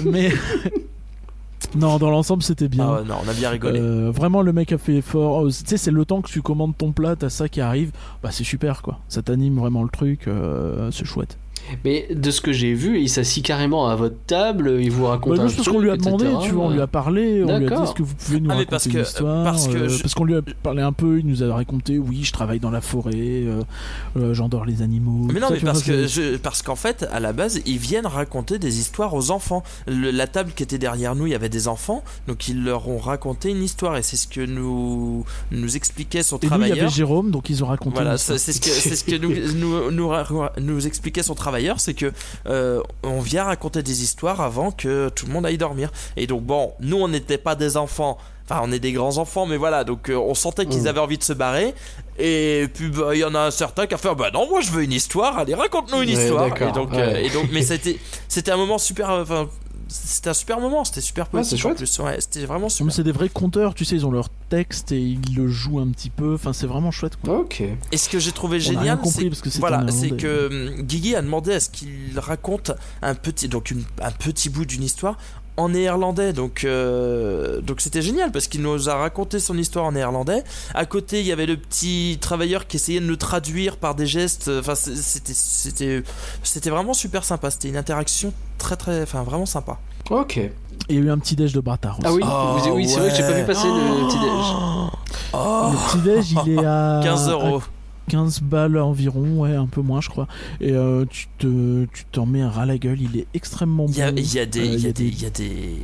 Mais 0.05 0.31
non, 1.75 1.97
dans 1.97 2.09
l'ensemble 2.09 2.41
c'était 2.43 2.67
bien. 2.67 2.85
Ah 2.87 2.95
ouais, 3.01 3.07
non, 3.07 3.15
on 3.25 3.29
a 3.29 3.33
bien 3.33 3.49
rigolé. 3.49 3.79
Euh, 3.79 4.11
vraiment 4.11 4.41
le 4.41 4.53
mec 4.53 4.71
a 4.71 4.77
fait 4.77 4.95
effort. 4.97 5.45
Euh, 5.45 5.49
Tu 5.49 5.63
sais, 5.65 5.77
c'est 5.77 5.91
le 5.91 6.03
temps 6.05 6.21
que 6.21 6.29
tu 6.29 6.41
commandes 6.41 6.75
ton 6.77 6.91
plat, 6.91 7.15
t'as 7.15 7.29
ça 7.29 7.47
qui 7.49 7.61
arrive. 7.61 7.91
Bah 8.23 8.29
c'est 8.31 8.43
super 8.43 8.81
quoi. 8.81 8.99
Ça 9.07 9.21
t'anime 9.21 9.57
vraiment 9.59 9.83
le 9.83 9.89
truc. 9.89 10.27
euh, 10.27 10.89
c'est 10.91 11.05
chouette. 11.05 11.37
Mais 11.85 12.07
de 12.13 12.31
ce 12.31 12.41
que 12.41 12.51
j'ai 12.51 12.73
vu, 12.73 12.99
il 12.99 13.09
s'assit 13.09 13.43
carrément 13.45 13.87
à 13.87 13.95
votre 13.95 14.15
table, 14.27 14.77
il 14.81 14.91
vous 14.91 15.05
raconte 15.05 15.37
Bah, 15.37 15.43
un 15.43 15.47
juste 15.47 15.57
parce 15.57 15.69
qu'on 15.69 15.79
lui 15.79 15.91
a 15.91 15.97
demandé, 15.97 16.25
etc. 16.25 16.39
tu 16.43 16.51
vois, 16.51 16.65
on 16.65 16.69
lui 16.71 16.81
a 16.81 16.87
parlé, 16.87 17.43
on 17.43 17.57
lui 17.59 17.67
a 17.67 17.69
dit 17.69 17.83
est-ce 17.83 17.93
que 17.93 18.03
vous 18.03 18.15
pouvez 18.15 18.39
nous 18.39 18.49
Ah, 18.49 18.53
raconter 18.53 18.69
parce 18.71 18.85
une 18.87 18.91
que- 18.93 18.99
histoire 19.01 19.43
parce 19.43 19.67
que 19.67 19.77
euh, 19.77 19.89
je- 19.89 20.01
parce 20.01 20.13
qu'on 20.13 20.23
lui 20.25 20.35
a 20.35 20.41
parlé 20.63 20.81
un 20.81 20.91
peu, 20.91 21.19
il 21.19 21.25
nous 21.27 21.43
a 21.43 21.53
raconté 21.53 21.97
oui, 21.99 22.23
je 22.23 22.31
travaille 22.33 22.59
dans 22.59 22.71
la 22.71 22.81
forêt, 22.81 23.11
euh, 23.15 23.61
euh, 24.17 24.33
j'endors 24.33 24.65
les 24.65 24.81
animaux. 24.81 25.27
Mais 25.33 25.39
non, 25.39 25.47
ça, 25.47 25.53
mais 25.53 25.59
vois, 25.59 25.71
parce 25.71 25.83
que 25.83 26.07
je, 26.07 26.37
parce 26.37 26.61
qu'en 26.61 26.75
fait, 26.75 27.07
à 27.11 27.19
la 27.19 27.33
base, 27.33 27.61
ils 27.65 27.77
viennent 27.77 28.07
raconter 28.07 28.57
des 28.59 28.79
histoires 28.79 29.13
aux 29.13 29.31
enfants. 29.31 29.63
Le- 29.87 30.11
la 30.11 30.27
table 30.27 30.51
qui 30.55 30.63
était 30.63 30.77
derrière 30.77 31.15
nous, 31.15 31.27
il 31.27 31.31
y 31.31 31.35
avait 31.35 31.49
des 31.49 31.67
enfants, 31.67 32.03
donc 32.27 32.47
ils 32.47 32.63
leur 32.63 32.87
ont 32.89 32.97
raconté 32.97 33.49
une 33.51 33.63
histoire, 33.63 33.97
et 33.97 34.03
c'est 34.03 34.17
ce 34.17 34.27
que 34.27 34.41
nous 34.45 35.23
nous 35.51 35.75
expliquait 35.75 36.23
son 36.23 36.37
Et 36.39 36.47
nous, 36.47 36.61
il 36.63 36.67
y 36.69 36.71
avait 36.79 36.89
Jérôme, 36.89 37.31
donc 37.31 37.49
ils 37.49 37.63
ont 37.63 37.67
raconté. 37.67 37.95
Voilà, 37.95 38.13
une 38.13 38.17
c'est 38.17 38.35
histoire. 38.35 38.39
c'est 38.39 38.53
ce 38.53 38.61
que, 38.61 38.69
c'est 38.69 38.95
ce 38.95 39.03
que 39.03 39.15
nous, 39.17 39.91
nous, 39.91 40.11
nous 40.61 40.87
expliquait 40.87 41.23
son 41.23 41.35
travailleur, 41.35 41.48
c'est 41.79 41.93
que 41.93 42.11
euh, 42.47 42.81
on 43.03 43.19
vient 43.19 43.43
raconter 43.45 43.83
des 43.83 44.03
histoires 44.03 44.41
avant 44.41 44.71
que 44.71 45.09
tout 45.09 45.25
le 45.25 45.33
monde 45.33 45.45
aille 45.45 45.57
dormir. 45.57 45.91
Et 46.17 46.27
donc 46.27 46.43
bon, 46.43 46.73
nous 46.79 46.97
on 46.97 47.07
n'était 47.07 47.37
pas 47.37 47.55
des 47.55 47.77
enfants, 47.77 48.17
enfin 48.45 48.61
on 48.63 48.71
est 48.71 48.79
des 48.79 48.91
grands 48.91 49.17
enfants, 49.17 49.45
mais 49.45 49.57
voilà, 49.57 49.83
donc 49.83 50.09
euh, 50.09 50.15
on 50.15 50.33
sentait 50.35 50.65
qu'ils 50.65 50.83
Mm. 50.83 50.87
avaient 50.87 50.99
envie 50.99 51.17
de 51.17 51.23
se 51.23 51.33
barrer. 51.33 51.73
Et 52.17 52.67
puis 52.73 52.89
bah, 52.89 53.15
il 53.15 53.19
y 53.19 53.23
en 53.23 53.33
a 53.35 53.39
un 53.39 53.51
certain 53.51 53.87
qui 53.87 53.93
a 53.93 53.97
fait 53.97 54.13
bah 54.15 54.29
non 54.33 54.47
moi 54.49 54.61
je 54.61 54.71
veux 54.71 54.83
une 54.83 54.91
histoire, 54.91 55.37
allez 55.37 55.55
raconte-nous 55.55 56.01
une 56.01 56.09
Ouais, 56.09 56.23
histoire. 56.23 56.47
Et 56.61 56.71
donc, 56.71 56.91
ouais. 56.91 56.99
euh, 56.99 57.15
et 57.23 57.29
donc 57.29 57.47
mais 57.51 57.61
c'était 57.61 57.97
c'était 58.27 58.51
un 58.51 58.57
moment 58.57 58.77
super, 58.77 59.09
enfin 59.09 59.47
c'était 59.89 60.29
un 60.29 60.33
super 60.33 60.59
moment, 60.59 60.83
c'était 60.85 61.01
super 61.01 61.25
Ouais, 61.33 61.43
c'est 61.43 61.49
positif 61.51 61.65
en 61.65 61.69
chouette. 61.69 61.77
plus. 61.77 61.99
Ouais, 61.99 62.21
c'était 62.21 62.45
vraiment 62.45 62.69
super. 62.69 62.93
c'est 62.93 63.03
des 63.03 63.11
vrais 63.11 63.29
conteurs, 63.29 63.73
tu 63.73 63.85
sais, 63.85 63.95
ils 63.95 64.05
ont 64.05 64.11
leur 64.11 64.29
texte 64.49 64.91
et 64.91 64.99
ils 64.99 65.35
le 65.35 65.47
jouent 65.47 65.79
un 65.79 65.87
petit 65.89 66.09
peu. 66.09 66.33
Enfin, 66.35 66.53
c'est 66.53 66.67
vraiment 66.67 66.91
chouette. 66.91 67.17
Quoi. 67.23 67.39
Ok. 67.39 67.61
Et 67.91 67.97
ce 67.97 68.09
que 68.09 68.19
j'ai 68.19 68.31
trouvé 68.31 68.59
génial, 68.59 68.99
c'est 69.05 69.29
que 69.29 69.49
voilà, 69.59 69.85
c'est 69.91 70.11
que 70.11 70.47
hum, 70.77 70.81
Guigui 70.81 71.15
a 71.15 71.21
demandé 71.21 71.53
à 71.53 71.59
ce 71.59 71.69
qu'il 71.69 72.17
raconte 72.17 72.71
un 73.01 73.15
petit, 73.15 73.47
donc 73.49 73.71
une- 73.71 73.83
un 74.01 74.11
petit 74.11 74.49
bout 74.49 74.65
d'une 74.65 74.83
histoire 74.83 75.17
en 75.59 75.69
néerlandais. 75.69 76.33
Donc, 76.33 76.63
euh, 76.63 77.61
donc 77.61 77.81
c'était 77.81 78.01
génial 78.01 78.31
parce 78.31 78.47
qu'il 78.47 78.61
nous 78.61 78.89
a 78.89 78.95
raconté 78.95 79.39
son 79.39 79.57
histoire 79.57 79.85
en 79.85 79.91
néerlandais. 79.91 80.43
À 80.73 80.85
côté, 80.85 81.19
il 81.19 81.25
y 81.25 81.31
avait 81.31 81.45
le 81.45 81.57
petit 81.57 82.17
travailleur 82.21 82.67
qui 82.67 82.77
essayait 82.77 82.99
de 83.01 83.05
nous 83.05 83.15
traduire 83.15 83.77
par 83.77 83.95
des 83.95 84.05
gestes. 84.07 84.49
Enfin, 84.59 84.75
c'est- 84.75 84.95
c'était, 84.95 85.33
c'était, 85.35 86.03
c'était 86.43 86.69
vraiment 86.69 86.93
super 86.93 87.23
sympa. 87.23 87.51
C'était 87.51 87.69
une 87.69 87.77
interaction 87.77 88.33
très, 88.57 88.75
très, 88.75 89.01
enfin, 89.03 89.23
vraiment 89.23 89.45
sympa. 89.45 89.77
Ok. 90.09 90.39
Il 90.87 90.95
y 90.95 90.97
a 90.97 91.01
eu 91.01 91.11
un 91.11 91.17
petit 91.19 91.35
déj 91.35 91.53
de 91.53 91.59
bâtard 91.59 91.99
aussi. 91.99 92.07
Ah 92.07 92.13
oui, 92.13 92.21
Oh, 92.25 92.57
vous- 92.69 92.75
oui 92.75 92.87
c'est 92.87 92.99
vrai 92.99 93.09
que 93.09 93.15
j'ai 93.15 93.21
pas 93.23 93.33
vu 93.33 93.45
passer 93.45 93.67
le 93.67 94.07
petit 94.07 94.17
déj. 94.17 94.89
Oh, 95.33 95.71
Le 95.71 95.91
petit 95.91 96.01
déj, 96.03 96.35
il 96.47 96.53
est 96.59 96.65
à 96.65 97.01
15 97.03 97.29
euros. 97.29 97.57
à 97.57 97.61
15 98.09 98.41
balles 98.41 98.77
environ, 98.77 99.39
ouais, 99.41 99.55
un 99.55 99.67
peu 99.67 99.81
moins, 99.81 100.01
je 100.01 100.09
crois. 100.09 100.27
Et 100.59 100.71
euh, 100.71 101.05
tu 101.09 101.27
te, 101.37 101.85
tu 101.93 102.05
t'en 102.11 102.25
mets 102.25 102.41
un 102.41 102.49
ras 102.49 102.65
la 102.65 102.77
gueule. 102.77 102.99
Il 103.01 103.17
est 103.17 103.27
extrêmement 103.33 103.85
bon. 103.85 103.91
Il 103.91 103.97
y 103.97 104.01
a, 104.01 104.09
y 104.09 104.47
des, 104.47 104.59
Euh, 104.59 104.65
il 104.65 104.79
y 104.81 104.87
a 104.87 104.91
des, 104.91 105.05
il 105.07 105.21
y 105.21 105.25
a 105.25 105.29
des, 105.29 105.77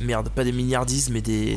merde, 0.00 0.28
pas 0.28 0.44
des 0.44 0.52
milliardises, 0.52 1.10
mais 1.10 1.20
des, 1.20 1.56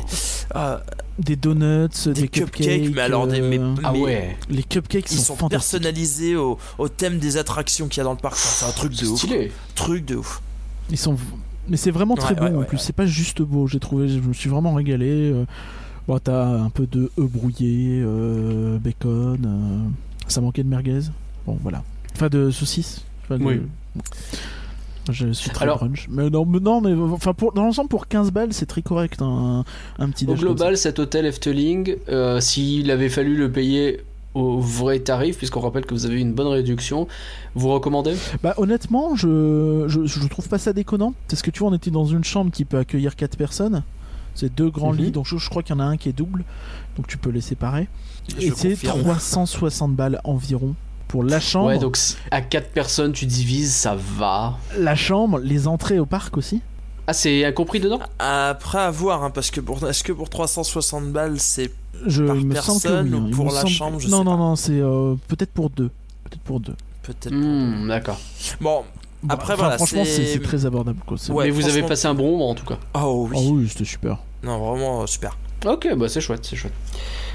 ah, 0.54 0.82
des 1.18 1.36
donuts, 1.36 1.88
des, 2.06 2.12
des 2.12 2.28
cupcakes, 2.28 2.92
mais 2.94 3.00
alors 3.00 3.26
des, 3.26 3.40
mais, 3.40 3.58
euh, 3.58 3.74
Ah 3.84 3.92
mais 3.92 4.00
ouais. 4.00 4.36
les 4.50 4.62
cupcakes 4.62 5.10
ils 5.12 5.18
sont, 5.18 5.36
personnalisés 5.48 6.36
au, 6.36 6.58
au 6.78 6.88
thème 6.88 7.18
des 7.18 7.36
attractions 7.36 7.88
qu'il 7.88 7.98
y 7.98 8.00
a 8.00 8.04
dans 8.04 8.12
le 8.12 8.18
parc. 8.18 8.34
Enfin, 8.34 8.48
c'est 8.50 8.66
un 8.66 8.72
truc 8.72 8.92
de 8.92 8.96
C'est 8.96 9.06
ouf. 9.06 9.18
stylé. 9.18 9.52
Truc 9.74 10.04
de 10.04 10.16
ouf. 10.16 10.42
Ils 10.90 10.98
sont, 10.98 11.16
mais 11.68 11.76
c'est 11.76 11.90
vraiment 11.90 12.14
très 12.14 12.34
Ouais, 12.40 12.50
bon 12.50 12.56
ouais, 12.58 12.62
en 12.64 12.66
plus. 12.66 12.76
ouais. 12.76 12.82
C'est 12.84 12.92
pas 12.94 13.06
juste 13.06 13.42
beau. 13.42 13.66
J'ai 13.66 13.80
trouvé, 13.80 14.08
je 14.08 14.20
me 14.20 14.32
suis 14.32 14.48
vraiment 14.48 14.74
régalé. 14.74 15.32
euh. 15.32 15.44
Bon, 16.08 16.18
t'as 16.18 16.46
un 16.46 16.70
peu 16.70 16.86
de 16.86 17.10
œufs 17.18 17.30
brouillés, 17.30 18.00
euh, 18.04 18.78
bacon. 18.78 19.38
euh, 19.44 19.88
Ça 20.28 20.40
manquait 20.40 20.62
de 20.62 20.68
merguez. 20.68 21.00
Bon, 21.46 21.58
voilà. 21.62 21.82
Enfin, 22.14 22.28
de 22.28 22.50
saucisses. 22.50 23.04
Enfin, 23.24 23.38
de- 23.38 23.44
Oui. 23.44 23.60
Je 25.10 25.32
suis 25.32 25.50
très 25.50 25.64
Alors- 25.64 25.78
brunch. 25.78 26.08
Mais 26.10 26.30
non, 26.30 26.44
mais, 26.44 26.58
non, 26.58 26.80
mais 26.80 26.92
enfin, 27.12 27.32
pour, 27.32 27.52
dans 27.52 27.64
l'ensemble, 27.64 27.88
pour 27.88 28.08
15 28.08 28.32
balles, 28.32 28.52
c'est 28.52 28.66
très 28.66 28.82
correct. 28.82 29.20
Un, 29.22 29.64
un 29.98 30.10
petit 30.10 30.26
Au 30.26 30.34
global, 30.34 30.76
cet 30.76 30.98
hôtel 30.98 31.26
Efteling, 31.26 31.96
euh, 32.08 32.40
s'il 32.40 32.90
avait 32.90 33.08
fallu 33.08 33.36
le 33.36 33.50
payer 33.50 34.00
au 34.34 34.58
vrai 34.60 34.98
tarif, 34.98 35.38
puisqu'on 35.38 35.60
rappelle 35.60 35.86
que 35.86 35.94
vous 35.94 36.06
avez 36.06 36.16
eu 36.16 36.18
une 36.18 36.32
bonne 36.34 36.48
réduction, 36.48 37.06
vous 37.54 37.68
recommandez? 37.70 38.14
Bah, 38.42 38.54
honnêtement, 38.58 39.14
je, 39.14 39.84
je, 39.86 40.04
je 40.04 40.26
trouve 40.28 40.48
pas 40.48 40.58
ça 40.58 40.72
déconnant. 40.72 41.14
Parce 41.28 41.40
que 41.40 41.50
tu 41.52 41.60
vois, 41.60 41.68
on 41.70 41.74
était 41.74 41.90
dans 41.92 42.04
une 42.04 42.24
chambre 42.24 42.50
qui 42.50 42.64
peut 42.64 42.78
accueillir 42.78 43.14
4 43.16 43.36
personnes. 43.36 43.82
C'est 44.36 44.54
deux 44.54 44.70
grands 44.70 44.92
Mhm. 44.92 44.98
lits, 44.98 45.10
donc 45.10 45.26
je, 45.26 45.36
je 45.38 45.48
crois 45.48 45.62
qu'il 45.64 45.74
y 45.74 45.78
en 45.78 45.80
a 45.80 45.84
un 45.86 45.96
qui 45.96 46.08
est 46.08 46.12
double, 46.12 46.44
donc 46.96 47.06
tu 47.08 47.16
peux 47.18 47.30
les 47.30 47.40
séparer. 47.40 47.88
Je 48.28 48.46
Et 48.46 48.52
c'est 48.54 48.70
confirme. 48.70 49.00
360 49.00 49.96
balles 49.96 50.20
environ 50.24 50.74
pour 51.08 51.24
la 51.24 51.40
chambre. 51.40 51.66
Ouais, 51.68 51.78
donc 51.78 51.96
à 52.30 52.40
4 52.40 52.70
personnes, 52.70 53.12
tu 53.12 53.26
divises, 53.26 53.74
ça 53.74 53.96
va. 53.96 54.58
La 54.78 54.94
chambre, 54.94 55.38
les 55.38 55.66
entrées 55.68 55.98
au 55.98 56.06
parc 56.06 56.36
aussi. 56.36 56.60
Ah, 57.08 57.12
c'est 57.12 57.44
incompris 57.44 57.78
dedans? 57.80 58.00
Après 58.18 58.78
à 58.78 58.90
voir, 58.90 59.22
hein, 59.22 59.30
parce 59.30 59.50
que 59.50 59.60
pour, 59.60 59.86
est-ce 59.88 60.02
que 60.04 60.12
pour 60.12 60.28
360 60.28 61.12
balles, 61.12 61.38
c'est 61.38 61.70
Je 62.04 62.24
Par 62.24 62.34
me 62.36 62.42
que 62.42 62.52
personne 62.52 63.08
oui, 63.08 63.14
ou 63.14 63.16
hein. 63.22 63.24
Il 63.28 63.34
pour 63.36 63.46
la 63.46 63.60
semble- 63.62 63.68
chambre, 63.72 64.00
je 64.00 64.08
Non, 64.08 64.18
sais 64.18 64.24
non, 64.24 64.30
pas. 64.32 64.36
non, 64.36 64.56
c'est 64.56 64.80
euh, 64.80 65.14
peut-être 65.28 65.52
pour 65.52 65.70
deux. 65.70 65.90
Peut-être 66.24 66.42
pour 66.42 66.60
deux. 66.60 66.74
peut-être. 67.04 67.32
Hmm, 67.32 67.86
D'accord. 67.88 68.18
Bon, 68.60 68.82
Après, 69.28 69.54
Enfin, 69.54 69.62
voilà, 69.62 69.76
franchement, 69.76 70.04
c'est- 70.04 70.42
très 70.42 70.66
abordable. 70.66 71.00
Quoi. 71.06 71.16
Ouais, 71.30 71.46
Mais 71.46 71.50
vous 71.50 71.66
avez 71.66 71.82
passé 71.82 72.06
un 72.06 72.14
bon 72.14 72.32
moment 72.32 72.50
en 72.50 72.54
tout 72.54 72.64
cas. 72.66 72.78
oh 72.94 73.28
oui. 73.30 73.36
Oh 73.40 73.50
oui, 73.54 73.68
c'était 73.68 73.84
super. 73.84 74.18
Non, 74.42 74.58
vraiment 74.58 75.02
euh, 75.02 75.06
super. 75.06 75.36
Ok, 75.66 75.88
bah 75.96 76.08
c'est 76.08 76.20
chouette, 76.20 76.44
c'est 76.44 76.56
chouette. 76.56 76.74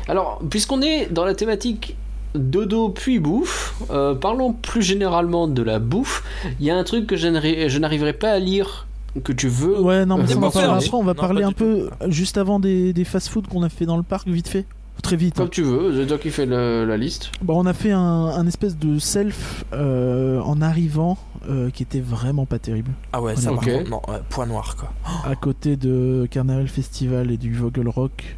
Alors, 0.08 0.42
puisqu'on 0.50 0.82
est 0.82 1.08
dans 1.12 1.26
la 1.26 1.34
thématique 1.34 1.96
dodo 2.36 2.90
puis 2.90 3.20
bouffe, 3.20 3.74
euh, 3.90 4.16
parlons 4.16 4.54
plus 4.54 4.82
généralement 4.82 5.48
de 5.48 5.62
la 5.64 5.80
bouffe. 5.80 6.24
Il 6.60 6.66
y 6.66 6.70
a 6.72 6.78
un 6.78 6.84
truc 6.84 7.08
que 7.08 7.18
je 7.18 7.28
n'arri- 7.28 7.68
je 7.70 7.78
n'arriverai 7.80 8.14
pas 8.14 8.32
à 8.32 8.40
lire 8.40 8.88
que 9.24 9.34
tu 9.34 9.50
veux. 9.50 9.82
Ouais, 9.82 10.06
non, 10.06 10.18
mais 10.18 10.24
Euh, 10.24 10.28
ça, 10.28 10.38
on 10.38 10.40
va 10.40 10.52
parler 10.52 10.68
faire, 10.68 10.76
après. 10.78 10.90
On 10.94 11.04
va 11.04 11.14
non, 11.14 11.20
parler 11.20 11.44
un 11.44 11.52
peu 11.52 11.90
juste 12.08 12.38
avant 12.38 12.60
des, 12.60 12.94
des 12.94 13.04
fast-food 13.04 13.48
qu'on 13.48 13.64
a 13.64 13.70
fait 13.70 13.86
dans 13.86 13.98
le 13.98 14.04
parc, 14.04 14.28
vite 14.30 14.48
fait. 14.48 14.66
Très 15.04 15.16
vite. 15.16 15.36
hein. 15.40 15.44
Comme 15.44 15.50
tu 15.50 15.64
veux, 15.64 15.96
c'est 16.00 16.08
toi 16.08 16.18
qui 16.18 16.30
fais 16.30 16.46
le- 16.46 16.86
la 16.86 16.96
liste. 16.98 17.32
Bon, 17.42 17.60
on 17.60 17.66
a 17.66 17.74
fait 17.74 17.92
un, 17.92 18.00
un 18.00 18.46
espèce 18.48 18.78
de 18.78 19.00
self 19.00 19.66
euh, 19.74 20.40
en 20.42 20.62
arrivant 20.62 21.18
euh, 21.50 21.70
qui 21.72 21.82
était 21.84 22.00
vraiment 22.02 22.46
pas 22.46 22.60
terrible. 22.60 22.92
Ah 23.14 23.22
ouais, 23.22 23.34
On 23.36 23.40
ça 23.40 23.52
est 23.52 23.56
par 23.56 23.64
ok. 23.64 23.72
contre, 23.74 23.90
non, 23.90 24.02
ouais, 24.08 24.20
point 24.30 24.46
noir 24.46 24.76
quoi. 24.76 24.94
À 25.26 25.36
côté 25.36 25.76
de 25.76 26.28
Carnaval 26.30 26.68
Festival 26.68 27.32
et 27.32 27.38
du 27.38 27.54
Vogel 27.56 27.88
Rock 27.90 28.38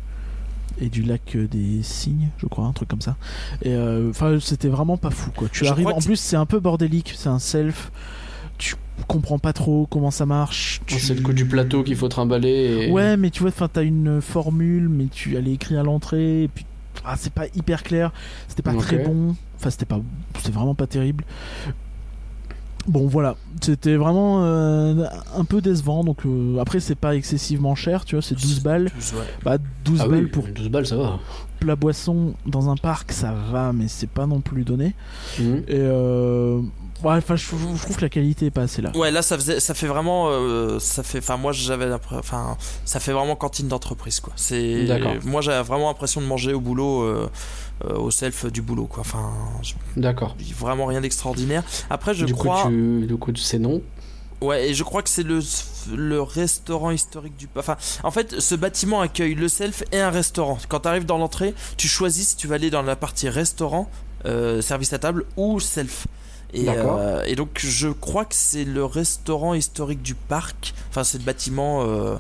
et 0.80 0.88
du 0.90 1.04
lac 1.04 1.36
des 1.38 1.84
Cygnes, 1.84 2.30
je 2.38 2.48
crois, 2.48 2.66
un 2.66 2.72
truc 2.72 2.88
comme 2.90 3.02
ça. 3.02 3.18
Et 3.62 3.74
euh, 3.74 4.10
enfin, 4.10 4.38
c'était 4.40 4.70
vraiment 4.70 4.98
pas 4.98 5.12
fou 5.12 5.32
quoi. 5.36 5.48
Tu 5.52 5.66
Je 5.66 5.70
arrives, 5.70 5.88
en 5.88 6.00
plus, 6.00 6.16
c'est 6.16 6.36
un 6.38 6.46
peu 6.46 6.60
bordélique, 6.60 7.14
c'est 7.18 7.30
un 7.30 7.40
self. 7.40 7.92
Tu 8.58 8.76
comprends 9.08 9.40
pas 9.40 9.54
trop 9.54 9.88
comment 9.90 10.12
ça 10.12 10.26
marche. 10.26 10.82
tu- 10.86 11.00
C'est 11.00 11.16
le 11.16 11.22
coup 11.22 11.34
du 11.34 11.46
plateau 11.46 11.84
qu'il 11.84 11.96
faut 11.96 12.08
trimballer. 12.08 12.88
Et... 12.88 12.92
Ouais, 12.92 13.18
mais 13.18 13.30
tu 13.30 13.42
vois, 13.42 13.50
enfin, 13.50 13.68
t'as 13.72 13.84
une 13.84 14.22
formule, 14.22 14.88
mais 14.90 15.06
tu 15.12 15.36
allais 15.38 15.54
écrire 15.54 15.80
à 15.80 15.84
l'entrée, 15.84 16.44
et 16.44 16.48
puis 16.48 16.66
ah, 17.04 17.16
c'est 17.18 17.34
pas 17.34 17.46
hyper 17.56 17.84
clair, 17.84 18.12
c'était 18.48 18.62
pas 18.62 18.74
très 18.76 19.00
bon, 19.00 19.36
enfin, 19.56 19.70
c'était 19.72 19.86
pas, 19.86 20.00
c'était 20.38 20.52
vraiment 20.52 20.76
pas 20.76 20.88
terrible. 20.88 21.26
Bon, 22.86 23.08
voilà, 23.08 23.38
c'était 23.62 23.96
vraiment 23.96 24.44
euh, 24.44 25.06
un 25.38 25.46
peu 25.46 25.62
décevant. 25.62 26.04
Donc 26.04 26.26
euh, 26.26 26.60
après, 26.60 26.82
c'est 26.82 26.96
pas 26.96 27.16
excessivement 27.16 27.76
cher, 27.76 28.04
tu 28.04 28.16
vois, 28.16 28.22
c'est 28.22 28.36
12 28.36 28.62
balles. 28.62 28.92
12, 28.94 29.14
ouais. 29.14 29.20
Bah, 29.44 29.58
12 29.86 30.02
Ah 30.04 30.08
balles 30.10 30.24
oui, 30.26 30.30
pour 30.30 30.48
12 30.50 30.68
balles, 30.70 30.86
ça 30.86 30.98
va. 30.98 31.20
Plat 31.64 31.76
boisson 31.78 32.34
dans 32.46 32.70
un 32.70 32.76
parc, 32.76 33.12
ça 33.14 33.34
va, 33.52 33.72
mais 33.74 33.88
c'est 33.88 34.10
pas 34.10 34.26
non 34.28 34.42
plus 34.42 34.64
donné. 34.64 34.94
Mhm. 35.40 35.64
Et 35.68 35.76
euh, 35.80 36.58
ouais, 37.04 37.16
enfin, 37.16 37.36
je, 37.38 37.44
je 37.46 37.82
trouve 37.82 37.96
que 37.96 38.02
la 38.02 38.10
qualité 38.10 38.48
est 38.48 38.52
pas 38.52 38.64
assez 38.64 38.82
là. 38.82 38.92
Ouais, 38.96 39.12
là 39.12 39.22
ça 39.22 39.38
faisait, 39.38 39.60
ça 39.62 39.74
fait 39.74 39.88
vraiment, 39.88 40.28
euh, 40.28 40.78
ça 40.80 41.04
fait, 41.04 41.20
enfin 41.20 41.38
moi 41.38 41.54
j'avais, 41.54 41.88
enfin 42.12 42.58
ça 42.84 43.00
fait 43.00 43.14
vraiment 43.14 43.36
cantine 43.38 43.68
d'entreprise 43.70 44.20
quoi. 44.20 44.34
C'est, 44.36 44.86
D'accord. 44.86 45.14
moi 45.24 45.40
j'avais 45.42 45.64
vraiment 45.64 45.88
l'impression 45.88 46.20
de 46.20 46.26
manger 46.26 46.54
au 46.54 46.60
boulot, 46.60 47.04
euh, 47.04 47.30
euh, 47.86 47.98
au 47.98 48.12
self 48.12 48.46
du 48.52 48.62
boulot 48.62 48.86
quoi. 48.86 49.02
Enfin, 49.02 49.32
je- 49.62 49.74
D'accord. 49.96 50.36
vraiment 50.60 50.86
rien 50.86 51.00
d'extraordinaire. 51.02 51.64
Après 51.90 52.14
je 52.14 52.26
du, 52.26 52.34
crois, 52.34 52.64
coup, 52.64 52.70
tu... 52.70 53.06
du 53.08 53.16
coup, 53.16 53.32
tu 53.32 53.42
sais 53.42 53.60
non. 53.60 53.82
Ouais, 54.46 54.70
et 54.70 54.74
je 54.74 54.84
crois 54.84 55.02
que 55.02 55.10
c'est 55.10 55.24
le 55.24 55.40
le 55.94 56.22
restaurant 56.22 56.92
historique 56.92 57.36
du, 57.38 57.48
enfin, 57.58 57.76
en 58.04 58.12
fait 58.12 58.40
ce 58.40 58.56
bâtiment 58.56 59.02
accueille 59.02 59.36
le 59.36 59.48
self 59.50 59.84
et 59.92 60.00
un 60.00 60.10
restaurant. 60.12 60.58
Quand 60.70 60.82
tu 60.82 60.88
arrives 60.88 61.06
dans 61.06 61.18
l'entrée, 61.18 61.54
tu 61.78 61.88
choisis 61.88 62.30
si 62.30 62.36
tu 62.38 62.48
vas 62.48 62.56
aller 62.56 62.70
dans 62.70 62.82
la 62.84 62.96
partie 62.96 63.28
restaurant, 63.28 63.90
euh, 64.26 64.62
service 64.62 64.94
à 64.94 65.00
table 65.00 65.26
ou 65.36 65.60
self. 65.60 66.08
Et, 66.54 66.64
D'accord. 66.66 66.98
euh, 67.00 67.24
et 67.26 67.36
donc 67.36 67.60
je 67.60 67.90
crois 67.90 68.26
que 68.26 68.36
c'est 68.36 68.64
le 68.64 68.86
restaurant 68.86 69.54
historique 69.56 70.02
du 70.04 70.14
parc. 70.16 70.74
Enfin 70.90 71.04
c'est 71.04 71.18
le 71.18 71.24
bâtiment 71.26 71.84
euh, 71.84 72.16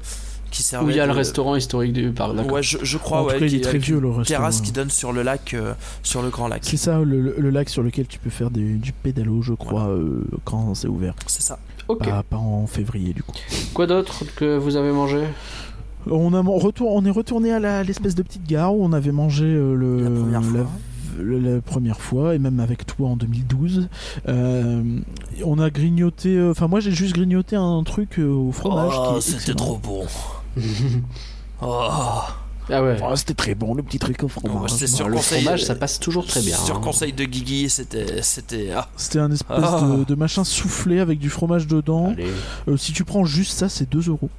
qui. 0.51 0.63
Où 0.81 0.89
il 0.89 0.95
y 0.95 0.99
a 0.99 1.05
le 1.05 1.11
restaurant 1.13 1.55
historique 1.55 1.93
du 1.93 2.11
parc, 2.11 2.35
d'accord. 2.35 2.51
Ouais, 2.53 2.63
je, 2.63 2.79
je 2.81 2.97
crois. 2.97 3.21
en 3.21 3.25
ouais, 3.25 3.33
tout 3.35 3.39
cas, 3.41 3.45
il 3.45 3.55
est 3.55 3.61
très 3.61 3.77
vieux 3.77 3.99
le 3.99 4.09
restaurant. 4.09 4.23
Terrasse 4.39 4.61
qui 4.61 4.71
donne 4.71 4.89
sur 4.89 5.13
le 5.13 5.21
lac, 5.23 5.53
euh, 5.53 5.73
sur 6.03 6.21
le 6.21 6.29
grand 6.29 6.47
lac. 6.47 6.63
C'est 6.65 6.77
ça, 6.77 6.99
le, 6.99 7.21
le- 7.21 7.35
le 7.37 7.49
lac 7.51 7.69
sur 7.69 7.81
lequel 7.83 8.07
tu 8.07 8.17
peux 8.19 8.29
faire 8.31 8.49
des- 8.51 8.73
du 8.75 8.91
pédalo, 8.91 9.41
je 9.41 9.53
crois, 9.53 9.87
euh, 9.87 10.23
quand 10.45 10.73
c'est 10.75 10.87
ouvert. 10.87 11.13
C'est 11.27 11.41
ça. 11.43 11.59
Ok. 11.87 12.03
Pas, 12.07 12.23
pas 12.23 12.37
en 12.37 12.65
février, 12.67 13.13
du 13.13 13.23
coup. 13.23 13.33
Quoi 13.73 13.87
d'autre 13.87 14.23
que 14.35 14.57
vous 14.57 14.75
avez 14.77 14.91
mangé? 14.91 15.23
On, 16.09 16.33
a, 16.33 16.41
on, 16.41 16.57
retour, 16.57 16.93
on 16.93 17.05
est 17.05 17.09
retourné 17.09 17.51
à 17.51 17.59
la- 17.59 17.83
l'espèce 17.83 18.15
de 18.15 18.23
petite 18.23 18.45
gare 18.47 18.75
où 18.75 18.83
on 18.83 18.91
avait 18.93 19.11
mangé 19.11 19.45
euh, 19.45 19.73
le, 19.75 20.03
La 20.03 20.09
première 20.09 20.43
fois. 20.43 20.67
le- 21.19 21.39
la 21.39 21.61
première 21.61 21.99
fois, 22.01 22.35
et 22.35 22.39
même 22.39 22.59
avec 22.59 22.85
toi 22.85 23.09
en 23.09 23.15
2012. 23.15 23.87
Euh, 24.27 24.99
on 25.45 25.59
a 25.59 25.69
grignoté, 25.69 26.35
euh, 26.35 26.51
enfin 26.51 26.67
moi 26.67 26.79
j'ai 26.81 26.91
juste 26.91 27.13
grignoté 27.15 27.55
un 27.55 27.83
truc 27.83 28.19
euh, 28.19 28.27
au 28.33 28.51
fromage. 28.51 28.93
Oh, 28.97 29.19
c'était 29.21 29.53
trop 29.53 29.77
bon. 29.77 30.03
Oh. 31.61 31.89
Ah 32.69 32.81
ouais. 32.81 32.97
Oh, 33.03 33.15
c'était 33.15 33.33
très 33.33 33.55
bon 33.55 33.73
le 33.73 33.83
petit 33.83 33.99
truc 33.99 34.23
au 34.23 34.27
fromage. 34.27 34.53
Bon, 34.71 34.87
sur 34.87 35.09
le 35.09 35.15
conseil- 35.17 35.41
fromage, 35.41 35.63
ça 35.65 35.75
passe 35.75 35.99
toujours 35.99 36.25
très 36.25 36.41
bien. 36.41 36.55
Sur 36.57 36.77
hein. 36.77 36.81
conseil 36.81 37.11
de 37.13 37.23
Guigui, 37.25 37.69
c'était, 37.69 38.21
c'était. 38.21 38.69
Ah. 38.75 38.87
C'était 38.95 39.19
un 39.19 39.31
espèce 39.31 39.57
Ah. 39.61 39.81
de, 39.81 40.03
de 40.05 40.15
machin 40.15 40.43
soufflé 40.43 40.99
avec 40.99 41.19
du 41.19 41.29
fromage 41.29 41.67
dedans. 41.67 42.15
Euh, 42.67 42.77
si 42.77 42.93
tu 42.93 43.03
prends 43.03 43.25
juste 43.25 43.51
ça, 43.57 43.67
c'est 43.69 43.89
2 43.89 44.09
euros. 44.09 44.29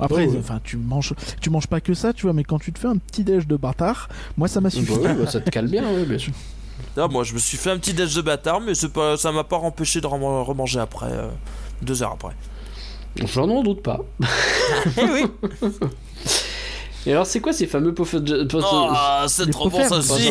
Après, 0.00 0.26
Oh, 0.26 0.32
ouais. 0.32 0.38
enfin, 0.40 0.60
tu 0.64 0.78
manges, 0.78 1.12
tu 1.40 1.50
manges 1.50 1.66
pas 1.66 1.80
que 1.82 1.92
ça, 1.94 2.12
tu 2.14 2.22
vois, 2.22 2.32
mais 2.32 2.42
quand 2.44 2.58
tu 2.58 2.72
te 2.72 2.78
fais 2.78 2.88
un 2.88 2.96
petit 2.96 3.22
déj 3.24 3.46
de 3.46 3.56
bâtard, 3.56 4.08
moi 4.38 4.48
ça 4.48 4.60
m'a 4.60 4.70
Bah 4.70 4.74
suffi. 4.74 4.98
bah, 4.98 5.30
ça 5.30 5.40
te 5.40 5.50
cale 5.50 5.68
bien, 5.68 5.84
oui, 5.94 6.04
bien 6.06 6.18
sûr. 6.18 6.32
Ah, 6.96 7.06
moi, 7.08 7.22
je 7.24 7.32
me 7.32 7.38
suis 7.38 7.56
fait 7.56 7.70
un 7.70 7.78
petit 7.78 7.94
déj 7.94 8.14
de 8.16 8.20
bâtard, 8.22 8.60
mais 8.60 8.72
pas, 8.92 9.16
ça 9.16 9.30
m'a 9.32 9.44
pas 9.44 9.56
empêché 9.56 10.00
de 10.00 10.06
rem- 10.06 10.42
remanger 10.42 10.80
après, 10.80 11.06
euh, 11.10 11.28
deux 11.80 12.02
heures 12.02 12.12
après. 12.12 12.34
J'en 13.16 13.46
n'en 13.46 13.62
doute 13.62 13.82
pas. 13.82 14.00
Eh 14.98 15.02
oui. 15.04 15.24
Et 17.06 17.12
alors, 17.12 17.26
c'est 17.26 17.40
quoi 17.40 17.52
ces 17.52 17.66
fameux 17.66 17.92
pots- 17.94 18.06
Oh, 18.14 18.90
c'est 19.28 19.50
trop 19.50 19.68
bon 19.70 19.88
ça 19.88 19.98
aussi. 19.98 20.30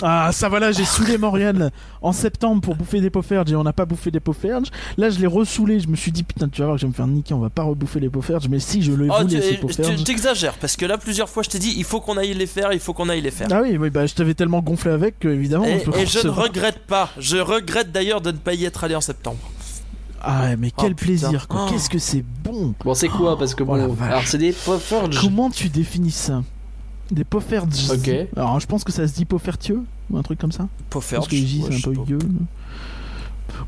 Ah, 0.00 0.30
ça 0.32 0.48
va 0.48 0.60
là, 0.60 0.70
j'ai 0.70 0.84
saoulé 0.84 1.18
Morgane 1.18 1.72
en 2.02 2.12
septembre 2.12 2.60
pour 2.60 2.76
bouffer 2.76 3.00
des 3.00 3.10
pofferges 3.10 3.50
et 3.50 3.56
on 3.56 3.64
n'a 3.64 3.72
pas 3.72 3.84
bouffé 3.84 4.12
des 4.12 4.20
pofferges. 4.20 4.68
Là, 4.96 5.10
je 5.10 5.18
l'ai 5.18 5.26
ressoulé, 5.26 5.80
je 5.80 5.88
me 5.88 5.96
suis 5.96 6.12
dit, 6.12 6.22
putain, 6.22 6.48
tu 6.48 6.60
vas 6.60 6.66
voir 6.66 6.76
que 6.76 6.82
je 6.82 6.86
vais 6.86 6.90
me 6.90 6.94
faire 6.94 7.08
niquer, 7.08 7.34
on 7.34 7.40
va 7.40 7.50
pas 7.50 7.64
rebouffer 7.64 7.98
les 7.98 8.08
pofferges, 8.08 8.48
mais 8.48 8.60
si 8.60 8.80
je 8.82 8.92
le 8.92 9.08
Oh, 9.10 9.22
voulais, 9.22 9.40
ces 9.40 9.56
t'exagères 10.04 10.54
parce 10.60 10.76
que 10.76 10.86
là 10.86 10.98
plusieurs 10.98 11.28
fois 11.28 11.42
je 11.42 11.48
t'ai 11.50 11.58
dit 11.58 11.74
il 11.76 11.82
faut 11.82 12.00
qu'on 12.00 12.16
aille 12.16 12.32
les 12.34 12.46
faire, 12.46 12.72
il 12.72 12.78
faut 12.78 12.92
qu'on 12.92 13.08
aille 13.08 13.22
les 13.22 13.32
faire. 13.32 13.48
Ah 13.50 13.60
oui, 13.62 13.76
oui, 13.76 13.90
bah 13.90 14.06
je 14.06 14.14
t'avais 14.14 14.34
tellement 14.34 14.60
gonflé 14.60 14.92
avec 14.92 15.18
que 15.18 15.26
évidemment. 15.26 15.64
Et, 15.64 15.82
on 15.84 15.90
peut 15.90 15.98
et 15.98 16.06
je 16.06 16.20
ne 16.20 16.30
regrette 16.30 16.78
pas. 16.86 17.10
Je 17.18 17.38
regrette 17.38 17.90
d'ailleurs 17.90 18.20
de 18.20 18.30
ne 18.30 18.36
pas 18.36 18.54
y 18.54 18.66
être 18.66 18.84
allé 18.84 18.94
en 18.94 19.00
septembre. 19.00 19.38
Ah 20.20 20.42
ouais, 20.44 20.56
mais 20.56 20.72
Oh, 20.76 20.80
quel 20.82 20.94
plaisir, 20.94 21.48
quoi. 21.48 21.66
Oh. 21.66 21.70
Qu'est-ce 21.70 21.88
que 21.90 21.98
c'est 21.98 22.24
bon. 22.44 22.74
Bon, 22.84 22.94
c'est 22.94 23.08
quoi 23.08 23.38
Parce 23.38 23.54
que 23.54 23.62
Oh 23.62 23.66
bon. 23.66 23.96
alors, 24.00 24.22
c'est 24.26 24.38
des 24.38 24.52
pofferges. 24.52 25.20
Comment 25.20 25.50
tu 25.50 25.68
définis 25.68 26.10
ça? 26.10 26.42
Des 27.10 27.24
pofferges. 27.24 27.90
Ok. 27.90 28.10
Alors, 28.36 28.60
je 28.60 28.66
pense 28.66 28.84
que 28.84 28.92
ça 28.92 29.06
se 29.08 29.14
dit 29.14 29.24
poffertieux 29.24 29.82
ou 30.10 30.18
un 30.18 30.22
truc 30.22 30.38
comme 30.38 30.52
ça. 30.52 30.68
Pofferge. 30.90 31.20
Parce 31.22 31.30
que 31.30 31.36
J, 31.36 31.62
ouais, 31.62 31.68
c'est 31.70 31.88
un 31.88 31.92
peu 31.92 32.00
gueux. 32.04 32.18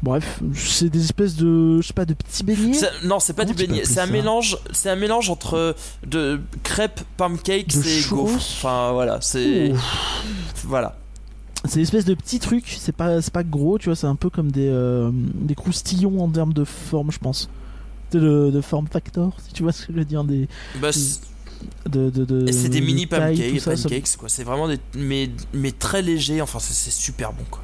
Bref, 0.03 0.41
c'est 0.55 0.91
des 0.91 1.03
espèces 1.05 1.37
de, 1.37 1.81
je 1.81 1.87
sais 1.87 1.93
pas, 1.95 2.05
de 2.05 2.13
petits 2.15 2.45
beignets. 2.45 2.79
Non, 3.05 3.19
c'est 3.19 3.33
pas 3.33 3.43
Comment 3.45 3.55
du 3.55 3.63
tu 3.63 3.67
peux 3.67 3.73
beignet, 3.73 3.83
appeler 3.83 3.95
c'est 3.95 4.01
un 4.01 4.07
ça? 4.07 4.13
mélange, 4.13 4.59
c'est 4.73 4.91
un 4.91 4.97
mélange 4.97 5.31
entre 5.31 5.75
de 6.07 6.41
crêpes, 6.63 7.01
pancakes 7.17 7.75
De 7.77 7.83
et 7.89 8.03
gaufres. 8.09 8.37
Enfin 8.37 8.93
voilà, 8.93 9.19
c'est 9.23 9.73
voilà. 10.65 10.97
C'est 11.67 11.77
une 11.77 11.83
espèce 11.83 12.05
de 12.07 12.15
petits 12.15 12.39
trucs. 12.39 12.77
C'est 12.79 12.93
pas, 12.95 13.21
c'est 13.21 13.33
pas 13.33 13.43
gros, 13.45 13.79
tu 13.79 13.87
vois. 13.91 13.97
C'est 13.97 14.07
un 14.07 14.17
peu 14.17 14.31
comme 14.31 14.51
des, 14.51 14.69
euh, 14.69 15.11
des 15.13 15.55
croustillons 15.55 16.21
en 16.23 16.29
termes 16.29 16.53
de 16.55 16.65
forme, 16.65 17.13
je 17.13 17.19
pense. 17.19 17.51
De, 18.13 18.19
de, 18.19 18.51
de 18.51 18.61
forme 18.61 18.89
factor, 18.89 19.37
si 19.47 19.53
tu 19.53 19.63
vois 19.63 19.73
ce 19.73 19.87
que 19.87 19.93
je 19.93 19.99
veux 19.99 20.05
dire. 20.05 20.25
Des, 20.25 20.49
Bah, 20.81 20.91
c'est 20.93 21.21
de, 21.89 22.09
de, 22.09 22.51
c'est 22.51 22.71
des 22.71 22.81
de 22.81 22.87
mini 22.87 23.07
taille, 23.07 23.37
pancakes, 23.37 23.61
ça- 23.61 23.75
pancakes 23.89 24.17
quoi. 24.17 24.29
C'est 24.31 24.45
vraiment 24.45 24.67
des 24.67 24.79
mais 24.97 25.31
mais 25.53 25.71
très 25.73 26.01
léger. 26.03 26.41
Enfin 26.41 26.59
c'est 26.59 26.91
super 26.91 27.33
bon 27.35 27.45
quoi. 27.51 27.61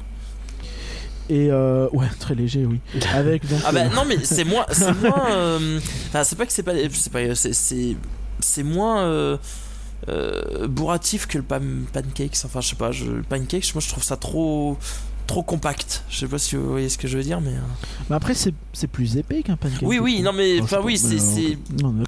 Et 1.29 1.51
euh, 1.51 1.89
ouais, 1.91 2.05
très 2.19 2.35
léger, 2.35 2.65
oui. 2.65 2.79
Avec 3.13 3.45
donc. 3.49 3.59
Ah 3.65 3.71
bah 3.73 3.81
euh, 3.91 3.95
non 3.95 4.05
mais 4.05 4.23
c'est 4.23 4.43
moins 4.45 4.65
c'est 4.71 4.93
moins 5.01 5.31
euh, 5.31 5.79
enfin 6.09 6.23
c'est 6.23 6.35
pas 6.37 6.45
que 6.45 6.53
c'est 6.53 6.63
pas 6.63 6.73
c'est 6.93 7.11
pas 7.11 7.35
c'est 7.35 7.53
c'est 7.53 7.97
c'est 8.39 8.63
moins 8.63 9.37
euh, 10.09 10.67
bourratif 10.67 11.25
que 11.27 11.37
le 11.37 11.43
pan- 11.43 11.59
pancakes 11.93 12.37
enfin 12.45 12.61
je 12.61 12.69
sais 12.69 12.75
pas 12.75 12.91
je, 12.91 13.05
le 13.05 13.23
pancakes 13.23 13.73
moi 13.75 13.81
je 13.85 13.89
trouve 13.89 14.03
ça 14.03 14.15
trop 14.17 14.77
trop 15.27 15.43
compact 15.43 16.03
je 16.09 16.19
sais 16.19 16.27
pas 16.27 16.37
si 16.39 16.55
vous 16.55 16.69
voyez 16.69 16.87
ce 16.87 16.97
que 16.97 17.07
je 17.07 17.17
veux 17.17 17.23
dire 17.23 17.41
mais 17.41 17.51
euh, 17.51 17.59
Mais 18.09 18.15
après, 18.15 18.33
c'est 18.33 18.53
c'est 18.71 18.87
plus 18.87 19.17
épais 19.17 19.43
qu'un 19.43 19.57
pancake. 19.57 19.81
oui 19.81 19.99
oui 19.99 20.21
non 20.21 20.31
mais 20.33 20.61
Enfin, 20.61 20.79
oui 20.83 20.97
c'est 20.97 21.57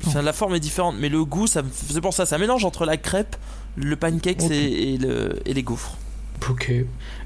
enfin, 0.08 0.22
la 0.22 0.32
forme 0.34 0.56
est 0.56 0.60
différente 0.62 0.96
mais 1.00 1.10
le 1.10 1.26
goût 1.26 1.46
ça 1.48 1.62
c'est 1.74 2.00
pour 2.02 2.14
ça 2.14 2.24
un 2.32 2.38
mélange 2.38 2.64
entre 2.64 2.86
la 2.86 2.96
crêpe 2.98 3.36
le 3.76 3.96
pancakes 3.96 4.44
Ok. 4.44 4.52
et, 4.52 4.94
et 4.94 4.98
le 4.98 5.40
et 5.46 5.54
les 5.54 5.64
gaufres 5.64 5.98
Ok. 6.50 6.72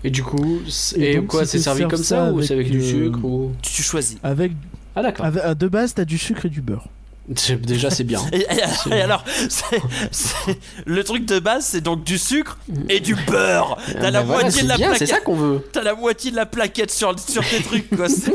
Et 0.03 0.09
du 0.09 0.23
coup, 0.23 0.61
c'est- 0.67 0.99
Et 0.99 1.11
et, 1.11 1.15
donc, 1.17 1.27
quoi 1.27 1.45
si 1.45 1.51
C'est 1.51 1.57
tu 1.59 1.63
servi 1.65 1.83
comme 1.87 1.97
ça 1.99 2.25
ça 2.25 2.33
ou 2.33 2.41
c'est 2.41 2.55
avec 2.55 2.65
avec, 2.65 2.79
du 2.81 2.83
euh, 2.83 2.89
sucre 3.05 3.23
ou... 3.23 3.51
tu, 3.61 3.83
choisis 3.83 4.17
Avec, 4.23 4.53
Ah 4.95 5.03
d'accord. 5.03 5.27
de 5.55 5.67
base, 5.67 5.93
t'as 5.93 6.03
du 6.03 6.17
sucre 6.17 6.47
et 6.47 6.49
du 6.49 6.61
beurre. 6.61 6.87
C'est- 7.35 7.55
Déjà, 7.61 7.89
c'est 7.89 8.03
bien. 8.03 8.19
Et, 8.33 8.39
et- 8.41 8.89
et 8.95 9.01
alors, 9.01 9.23
c'est- 9.49 9.81
c'est- 10.11 10.59
le 10.85 11.03
truc 11.03 11.25
de 11.25 11.39
base, 11.39 11.65
c'est 11.65 11.79
donc 11.81 12.03
du 12.03 12.17
sucre 12.17 12.57
et 12.89 12.99
du 12.99 13.15
beurre. 13.15 13.77
T'as 13.93 14.11
la 14.11 14.21
voilà, 14.23 14.41
moitié 14.43 14.51
c'est 14.59 14.63
de 14.63 14.69
la 14.69 14.75
bien, 14.77 14.87
C'est 14.93 14.97
plaquette. 15.05 15.15
ça 15.15 15.19
qu'on 15.21 15.35
veut. 15.35 15.61
T'as 15.71 15.83
la 15.83 15.95
moitié 15.95 16.31
de 16.31 16.35
la 16.35 16.45
plaquette 16.45 16.91
sur, 16.91 17.17
sur 17.19 17.47
tes 17.47 17.61
trucs, 17.61 17.89
quoi. 17.95 18.07
C'est- 18.09 18.33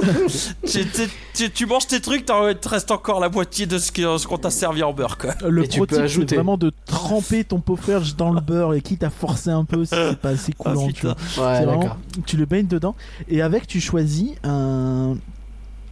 tu, 0.67 0.87
tu- 0.89 1.09
tu- 1.35 1.51
tu 1.51 1.67
manges 1.67 1.87
tes 1.87 2.01
trucs, 2.01 2.25
te 2.27 2.69
reste 2.69 2.91
encore 2.91 3.21
la 3.21 3.29
moitié 3.29 3.67
de 3.67 3.79
ce 3.79 4.27
qu'on 4.27 4.39
t'a 4.39 4.51
servi 4.51 4.83
en 4.83 4.93
beurre, 4.95 5.19
quoi. 5.19 5.35
Le 5.47 5.65
Et 5.65 5.69
tu 5.69 5.79
pro 5.81 5.87
c'est 5.91 6.01
ajouter. 6.01 6.35
vraiment 6.37 6.57
de 6.57 6.73
tremper 6.87 7.45
ton 7.45 7.61
pofferge 7.61 8.17
dans 8.17 8.31
le 8.33 8.41
beurre 8.41 8.73
et 8.75 8.81
quitte 8.81 9.03
à 9.05 9.11
forcer 9.11 9.51
un 9.51 9.65
peu 9.65 9.85
si 9.85 9.91
c'est 9.95 10.17
pas 10.19 10.31
assez 10.31 10.53
coulant. 10.53 10.87
tu 10.89 10.93
putain. 10.95 11.15
vois. 11.37 11.47
Ouais, 11.53 11.59
C'est 11.59 11.65
vraiment- 11.67 11.81
d'accord. 11.83 11.97
tu 12.27 12.37
le 12.39 12.47
baignes 12.47 12.67
dedans 12.67 12.95
et 13.29 13.43
avec 13.43 13.67
tu 13.67 13.81
choisis 13.81 14.31
un 14.45 15.17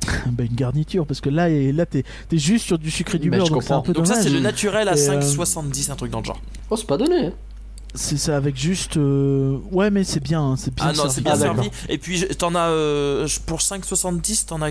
bah, 0.27 0.44
une 0.44 0.55
garniture 0.55 1.06
parce 1.06 1.20
que 1.20 1.28
là 1.31 1.48
et 1.48 1.73
là 1.73 1.86
t'es 1.86 2.05
es 2.32 2.39
juste 2.39 2.64
sur 2.66 2.78
du 2.78 2.90
sucre 2.90 3.14
et 3.14 3.18
du 3.18 3.31
beurre 3.31 3.47
je 3.47 3.52
donc 3.52 3.62
c'est 3.62 3.73
un 3.73 3.77
comprends. 3.77 3.82
peu 3.86 3.93
Donc 3.93 4.06
ça, 4.06 4.20
c'est 4.20 4.31
le 4.31 4.40
naturel 4.40 4.89
à 4.89 4.97
Et, 4.97 5.09
euh, 5.09 5.20
5,70, 5.20 5.90
un 5.90 5.97
truc 5.97 6.10
dans 6.10 6.20
le 6.20 6.24
genre. 6.24 6.40
Oh, 6.70 6.77
c'est 6.77 6.86
pas 6.86 6.97
donné. 6.98 7.27
hein. 7.27 7.32
c'est 7.94 8.16
ça 8.18 8.36
avec 8.36 8.56
juste 8.56 8.97
euh, 8.98 9.59
ouais 9.73 9.90
mais 9.90 10.05
c'est 10.05 10.20
bien 10.23 10.43
hein, 10.43 10.56
c'est 10.56 10.73
bien 10.74 10.85
Ah 10.89 10.93
non, 10.93 10.94
servi. 11.09 11.14
c'est 11.14 11.20
bien 11.23 11.32
Ah, 11.35 11.36
servi. 11.39 11.70
Et 11.89 11.98
puis, 11.98 12.20
t'en 12.39 12.55
as. 12.55 12.68
euh, 12.68 13.27
pour 13.47 13.59
5,70, 13.60 14.47
t'en 14.47 14.62
as 14.62 14.70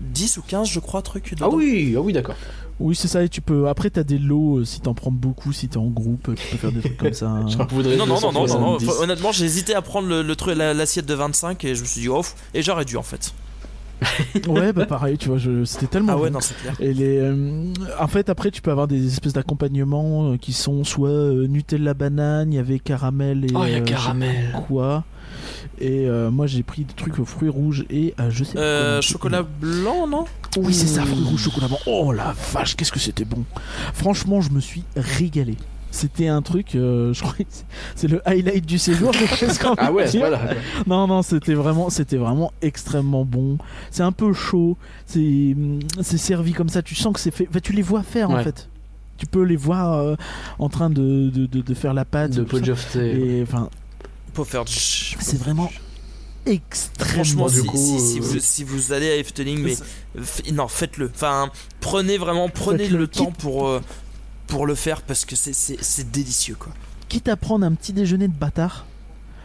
10 0.00 0.38
ou 0.38 0.42
15, 0.42 0.68
je 0.68 0.80
crois, 0.80 1.00
trucs. 1.02 1.28
Ah 1.32 1.34
dedans. 1.34 1.50
oui, 1.54 1.94
ah 1.96 2.00
oui, 2.00 2.12
d'accord. 2.12 2.34
oui 2.80 2.96
c'est 2.96 3.06
ça 3.08 3.22
et 3.22 3.28
tu 3.28 3.40
peux 3.40 3.68
après 3.68 3.90
t'as 3.90 4.02
des 4.02 4.18
lots 4.18 4.58
euh, 4.58 4.64
si 4.64 4.80
t'en 4.80 4.94
prends 4.94 5.12
beaucoup 5.12 5.52
si 5.52 5.68
t'es 5.68 5.76
en 5.76 5.86
groupe 5.86 6.34
tu 6.34 6.46
peux 6.48 6.56
faire 6.56 6.72
des 6.72 6.80
trucs 6.80 6.96
comme 6.96 7.12
ça 7.12 7.28
hein. 7.28 7.46
Non, 7.72 8.06
non, 8.06 8.20
non, 8.20 8.32
non, 8.32 8.32
non, 8.32 8.32
non. 8.32 8.78
270. 8.78 8.88
Enfin, 8.88 9.02
Honnêtement, 9.04 9.32
j'ai 9.32 9.44
hésité 9.44 9.74
à 9.74 9.82
prendre 9.82 10.08
le, 10.08 10.22
le 10.22 10.36
truc, 10.36 10.56
la- 10.56 10.74
l'assiette 10.74 11.06
de 11.06 11.14
25 11.14 11.62
et 11.64 11.74
je 11.76 11.82
me 11.82 11.86
suis 11.86 12.00
dit, 12.00 12.08
off, 12.08 12.34
et 12.54 12.62
j'aurais 12.62 12.84
dû 12.86 12.96
en 12.96 13.02
fait. 13.02 13.32
Ouais 14.48 14.72
bah 14.72 14.86
pareil 14.86 15.16
tu 15.18 15.28
vois 15.28 15.38
je- 15.38 15.64
c'était 15.64 15.86
tellement 15.86 16.12
Ah 16.12 16.18
ouais, 16.18 16.28
bon. 16.28 16.34
non, 16.34 16.40
c'est 16.40 16.56
clair. 16.56 16.74
Et 16.80 16.92
les, 16.94 17.18
euh, 17.18 17.64
en 18.00 18.06
fait, 18.08 18.28
après, 18.28 18.50
tu 18.50 18.62
peux 18.62 18.70
avoir 18.70 18.88
des 18.88 19.06
espèces 19.06 19.32
d'accompagnements 19.32 20.32
euh, 20.32 20.36
qui 20.36 20.52
sont 20.52 20.84
soit 20.84 21.08
euh, 21.10 21.46
Nutella 21.46 21.94
banane, 21.94 22.52
il 22.52 22.56
y 22.56 22.58
avait 22.58 22.78
caramel 22.78 23.44
et 23.44 23.48
Oh, 23.54 23.64
il 23.64 23.72
y 23.72 23.74
a 23.74 23.78
euh, 23.78 23.84
caramel. 23.84 24.52
quoi. 24.66 25.04
Et 25.80 26.06
euh, 26.08 26.30
moi, 26.30 26.46
j'ai 26.46 26.62
pris 26.62 26.84
des 26.84 26.94
trucs 26.94 27.18
aux 27.18 27.24
fruits 27.24 27.48
rouges 27.48 27.84
et 27.90 28.14
euh, 28.20 28.30
je 28.30 28.44
sais. 28.44 28.54
pas 28.54 28.60
Euh, 28.60 29.00
chocolat 29.02 29.42
blanc, 29.42 30.06
non? 30.06 30.24
Oui, 30.58 30.74
c'est 30.74 30.86
ça, 30.86 31.02
fruits 31.02 31.24
rouges, 31.24 31.40
chocolat 31.44 31.68
blanc. 31.68 31.78
Oh 31.86 32.12
la 32.12 32.34
vache, 32.52 32.76
qu'est-ce 32.76 32.92
que 32.92 32.98
c'était 32.98 33.24
bon. 33.24 33.44
Franchement, 33.94 34.40
je 34.40 34.50
me 34.50 34.60
suis 34.60 34.82
régalé. 34.96 35.56
C'était 35.94 36.26
un 36.26 36.40
truc, 36.42 36.74
euh, 36.74 37.12
je 37.12 37.20
crois 37.22 37.34
que 37.34 37.42
c'est- 37.94 38.08
le 38.08 38.26
highlight 38.26 38.64
du 38.66 38.78
séjour. 38.78 39.12
Ah 39.78 39.92
ouais, 39.92 40.06
voilà. 40.16 40.40
Non, 40.86 41.06
non, 41.06 41.20
c'était 41.22 41.52
vraiment, 41.54 41.90
c'était 41.90 42.16
vraiment 42.16 42.50
extrêmement 42.62 43.24
bon. 43.24 43.58
C'est 43.90 44.02
un 44.02 44.10
peu 44.10 44.32
chaud. 44.32 44.76
C'est, 45.06 45.54
c'est 46.00 46.18
servi 46.18 46.52
comme 46.54 46.70
ça. 46.70 46.82
Tu 46.82 46.94
sens 46.94 47.12
que 47.12 47.20
c'est 47.20 47.30
fait. 47.30 47.46
enfin, 47.48 47.60
tu 47.62 47.72
les 47.72 47.82
vois 47.82 48.02
faire 48.02 48.30
en 48.30 48.42
fait. 48.42 48.68
Tu 49.18 49.26
peux 49.26 49.42
les 49.42 49.54
voir 49.56 49.92
euh, 49.98 50.16
en 50.58 50.68
train 50.68 50.90
de, 50.90 51.28
de, 51.30 51.46
de- 51.46 51.60
de 51.60 51.74
faire 51.74 51.94
la 51.94 52.04
pâte. 52.04 52.32
De. 52.32 52.42
Podjofté. 52.42 53.38
Et 53.38 53.42
enfin, 53.42 53.68
Pour 54.32 54.46
faire. 54.48 54.64
c'est 54.66 55.38
vraiment 55.38 55.70
extrêmement. 56.46 57.46
Du 57.48 57.60
si, 57.60 57.66
coup, 57.66 57.76
si, 57.76 58.00
si 58.00 58.18
euh, 58.18 58.22
vous, 58.22 58.38
si 58.40 58.64
vous 58.64 58.92
allez 58.92 59.10
à 59.10 59.16
Efteling, 59.16 59.62
mais 59.62 59.76
non, 60.52 60.68
faites-le. 60.68 61.10
Enfin, 61.14 61.50
prenez 61.80 62.18
vraiment, 62.18 62.48
prenez 62.48 62.88
le 62.88 63.06
temps 63.06 63.30
pour 63.32 63.68
euh, 63.68 63.80
pour 64.52 64.66
le 64.66 64.74
faire 64.74 65.02
parce 65.02 65.24
que 65.24 65.34
c'est- 65.34 66.10
délicieux, 66.12 66.56
quoi. 66.58 66.72
Quitte 67.08 67.28
à 67.28 67.36
prendre 67.36 67.64
un 67.66 67.72
petit 67.72 67.92
déjeuner 67.92 68.28
de 68.28 68.32
bâtard. 68.34 68.84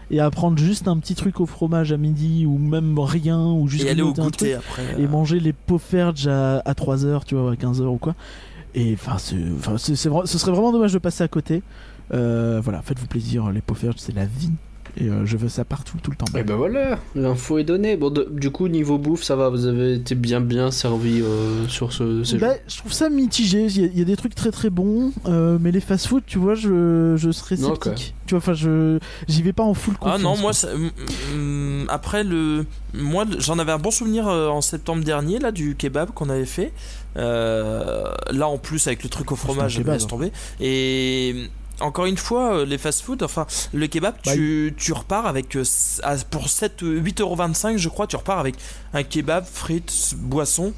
Et 0.10 0.22
à 0.22 0.30
prendre 0.32 0.58
juste 0.58 0.88
un 0.88 0.98
petit 1.00 1.16
truc 1.16 1.42
au 1.42 1.46
fromage 1.46 1.92
à 1.92 1.98
midi 1.98 2.46
ou 2.46 2.58
même 2.58 2.98
rien 2.98 3.42
ou 3.46 3.68
juste 3.68 3.84
Et 3.86 3.90
aller 3.90 4.02
au 4.02 4.14
goûter 4.14 4.54
truc, 4.54 4.66
après. 4.70 4.96
et 5.02 5.04
euh, 5.04 5.08
manger 5.10 5.42
les 5.42 5.52
pofferges 5.52 6.28
à, 6.28 6.60
à 6.60 6.74
3h, 6.74 7.26
tu 7.26 7.36
vois, 7.36 7.52
à 7.52 7.56
15h 7.56 7.84
ou 7.88 7.98
quoi. 7.98 8.16
Et 8.74 8.94
enfin, 8.94 9.18
ce 9.18 9.96
serait 9.96 10.52
vraiment 10.52 10.72
dommage 10.72 10.94
de 10.94 11.00
passer 11.00 11.24
à 11.24 11.28
côté. 11.28 11.62
Euh, 12.14 12.62
voilà, 12.64 12.82
faites-vous 12.82 13.08
plaisir, 13.08 13.50
les 13.52 13.60
pofferges, 13.60 13.96
c'est 13.98 14.16
la 14.16 14.26
vie. 14.26 14.52
Et 15.00 15.10
euh, 15.10 15.26
je 15.26 15.38
veux 15.38 15.48
ça 15.50 15.64
partout, 15.64 15.98
tout 16.02 16.10
le 16.10 16.18
temps. 16.18 16.26
Et 16.36 16.44
ben 16.44 16.56
voilà, 16.56 16.98
l'info 17.16 17.60
est 17.60 17.64
donnée. 17.64 17.98
Bon, 17.98 18.10
de- 18.10 18.28
du 18.32 18.50
coup, 18.50 18.68
niveau 18.68 18.98
bouffe, 18.98 19.22
ça 19.24 19.36
va, 19.36 19.50
vous 19.50 19.66
avez 19.68 19.94
été 19.94 20.16
bien 20.16 20.42
bien 20.42 20.72
servi 20.72 21.22
euh, 21.22 21.68
sur 21.68 21.94
ce 21.94 22.24
séjour. 22.24 22.48
Bah, 22.50 22.56
je 22.68 22.78
trouve 22.78 22.92
ça 22.94 23.10
mitigé. 23.10 23.66
Il 23.68 23.82
y, 23.82 23.84
a- 23.86 23.88
il 23.94 24.00
y 24.00 24.02
a 24.02 24.06
des 24.06 24.16
trucs 24.18 24.34
très 24.34 24.50
très 24.52 24.70
bons, 24.72 25.12
euh, 25.28 25.58
mais 25.62 25.72
les 25.72 25.82
fast-food, 25.82 26.24
tu 26.26 26.40
vois, 26.40 26.56
je, 26.56 27.14
je 27.16 27.32
serais 27.32 27.58
sceptique. 27.58 28.16
Tu 28.26 28.34
vois, 28.34 28.40
enfin, 28.40 28.54
je 28.54 28.98
j'y 29.28 29.42
vais 29.44 29.54
pas 29.54 29.64
en 29.64 29.74
full 29.76 29.96
confiance. 29.98 30.20
Ah 30.20 30.24
non, 30.24 30.36
moi, 30.38 30.52
ça- 30.54 30.70
après 31.90 32.24
le, 32.24 32.66
moi, 32.94 33.26
j'en 33.38 33.60
avais 33.60 33.72
un 33.72 33.78
bon 33.78 33.92
souvenir 33.92 34.28
euh, 34.28 34.48
en 34.50 34.62
septembre 34.62 35.04
dernier 35.04 35.40
là 35.40 35.52
du 35.52 35.76
kebab 35.76 36.12
qu'on 36.12 36.30
avait 36.30 36.46
fait. 36.46 36.74
Euh, 37.18 38.04
là, 38.32 38.48
en 38.48 38.58
plus 38.58 38.86
avec 38.88 39.04
le 39.04 39.10
truc 39.10 39.32
au 39.32 39.36
fromage, 39.36 39.78
kebab, 39.78 39.94
laisse 39.94 40.04
hein. 40.04 40.08
tomber. 40.08 40.32
Et 40.60 41.50
encore 41.80 42.06
une 42.06 42.18
fois, 42.18 42.58
euh, 42.60 42.66
les 42.66 42.78
fast-food, 42.78 43.24
enfin, 43.24 43.46
le 43.74 43.88
kebab, 43.88 44.16
Bah, 44.26 44.34
tu, 44.34 44.74
tu 44.78 44.94
repars 44.94 45.26
avec 45.28 45.56
euh, 45.56 45.64
pour 46.32 46.50
7, 46.50 46.82
8,25€, 46.84 47.78
je 47.78 47.90
crois, 47.90 48.08
tu 48.08 48.16
repars 48.16 48.40
avec 48.40 48.56
un 48.94 49.04
kebab, 49.04 49.46
frites, 49.46 50.16
boisson. 50.18 50.74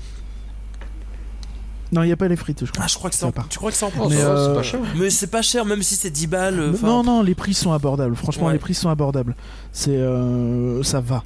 Non, 1.91 2.03
il 2.03 2.09
y 2.09 2.11
a 2.11 2.17
pas 2.17 2.27
les 2.27 2.35
frites, 2.35 2.65
je 2.65 2.71
crois. 2.71 2.83
Ah, 2.85 2.87
je 2.87 2.95
crois 2.95 3.09
que 3.09 3.15
c'est 3.15 3.21
Ça 3.21 3.27
en, 3.27 3.31
tu 3.49 3.57
crois 3.57 3.71
que 3.71 3.77
c'est 3.77 3.85
en 3.85 3.91
Oh, 3.99 4.07
mais, 4.09 4.15
c'est 4.15 4.21
euh, 4.23 4.53
pas 4.55 4.61
cher. 4.63 4.79
Mais 4.95 5.09
c'est 5.09 5.27
pas 5.27 5.41
cher, 5.41 5.65
même 5.65 5.81
si 5.81 5.95
c'est 5.95 6.11
10 6.11 6.27
balles. 6.27 6.59
euh, 6.59 6.73
non, 6.83 7.03
non, 7.03 7.23
les 7.23 7.33
prix 7.33 7.55
sont 7.55 7.71
abordables. 7.71 8.15
Franchement, 8.15 8.47
Ouais. 8.47 8.53
les 8.53 8.59
prix 8.59 8.75
sont 8.75 8.89
abordables. 8.89 9.35
C'est, 9.71 9.95
euh, 9.97 10.83
ça 10.83 10.99
va. 10.99 11.23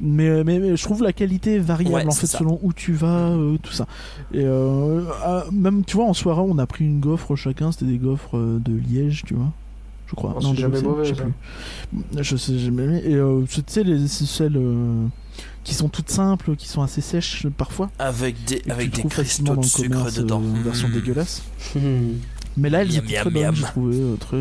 Mais, 0.00 0.44
mais, 0.44 0.58
mais 0.58 0.76
je 0.76 0.82
trouve 0.84 1.02
la 1.02 1.12
qualité 1.12 1.58
variable 1.58 1.94
Ouais, 1.94 2.06
en 2.06 2.10
fait 2.12 2.26
ça. 2.26 2.38
selon 2.38 2.58
où 2.62 2.72
tu 2.72 2.92
vas, 2.94 3.28
euh, 3.32 3.58
tout 3.62 3.72
ça. 3.72 3.86
Et 4.32 4.42
euh, 4.44 5.02
ah, 5.24 5.44
même 5.52 5.84
tu 5.84 5.96
vois 5.96 6.06
en 6.06 6.14
soirée 6.14 6.40
on 6.42 6.56
a 6.58 6.66
pris 6.66 6.84
une 6.86 7.00
gaufre 7.00 7.36
chacun, 7.36 7.70
c'était 7.70 7.84
des 7.86 7.98
gaufres 7.98 8.36
euh, 8.38 8.58
de 8.64 8.72
Liège, 8.72 9.24
tu 9.26 9.34
vois. 9.34 9.52
Je 10.08 10.14
crois. 10.16 10.34
Oh, 10.36 10.40
c'est 10.40 10.50
de 10.52 10.56
jamais 10.56 10.80
mauvais, 10.82 11.04
je 11.04 11.14
sais 11.14 11.22
plus. 11.22 11.32
Je 12.22 12.36
sais 12.36 12.58
jamais. 12.58 13.02
Et 13.04 13.14
euh, 13.14 13.44
c'est- 13.48 13.64
tu 13.66 13.72
sais 13.74 13.84
les 13.84 14.08
c'est 14.08 14.24
celles 14.26 14.56
euh, 14.56 15.06
qui 15.64 15.74
sont 15.74 15.88
toutes 15.88 16.10
simples, 16.10 16.56
qui 16.56 16.66
sont 16.66 16.82
assez 16.82 17.00
sèches 17.02 17.46
parfois. 17.56 17.90
Avec 17.98 18.42
des, 18.44 18.62
et 18.66 18.70
avec 18.70 18.90
des 18.94 19.02
cristaux 19.04 19.44
dans 19.54 19.56
de 19.60 19.64
sucre 19.66 19.88
commerce 19.88 20.14
dedans. 20.14 20.42
euh, 20.42 20.62
version 20.64 20.88
Mm. 20.88 20.92
dégueulasse. 20.92 21.42
Hmm. 21.76 22.14
Mais 22.56 22.70
là, 22.70 22.80
elles 22.82 22.88
Miam, 22.88 23.04
étaient 23.04 23.12
miam, 23.14 23.20
très 23.22 23.30
bonnes, 23.30 23.42
miam. 23.42 23.54
trouvé 23.70 23.96
euh, 24.00 24.16
très. 24.16 24.36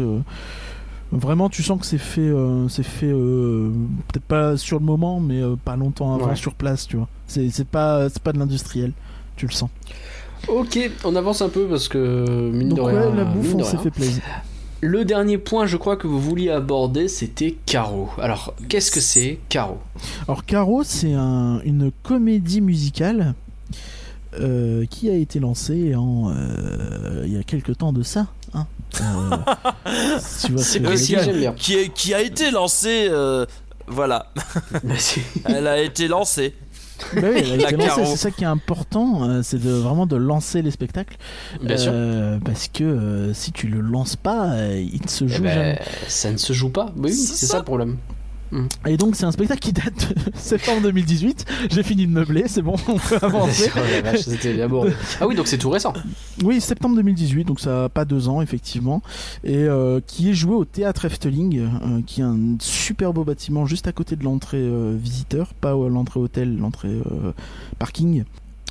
Vraiment, 1.11 1.49
tu 1.49 1.63
sens 1.63 1.79
que 1.79 1.87
c'est 1.87 1.97
fait, 1.97 2.21
euh, 2.21 2.67
c'est 2.67 2.83
fait 2.83 3.07
euh, 3.11 3.71
peut-être 4.09 4.25
pas 4.25 4.57
sur 4.57 4.77
le 4.79 4.85
moment, 4.85 5.19
mais 5.19 5.41
euh, 5.41 5.55
pas 5.55 5.75
longtemps 5.75 6.13
avant 6.13 6.27
Ouais. 6.29 6.35
sur 6.35 6.53
place, 6.53 6.85
tu 6.87 6.97
vois. 6.97 7.07
C'est 7.25 7.49
c'est 7.49 7.67
pas, 7.67 8.09
c'est 8.09 8.21
pas 8.21 8.31
de 8.31 8.37
l'industriel, 8.37 8.91
tu 9.35 9.47
le 9.47 9.51
sens. 9.51 9.69
Ok, 10.47 10.77
on 11.03 11.15
avance 11.15 11.41
un 11.41 11.49
peu 11.49 11.65
parce 11.67 11.87
que 11.87 12.51
mine 12.51 12.69
Donc 12.69 12.77
de 12.77 12.83
ouais, 12.83 12.99
rien. 13.07 13.15
la 13.15 13.25
bouffe, 13.25 13.55
on 13.55 13.63
s'est 13.63 13.77
fait 13.77 13.89
plaisir. 13.91 14.21
Le 14.81 15.03
dernier 15.03 15.37
point, 15.37 15.65
je 15.65 15.75
crois 15.77 15.97
que 15.97 16.07
vous 16.07 16.21
vouliez 16.21 16.51
aborder, 16.51 17.07
c'était 17.09 17.57
Caro. 17.65 18.09
Alors, 18.17 18.53
qu'est-ce 18.69 18.91
que 18.91 19.01
c'est 19.01 19.39
Caro? 19.49 19.79
Alors 20.27 20.45
Caro, 20.45 20.83
c'est 20.83 21.13
un- 21.13 21.59
une 21.65 21.91
comédie 22.03 22.61
musicale 22.61 23.33
euh, 24.39 24.85
qui 24.85 25.09
a 25.09 25.15
été 25.15 25.39
lancée 25.39 25.95
en 25.95 26.29
euh, 26.29 27.23
il 27.25 27.33
y 27.33 27.37
a 27.37 27.43
quelque 27.43 27.71
temps 27.73 27.91
de 27.91 28.03
ça. 28.03 28.27
Hein. 28.53 28.67
Tu 30.45 30.51
vois 30.51 30.63
ce 30.63 30.71
C'est 30.73 30.79
que 30.81 30.95
j'aime 31.23 31.37
bien. 31.39 31.53
qui, 31.53 31.75
est- 31.75 31.93
qui 31.93 32.13
a 32.13 32.21
été 32.21 32.51
lancé. 32.51 33.07
euh, 33.09 33.45
voilà, 33.87 34.27
Merci. 34.83 35.21
elle 35.45 35.67
a 35.67 35.81
été 35.81 36.07
lancée. 36.07 36.53
Bah 37.15 37.27
oui, 37.33 37.43
c'est 37.95 38.15
ça 38.17 38.29
qui 38.29 38.43
est 38.43 38.47
important, 38.47 39.23
euh, 39.23 39.41
c'est 39.41 39.57
de 39.57 39.71
vraiment 39.71 40.05
de 40.05 40.17
lancer 40.17 40.61
les 40.61 40.69
spectacles. 40.71 41.15
Bien 41.63 41.77
sûr. 41.77 41.91
Euh, 41.93 42.39
Parce 42.43 42.67
que 42.67 42.83
euh, 42.83 43.33
si 43.33 43.51
tu 43.53 43.67
le 43.67 43.79
lances 43.79 44.17
pas, 44.17 44.49
il 44.75 45.01
ne 45.01 45.07
se 45.07 45.23
Eh 45.23 45.27
joue 45.29 45.43
ben, 45.43 45.49
jamais. 45.53 45.79
ça 46.09 46.29
ne 46.29 46.37
se 46.37 46.51
joue 46.53 46.69
pas. 46.69 46.87
Oui, 46.97 47.03
oui, 47.05 47.13
C'est 47.13 47.35
c'est 47.35 47.45
ça. 47.45 47.51
ça 47.53 47.57
le 47.59 47.63
problème. 47.63 47.97
Et 48.87 48.97
donc 48.97 49.15
c'est 49.15 49.25
un 49.25 49.31
spectacle 49.31 49.59
qui 49.59 49.73
date 49.73 50.13
de 50.13 50.31
septembre 50.35 50.81
2018. 50.81 51.45
J'ai 51.71 51.83
fini 51.83 52.07
de 52.07 52.11
meubler, 52.11 52.47
c'est 52.47 52.61
bon, 52.61 52.75
on 52.87 52.97
peut 52.97 53.19
avancer. 53.21 53.71
Oh. 54.71 54.85
Ah 55.19 55.27
oui, 55.27 55.35
donc 55.35 55.47
c'est 55.47 55.57
tout 55.57 55.69
récent. 55.69 55.93
Oui, 56.43 56.61
septembre 56.61 56.95
2018, 56.95 57.45
donc 57.45 57.59
ça 57.59 57.85
a 57.85 57.89
pas 57.89 58.05
deux 58.05 58.27
ans 58.27 58.41
effectivement, 58.41 59.01
et 59.43 59.55
euh, 59.55 59.99
qui 60.05 60.29
est 60.29 60.33
joué 60.33 60.55
au 60.55 60.65
théâtre 60.65 61.05
Efteling, 61.05 61.59
euh, 61.59 62.01
qui 62.05 62.21
est 62.21 62.25
un 62.25 62.55
super 62.59 63.13
beau 63.13 63.23
bâtiment 63.23 63.65
juste 63.65 63.87
à 63.87 63.91
côté 63.91 64.15
de 64.15 64.23
l'entrée 64.23 64.57
euh, 64.57 64.95
visiteur, 64.97 65.53
pas 65.53 65.73
euh, 65.73 65.89
l'entrée 65.89 66.19
hôtel, 66.19 66.57
l'entrée 66.57 66.97
parking. 67.77 68.23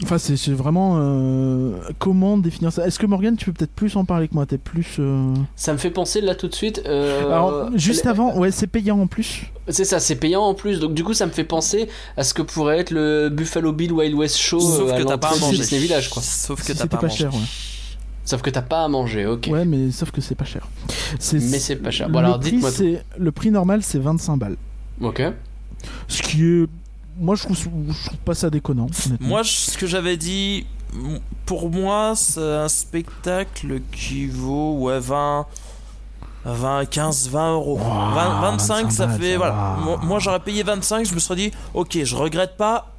Enfin, 0.04 0.16
c'est 0.18 0.36
vraiment 0.52 0.94
euh, 0.98 1.72
comment 1.98 2.38
définir 2.38 2.72
ça? 2.72 2.86
Est-ce 2.86 3.00
que 3.00 3.06
Morgan, 3.06 3.36
tu 3.36 3.46
peux 3.46 3.52
peut-être 3.52 3.72
plus 3.74 3.96
en 3.96 4.04
parler 4.04 4.28
que 4.28 4.34
moi? 4.34 4.46
T'es 4.46 4.56
plus. 4.58 4.96
euh, 5.00 5.34
Ça 5.56 5.72
me 5.72 5.78
fait 5.78 5.90
penser 5.90 6.20
là 6.20 6.36
tout 6.36 6.46
de 6.46 6.54
suite. 6.54 6.82
euh, 6.86 7.26
Alors, 7.26 7.70
juste 7.76 8.02
elle- 8.04 8.10
avant, 8.12 8.36
ouais, 8.38 8.52
c'est 8.52 8.68
payant 8.68 9.00
en 9.00 9.08
plus. 9.08 9.46
C'est 9.68 9.84
ça, 9.84 9.98
c'est 9.98 10.14
payant 10.14 10.42
en 10.42 10.54
plus. 10.54 10.78
Donc 10.78 10.94
du 10.94 11.02
coup, 11.02 11.14
ça 11.14 11.26
me 11.26 11.32
fait 11.32 11.42
penser 11.44 11.88
à 12.16 12.22
ce 12.22 12.32
que 12.32 12.42
pourrait 12.42 12.78
être 12.78 12.92
le 12.92 13.28
Buffalo 13.28 13.72
Bill 13.72 13.92
Wild 13.92 14.14
West 14.14 14.36
Show 14.38 14.60
Sauf 14.60 14.94
que 14.96 15.02
t'as 15.02 15.18
pas 15.18 15.32
à 15.32 15.36
manger. 15.36 15.56
Disney 15.58 15.80
Village, 15.80 16.10
quoi. 16.10 16.22
Sauf 16.22 16.60
que 16.60 16.72
Si 16.72 16.78
t'as 16.78 16.86
pas 16.86 16.96
à 16.96 17.00
pas 17.00 17.06
manger. 17.08 17.18
cher, 17.18 17.34
ouais. 17.34 17.40
Sauf 18.24 18.40
que 18.42 18.50
t'as 18.50 18.62
pas 18.62 18.84
à 18.84 18.88
manger, 18.88 19.26
ok. 19.26 19.48
Ouais, 19.50 19.64
mais 19.64 19.90
sauf 19.90 20.10
que 20.12 20.20
c'est 20.20 20.34
pas 20.36 20.44
cher. 20.44 20.68
Mais 21.32 21.40
c'est 21.40 21.76
pas 21.76 21.90
cher. 21.90 22.06
le 22.06 22.12
Bon 22.12 22.18
alors, 22.20 22.38
prix, 22.38 22.52
dites-moi 22.52 22.70
tout. 22.70 22.76
c'est- 22.76 23.02
Le 23.18 23.32
prix 23.32 23.50
normal, 23.50 23.82
c'est 23.82 23.98
25 23.98 24.36
balles. 24.36 24.56
Ok. 25.00 25.22
Ce 26.06 26.22
qui 26.22 26.44
est. 26.44 26.66
Moi, 27.18 27.34
je 27.34 27.42
trouve, 27.42 27.56
je 27.56 28.06
trouve 28.06 28.18
pas 28.24 28.34
ça 28.34 28.48
déconnant. 28.50 28.86
Moi, 29.20 29.42
je- 29.42 29.50
ce 29.50 29.78
que 29.78 29.86
j'avais 29.86 30.16
dit 30.16 30.66
pour 31.44 31.70
moi, 31.70 32.14
c'est 32.16 32.40
un 32.40 32.68
spectacle 32.68 33.80
qui 33.92 34.26
vaut 34.26 34.78
ouais, 34.80 35.00
20, 35.00 35.46
20, 36.44 36.84
15, 36.86 37.28
20 37.28 37.52
euros. 37.54 37.78
Ouah, 37.78 38.12
20, 38.14 38.40
25, 38.52 38.84
25 38.84 38.90
ça 38.92 39.08
fait. 39.08 39.36
voilà. 39.36 39.76
Moi, 39.82 40.00
moi, 40.02 40.18
j'aurais 40.18 40.40
payé 40.40 40.62
25, 40.62 41.06
je 41.06 41.14
me 41.14 41.18
serais 41.20 41.36
dit, 41.36 41.50
ok, 41.74 41.98
je 42.04 42.14
regrette 42.16 42.56
pas. 42.56 42.92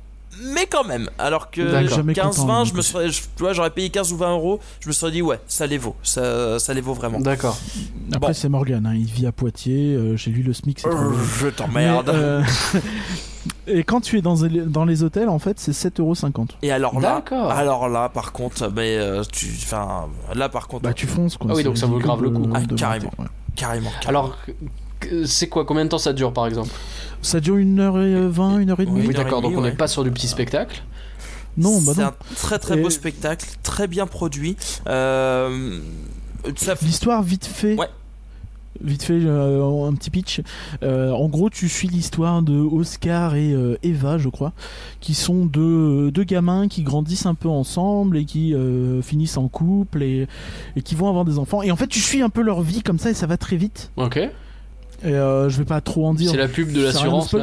Mais 0.53 0.67
quand 0.67 0.83
même, 0.85 1.09
alors 1.17 1.49
que 1.51 1.59
D'accord. 1.71 1.97
Jamais 1.97 2.13
15-20, 2.13 2.29
content, 2.41 2.63
je 2.65 2.73
me 2.75 2.81
serais, 2.81 3.09
je- 3.09 3.21
tu 3.23 3.27
vois, 3.39 3.51
j'aurais 3.51 3.71
payé 3.71 3.89
15 3.89 4.13
ou 4.13 4.17
20 4.17 4.31
euros, 4.31 4.59
je 4.79 4.87
me 4.87 4.93
serais 4.93 5.11
dit 5.11 5.21
ouais, 5.23 5.39
ça 5.47 5.65
les 5.65 5.77
vaut, 5.79 5.95
ça, 6.03 6.59
ça 6.59 6.73
les 6.73 6.79
vaut 6.81 6.93
vraiment. 6.93 7.19
D'accord. 7.19 7.57
Après, 8.13 8.27
Bon. 8.29 8.33
c'est 8.33 8.47
Morgan, 8.47 8.85
hein, 8.85 8.93
il 8.95 9.07
vit 9.07 9.25
à 9.25 9.31
Poitiers. 9.33 9.95
euh, 9.95 10.15
Chez 10.17 10.29
lui, 10.29 10.43
le 10.43 10.53
SMIC, 10.53 10.79
c'est 10.79 10.87
Euh, 10.87 11.11
je 11.41 11.47
t'emmerde. 11.47 12.09
Euh, 12.09 12.43
Et 13.69 13.83
quand 13.83 14.01
tu 14.01 14.17
es 14.17 14.21
dans, 14.21 14.35
les- 14.43 14.61
dans 14.61 14.85
les 14.85 15.03
hôtels, 15.03 15.29
en 15.29 15.39
fait, 15.39 15.59
c'est 15.59 15.71
7,50€. 15.73 16.49
Et 16.61 16.71
alors 16.71 16.99
là, 16.99 17.23
alors 17.51 17.87
là, 17.89 18.09
par 18.09 18.31
contre, 18.31 18.71
mais 18.75 18.97
euh, 18.97 19.23
tu, 19.31 19.47
enfin, 19.63 20.07
là 20.33 20.49
par 20.49 20.67
contre, 20.67 20.83
Bah, 20.83 20.93
tu 20.93 21.07
fonces 21.07 21.37
quoi. 21.37 21.51
Ah 21.51 21.55
oui, 21.55 21.63
donc 21.63 21.77
ça 21.77 21.85
vaut 21.85 21.99
grave 21.99 22.21
le 22.23 22.31
coup. 22.31 22.47
Ah, 22.53 22.61
carrément. 22.75 23.11
ouais. 23.19 23.25
carrément. 23.55 23.89
carrément. 24.01 24.09
Alors, 24.09 24.37
c'est 25.25 25.47
quoi 25.47 25.65
Combien 25.65 25.85
de 25.85 25.89
temps 25.89 25.97
ça 25.97 26.13
dure 26.13 26.33
par 26.33 26.47
exemple? 26.47 26.69
Ça 27.21 27.39
dure 27.39 27.55
1h20, 27.57 28.31
1h30 28.33 28.75
Oui, 28.79 28.85
Oui, 28.89 29.01
une 29.05 29.15
heure 29.15 29.23
d'accord, 29.23 29.41
donc 29.41 29.53
on 29.57 29.61
n'est 29.61 29.69
ouais. 29.69 29.75
pas 29.75 29.87
sur 29.87 30.03
du 30.03 30.11
petit 30.11 30.27
spectacle. 30.27 30.81
Non, 31.57 31.81
bah 31.81 31.91
c'est 31.95 32.03
un 32.03 32.13
très 32.35 32.59
très 32.59 32.77
beau 32.77 32.89
spectacle, 32.89 33.45
très 33.63 33.87
bien 33.87 34.07
produit. 34.07 34.55
Euh, 34.87 35.79
ça 36.55 36.75
L'histoire, 36.81 37.21
vite 37.21 37.45
fait. 37.45 37.75
Ouais. 37.75 37.87
Vite 38.81 39.03
fait, 39.03 39.19
euh, 39.23 39.87
un 39.87 39.93
petit 39.93 40.09
pitch. 40.09 40.41
Euh, 40.83 41.11
en 41.11 41.27
gros, 41.27 41.49
tu 41.49 41.67
suis 41.69 41.87
l'histoire 41.87 42.41
de 42.41 42.53
Oscar 42.53 43.35
et 43.35 43.51
euh, 43.51 43.77
Eva, 43.83 44.17
je 44.17 44.29
crois, 44.29 44.53
qui 44.99 45.13
sont 45.13 45.45
deux, 45.45 46.11
deux 46.11 46.23
gamins 46.23 46.67
qui 46.67 46.83
grandissent 46.83 47.25
un 47.25 47.35
peu 47.35 47.49
ensemble 47.49 48.17
et 48.17 48.25
qui 48.25 48.53
euh, 48.53 49.01
finissent 49.01 49.37
en 49.37 49.47
couple 49.47 50.03
et, 50.03 50.27
et 50.75 50.81
qui 50.81 50.95
vont 50.95 51.09
avoir 51.09 51.25
des 51.25 51.39
enfants. 51.39 51.61
Et 51.61 51.71
en 51.71 51.75
fait, 51.75 51.87
tu 51.87 51.99
suis 51.99 52.21
un 52.21 52.29
peu 52.29 52.41
leur 52.41 52.61
vie 52.61 52.81
comme 52.81 52.99
ça 52.99 53.09
et 53.09 53.13
ça 53.13 53.27
va 53.27 53.37
très 53.37 53.57
vite. 53.57 53.91
Ok. 53.97 54.19
Et 55.03 55.07
euh, 55.13 55.49
je 55.49 55.57
vais 55.57 55.65
pas 55.65 55.81
trop 55.81 56.07
en 56.07 56.13
dire. 56.13 56.31
C'est 56.31 56.37
la 56.37 56.47
pub 56.47 56.71
de 56.71 56.81
l'assurance. 56.81 57.33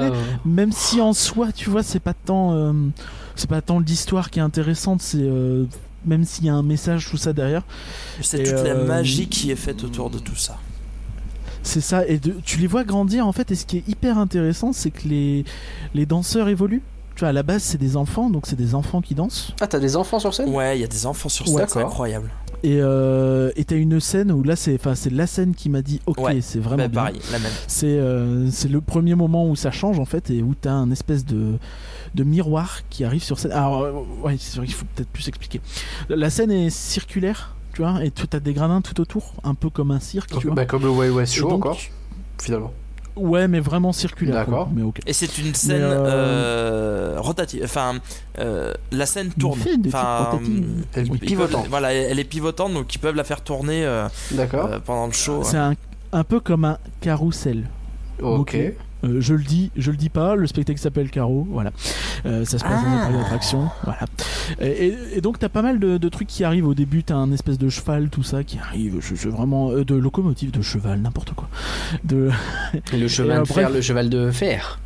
Même 0.44 0.72
si 0.72 1.00
en 1.00 1.12
soi, 1.12 1.52
tu 1.52 1.70
vois, 1.70 1.82
c'est 1.82 2.00
pas 2.00 2.12
tant, 2.12 2.52
euh, 2.54 2.72
c'est 3.34 3.48
pas 3.48 3.62
tant 3.62 3.80
l'histoire 3.80 4.30
qui 4.30 4.40
est 4.40 4.42
intéressante, 4.42 5.00
c'est 5.00 5.18
euh, 5.20 5.64
même 6.04 6.24
s'il 6.24 6.44
y 6.44 6.48
a 6.48 6.54
un 6.54 6.62
message 6.62 7.08
tout 7.08 7.16
ça 7.16 7.32
derrière. 7.32 7.62
c'est 8.20 8.42
toute 8.42 8.64
la 8.64 8.74
magie 8.74 9.28
qui 9.28 9.50
est 9.50 9.56
faite 9.56 9.84
autour 9.84 10.10
de 10.10 10.18
tout 10.18 10.36
ça. 10.36 10.58
C'est 11.66 11.80
ça, 11.80 12.06
et 12.06 12.18
de- 12.18 12.34
tu 12.44 12.58
les 12.58 12.66
vois 12.68 12.84
grandir 12.84 13.26
en 13.26 13.32
fait, 13.32 13.50
et 13.50 13.54
ce 13.56 13.66
qui 13.66 13.78
est 13.78 13.88
hyper 13.88 14.18
intéressant, 14.18 14.72
c'est 14.72 14.90
que 14.90 15.08
les, 15.08 15.44
les 15.94 16.06
danseurs 16.06 16.48
évoluent. 16.48 16.82
Tu 17.16 17.20
vois, 17.20 17.30
à 17.30 17.32
la 17.32 17.42
base, 17.42 17.62
c'est 17.62 17.78
des 17.78 17.96
enfants, 17.96 18.28
donc 18.30 18.46
c'est 18.46 18.56
des 18.56 18.74
enfants 18.74 19.00
qui 19.00 19.14
dansent. 19.14 19.52
Ah, 19.60 19.66
t'as 19.66 19.78
des 19.80 19.96
enfants 19.96 20.18
sur 20.18 20.32
scène? 20.34 20.50
Ouais, 20.54 20.76
il 20.78 20.82
y 20.82 20.84
a 20.84 20.86
des 20.86 21.06
enfants 21.06 21.28
sur 21.30 21.48
Ouais, 21.48 21.62
scène, 21.62 21.66
c'est 21.68 21.80
incroyable. 21.82 22.30
Et 22.62 22.78
euh, 22.80 23.50
et 23.56 23.64
t'as 23.64 23.76
une 23.76 24.00
scène 24.00 24.30
où 24.32 24.42
là, 24.42 24.54
c'est 24.54 24.74
enfin, 24.74 24.94
c'est 24.94 25.10
la 25.10 25.26
scène 25.26 25.54
qui 25.54 25.68
m'a 25.70 25.82
dit, 25.82 26.00
ok, 26.06 26.18
Ouais, 26.18 26.40
c'est 26.40 26.58
vraiment 26.58 26.84
Bah, 26.84 26.88
bien. 26.88 27.00
pareil, 27.00 27.20
la 27.32 27.38
même. 27.38 27.52
C'est 27.68 27.86
euh, 27.86 28.50
c'est 28.50 28.68
le 28.68 28.80
premier 28.80 29.14
moment 29.14 29.48
où 29.48 29.56
ça 29.56 29.70
change 29.70 29.98
en 29.98 30.04
fait, 30.04 30.30
et 30.30 30.42
où 30.42 30.54
t'as 30.54 30.72
un 30.72 30.90
espèce 30.90 31.24
de, 31.24 31.54
de 32.14 32.24
miroir 32.24 32.80
qui 32.90 33.02
arrive 33.04 33.22
sur 33.24 33.38
scène. 33.38 33.52
Alors, 33.52 33.82
euh, 33.82 33.92
ouais, 34.22 34.36
c'est 34.38 34.58
vrai 34.58 34.66
qu'il 34.66 34.74
faut 34.76 34.86
peut-être 34.94 35.08
plus 35.10 35.26
expliquer. 35.28 35.60
La 36.10 36.28
scène 36.30 36.50
est 36.50 36.70
circulaire, 36.70 37.55
tu 37.76 37.82
vois, 37.82 38.02
et 38.02 38.10
tu 38.10 38.24
as 38.32 38.40
des 38.40 38.54
gradins 38.54 38.80
tout 38.80 38.98
autour, 39.02 39.34
un 39.44 39.52
peu 39.52 39.68
comme 39.68 39.90
un 39.90 40.00
cirque, 40.00 40.30
tu 40.38 40.46
vois. 40.46 40.54
Bah, 40.54 40.64
comme 40.64 40.82
le 40.84 40.88
Way 40.88 41.10
West 41.10 41.34
Show 41.34 41.50
donc, 41.50 41.66
encore, 41.66 41.78
finalement. 42.40 42.72
Ouais, 43.16 43.48
mais 43.48 43.60
vraiment 43.60 43.92
circulaire. 43.92 44.34
D'accord. 44.34 44.70
Mais 44.74 44.80
ok. 44.80 45.00
Et 45.06 45.12
c'est 45.12 45.36
une 45.36 45.54
scène 45.54 45.82
euh, 45.82 46.06
euh, 46.06 47.20
rotative. 47.20 47.60
Enfin, 47.64 47.96
euh, 48.38 48.72
la 48.92 49.04
scène 49.04 49.30
tourne. 49.38 49.60
Enfin. 49.88 50.38
Elle 50.94 51.04
est 51.04 51.08
peuvent- 51.10 51.18
pivotante. 51.18 51.66
voilà, 51.68 51.92
elle 51.92 52.18
est 52.18 52.24
pivotante, 52.24 52.72
donc 52.72 52.94
ils 52.94 52.98
peuvent 52.98 53.14
la 53.14 53.24
faire 53.24 53.42
tourner 53.42 53.84
euh, 53.84 54.08
D'accord. 54.30 54.68
euh, 54.72 54.78
pendant 54.82 55.06
le 55.06 55.12
show. 55.12 55.42
C'est 55.44 55.58
un, 55.58 55.74
un 56.12 56.24
peu 56.24 56.40
comme 56.40 56.64
un 56.64 56.78
carrousel. 57.02 57.68
ok. 58.22 58.38
ok. 58.54 58.72
Euh, 59.04 59.20
je 59.20 59.34
le 59.34 59.42
dis, 59.44 59.70
je 59.76 59.90
le 59.90 59.96
dis 59.96 60.08
pas. 60.08 60.34
Le 60.36 60.46
spectacle 60.46 60.78
s'appelle 60.80 61.10
Caro. 61.10 61.46
Voilà. 61.50 61.70
Euh, 62.24 62.44
ça 62.44 62.58
se 62.58 62.64
passe 62.64 62.82
dans 62.82 62.88
un 62.88 62.96
Ah. 62.96 63.00
parc 63.08 63.12
d'attraction. 63.12 63.68
Voilà. 63.84 64.00
Et, 64.60 64.86
et- 64.88 64.96
et 65.16 65.20
donc 65.20 65.38
t'as 65.38 65.48
pas 65.50 65.62
mal 65.62 65.78
de, 65.78 65.98
de 65.98 66.08
trucs 66.08 66.28
qui 66.28 66.44
arrivent 66.44 66.66
au 66.66 66.74
début. 66.74 67.02
T'as 67.04 67.16
un 67.16 67.30
espèce 67.32 67.58
de 67.58 67.68
cheval, 67.68 68.08
tout 68.08 68.22
ça 68.22 68.42
qui 68.44 68.58
arrive. 68.58 68.96
Je, 69.00 69.14
je- 69.14 69.28
vraiment 69.28 69.70
euh, 69.70 69.84
de 69.84 69.94
locomotive, 69.94 70.50
de 70.50 70.62
cheval, 70.62 71.00
n'importe 71.00 71.32
quoi. 71.34 71.48
De 72.04 72.30
le 72.92 73.08
cheval 73.08 73.40
de 73.42 73.44
fer, 73.46 73.70
le 73.70 73.80
cheval 73.82 74.08
de 74.08 74.30
fer. 74.30 74.78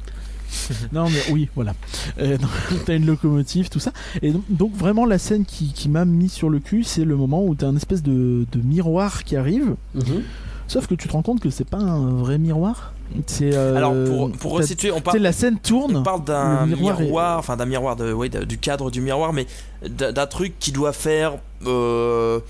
non 0.92 1.08
mais 1.08 1.20
oui, 1.32 1.48
voilà. 1.54 1.74
Euh, 2.20 2.36
t'as 2.86 2.96
une 2.96 3.06
locomotive, 3.06 3.68
tout 3.68 3.78
ça. 3.78 3.92
Et 4.22 4.32
donc, 4.32 4.42
donc, 4.50 4.74
vraiment 4.74 5.06
la 5.06 5.18
scène 5.18 5.44
qui, 5.44 5.72
qui 5.72 5.88
m'a 5.88 6.04
mis 6.04 6.28
sur 6.28 6.50
le 6.50 6.58
cul, 6.58 6.82
c'est 6.82 7.04
le 7.04 7.14
moment 7.14 7.44
où 7.44 7.54
t'as 7.54 7.68
un 7.68 7.76
espèce 7.76 8.02
de, 8.02 8.44
de 8.50 8.58
miroir 8.60 9.22
qui 9.22 9.36
arrive. 9.36 9.76
Mhm. 9.94 10.22
Sauf 10.66 10.88
que 10.88 10.96
tu 10.96 11.06
te 11.06 11.12
rends 11.12 11.22
compte 11.22 11.38
que 11.40 11.50
c'est 11.50 11.68
pas 11.68 11.78
un 11.78 12.10
vrai 12.16 12.38
miroir. 12.38 12.92
C'est 13.26 13.54
euh, 13.54 13.76
Alors, 13.76 13.92
pour, 14.06 14.30
pour 14.32 14.52
resituer, 14.52 14.90
on 14.92 15.00
parle, 15.00 15.18
la 15.18 15.32
scène 15.32 15.54
on 15.56 15.68
tourne. 15.68 16.02
parle 16.02 16.24
d'un 16.24 16.66
miroir 16.66 17.00
miroir, 17.00 17.36
est- 17.36 17.38
enfin 17.38 17.56
d'un 17.56 17.66
miroir, 17.66 17.96
de, 17.96 18.12
ouais, 18.12 18.28
du 18.28 18.58
cadre 18.58 18.90
du 18.90 19.00
miroir, 19.00 19.32
mais 19.32 19.46
d'un 19.88 20.26
truc 20.26 20.54
qui 20.60 20.72
doit 20.72 20.92
faire. 20.92 21.34
euh, 21.66 22.40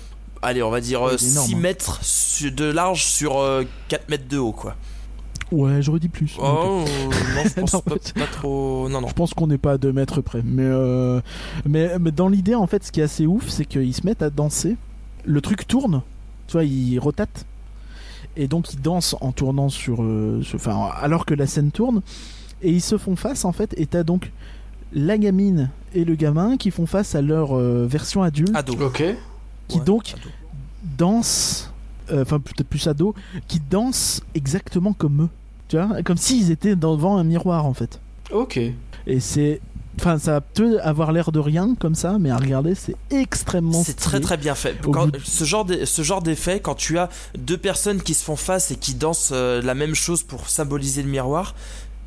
allez, 0.41 0.61
on 0.63 0.69
va 0.69 0.79
dire 0.81 1.01
Ouais, 1.01 1.13
euh, 1.13 1.17
il 1.19 1.25
est 1.27 1.31
énorme, 1.31 1.47
6 1.47 1.55
hein. 1.55 1.57
mètres 1.59 1.99
de 2.55 2.65
large 2.65 3.03
sur 3.05 3.39
euh, 3.39 3.63
4 3.87 4.09
mètres 4.09 4.27
de 4.29 4.37
haut, 4.37 4.51
quoi. 4.51 4.75
Ouais, 5.51 5.81
j'aurais 5.81 5.99
dit 5.99 6.07
plus. 6.07 6.37
Oh, 6.39 6.85
non, 7.35 7.43
je 7.43 7.59
pense 7.59 7.73
Non, 7.73 7.79
pas, 7.81 7.95
pas 8.15 8.27
trop. 8.31 8.87
Non, 8.87 9.01
non. 9.01 9.07
Je 9.09 9.13
pense 9.13 9.33
qu'on 9.33 9.47
n'est 9.47 9.57
pas 9.57 9.73
à 9.73 9.77
2 9.77 9.91
mètres 9.91 10.21
près. 10.21 10.41
Mais, 10.45 10.63
euh, 10.63 11.19
mais, 11.65 11.99
mais 11.99 12.11
dans 12.11 12.29
l'idée, 12.29 12.55
en 12.55 12.67
fait, 12.67 12.85
ce 12.85 12.91
qui 12.91 13.01
est 13.01 13.03
assez 13.03 13.25
ouf, 13.25 13.49
c'est 13.49 13.65
qu'ils 13.65 13.93
se 13.93 14.05
mettent 14.05 14.21
à 14.21 14.29
danser. 14.29 14.77
Le 15.25 15.41
truc 15.41 15.67
tourne. 15.67 16.03
Tu 16.47 16.53
vois, 16.53 16.63
ils 16.63 16.97
rotatent. 16.99 17.45
Et 18.37 18.47
donc, 18.47 18.73
ils 18.73 18.81
dansent 18.81 19.15
en 19.21 19.31
tournant 19.31 19.69
sur. 19.69 20.01
euh, 20.03 20.41
sur- 20.43 20.55
Enfin, 20.55 20.89
alors 21.01 21.25
que 21.25 21.33
la 21.33 21.47
scène 21.47 21.71
tourne. 21.71 22.01
Et 22.61 22.71
ils 22.71 22.81
se 22.81 22.97
font 22.97 23.15
face, 23.15 23.43
en 23.45 23.51
fait. 23.51 23.73
Et 23.77 23.85
t'as 23.85 24.03
donc 24.03 24.31
la 24.93 25.17
gamine 25.17 25.69
et 25.93 26.05
le 26.05 26.15
gamin 26.15 26.57
qui 26.57 26.69
font 26.71 26.85
face 26.85 27.15
à 27.15 27.21
leur 27.21 27.57
euh, 27.57 27.85
version 27.89 28.23
adulte. 28.23 28.51
Ado. 28.55 28.73
Ok. 28.81 29.03
qui 29.67 29.79
Ouais, 29.79 29.83
donc 29.85 30.13
ado. 30.17 30.29
dansent. 30.97 31.71
euh, 32.11 32.21
Enfin, 32.23 32.39
peut-être 32.39 32.67
plus 32.67 32.87
ado. 32.87 33.13
Qui 33.47 33.59
dansent 33.69 34.21
exactement 34.35 34.93
comme 34.93 35.23
eux. 35.23 35.29
Tu 35.67 35.77
vois? 35.77 36.01
Comme 36.03 36.17
s'ils 36.17 36.51
étaient 36.51 36.75
devant 36.75 37.17
un 37.17 37.23
miroir, 37.23 37.65
en 37.65 37.73
fait. 37.73 37.99
Ok. 38.31 38.57
Et 39.07 39.19
c'est. 39.19 39.61
Enfin, 40.01 40.17
ça 40.17 40.41
peut 40.41 40.79
avoir 40.81 41.11
l'air 41.11 41.31
de 41.31 41.37
rien 41.39 41.75
comme 41.79 41.93
ça, 41.93 42.17
mais 42.19 42.31
à 42.31 42.37
regarder, 42.37 42.73
c'est 42.73 42.95
extrêmement 43.11 43.83
C'est 43.83 43.93
très 43.95 44.19
très 44.19 44.35
bien 44.37 44.55
fait. 44.55 44.75
Quand- 44.81 45.05
de- 45.07 45.19
ce 45.23 45.43
genre 45.43 45.63
de- 45.63 45.85
ce 45.85 46.01
genre 46.01 46.23
d'effet, 46.23 46.59
quand 46.59 46.73
tu 46.73 46.97
as 46.97 47.07
deux 47.37 47.57
personnes 47.57 48.01
qui 48.01 48.15
se 48.15 48.23
font 48.23 48.35
face 48.35 48.71
et 48.71 48.75
qui 48.77 48.95
dansent 48.95 49.29
euh, 49.31 49.61
la 49.61 49.75
même 49.75 49.93
chose 49.93 50.23
pour 50.23 50.49
symboliser 50.49 51.03
le 51.03 51.09
miroir, 51.09 51.53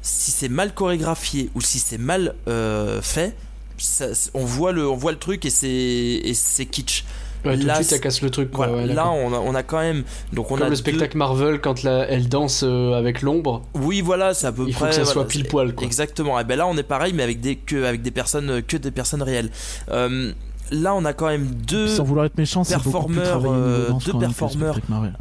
si 0.03 0.33
c'est 0.33 0.49
mal 0.49 0.75
chorégraphié 0.75 1.51
ou 1.55 1.61
si 1.61 1.79
c'est 1.79 1.99
mal 1.99 2.35
euh, 2.49 3.01
fait, 3.01 3.37
ça- 3.79 4.07
on 4.35 4.45
voit 4.45 4.73
le 4.73 4.89
on 4.89 4.97
voit 4.97 5.13
le 5.13 5.19
truc 5.19 5.45
et 5.45 5.51
c'est 5.51 5.69
et 5.71 6.35
c'est 6.35 6.67
kitsch. 6.67 7.05
Ouais, 7.45 7.59
tout 7.59 7.67
Là, 7.67 7.75
de 7.75 7.85
suite, 7.85 7.91
ça 7.91 7.99
casse 7.99 8.23
le 8.23 8.31
truc. 8.31 8.51
quoi, 8.51 8.69
Voilà. 8.69 8.87
ouais, 8.87 8.95
Là, 8.95 9.11
on 9.11 9.33
a, 9.33 9.39
on 9.39 9.55
a 9.55 9.63
quand 9.63 9.79
même 9.81 10.05
donc 10.33 10.51
on 10.51 10.55
Comme 10.55 10.63
a 10.63 10.65
le 10.65 10.71
deux- 10.71 10.77
spectacle 10.77 11.17
Marvel 11.19 11.61
quand 11.61 11.83
la- 11.83 12.09
elle 12.09 12.29
danse 12.29 12.63
euh, 12.67 12.95
avec 12.95 13.21
l'ombre, 13.23 13.63
Oui, 13.75 14.01
voilà, 14.01 14.33
c'est 14.35 14.47
à 14.47 14.53
peu 14.53 14.65
il 14.67 14.73
près. 14.73 14.81
faut 14.81 14.87
que 14.87 14.93
ça 14.93 15.01
voilà, 15.03 15.13
soit 15.13 15.27
pile 15.29 15.47
poil. 15.47 15.75
Quoi. 15.75 15.85
Exactement. 15.87 16.39
Et 16.41 16.45
ben 16.45 16.57
là, 16.57 16.67
on 16.67 16.77
est 16.77 16.83
pareil, 16.83 17.13
mais 17.15 17.23
avec 17.23 17.41
des 17.41 17.57
que 17.57 17.85
avec 17.85 18.03
des 18.03 18.11
personnes 18.11 18.63
que 18.63 18.77
des 18.77 18.91
personnes 18.91 19.23
réelles. 19.23 19.51
Euh, 19.91 20.33
là, 20.71 20.95
on 20.95 21.05
a 21.05 21.13
quand 21.13 21.27
même 21.27 21.47
deux. 21.47 21.89
Sans 21.89 22.05
vouloir 22.05 22.27
être 22.27 22.39
méchant, 22.39 22.65
performeurs, 22.65 23.43
euh, 23.47 23.91
deux 24.07 24.19
performeurs. 24.19 24.79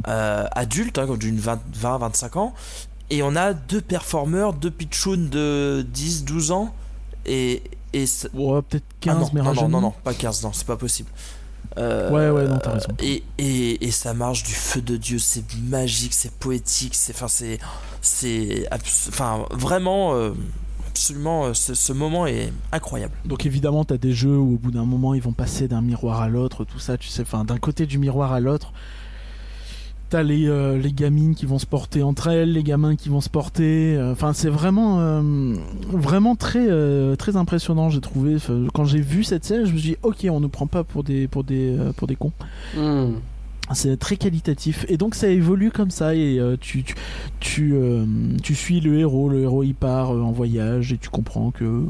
euh, 0.08 0.46
adultes, 0.52 0.98
hein, 0.98 1.06
d'une 1.18 1.38
20-25 1.38 2.36
ans, 2.38 2.54
et 3.10 3.22
on 3.22 3.36
a 3.36 3.52
deux 3.52 3.80
performeurs, 3.82 4.54
deux 4.54 4.70
pitchouns 4.70 5.28
de 5.30 5.84
10-12 5.94 6.50
ans, 6.52 6.74
et. 7.26 7.62
et 7.92 8.04
Ouais, 8.32 8.60
peut-être 8.62 8.84
ah 8.88 8.94
15, 9.02 9.18
non, 9.20 9.30
mais 9.34 9.42
non, 9.42 9.54
non, 9.54 9.68
non, 9.68 9.80
non, 9.82 9.92
pas 10.02 10.14
15, 10.14 10.42
non, 10.42 10.50
c'est 10.52 10.66
pas 10.66 10.76
possible. 10.76 11.10
Euh, 11.78 12.10
Ouais, 12.10 12.30
ouais, 12.30 12.48
non, 12.48 12.58
t'as 12.58 12.72
raison. 12.74 12.88
Et, 13.02 13.22
et, 13.38 13.84
et 13.86 13.90
ça 13.90 14.14
marche 14.14 14.42
du 14.44 14.52
feu 14.52 14.80
de 14.80 14.96
Dieu, 14.96 15.18
c'est 15.18 15.44
magique, 15.62 16.14
c'est 16.14 16.32
poétique, 16.32 16.94
c'est. 16.94 17.14
Enfin, 17.14 17.28
c'est. 17.28 17.58
C'est. 18.00 18.68
Enfin, 19.08 19.44
vraiment. 19.50 20.14
euh, 20.14 20.32
absolument, 20.88 21.46
euh, 21.46 21.54
ce, 21.54 21.74
ce 21.74 21.92
moment 21.92 22.24
est 22.26 22.52
incroyable. 22.70 23.14
Donc 23.24 23.46
évidemment, 23.46 23.84
t'as 23.84 23.96
des 23.96 24.12
jeux 24.12 24.36
où 24.38 24.54
au 24.54 24.58
bout 24.58 24.70
d'un 24.70 24.84
moment, 24.84 25.12
ils 25.14 25.22
vont 25.22 25.32
passer 25.32 25.66
d'un 25.66 25.80
miroir 25.82 26.20
à 26.20 26.28
l'autre, 26.28 26.64
tout 26.64 26.78
ça, 26.78 26.96
tu 26.96 27.08
sais, 27.08 27.22
enfin, 27.22 27.44
d'un 27.44 27.58
côté 27.58 27.86
du 27.86 27.98
miroir 27.98 28.32
à 28.32 28.38
l'autre. 28.38 28.72
T'as 30.10 30.22
les, 30.22 30.46
euh, 30.48 30.78
les 30.78 30.92
gamines 30.92 31.34
qui 31.34 31.44
vont 31.46 31.58
se 31.58 31.66
porter 31.66 32.02
entre 32.02 32.28
elles, 32.28 32.52
les 32.52 32.62
gamins 32.62 32.94
qui 32.94 33.08
vont 33.08 33.20
se 33.20 33.28
porter. 33.28 33.96
euh, 33.96 34.12
Enfin, 34.12 34.32
c'est 34.32 34.48
vraiment, 34.50 35.00
euh, 35.00 35.54
très, 37.16 37.36
impressionnant, 37.36 37.90
j'ai 37.90 38.00
trouvé. 38.00 38.36
Quand 38.74 38.84
j'ai 38.84 39.00
vu 39.00 39.24
cette 39.24 39.44
scène, 39.44 39.64
je 39.66 39.72
me 39.72 39.78
suis 39.78 39.90
dit, 39.90 39.96
ok, 40.02 40.26
on 40.30 40.40
ne 40.40 40.46
prend 40.46 40.66
pas 40.66 40.84
pour 40.84 41.02
des, 41.02 41.26
pour 41.26 41.42
des, 41.42 41.76
pour 41.96 42.06
des 42.06 42.16
cons. 42.16 42.32
Hmm. 42.76 43.14
C'est 43.72 43.98
très 43.98 44.16
qualitatif 44.16 44.84
et 44.90 44.98
donc 44.98 45.14
ça 45.14 45.28
évolue 45.28 45.70
comme 45.70 45.90
ça 45.90 46.14
et 46.14 46.38
euh, 46.38 46.56
tu 46.60 46.82
tu 46.82 46.94
tu, 47.40 47.72
euh, 47.74 48.04
tu 48.42 48.54
suis 48.54 48.80
le 48.80 48.98
héros, 48.98 49.30
le 49.30 49.40
héros 49.40 49.62
il 49.62 49.74
part 49.74 50.14
euh, 50.14 50.20
en 50.20 50.32
voyage 50.32 50.92
et 50.92 50.98
tu 50.98 51.08
comprends 51.08 51.50
que 51.50 51.82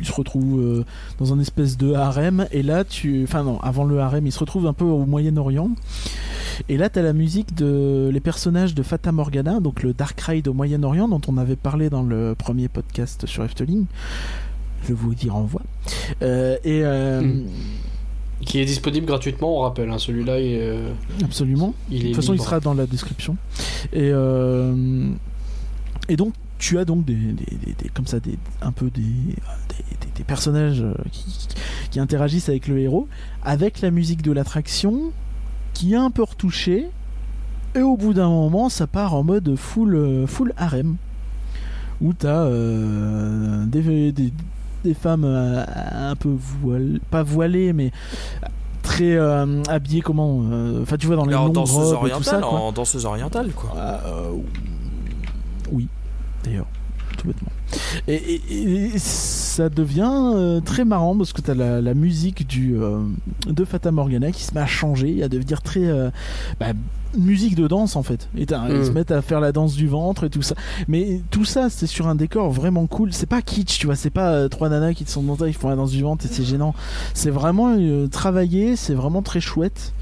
il 0.00 0.06
se 0.06 0.12
retrouve 0.12 0.84
dans 1.18 1.34
un 1.34 1.40
espèce 1.40 1.76
de 1.76 1.92
harem 1.92 2.46
et 2.52 2.62
là 2.62 2.84
tu 2.84 3.22
enfin 3.22 3.44
non 3.44 3.60
avant 3.60 3.84
le 3.84 4.00
harem 4.00 4.26
il 4.26 4.32
se 4.32 4.38
retrouve 4.38 4.66
un 4.66 4.72
peu 4.72 4.86
au 4.86 5.04
Moyen-Orient 5.04 5.70
et 6.70 6.78
là 6.78 6.88
tu 6.88 6.98
as 6.98 7.02
la 7.02 7.12
musique 7.12 7.54
de 7.54 8.08
les 8.10 8.20
personnages 8.20 8.74
de 8.74 8.82
Fata 8.82 9.12
Morgana 9.12 9.60
donc 9.60 9.82
le 9.82 9.92
Dark 9.92 10.18
Ride 10.22 10.48
au 10.48 10.54
Moyen-Orient 10.54 11.08
dont 11.08 11.20
on 11.28 11.36
avait 11.36 11.56
parlé 11.56 11.90
dans 11.90 12.02
le 12.02 12.34
premier 12.36 12.68
podcast 12.68 13.26
sur 13.26 13.44
Efteling. 13.44 13.84
Je 14.88 14.94
vous 14.94 15.12
y 15.22 15.28
renvoie. 15.28 15.62
Et 16.22 16.82
Hmm. 16.82 17.44
Qui 18.40 18.60
est 18.60 18.64
disponible 18.64 19.06
gratuitement, 19.06 19.58
on 19.58 19.60
rappelle. 19.60 19.90
hein, 19.90 19.98
Celui-là, 19.98 20.38
il, 20.40 20.58
euh, 20.60 20.92
absolument. 21.22 21.74
il 21.90 21.96
est. 21.96 22.00
De 22.00 22.06
toute 22.08 22.16
façon, 22.16 22.34
il 22.34 22.40
sera 22.40 22.60
dans 22.60 22.74
la 22.74 22.86
description. 22.86 23.36
Et, 23.92 24.10
euh, 24.12 25.08
et 26.08 26.16
donc, 26.16 26.34
tu 26.58 26.78
as 26.78 26.84
donc 26.84 27.04
des, 27.04 27.14
des- 27.14 27.32
des- 27.32 27.74
des- 27.82 27.88
comme 27.94 28.06
ça, 28.06 28.20
des, 28.20 28.38
un 28.60 28.72
peu 28.72 28.90
des, 28.90 29.02
personnages 30.26 30.82
euh, 30.82 30.94
qui, 31.12 31.24
qui 31.90 32.00
interagissent 32.00 32.48
avec 32.48 32.66
le 32.68 32.78
héros, 32.78 33.08
avec 33.42 33.80
la 33.80 33.90
musique 33.90 34.22
de 34.22 34.32
l'attraction, 34.32 35.12
qui 35.72 35.92
est 35.94 35.96
un 35.96 36.10
peu 36.10 36.22
retouchée. 36.22 36.86
Et 37.74 37.80
au 37.82 37.96
bout 37.96 38.14
d'un 38.14 38.28
moment, 38.28 38.68
ça 38.68 38.86
part 38.86 39.14
en 39.14 39.22
mode 39.24 39.56
full, 39.56 39.94
euh, 39.96 40.26
full 40.26 40.52
harem. 40.56 40.96
Où 42.00 42.12
tu 42.12 42.26
as 42.26 42.48
des, 43.66 44.12
des, 44.12 44.32
des 44.84 44.94
femmes 44.94 45.24
euh, 45.24 45.64
un 46.10 46.14
peu 46.16 46.28
voilées, 46.60 47.00
pas 47.10 47.22
voilées, 47.22 47.72
mais 47.72 47.90
très 48.82 49.16
euh, 49.16 49.62
habillées 49.68 50.02
comment 50.02 50.42
euh, 50.50 50.82
Enfin, 50.82 50.96
tu 50.96 51.06
vois, 51.06 51.16
dans 51.16 51.24
les 51.24 51.34
en 51.34 51.44
longues 51.46 51.54
danseuse 51.54 51.92
robes 51.94 52.06
et 52.06 52.10
tout 52.10 52.22
ça. 52.22 52.34
orientale, 52.36 52.40
quoi. 52.42 52.60
en 52.60 52.72
danseuse 52.72 53.04
orientale, 53.06 53.50
quoi. 53.52 53.72
Ah, 53.76 54.00
euh, 54.06 54.30
oui, 55.72 55.88
d'ailleurs, 56.44 56.66
tout 57.18 57.26
bêtement. 57.28 57.48
Et, 58.06 58.14
et- 58.14 58.94
et 58.94 58.98
ça 58.98 59.68
devient 59.68 60.60
très 60.64 60.84
marrant 60.84 61.16
parce 61.16 61.32
que 61.32 61.40
tu 61.40 61.50
as 61.50 61.54
la, 61.54 61.80
la 61.80 61.94
musique 61.94 62.46
du, 62.46 62.76
de 63.46 63.64
Fata 63.64 63.90
Morgana 63.90 64.30
qui 64.30 64.42
se 64.44 64.54
met 64.54 64.60
à 64.60 64.66
changer, 64.66 65.22
à 65.22 65.28
devenir 65.28 65.62
très. 65.62 65.88
bah, 66.60 66.66
musique 67.18 67.54
de 67.54 67.66
danse 67.68 67.96
en 67.96 68.02
fait. 68.02 68.28
Et 68.36 68.42
ils 68.42 68.74
Mm. 68.80 68.84
se 68.84 68.90
mettent 68.90 69.10
à 69.10 69.22
faire 69.22 69.40
la 69.40 69.52
danse 69.52 69.74
du 69.74 69.86
ventre 69.88 70.24
et 70.24 70.30
tout 70.30 70.42
ça. 70.42 70.54
Mais 70.88 71.20
tout 71.30 71.44
ça, 71.44 71.70
c'est 71.70 71.86
sur 71.86 72.06
un 72.08 72.14
décor 72.14 72.50
vraiment 72.50 72.86
cool. 72.86 73.12
C'est 73.12 73.26
pas 73.26 73.42
kitsch, 73.42 73.78
tu 73.78 73.86
vois. 73.86 73.96
C'est 73.96 74.10
pas 74.10 74.30
euh, 74.32 74.48
trois 74.48 74.68
nanas 74.68 74.94
qui 74.94 75.04
sont 75.06 75.22
dans 75.22 75.36
ta, 75.36 75.46
ils 75.48 75.54
font 75.54 75.68
la 75.68 75.76
danse 75.76 75.90
du 75.90 76.02
ventre 76.02 76.24
et 76.24 76.28
c'est 76.30 76.44
gênant. 76.44 76.74
C'est 77.14 77.30
vraiment 77.30 77.74
euh, 77.78 78.06
travaillé, 78.08 78.76
c'est 78.76 78.94
vraiment 78.94 79.22
très 79.22 79.40
chouette. 79.40 79.92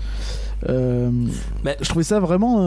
Euh, 0.68 1.10
Mais- 1.64 1.76
je 1.80 1.88
trouvais 1.88 2.04
ça 2.04 2.20
vraiment, 2.20 2.58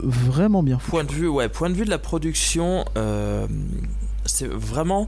vraiment 0.00 0.62
bien. 0.62 0.78
Point 0.88 1.04
de 1.04 1.12
vue, 1.12 1.28
ouais, 1.28 1.48
point 1.48 1.70
de 1.70 1.74
vue 1.74 1.84
de 1.84 1.90
la 1.90 1.98
production, 1.98 2.84
c'est 4.24 4.48
vraiment. 4.48 5.06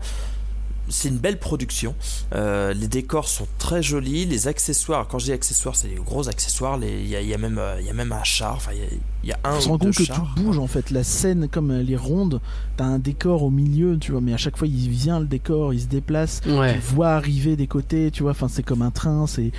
C'est 0.90 1.08
une 1.08 1.18
belle 1.18 1.38
production. 1.38 1.94
Euh, 2.34 2.72
les 2.74 2.88
décors 2.88 3.28
sont 3.28 3.46
très 3.58 3.82
jolis. 3.82 4.26
Les 4.26 4.48
accessoires, 4.48 5.06
quand 5.08 5.18
je 5.18 5.26
dis 5.26 5.32
accessoires, 5.32 5.76
c'est 5.76 5.88
les 5.88 5.94
gros 5.96 6.28
accessoires. 6.28 6.76
les- 6.78 7.00
Il 7.00 7.08
y, 7.08 7.16
a- 7.16 7.20
il 7.20 7.28
y 7.28 7.34
a 7.34 7.38
même, 7.38 7.58
euh, 7.58 7.76
il 7.80 7.86
y 7.86 7.90
a 7.90 7.92
même 7.94 8.12
un 8.12 8.24
char. 8.24 8.54
Enfin, 8.56 8.72
il 8.74 8.78
y 8.80 8.82
a- 8.82 8.88
il 9.24 9.28
y, 9.28 9.32
a 9.32 9.38
un 9.44 9.56
On 9.56 9.60
se 9.60 9.68
rend 9.68 9.78
compte 9.78 9.94
que 9.94 10.04
chars. 10.04 10.16
tout 10.36 10.42
bouge 10.42 10.58
en 10.58 10.66
fait. 10.66 10.90
La 10.90 11.02
scène, 11.04 11.48
comme 11.50 11.70
elle 11.70 11.90
est 11.90 11.96
ronde, 11.96 12.40
t'as 12.76 12.84
un 12.84 12.98
décor 12.98 13.42
au 13.42 13.50
milieu, 13.50 13.98
tu 13.98 14.12
vois. 14.12 14.20
Mais 14.20 14.32
à 14.32 14.36
chaque 14.36 14.56
fois, 14.56 14.66
il 14.68 14.88
vient 14.90 15.20
le 15.20 15.26
décor, 15.26 15.74
il 15.74 15.80
se 15.80 15.86
déplace. 15.86 16.40
Ouais. 16.46 16.74
Tu 16.74 16.94
vois 16.94 17.10
arriver 17.10 17.56
des 17.56 17.66
côtés, 17.66 18.10
tu 18.10 18.22
vois. 18.22 18.32
Enfin, 18.32 18.48
c'est 18.48 18.62
comme 18.62 18.82
un 18.82 18.90
train. 18.90 19.26
C'est 19.26 19.50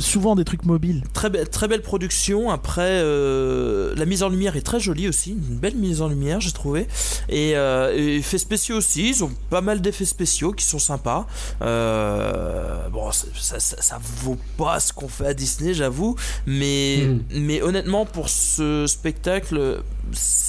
souvent 0.00 0.34
des 0.34 0.44
trucs 0.44 0.64
mobiles. 0.64 1.02
très, 1.12 1.28
be- 1.30 1.46
très 1.48 1.68
belle 1.68 1.82
production. 1.82 2.50
Après, 2.50 3.00
euh, 3.02 3.94
la 3.96 4.06
mise 4.06 4.22
en 4.22 4.28
lumière 4.28 4.56
est 4.56 4.62
très 4.62 4.80
jolie 4.80 5.08
aussi. 5.08 5.30
Une 5.32 5.56
belle 5.58 5.76
mise 5.76 6.00
en 6.02 6.08
lumière, 6.08 6.40
j'ai 6.40 6.52
trouvé. 6.52 6.86
Et, 7.28 7.52
euh, 7.56 7.94
et 7.96 8.16
effets 8.16 8.38
spéciaux 8.38 8.76
aussi. 8.76 9.10
Ils 9.10 9.24
ont 9.24 9.30
pas 9.50 9.60
mal 9.60 9.80
d'effets 9.80 10.04
spéciaux 10.04 10.31
qui 10.52 10.64
sont 10.64 10.78
sympas. 10.78 11.26
Euh, 11.62 12.88
bon, 12.90 13.10
ça, 13.12 13.58
ça, 13.60 14.00
vaut 14.22 14.38
pas 14.56 14.80
ce 14.80 14.92
qu'on 14.92 15.08
fait 15.08 15.26
à 15.26 15.34
Disney, 15.34 15.74
j'avoue. 15.74 16.16
Mais, 16.46 17.02
Mhm. 17.06 17.22
mais 17.42 17.62
honnêtement, 17.62 18.06
pour 18.06 18.28
ce 18.28 18.86
spectacle, 18.86 19.82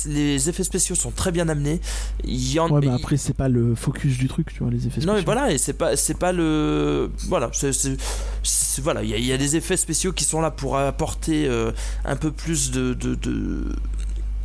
les 0.05 0.49
effets 0.49 0.63
spéciaux 0.63 0.95
sont 0.95 1.11
très 1.11 1.31
bien 1.31 1.47
amenés. 1.49 1.79
Il 2.23 2.51
y 2.51 2.59
en 2.59 2.69
Ouais, 2.69 2.79
mais 2.81 2.87
il- 2.87 2.93
après, 2.93 3.17
c'est 3.17 3.33
pas 3.33 3.49
le 3.49 3.75
focus 3.75 4.17
du 4.17 4.27
truc, 4.27 4.51
tu 4.53 4.59
vois, 4.63 4.71
les 4.71 4.87
effets 4.87 5.01
non 5.01 5.13
mais 5.13 5.19
spéciaux. 5.21 5.25
voilà 5.25 5.51
et 5.51 5.57
c'est 5.57 5.73
pas 5.73 5.95
c'est 5.95 6.17
pas 6.17 6.31
le 6.31 7.11
voilà 7.27 7.49
c'est 7.53 7.71
voilà 8.81 9.03
il 9.03 9.09
y, 9.09 9.13
a- 9.13 9.17
il 9.17 9.25
y 9.25 9.31
a 9.31 9.37
des 9.37 9.55
effets 9.55 9.77
spéciaux 9.77 10.11
qui 10.11 10.23
sont 10.23 10.41
là 10.41 10.49
pour 10.51 10.77
apporter 10.77 11.45
euh, 11.47 11.71
un 12.05 12.15
peu 12.15 12.31
plus 12.31 12.71
de 12.71 12.93
de, 12.93 13.15
de 13.15 13.75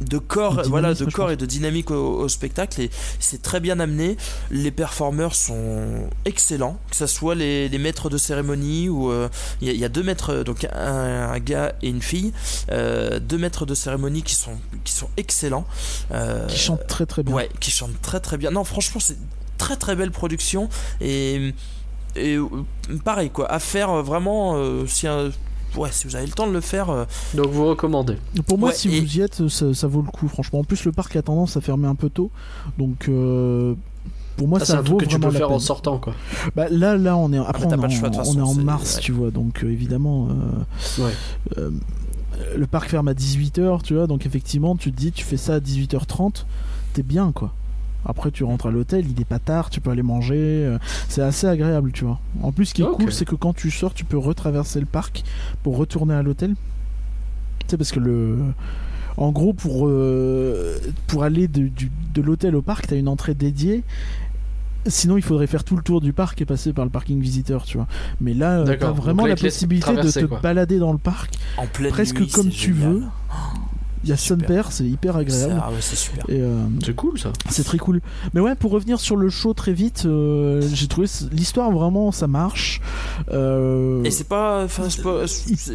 de 0.00 0.18
corps, 0.18 0.56
De 0.62 0.68
voilà, 0.68 0.94
de 0.94 1.04
corps 1.06 1.30
et 1.30 1.36
de 1.36 1.44
dynamique 1.46 1.90
au, 1.90 2.20
au 2.20 2.28
spectacle 2.28 2.80
et 2.80 2.90
c'est 3.18 3.42
très 3.42 3.58
bien 3.60 3.80
amené. 3.80 4.16
Les 4.50 4.70
performeurs 4.70 5.34
sont 5.34 6.08
excellents, 6.24 6.78
que 6.90 6.96
ce 6.96 7.06
soit 7.06 7.34
les, 7.34 7.68
les 7.68 7.78
maîtres 7.78 8.08
de 8.10 8.16
cérémonie 8.18 8.88
ou 8.88 9.10
euh, 9.10 9.28
il 9.60 9.66
y, 9.68 9.70
a- 9.70 9.74
il 9.74 9.80
y 9.80 9.84
a 9.84 9.88
deux 9.88 10.02
maîtres, 10.02 10.42
donc 10.44 10.64
un, 10.72 11.30
un 11.32 11.38
gars 11.40 11.72
et 11.82 11.88
une 11.88 12.02
fille, 12.02 12.32
euh, 12.70 13.18
deux 13.18 13.38
maîtres 13.38 13.66
de 13.66 13.74
cérémonie 13.74 14.22
qui 14.22 14.34
sont 14.34 14.56
qui 14.84 14.92
sont 14.92 15.08
excellents. 15.16 15.66
Euh, 16.12 16.46
Qui 16.46 16.58
chante 16.58 16.86
très 16.86 17.06
très 17.06 17.22
bien. 17.22 17.34
Ouais, 17.34 17.48
qui 17.60 17.70
chante 17.70 18.00
très 18.00 18.20
très 18.20 18.36
bien. 18.38 18.50
Non, 18.50 18.64
franchement, 18.64 19.00
c'est 19.00 19.18
très 19.58 19.76
très 19.76 19.96
belle 19.96 20.12
production 20.12 20.68
et 21.00 21.52
et 22.16 22.38
pareil 23.04 23.30
quoi, 23.30 23.50
à 23.52 23.58
faire 23.58 23.92
vraiment 24.02 24.54
euh, 24.56 24.86
si 24.86 25.06
un- 25.06 25.30
ouais, 25.76 25.90
si 25.92 26.06
vous 26.06 26.16
avez 26.16 26.26
le 26.26 26.32
temps 26.32 26.46
de 26.46 26.52
le 26.52 26.60
faire 26.60 26.90
euh, 26.90 27.04
Donc 27.34 27.46
vous 27.48 27.66
recommandez. 27.66 28.16
Pour 28.46 28.58
moi, 28.58 28.70
Ouais, 28.70 28.74
si 28.74 28.88
et- 28.88 29.00
vous 29.00 29.16
y 29.18 29.20
êtes, 29.20 29.48
ça, 29.48 29.74
ça 29.74 29.86
vaut 29.86 30.02
le 30.02 30.10
coup, 30.10 30.28
franchement. 30.28 30.60
En 30.60 30.64
plus, 30.64 30.84
le 30.84 30.92
parc 30.92 31.14
a 31.16 31.22
tendance 31.22 31.56
à 31.56 31.60
fermer 31.60 31.86
un 31.88 31.94
peu 31.94 32.08
tôt. 32.10 32.30
Donc, 32.78 33.08
euh, 33.08 33.74
pour 34.36 34.46
moi, 34.48 34.58
Ah, 34.62 34.64
c'est 34.64 34.72
ça 34.72 34.78
un 34.78 34.82
vaut 34.82 34.96
truc 34.96 35.00
que 35.00 35.04
tu 35.06 35.10
vraiment 35.18 35.32
peux 35.32 35.38
faire 35.38 35.48
peine. 35.48 35.56
en 35.56 35.60
sortant 35.60 35.98
quoi. 35.98 36.14
Bah, 36.54 36.66
là, 36.70 36.96
là, 36.96 37.16
on 37.16 37.32
est 37.32 37.38
après 37.38 37.66
t'as 37.66 37.76
on, 37.76 37.82
est 37.88 37.90
choix, 37.90 38.08
en- 38.10 38.12
on 38.38 38.50
est 38.52 38.54
c'est- 38.54 38.62
mars, 38.62 38.94
ouais. 38.96 39.00
tu 39.00 39.12
vois. 39.12 39.30
Donc 39.30 39.64
euh, 39.64 39.70
évidemment, 39.70 40.28
euh, 40.98 41.02
Ouais. 41.04 41.12
euh, 41.58 41.70
le 42.56 42.66
parc 42.68 42.88
ferme 42.88 43.08
à 43.08 43.14
18h, 43.14 43.82
tu 43.82 43.94
vois. 43.94 44.06
Donc 44.06 44.26
effectivement, 44.26 44.76
tu 44.76 44.92
te 44.92 44.96
dis, 44.96 45.10
tu 45.10 45.24
fais 45.24 45.36
ça 45.36 45.54
à 45.54 45.60
18h30, 45.60 46.46
t'es 46.94 47.02
bien, 47.02 47.32
quoi. 47.32 47.52
Après, 48.06 48.30
tu 48.30 48.44
rentres 48.44 48.66
à 48.66 48.70
l'hôtel, 48.70 49.04
il 49.10 49.20
est 49.20 49.24
pas 49.24 49.38
tard, 49.40 49.70
tu 49.70 49.80
peux 49.80 49.90
aller 49.90 50.02
manger. 50.02 50.36
euh, 50.38 50.78
c'est 51.08 51.20
assez 51.22 51.46
agréable, 51.46 51.92
tu 51.92 52.04
vois. 52.04 52.18
En 52.42 52.52
plus, 52.52 52.66
ce 52.66 52.74
qui 52.74 52.82
est 52.82 52.86
cool, 52.86 53.12
c'est 53.12 53.24
que 53.24 53.34
quand 53.34 53.52
tu 53.54 53.70
sors, 53.70 53.92
tu 53.92 54.04
peux 54.04 54.16
retraverser 54.18 54.80
le 54.80 54.86
parc 54.86 55.24
pour 55.62 55.76
retourner 55.76 56.14
à 56.14 56.22
l'hôtel. 56.22 56.54
Tu 57.60 57.66
sais, 57.68 57.76
parce 57.76 57.90
que 57.92 58.00
le. 58.00 58.38
En 59.16 59.32
gros, 59.32 59.52
pour, 59.52 59.88
euh, 59.88 60.78
pour 61.08 61.24
aller 61.24 61.48
de, 61.48 61.66
du- 61.68 61.90
de 62.14 62.22
l'hôtel 62.22 62.54
au 62.54 62.62
parc, 62.62 62.86
t'as 62.86 62.96
une 62.96 63.08
entrée 63.08 63.34
dédiée. 63.34 63.82
Sinon, 64.86 65.16
il 65.16 65.22
faudrait 65.22 65.48
faire 65.48 65.64
tout 65.64 65.76
le 65.76 65.82
tour 65.82 66.00
du 66.00 66.12
parc 66.12 66.40
et 66.40 66.44
passer 66.44 66.72
par 66.72 66.84
le 66.84 66.90
parking 66.90 67.20
visiteur, 67.20 67.64
tu 67.64 67.76
vois. 67.78 67.88
Mais 68.20 68.32
là, 68.32 68.60
euh, 68.60 68.76
t'as 68.78 68.92
vraiment 68.92 69.24
là, 69.24 69.30
la 69.30 69.36
possibilité 69.36 69.92
de 69.96 70.08
te 70.08 70.24
quoi. 70.24 70.38
balader 70.38 70.78
dans 70.78 70.92
le 70.92 70.98
parc 70.98 71.34
en 71.58 71.66
pleine 71.66 71.90
presque 71.90 72.20
nuit, 72.20 72.28
comme 72.28 72.48
tu 72.48 72.72
génial. 72.74 72.92
veux. 72.92 73.02
Il 74.04 74.10
y 74.10 74.12
a. 74.12 74.16
Son 74.16 74.36
Père, 74.36 74.72
c'est 74.72 74.84
hyper 74.84 75.16
agréable. 75.16 75.60
Ah 75.62 75.70
ouais, 75.70 75.76
c'est 75.80 75.96
super. 75.96 76.24
Euh, 76.28 76.64
C'est 76.84 76.94
cool 76.94 77.18
ça. 77.18 77.32
c'est 77.50 77.64
très 77.64 77.78
cool. 77.78 78.00
Mais 78.34 78.40
ouais, 78.40 78.54
pour 78.54 78.70
revenir 78.72 79.00
sur 79.00 79.16
le 79.16 79.28
show 79.30 79.54
très 79.54 79.72
vite, 79.72 80.04
euh, 80.06 80.60
j'ai 80.74 80.86
trouvé 80.86 81.06
l'histoire 81.32 81.70
vraiment 81.70 82.12
ça 82.12 82.26
marche. 82.26 82.80
Euh, 83.32 84.02
Et 84.04 84.10
c'est 84.10 84.28
pas, 84.28 84.66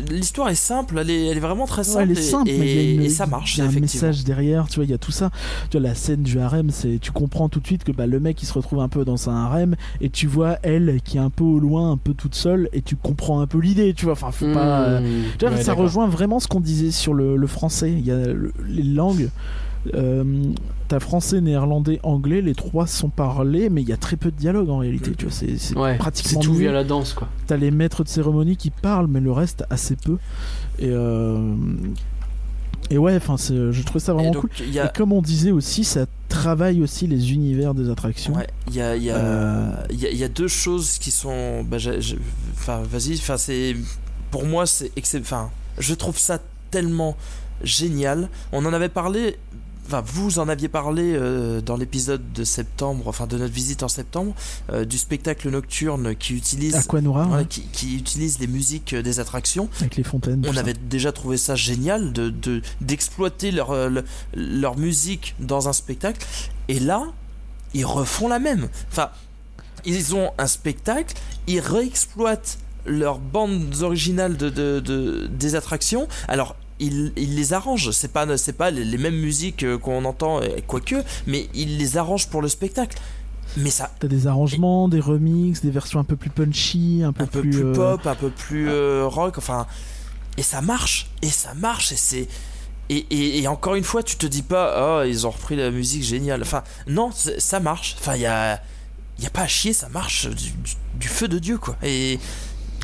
l'histoire 0.09 0.49
est 0.49 0.55
simple, 0.55 0.97
elle 0.99 1.09
est, 1.09 1.25
elle 1.27 1.37
est 1.37 1.41
vraiment 1.41 1.65
très 1.65 1.79
ouais, 1.79 1.83
simple, 1.83 2.03
elle 2.03 2.11
est 2.17 2.21
et- 2.21 2.23
simple, 2.23 2.49
et, 2.49 2.95
une- 2.95 3.09
ça 3.09 3.25
marche. 3.25 3.57
Il 3.57 3.59
y 3.59 3.67
a 3.67 3.69
un 3.69 3.71
message 3.79 4.23
derrière, 4.23 4.67
tu 4.67 4.75
vois, 4.75 4.85
il 4.85 4.91
y 4.91 4.93
a 4.93 4.97
tout 4.97 5.11
ça. 5.11 5.29
Tu 5.69 5.77
vois, 5.77 5.87
la 5.87 5.95
scène 5.95 6.23
du 6.23 6.39
harem, 6.39 6.69
c'est, 6.71 6.99
tu 7.01 7.11
comprends 7.11 7.49
tout 7.49 7.59
de 7.59 7.65
suite 7.65 7.83
que 7.83 7.91
bah, 7.91 8.07
le 8.07 8.19
mec 8.19 8.41
il 8.41 8.45
se 8.45 8.53
retrouve 8.53 8.79
un 8.79 8.89
peu 8.89 9.05
dans 9.05 9.29
un 9.29 9.35
harem 9.45 9.75
et 10.01 10.09
tu 10.09 10.27
vois 10.27 10.57
elle 10.63 10.99
qui 11.03 11.17
est 11.17 11.21
un 11.21 11.29
peu 11.29 11.43
au 11.43 11.59
loin, 11.59 11.91
un 11.91 11.97
peu 11.97 12.13
toute 12.13 12.35
seule 12.35 12.69
et 12.73 12.81
tu 12.81 12.95
comprends 12.95 13.41
un 13.41 13.47
peu 13.47 13.59
l'idée, 13.59 13.93
tu 13.93 14.05
vois. 14.05 14.13
Enfin, 14.13 14.31
faut 14.31 14.51
pas. 14.53 14.81
euh, 14.83 14.99
Mmh. 15.03 15.23
Tu 15.39 15.45
vois, 15.45 15.55
Ouais, 15.55 15.63
ça 15.63 15.73
rejoint 15.73 16.07
vraiment 16.07 16.39
ce 16.39 16.47
qu'on 16.47 16.59
disait 16.59 16.91
sur 16.91 17.13
le, 17.13 17.35
le 17.35 17.47
français. 17.47 17.91
Il 17.91 18.05
y 18.05 18.11
a 18.11 18.12
le- 18.33 18.53
les 18.67 18.83
langues. 18.83 19.29
Euh, 19.93 20.23
T'as 20.89 20.99
français, 20.99 21.41
néerlandais, 21.41 21.99
anglais, 22.03 22.41
les 22.41 22.53
trois 22.53 22.85
sont 22.87 23.09
parlés, 23.09 23.69
mais 23.69 23.81
il 23.81 23.89
y 23.89 23.93
a 23.93 23.97
très 23.97 24.15
peu 24.17 24.29
de 24.31 24.35
dialogue 24.37 24.69
en 24.69 24.77
réalité. 24.79 25.11
Tu 25.17 25.25
vois, 25.25 25.33
c'est 25.33 25.57
c'est 25.57 25.75
Ouais, 25.75 25.93
c'est 25.93 25.97
pratiquement 25.97 26.41
tout 26.41 26.51
nul. 26.51 26.59
via 26.61 26.71
la 26.71 26.83
danse 26.83 27.13
quoi. 27.13 27.27
T'as 27.47 27.57
les 27.57 27.71
maîtres 27.71 28.03
de 28.03 28.09
cérémonie 28.09 28.57
qui 28.57 28.69
parlent, 28.69 29.07
mais 29.07 29.21
le 29.21 29.31
reste 29.31 29.63
assez 29.69 29.95
peu. 29.95 30.17
Et 30.79 30.89
euh, 30.89 31.55
et 32.89 32.97
ouais, 32.97 33.15
enfin, 33.15 33.37
je 33.37 33.81
trouve 33.83 34.01
ça 34.01 34.13
vraiment 34.13 34.31
donc, 34.31 34.41
cool. 34.41 34.49
Et 34.67 34.79
comme 34.93 35.13
on 35.13 35.21
disait 35.21 35.51
aussi, 35.51 35.83
ça 35.83 36.05
travaille 36.29 36.81
aussi 36.83 37.07
les 37.07 37.31
univers 37.33 37.73
des 37.73 37.89
attractions. 37.89 38.33
Ouais, 38.35 38.47
il 38.67 38.75
y 38.75 38.81
a, 38.81 38.95
y, 38.97 39.09
a, 39.09 39.15
Euh. 39.15 39.71
y, 39.91 40.23
a, 40.23 40.27
deux 40.29 40.49
choses 40.49 40.97
qui 40.99 41.09
sont. 41.09 41.63
Bah, 41.63 41.77
j'ai- 41.77 42.01
j'ai- 42.01 42.19
enfin, 42.53 42.81
vas-y, 42.83 43.15
enfin, 43.15 43.37
c'est. 43.37 43.75
Pour 44.31 44.45
moi, 44.45 44.65
c'est. 44.65 44.91
Enfin, 45.17 45.49
je 45.79 45.93
trouve 45.93 46.17
ça 46.19 46.39
tellement 46.71 47.15
génial. 47.63 48.29
On 48.51 48.65
en 48.65 48.73
avait 48.73 48.89
parlé 48.89 49.37
enfin, 49.85 50.01
vous 50.05 50.39
en 50.39 50.47
aviez 50.47 50.69
parlé 50.69 51.13
euh, 51.13 51.59
dans 51.59 51.75
l'épisode 51.75 52.21
de 52.33 52.45
septembre, 52.45 53.03
enfin 53.07 53.27
de 53.27 53.37
notre 53.37 53.53
visite 53.53 53.83
en 53.83 53.89
septembre, 53.89 54.33
euh, 54.71 54.85
du 54.85 54.97
spectacle 54.97 55.49
nocturne 55.49 56.15
qui 56.15 56.33
utilise, 56.35 56.75
Aquanura, 56.75 57.27
ouais, 57.27 57.45
qui, 57.45 57.63
qui 57.63 57.97
utilise 57.97 58.39
les 58.39 58.47
musiques 58.47 58.93
euh, 58.93 59.01
des 59.01 59.19
attractions. 59.19 59.67
avec 59.81 59.97
les 59.97 60.03
fontaines. 60.03 60.45
On 60.47 60.53
ça. 60.53 60.61
avait 60.61 60.73
déjà 60.73 61.11
trouvé 61.11 61.35
ça 61.35 61.55
génial 61.55 62.13
de 62.13 62.29
de- 62.29 62.61
d'exploiter 62.79 63.51
leur, 63.51 63.89
le- 63.89 64.05
leur 64.33 64.77
musique 64.77 65.35
dans 65.39 65.67
un 65.67 65.73
spectacle. 65.73 66.25
Et 66.69 66.79
là, 66.79 67.03
ils 67.73 67.85
refont 67.85 68.29
la 68.29 68.39
même. 68.39 68.69
Enfin, 68.89 69.09
ils 69.83 70.15
ont 70.15 70.31
un 70.37 70.47
spectacle, 70.47 71.13
ils 71.47 71.59
réexploitent 71.59 72.57
leurs 72.85 73.19
bandes 73.19 73.75
originales 73.81 74.37
de, 74.37 74.49
de- 74.49 74.79
de- 74.79 75.27
des 75.27 75.55
attractions. 75.55 76.07
Alors, 76.29 76.55
ils 76.85 77.35
les 77.35 77.53
arrangent. 77.53 77.91
C'est 77.91 78.11
pas, 78.11 78.37
c'est 78.37 78.53
pas 78.53 78.71
les, 78.71 78.83
les 78.83 78.97
mêmes 78.97 79.15
musiques 79.19 79.63
euh, 79.63 79.77
qu'on 79.77 80.03
entend, 80.05 80.41
euh, 80.41 80.47
quoique, 80.67 80.95
mais 81.27 81.47
ils 81.53 81.77
les 81.77 81.97
arrangent 81.97 82.27
pour 82.27 82.41
le 82.41 82.47
spectacle. 82.47 82.97
Mais 83.57 83.69
ça, 83.69 83.91
T'as 83.99 84.07
des 84.07 84.25
arrangements, 84.25 84.89
des 84.89 84.99
remixes, 84.99 85.61
des 85.61 85.69
versions 85.69 85.99
un 85.99 86.03
peu 86.03 86.15
plus 86.15 86.29
punchy, 86.31 87.01
un 87.05 87.13
peu, 87.13 87.23
un 87.23 87.27
peu 87.27 87.41
plus, 87.41 87.63
euh, 87.63 87.73
pop, 87.73 88.07
un 88.07 88.15
peu 88.15 88.29
plus 88.31 88.67
euh, 88.69 89.05
rock, 89.05 89.37
enfin, 89.37 89.67
et 90.37 90.41
ça 90.41 90.61
marche, 90.61 91.11
et 91.21 91.29
ça 91.29 91.53
marche, 91.53 91.91
et 91.91 91.95
c'est. 91.95 92.27
Et, 92.89 93.05
et, 93.11 93.41
et 93.41 93.47
encore 93.47 93.75
une 93.75 93.83
fois, 93.83 94.01
tu 94.03 94.15
te 94.17 94.25
dis 94.25 94.41
pas, 94.41 95.01
oh, 95.01 95.03
ils 95.07 95.25
ont 95.25 95.29
repris 95.29 95.55
la 95.55 95.71
musique 95.71 96.03
géniale. 96.03 96.41
Enfin, 96.41 96.63
non, 96.87 97.11
ça 97.37 97.59
marche. 97.59 97.95
Enfin, 97.99 98.15
il 98.15 98.21
y 98.21 98.25
a, 98.25 98.61
y 99.19 99.25
a 99.25 99.29
pas 99.29 99.43
à 99.43 99.47
chier, 99.47 99.71
ça 99.73 99.87
marche 99.89 100.27
du, 100.27 100.49
du- 100.51 100.75
du 100.95 101.07
feu 101.07 101.27
de 101.27 101.39
Dieu, 101.39 101.57
quoi. 101.57 101.77
Et 101.83 102.19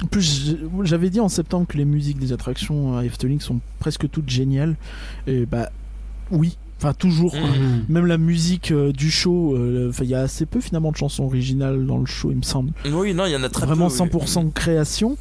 plus, 0.08 0.56
j'avais 0.84 1.10
dit 1.10 1.20
en 1.20 1.30
septembre 1.30 1.68
que 1.68 1.78
les 1.78 1.86
musiques 1.86 2.20
des 2.20 2.32
attractions 2.34 2.98
à 2.98 3.04
Efteling 3.06 3.40
sont 3.42 3.60
presque 3.80 4.10
toutes 4.10 4.30
géniales. 4.30 4.76
Et 5.28 5.46
bah, 5.46 5.70
oui. 6.32 6.58
Enfin, 6.82 6.94
toujours. 6.94 7.36
Mhm. 7.36 7.84
Même 7.90 8.06
la 8.06 8.18
musique 8.18 8.72
euh, 8.72 8.94
du 8.94 9.12
show, 9.12 9.54
euh, 9.54 9.92
il 10.00 10.06
y 10.08 10.16
a 10.16 10.22
assez 10.22 10.46
peu 10.46 10.62
finalement 10.62 10.94
de 10.94 10.96
chansons 10.96 11.26
originales 11.26 11.86
dans 11.86 11.98
le 11.98 12.06
show, 12.06 12.32
il 12.32 12.38
me 12.38 12.42
semble. 12.42 12.72
oui, 12.86 13.14
non, 13.14 13.26
il 13.26 13.34
y 13.34 13.36
en 13.36 13.44
a 13.44 13.50
très 13.50 13.66
Vraiment 13.66 13.90
peu. 13.90 13.94
oui. 14.02 14.10
100% 14.24 14.46
de 14.48 14.54
création, 14.54 15.18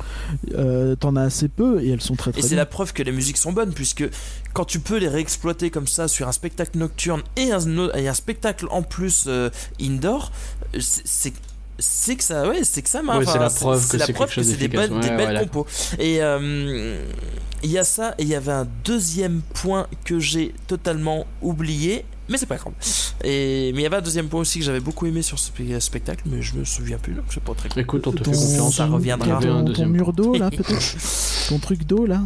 euh, 0.55 0.95
t'en 0.95 1.17
as 1.17 1.23
assez 1.23 1.49
peu 1.49 1.83
et 1.83 1.89
elles 1.89 2.01
sont 2.01 2.15
très 2.15 2.31
très 2.31 2.43
Et 2.43 2.45
c'est 2.45 2.55
la 2.55 2.65
preuve 2.65 2.93
que 2.93 3.03
les 3.03 3.11
musiques 3.11 3.39
sont 3.39 3.51
bonnes, 3.53 3.73
puisque 3.73 4.09
quand 4.53 4.67
tu 4.67 4.79
peux 4.79 4.99
les 4.99 5.09
réexploiter 5.09 5.71
comme 5.71 5.89
ça 5.89 6.07
sur 6.07 6.29
un 6.29 6.33
spectacle 6.33 6.79
nocturne 6.79 7.23
et 7.37 7.51
un, 7.51 7.59
no- 7.67 7.93
et 7.93 8.07
un 8.07 8.15
spectacle 8.15 8.67
en 8.71 8.83
plus 8.83 9.25
euh, 9.27 9.51
indoor, 9.81 10.31
euh, 10.77 10.79
c'est- 10.81 11.33
c'est 11.79 12.09
c'est 12.09 12.17
que 12.17 12.25
ça 12.25 12.49
ouais 12.49 12.65
c'est 12.65 12.83
que 12.83 12.89
ça 12.89 13.03
marche 13.03 13.27
Ouais, 13.27 13.33
c'est 13.33 13.39
la 13.39 13.51
preuve 13.51 13.89
que 13.89 13.99
c'est 13.99 14.13
quelque 14.13 14.19
chose 14.31 14.35
que 14.35 14.43
c'est 14.53 14.57
des, 14.57 14.69
bonnes- 14.69 15.01
des 15.01 15.09
Ouais, 15.09 15.17
belles 15.17 15.25
voilà. 15.27 15.41
compos 15.45 15.67
et 15.99 16.23
euh, 16.23 17.05
il 17.63 17.71
y 17.71 17.79
a 17.79 17.85
ça 17.85 18.15
et 18.19 18.23
il 18.23 18.29
y 18.29 18.35
avait 18.35 18.53
un 18.53 18.67
deuxième 18.85 19.43
point 19.55 19.87
que 20.05 20.19
j'ai 20.19 20.55
totalement 20.67 21.27
oublié 21.43 22.05
mais 22.29 22.37
c'est 22.37 22.47
pas 22.47 22.57
grave 22.57 22.73
et 23.25 23.73
mais 23.75 23.81
il 23.81 23.83
y 23.83 23.87
avait 23.87 23.97
un 23.97 24.01
deuxième 24.03 24.29
point 24.29 24.41
aussi 24.41 24.59
que 24.59 24.65
j'avais 24.65 24.81
beaucoup 24.81 25.07
aimé 25.07 25.23
sur 25.23 25.39
ce 25.39 25.51
spe- 25.53 25.81
spectacle 25.81 26.23
mais 26.27 26.43
je 26.43 26.55
me 26.57 26.65
souviens 26.65 26.99
plus 26.99 27.15
donc 27.15 27.25
je 27.29 27.35
sais 27.35 27.41
pas 27.41 27.55
très 27.55 27.69
Écoute, 27.81 28.07
on 28.07 28.13
te 28.13 28.23
Ton- 28.23 28.33
fait 28.33 28.39
confiance. 28.39 28.77
ça 28.77 28.87
reviendra. 28.87 29.39
Ton, 29.41 29.65
ton 29.73 29.87
mur 29.87 30.13
d'eau 30.13 30.35
là, 30.37 30.51
peut-être? 30.57 31.49
Ton 31.49 31.59
truc 31.59 31.85
d'eau 31.87 32.07
là? 32.07 32.23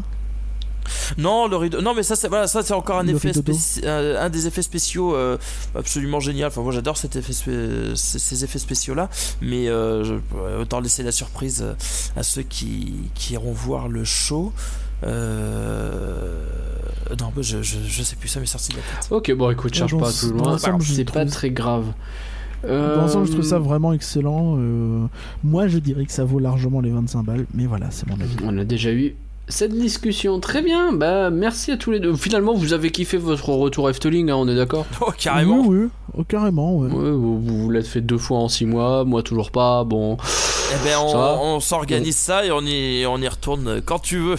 Non, 1.18 1.46
le 1.48 1.56
rideau. 1.56 1.80
Non, 1.80 1.94
mais 1.94 2.02
ça, 2.02 2.16
c'est 2.16 2.28
voilà, 2.28 2.46
ça, 2.46 2.62
c'est 2.62 2.74
encore 2.74 2.98
un 2.98 3.02
Le 3.04 3.10
effet 3.16 3.32
spéci- 3.32 3.86
un, 3.86 4.28
des 4.30 4.46
effets 4.46 4.62
spéciaux 4.62 5.14
euh, 5.14 5.36
absolument 5.74 6.20
génial. 6.20 6.48
Enfin, 6.48 6.62
moi, 6.62 6.72
j'adore 6.72 6.96
cet 6.96 7.16
effet, 7.16 7.32
spé- 7.32 7.94
ces, 7.96 8.18
ces 8.18 8.44
effets 8.44 8.58
spéciaux 8.58 8.94
là, 8.94 9.08
mais 9.40 9.68
euh, 9.68 10.04
je, 10.04 10.14
autant 10.60 10.80
laisser 10.80 11.02
la 11.02 11.12
surprise 11.12 11.62
euh, 11.62 11.74
à 12.16 12.22
ceux 12.22 12.42
qui, 12.42 12.94
qui 13.14 13.34
iront 13.34 13.52
voir 13.52 13.88
le 13.88 14.04
show. 14.04 14.52
Euh... 15.04 16.44
Non, 17.20 17.32
bah, 17.34 17.42
je, 17.42 17.62
je, 17.62 17.76
je 17.86 18.02
sais 18.02 18.16
plus, 18.16 18.28
ça 18.28 18.40
m'est 18.40 18.46
sorti 18.46 18.70
de 18.72 18.76
la 18.76 18.82
tête. 18.82 19.08
Ok, 19.10 19.32
bon, 19.32 19.50
écoute, 19.50 19.74
cherche 19.74 19.96
pas 19.96 20.10
plus 20.10 20.28
dans 20.32 20.44
loin. 20.44 20.58
C'est 20.58 21.04
pas 21.04 21.20
trouve- 21.24 21.30
très 21.32 21.50
grave. 21.50 21.86
Dans 22.66 22.96
l'ensemble, 22.96 23.26
je 23.26 23.32
trouve 23.32 23.44
ça 23.44 23.56
Euh, 23.56 23.58
vraiment 23.58 23.92
excellent. 23.92 24.54
euh, 24.56 25.06
moi, 25.42 25.66
je 25.66 25.78
dirais 25.78 26.06
que 26.06 26.12
ça 26.12 26.24
vaut 26.24 26.38
largement 26.38 26.80
les 26.80 26.90
25 26.90 27.24
balles, 27.24 27.46
mais 27.54 27.66
voilà, 27.66 27.90
c'est 27.90 28.08
mon 28.08 28.14
avis. 28.20 28.36
On 28.44 28.56
a 28.56 28.64
déjà 28.64 28.92
eu 28.92 29.16
cette 29.48 29.72
discussion. 29.76 30.40
Très 30.40 30.62
bien, 30.62 30.92
bah 30.92 31.30
merci 31.30 31.70
à 31.72 31.76
tous 31.76 31.90
les 31.90 32.00
deux. 32.00 32.14
Finalement, 32.14 32.54
vous 32.54 32.72
avez 32.72 32.90
kiffé 32.90 33.16
votre 33.16 33.48
retour 33.50 33.86
à 33.88 33.90
Efteling, 33.90 34.30
hein, 34.30 34.36
on 34.36 34.48
est 34.48 34.54
d'accord 34.56 34.86
Oh, 35.00 35.10
carrément. 35.18 35.60
Oui, 35.66 35.78
oui, 35.84 35.88
oh, 36.16 36.24
carrément, 36.24 36.76
ouais. 36.76 36.90
Ouais, 36.90 37.10
vous, 37.10 37.40
vous 37.40 37.70
l'avez 37.70 37.84
fait 37.86 38.00
deux 38.00 38.18
fois 38.18 38.38
en 38.38 38.48
six 38.48 38.66
mois, 38.66 39.04
moi 39.04 39.22
toujours 39.22 39.50
pas. 39.50 39.84
Bon, 39.84 40.16
Eh 40.72 40.84
ben, 40.88 40.96
on, 41.04 41.56
on 41.56 41.60
s'organise 41.60 42.16
ça 42.16 42.46
et 42.46 42.50
on 42.52 42.62
y, 42.62 43.04
on 43.06 43.18
y 43.18 43.28
retourne 43.28 43.82
quand 43.84 43.98
tu 43.98 44.18
veux. 44.18 44.36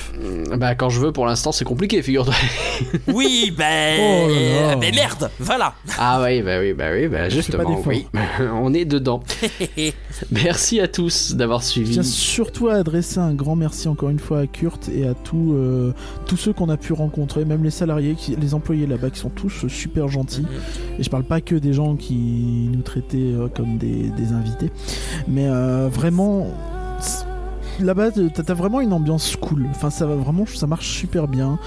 bah 0.57 0.73
quand 0.75 0.89
je 0.89 0.99
veux, 0.99 1.11
pour 1.11 1.25
l'instant, 1.25 1.51
c'est 1.51 1.65
compliqué, 1.65 2.01
figure-toi. 2.01 2.33
Oui, 3.07 3.53
ben, 3.55 3.99
Oh 3.99 4.29
là 4.29 4.67
là. 4.69 4.75
ben 4.77 4.95
merde, 4.95 5.29
voilà. 5.39 5.73
Ah 5.99 6.21
oui, 6.23 6.41
bah 6.41 6.59
oui, 6.59 6.73
bah 6.73 6.85
oui, 6.93 7.07
bah 7.07 7.17
pas 7.19 7.29
justement, 7.29 7.81
oui. 7.85 8.07
on 8.39 8.73
est 8.73 8.85
dedans. 8.85 9.21
Merci 10.31 10.79
à 10.79 10.87
tous 10.87 11.33
d'avoir 11.35 11.61
Je 11.61 11.65
suivi. 11.67 11.93
tiens 11.93 12.03
surtout 12.03 12.67
à 12.69 12.75
adresser 12.75 13.19
un 13.19 13.33
grand 13.33 13.55
merci 13.55 13.87
encore 13.87 14.09
une 14.09 14.19
fois 14.19 14.39
à 14.39 14.47
Kurt 14.47 14.89
et 14.93 15.07
à 15.07 15.13
tous, 15.13 15.53
euh, 15.53 15.93
tous 16.25 16.37
ceux 16.37 16.53
qu'on 16.53 16.69
a 16.69 16.77
pu 16.77 16.93
rencontrer, 16.93 17.45
même 17.45 17.63
les 17.63 17.69
salariés, 17.69 18.15
qui, 18.15 18.35
les 18.35 18.53
employés 18.53 18.87
là-bas 18.87 19.09
qui 19.09 19.19
sont 19.19 19.29
tous 19.29 19.67
super 19.67 20.07
gentils. 20.07 20.45
Et 20.99 21.03
je 21.03 21.09
parle 21.09 21.23
pas 21.23 21.41
que 21.41 21.55
des 21.55 21.73
gens 21.73 21.95
qui 21.95 22.69
nous 22.71 22.81
traitaient 22.81 23.17
euh, 23.17 23.47
comme 23.47 23.77
des, 23.77 24.09
des 24.09 24.31
invités, 24.33 24.71
mais 25.27 25.47
euh, 25.47 25.89
vraiment. 25.91 26.47
Là-bas, 27.79 28.11
t'as 28.11 28.53
vraiment 28.53 28.81
une 28.81 28.93
ambiance 28.93 29.35
cool. 29.35 29.65
Enfin, 29.71 29.89
ça 29.89 30.05
va 30.05 30.13
vraiment, 30.13 30.45
ça 30.45 30.67
marche 30.67 30.87
super 30.89 31.27
bien. 31.27 31.57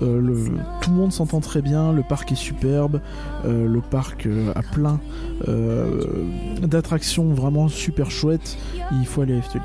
Euh, 0.00 0.20
le, 0.20 0.44
tout 0.80 0.90
le 0.90 0.96
monde 0.96 1.12
s'entend 1.12 1.40
très 1.40 1.62
bien. 1.62 1.92
Le 1.92 2.04
parc 2.04 2.30
est 2.30 2.36
superbe. 2.36 3.00
Euh, 3.44 3.66
le 3.66 3.80
parc 3.80 4.26
euh, 4.26 4.52
a 4.54 4.62
plein 4.62 5.00
d'attractions 6.62 7.34
vraiment 7.34 7.66
super 7.66 8.10
chouettes. 8.10 8.56
Il 8.92 9.04
faut 9.04 9.22
aller 9.22 9.34
à 9.34 9.38
Efteling. 9.38 9.64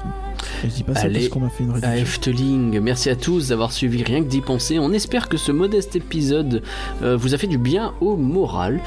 Je 0.63 0.67
dis 0.69 0.83
pas 0.83 0.93
ça 0.95 1.01
Allez 1.01 1.19
parce 1.19 1.29
qu'on 1.29 1.45
a 1.45 1.49
fait 1.49 1.63
une 1.63 1.83
à. 1.83 1.97
Efteling. 1.97 2.79
Merci 2.79 3.09
à 3.09 3.15
tous 3.15 3.49
d'avoir 3.49 3.71
suivi 3.71 4.03
rien 4.03 4.21
que 4.23 4.27
d'y 4.27 4.41
penser. 4.41 4.79
On 4.79 4.91
espère 4.91 5.29
que 5.29 5.37
ce 5.37 5.51
modeste 5.51 5.95
épisode 5.95 6.61
euh, 7.03 7.15
vous 7.17 7.33
a 7.33 7.37
fait 7.37 7.47
du 7.47 7.57
bien 7.57 7.93
au 8.01 8.15
moral. 8.15 8.79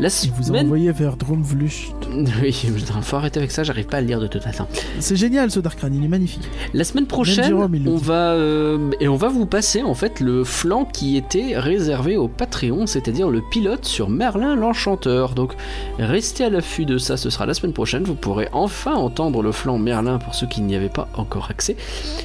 La 0.00 0.08
Il 0.08 0.30
vous 0.32 0.42
a 0.42 0.46
semaine. 0.46 0.66
envoyé 0.66 0.92
vers 0.92 1.16
Drumvlucht. 1.16 1.92
Oui, 2.42 2.54
putain, 2.74 3.00
faut 3.02 3.16
arrêter 3.16 3.38
avec 3.38 3.50
ça, 3.50 3.62
j'arrive 3.62 3.86
pas 3.86 3.98
à 3.98 4.00
le 4.00 4.06
lire 4.06 4.20
de 4.20 4.26
toute 4.26 4.42
façon. 4.42 4.66
C'est 5.00 5.16
génial 5.16 5.50
ce 5.50 5.60
Dark 5.60 5.80
Run, 5.80 5.90
il 5.92 6.04
est 6.04 6.08
magnifique. 6.08 6.42
La 6.74 6.84
semaine 6.84 7.06
prochaine, 7.06 7.44
Jérôme, 7.44 7.74
il 7.74 7.88
on 7.88 7.96
va 7.96 8.32
euh, 8.32 8.90
et 9.00 9.08
on 9.08 9.16
va 9.16 9.28
vous 9.28 9.46
passer 9.46 9.82
en 9.82 9.94
fait 9.94 10.20
le 10.20 10.44
flanc 10.44 10.84
qui 10.84 11.16
était 11.16 11.58
réservé 11.58 12.16
au 12.16 12.28
Patreon, 12.28 12.86
c'est-à-dire 12.86 13.28
le 13.30 13.42
pilote 13.50 13.84
sur 13.84 14.08
Merlin 14.10 14.54
l'Enchanteur. 14.56 15.34
Donc 15.34 15.52
restez 15.98 16.44
à 16.44 16.50
l'affût 16.50 16.84
de 16.84 16.98
ça, 16.98 17.16
ce 17.16 17.30
sera 17.30 17.46
la 17.46 17.54
semaine 17.54 17.72
prochaine. 17.72 18.04
Vous 18.04 18.14
pourrez 18.14 18.48
enfin 18.52 18.94
entendre 18.94 19.42
le 19.42 19.52
flanc 19.52 19.78
Merlin 19.78 20.18
pour 20.18 20.34
ceux 20.34 20.46
qui 20.46 20.60
n'y 20.62 20.74
avaient 20.74 20.88
pas 20.88 20.95
encore 21.16 21.48
accès. 21.50 21.76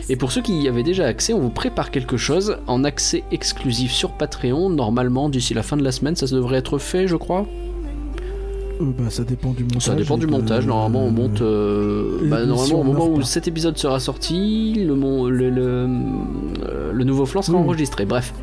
Et 0.09 0.15
pour 0.15 0.31
ceux 0.31 0.41
qui 0.41 0.61
y 0.61 0.67
avaient 0.67 0.83
déjà 0.83 1.05
accès, 1.05 1.33
on 1.33 1.39
vous 1.39 1.49
prépare 1.49 1.91
quelque 1.91 2.17
chose 2.17 2.57
en 2.67 2.83
accès 2.83 3.23
exclusif 3.31 3.91
sur 3.91 4.11
Patreon. 4.11 4.69
Normalement, 4.69 5.29
d'ici 5.29 5.53
la 5.53 5.63
fin 5.63 5.77
de 5.77 5.83
la 5.83 5.91
semaine, 5.91 6.15
ça 6.15 6.25
devrait 6.27 6.57
être 6.57 6.77
fait, 6.77 7.07
je 7.07 7.15
crois. 7.15 7.45
Euh, 8.81 8.85
bah, 8.97 9.09
ça 9.09 9.23
dépend 9.23 9.51
du 9.51 9.63
montage. 9.63 9.81
Ça 9.83 9.93
dépend 9.95 10.17
du 10.17 10.27
montage. 10.27 10.65
Normalement, 10.65 11.05
on 11.05 11.11
monte. 11.11 11.41
euh, 11.41 12.17
bah, 12.29 12.45
normalement, 12.45 12.79
au 12.79 12.83
moment 12.83 13.07
où 13.07 13.17
pas. 13.19 13.23
cet 13.25 13.47
épisode 13.47 13.77
sera 13.77 13.99
sorti, 13.99 14.73
le, 14.85 14.95
mon- 14.95 15.25
le, 15.25 15.49
le, 15.49 15.61
euh, 16.63 16.91
le 16.91 17.03
nouveau 17.03 17.25
flanc 17.25 17.41
sera 17.41 17.57
Oui. 17.57 17.63
enregistré. 17.63 18.05
Bref. 18.05 18.33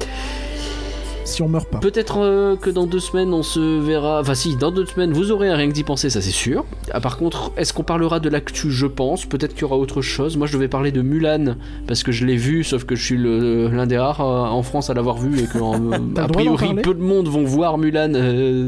Si 1.28 1.42
on 1.42 1.48
meurt 1.48 1.68
pas. 1.68 1.78
Peut-être 1.78 2.20
euh, 2.20 2.56
que 2.56 2.70
dans 2.70 2.86
deux 2.86 3.00
semaines, 3.00 3.34
on 3.34 3.42
se 3.42 3.60
verra. 3.60 4.20
Enfin, 4.20 4.34
si, 4.34 4.56
dans 4.56 4.70
deux 4.70 4.86
semaines, 4.86 5.12
vous 5.12 5.30
aurez 5.30 5.50
un 5.50 5.56
rien 5.56 5.68
que 5.68 5.74
d'y 5.74 5.84
penser, 5.84 6.08
ça 6.08 6.22
c'est 6.22 6.30
sûr. 6.30 6.64
Ah, 6.90 7.00
par 7.00 7.18
contre, 7.18 7.52
est-ce 7.58 7.74
qu'on 7.74 7.82
parlera 7.82 8.18
de 8.18 8.30
l'actu? 8.30 8.70
Je 8.70 8.86
pense. 8.86 9.26
Peut-être 9.26 9.52
qu'il 9.52 9.62
y 9.62 9.64
aura 9.64 9.76
autre 9.76 10.00
chose. 10.00 10.38
Moi, 10.38 10.46
je 10.46 10.54
devais 10.54 10.68
parler 10.68 10.90
de 10.90 11.02
Mulan 11.02 11.56
parce 11.86 12.02
que 12.02 12.12
je 12.12 12.24
l'ai 12.24 12.36
vu, 12.36 12.64
sauf 12.64 12.84
que 12.84 12.94
je 12.94 13.04
suis 13.04 13.18
l'un 13.18 13.86
des 13.86 13.98
rares 13.98 14.22
euh, 14.22 14.48
en 14.48 14.62
France 14.62 14.88
à 14.88 14.94
l'avoir 14.94 15.18
vu 15.18 15.38
et 15.38 15.46
que, 15.46 15.58
euh, 16.18 16.22
a 16.22 16.28
priori, 16.28 16.74
peu 16.76 16.94
de 16.94 17.02
monde 17.02 17.28
vont 17.28 17.44
voir 17.44 17.76
Mulan 17.76 18.08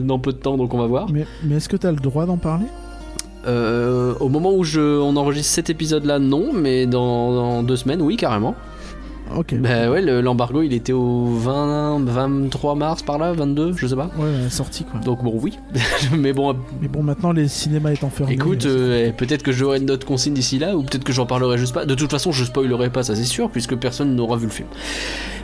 dans 0.05 0.19
peu 0.19 0.33
de 0.33 0.39
temps, 0.39 0.59
donc 0.59 0.75
on 0.75 0.79
va 0.79 0.87
voir. 0.87 1.11
Mais, 1.11 1.25
mais 1.43 1.57
est-ce 1.57 1.69
que 1.69 1.79
t'as 1.79 1.93
le 1.93 1.97
droit 1.97 2.27
d'en 2.27 2.37
parler? 2.37 2.67
Au 3.47 4.29
moment 4.29 4.53
où 4.53 4.65
je, 4.65 5.01
on 5.01 5.17
enregistre 5.17 5.55
cet 5.55 5.71
épisode-là, 5.71 6.19
non, 6.19 6.53
mais 6.53 6.85
dans, 6.85 7.33
dans 7.33 7.63
deux 7.63 7.77
semaines, 7.77 8.03
oui, 8.03 8.19
carrément. 8.19 8.55
Ok. 9.37 9.55
Bah 9.59 9.91
ouais, 9.91 10.03
le- 10.03 10.21
l'embargo, 10.21 10.63
il 10.63 10.73
était 10.73 10.93
au 10.93 11.27
20, 11.27 12.01
23 12.05 12.75
mars 12.75 13.03
par 13.03 13.19
là, 13.19 13.33
22, 13.33 13.73
je 13.77 13.87
sais 13.87 13.95
pas. 13.97 14.11
Ouais, 14.19 14.49
sortie 14.51 14.85
quoi. 14.85 15.01
Donc 15.01 15.23
bon, 15.23 15.39
oui. 15.41 15.59
mais 16.19 16.33
bon, 16.33 16.57
Mais 16.81 16.89
bon, 16.89 17.03
maintenant 17.03 17.33
les 17.33 17.47
cinémas 17.49 17.93
étant 17.93 18.11
fermés. 18.11 18.33
écoute, 18.35 18.67
euh, 18.67 19.09
euh, 19.09 19.13
peut-être 19.13 19.43
que 19.43 19.53
j'aurai 19.53 19.79
une 19.79 19.91
autre 19.91 20.07
consigne 20.07 20.35
d'ici 20.35 20.59
là, 20.59 20.77
ou 20.77 20.83
peut-être 20.83 21.05
que 21.05 21.13
j'en 21.13 21.27
parlerai 21.27 21.59
juste 21.59 21.75
pas. 21.75 21.85
De 21.87 21.95
toute 21.95 22.11
façon, 22.11 22.33
je 22.33 22.45
spoilerai 22.45 22.91
pas, 22.91 23.03
ça 23.03 23.15
c'est 23.15 23.25
sûr, 23.25 23.51
puisque 23.51 23.77
personne 23.77 24.15
n'aura 24.17 24.37
vu 24.37 24.47
le 24.47 24.53
film. 24.53 24.69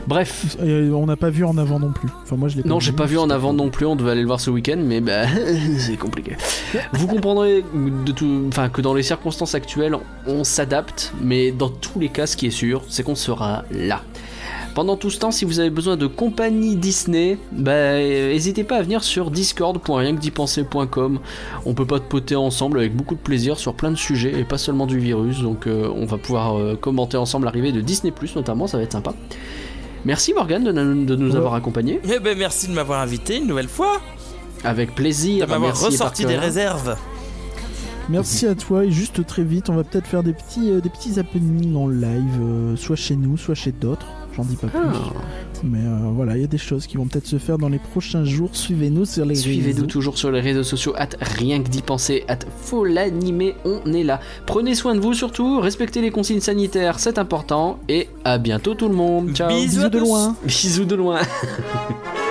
Bref. 0.07 0.57
euh, 0.61 0.91
on 0.91 1.05
n'a 1.05 1.17
pas 1.17 1.29
vu 1.29 1.43
en 1.43 1.57
avant 1.57 1.79
non 1.79 1.91
plus. 1.91 2.09
Enfin, 2.23 2.37
moi 2.37 2.47
je 2.49 2.57
l'ai 2.57 2.63
Non, 2.63 2.79
j'ai 2.79 2.93
pas 2.93 3.05
vu 3.05 3.17
en 3.17 3.29
avant 3.29 3.53
non 3.53 3.69
plus, 3.69 3.85
on 3.85 3.95
devait 3.95 4.11
aller 4.11 4.21
le 4.21 4.27
voir 4.27 4.39
ce 4.39 4.49
week-end, 4.49 4.79
mais 4.81 5.01
bah, 5.01 5.25
c'est 5.77 5.97
compliqué. 5.97 6.37
Vous 6.93 7.07
comprendrez 7.07 7.63
de 8.05 8.11
tout, 8.11 8.45
enfin, 8.47 8.69
que 8.69 8.81
dans 8.81 8.93
les 8.93 9.03
circonstances 9.03 9.53
actuelles, 9.55 9.97
on 10.25 10.43
s'adapte, 10.43 11.13
mais 11.21 11.51
dans 11.51 11.69
tous 11.69 11.99
les 11.99 12.09
cas, 12.09 12.25
ce 12.25 12.37
qui 12.37 12.47
est 12.47 12.51
sûr, 12.51 12.83
c'est 12.87 13.03
qu'on 13.03 13.15
sera 13.15 13.65
là. 13.71 14.01
Pendant 14.77 14.95
tout 14.95 15.09
ce 15.09 15.17
temps, 15.17 15.31
si 15.31 15.43
vous 15.43 15.59
avez 15.59 15.71
besoin 15.71 15.97
de 15.97 16.05
compagnie 16.05 16.75
Disney, 16.75 17.39
bah, 17.51 17.97
n'hésitez 17.97 18.63
pas 18.63 18.77
à 18.77 18.83
venir 18.83 19.03
sur 19.03 19.31
discord.rienquedipenser.com. 19.31 21.19
On 21.65 21.73
peut 21.73 21.87
pas 21.87 21.99
te 21.99 22.05
poter 22.05 22.35
ensemble 22.35 22.77
avec 22.77 22.95
beaucoup 22.95 23.15
de 23.15 23.19
plaisir 23.19 23.57
sur 23.57 23.73
plein 23.73 23.89
de 23.89 23.95
sujets 23.95 24.39
et 24.39 24.43
pas 24.43 24.59
seulement 24.59 24.85
du 24.85 24.99
virus. 24.99 25.41
Donc 25.41 25.65
euh, 25.65 25.91
on 25.95 26.05
va 26.05 26.17
pouvoir 26.17 26.59
euh, 26.59 26.75
commenter 26.75 27.17
ensemble 27.17 27.45
l'arrivée 27.45 27.71
de 27.71 27.81
Disney 27.81 28.11
Plus 28.11 28.35
notamment, 28.35 28.67
ça 28.67 28.77
va 28.77 28.83
être 28.83 28.91
sympa. 28.91 29.15
Merci 30.07 30.33
Morgane 30.33 30.63
de, 30.63 30.71
nous- 30.71 31.03
de 31.03 31.15
nous 31.17 31.31
Ouais. 31.31 31.35
avoir 31.35 31.53
accompagnés. 31.53 31.99
Eh 32.09 32.19
ben, 32.19 32.37
merci 32.37 32.69
de 32.69 32.71
m'avoir 32.71 33.01
invité 33.01 33.35
une 33.39 33.45
nouvelle 33.45 33.67
fois, 33.67 33.99
Avec 34.63 34.95
plaisir. 34.95 35.45
de 35.45 35.51
m'avoir 35.51 35.71
Merci, 35.71 35.85
ressorti 35.85 36.23
des 36.25 36.37
réserves. 36.37 36.95
Merci 38.07 38.47
à 38.47 38.55
toi 38.55 38.85
et 38.85 38.89
juste 38.89 39.25
très 39.25 39.43
vite, 39.43 39.69
on 39.69 39.75
va 39.75 39.83
peut-être 39.83 40.07
faire 40.07 40.23
des 40.23 40.31
petits, 40.31 40.71
euh, 40.71 40.79
des 40.79 40.87
petits 40.89 41.19
happenings 41.19 41.75
en 41.75 41.89
live, 41.89 42.39
euh, 42.41 42.77
soit 42.77 42.95
chez 42.95 43.17
nous, 43.17 43.35
soit 43.35 43.53
chez 43.53 43.73
d'autres. 43.73 44.07
J'en 44.37 44.43
dis 44.43 44.55
pas 44.55 44.67
plus. 44.67 44.79
Ah. 44.79 44.93
Mais 45.63 45.79
euh, 45.79 46.11
voilà, 46.13 46.35
il 46.37 46.41
y 46.41 46.43
a 46.43 46.47
des 46.47 46.59
choses 46.59 46.85
qui 46.85 46.97
vont 46.97 47.07
peut-être 47.07 47.25
se 47.25 47.39
faire 47.39 47.57
dans 47.57 47.69
les 47.69 47.79
prochains 47.79 48.23
jours. 48.23 48.49
Suivez-nous 48.53 49.05
sur 49.05 49.25
les 49.25 49.33
Suivez-nous 49.33 49.73
réseaux. 49.77 49.85
toujours 49.87 50.17
sur 50.17 50.31
les 50.31 50.41
réseaux 50.41 50.61
sociaux, 50.63 50.93
at 50.95 51.09
rien 51.21 51.63
que 51.63 51.69
d'y 51.69 51.81
penser, 51.81 52.23
at 52.27 52.39
faut 52.61 52.85
l'animer, 52.85 53.55
on 53.65 53.91
est 53.93 54.03
là. 54.03 54.19
Prenez 54.45 54.75
soin 54.75 54.93
de 54.93 54.99
vous 54.99 55.13
surtout, 55.15 55.59
respectez 55.59 56.01
les 56.01 56.11
consignes 56.11 56.39
sanitaires, 56.41 56.99
c'est 56.99 57.17
important, 57.17 57.79
et 57.89 58.09
à 58.23 58.37
bientôt 58.37 58.75
tout 58.75 58.89
le 58.89 58.95
monde. 58.95 59.33
Ciao 59.33 59.49
Bisous 59.49 59.89
de 59.89 59.97
loin. 59.97 60.35
Bisous 60.45 60.85
de 60.85 60.95
loin 60.95 61.19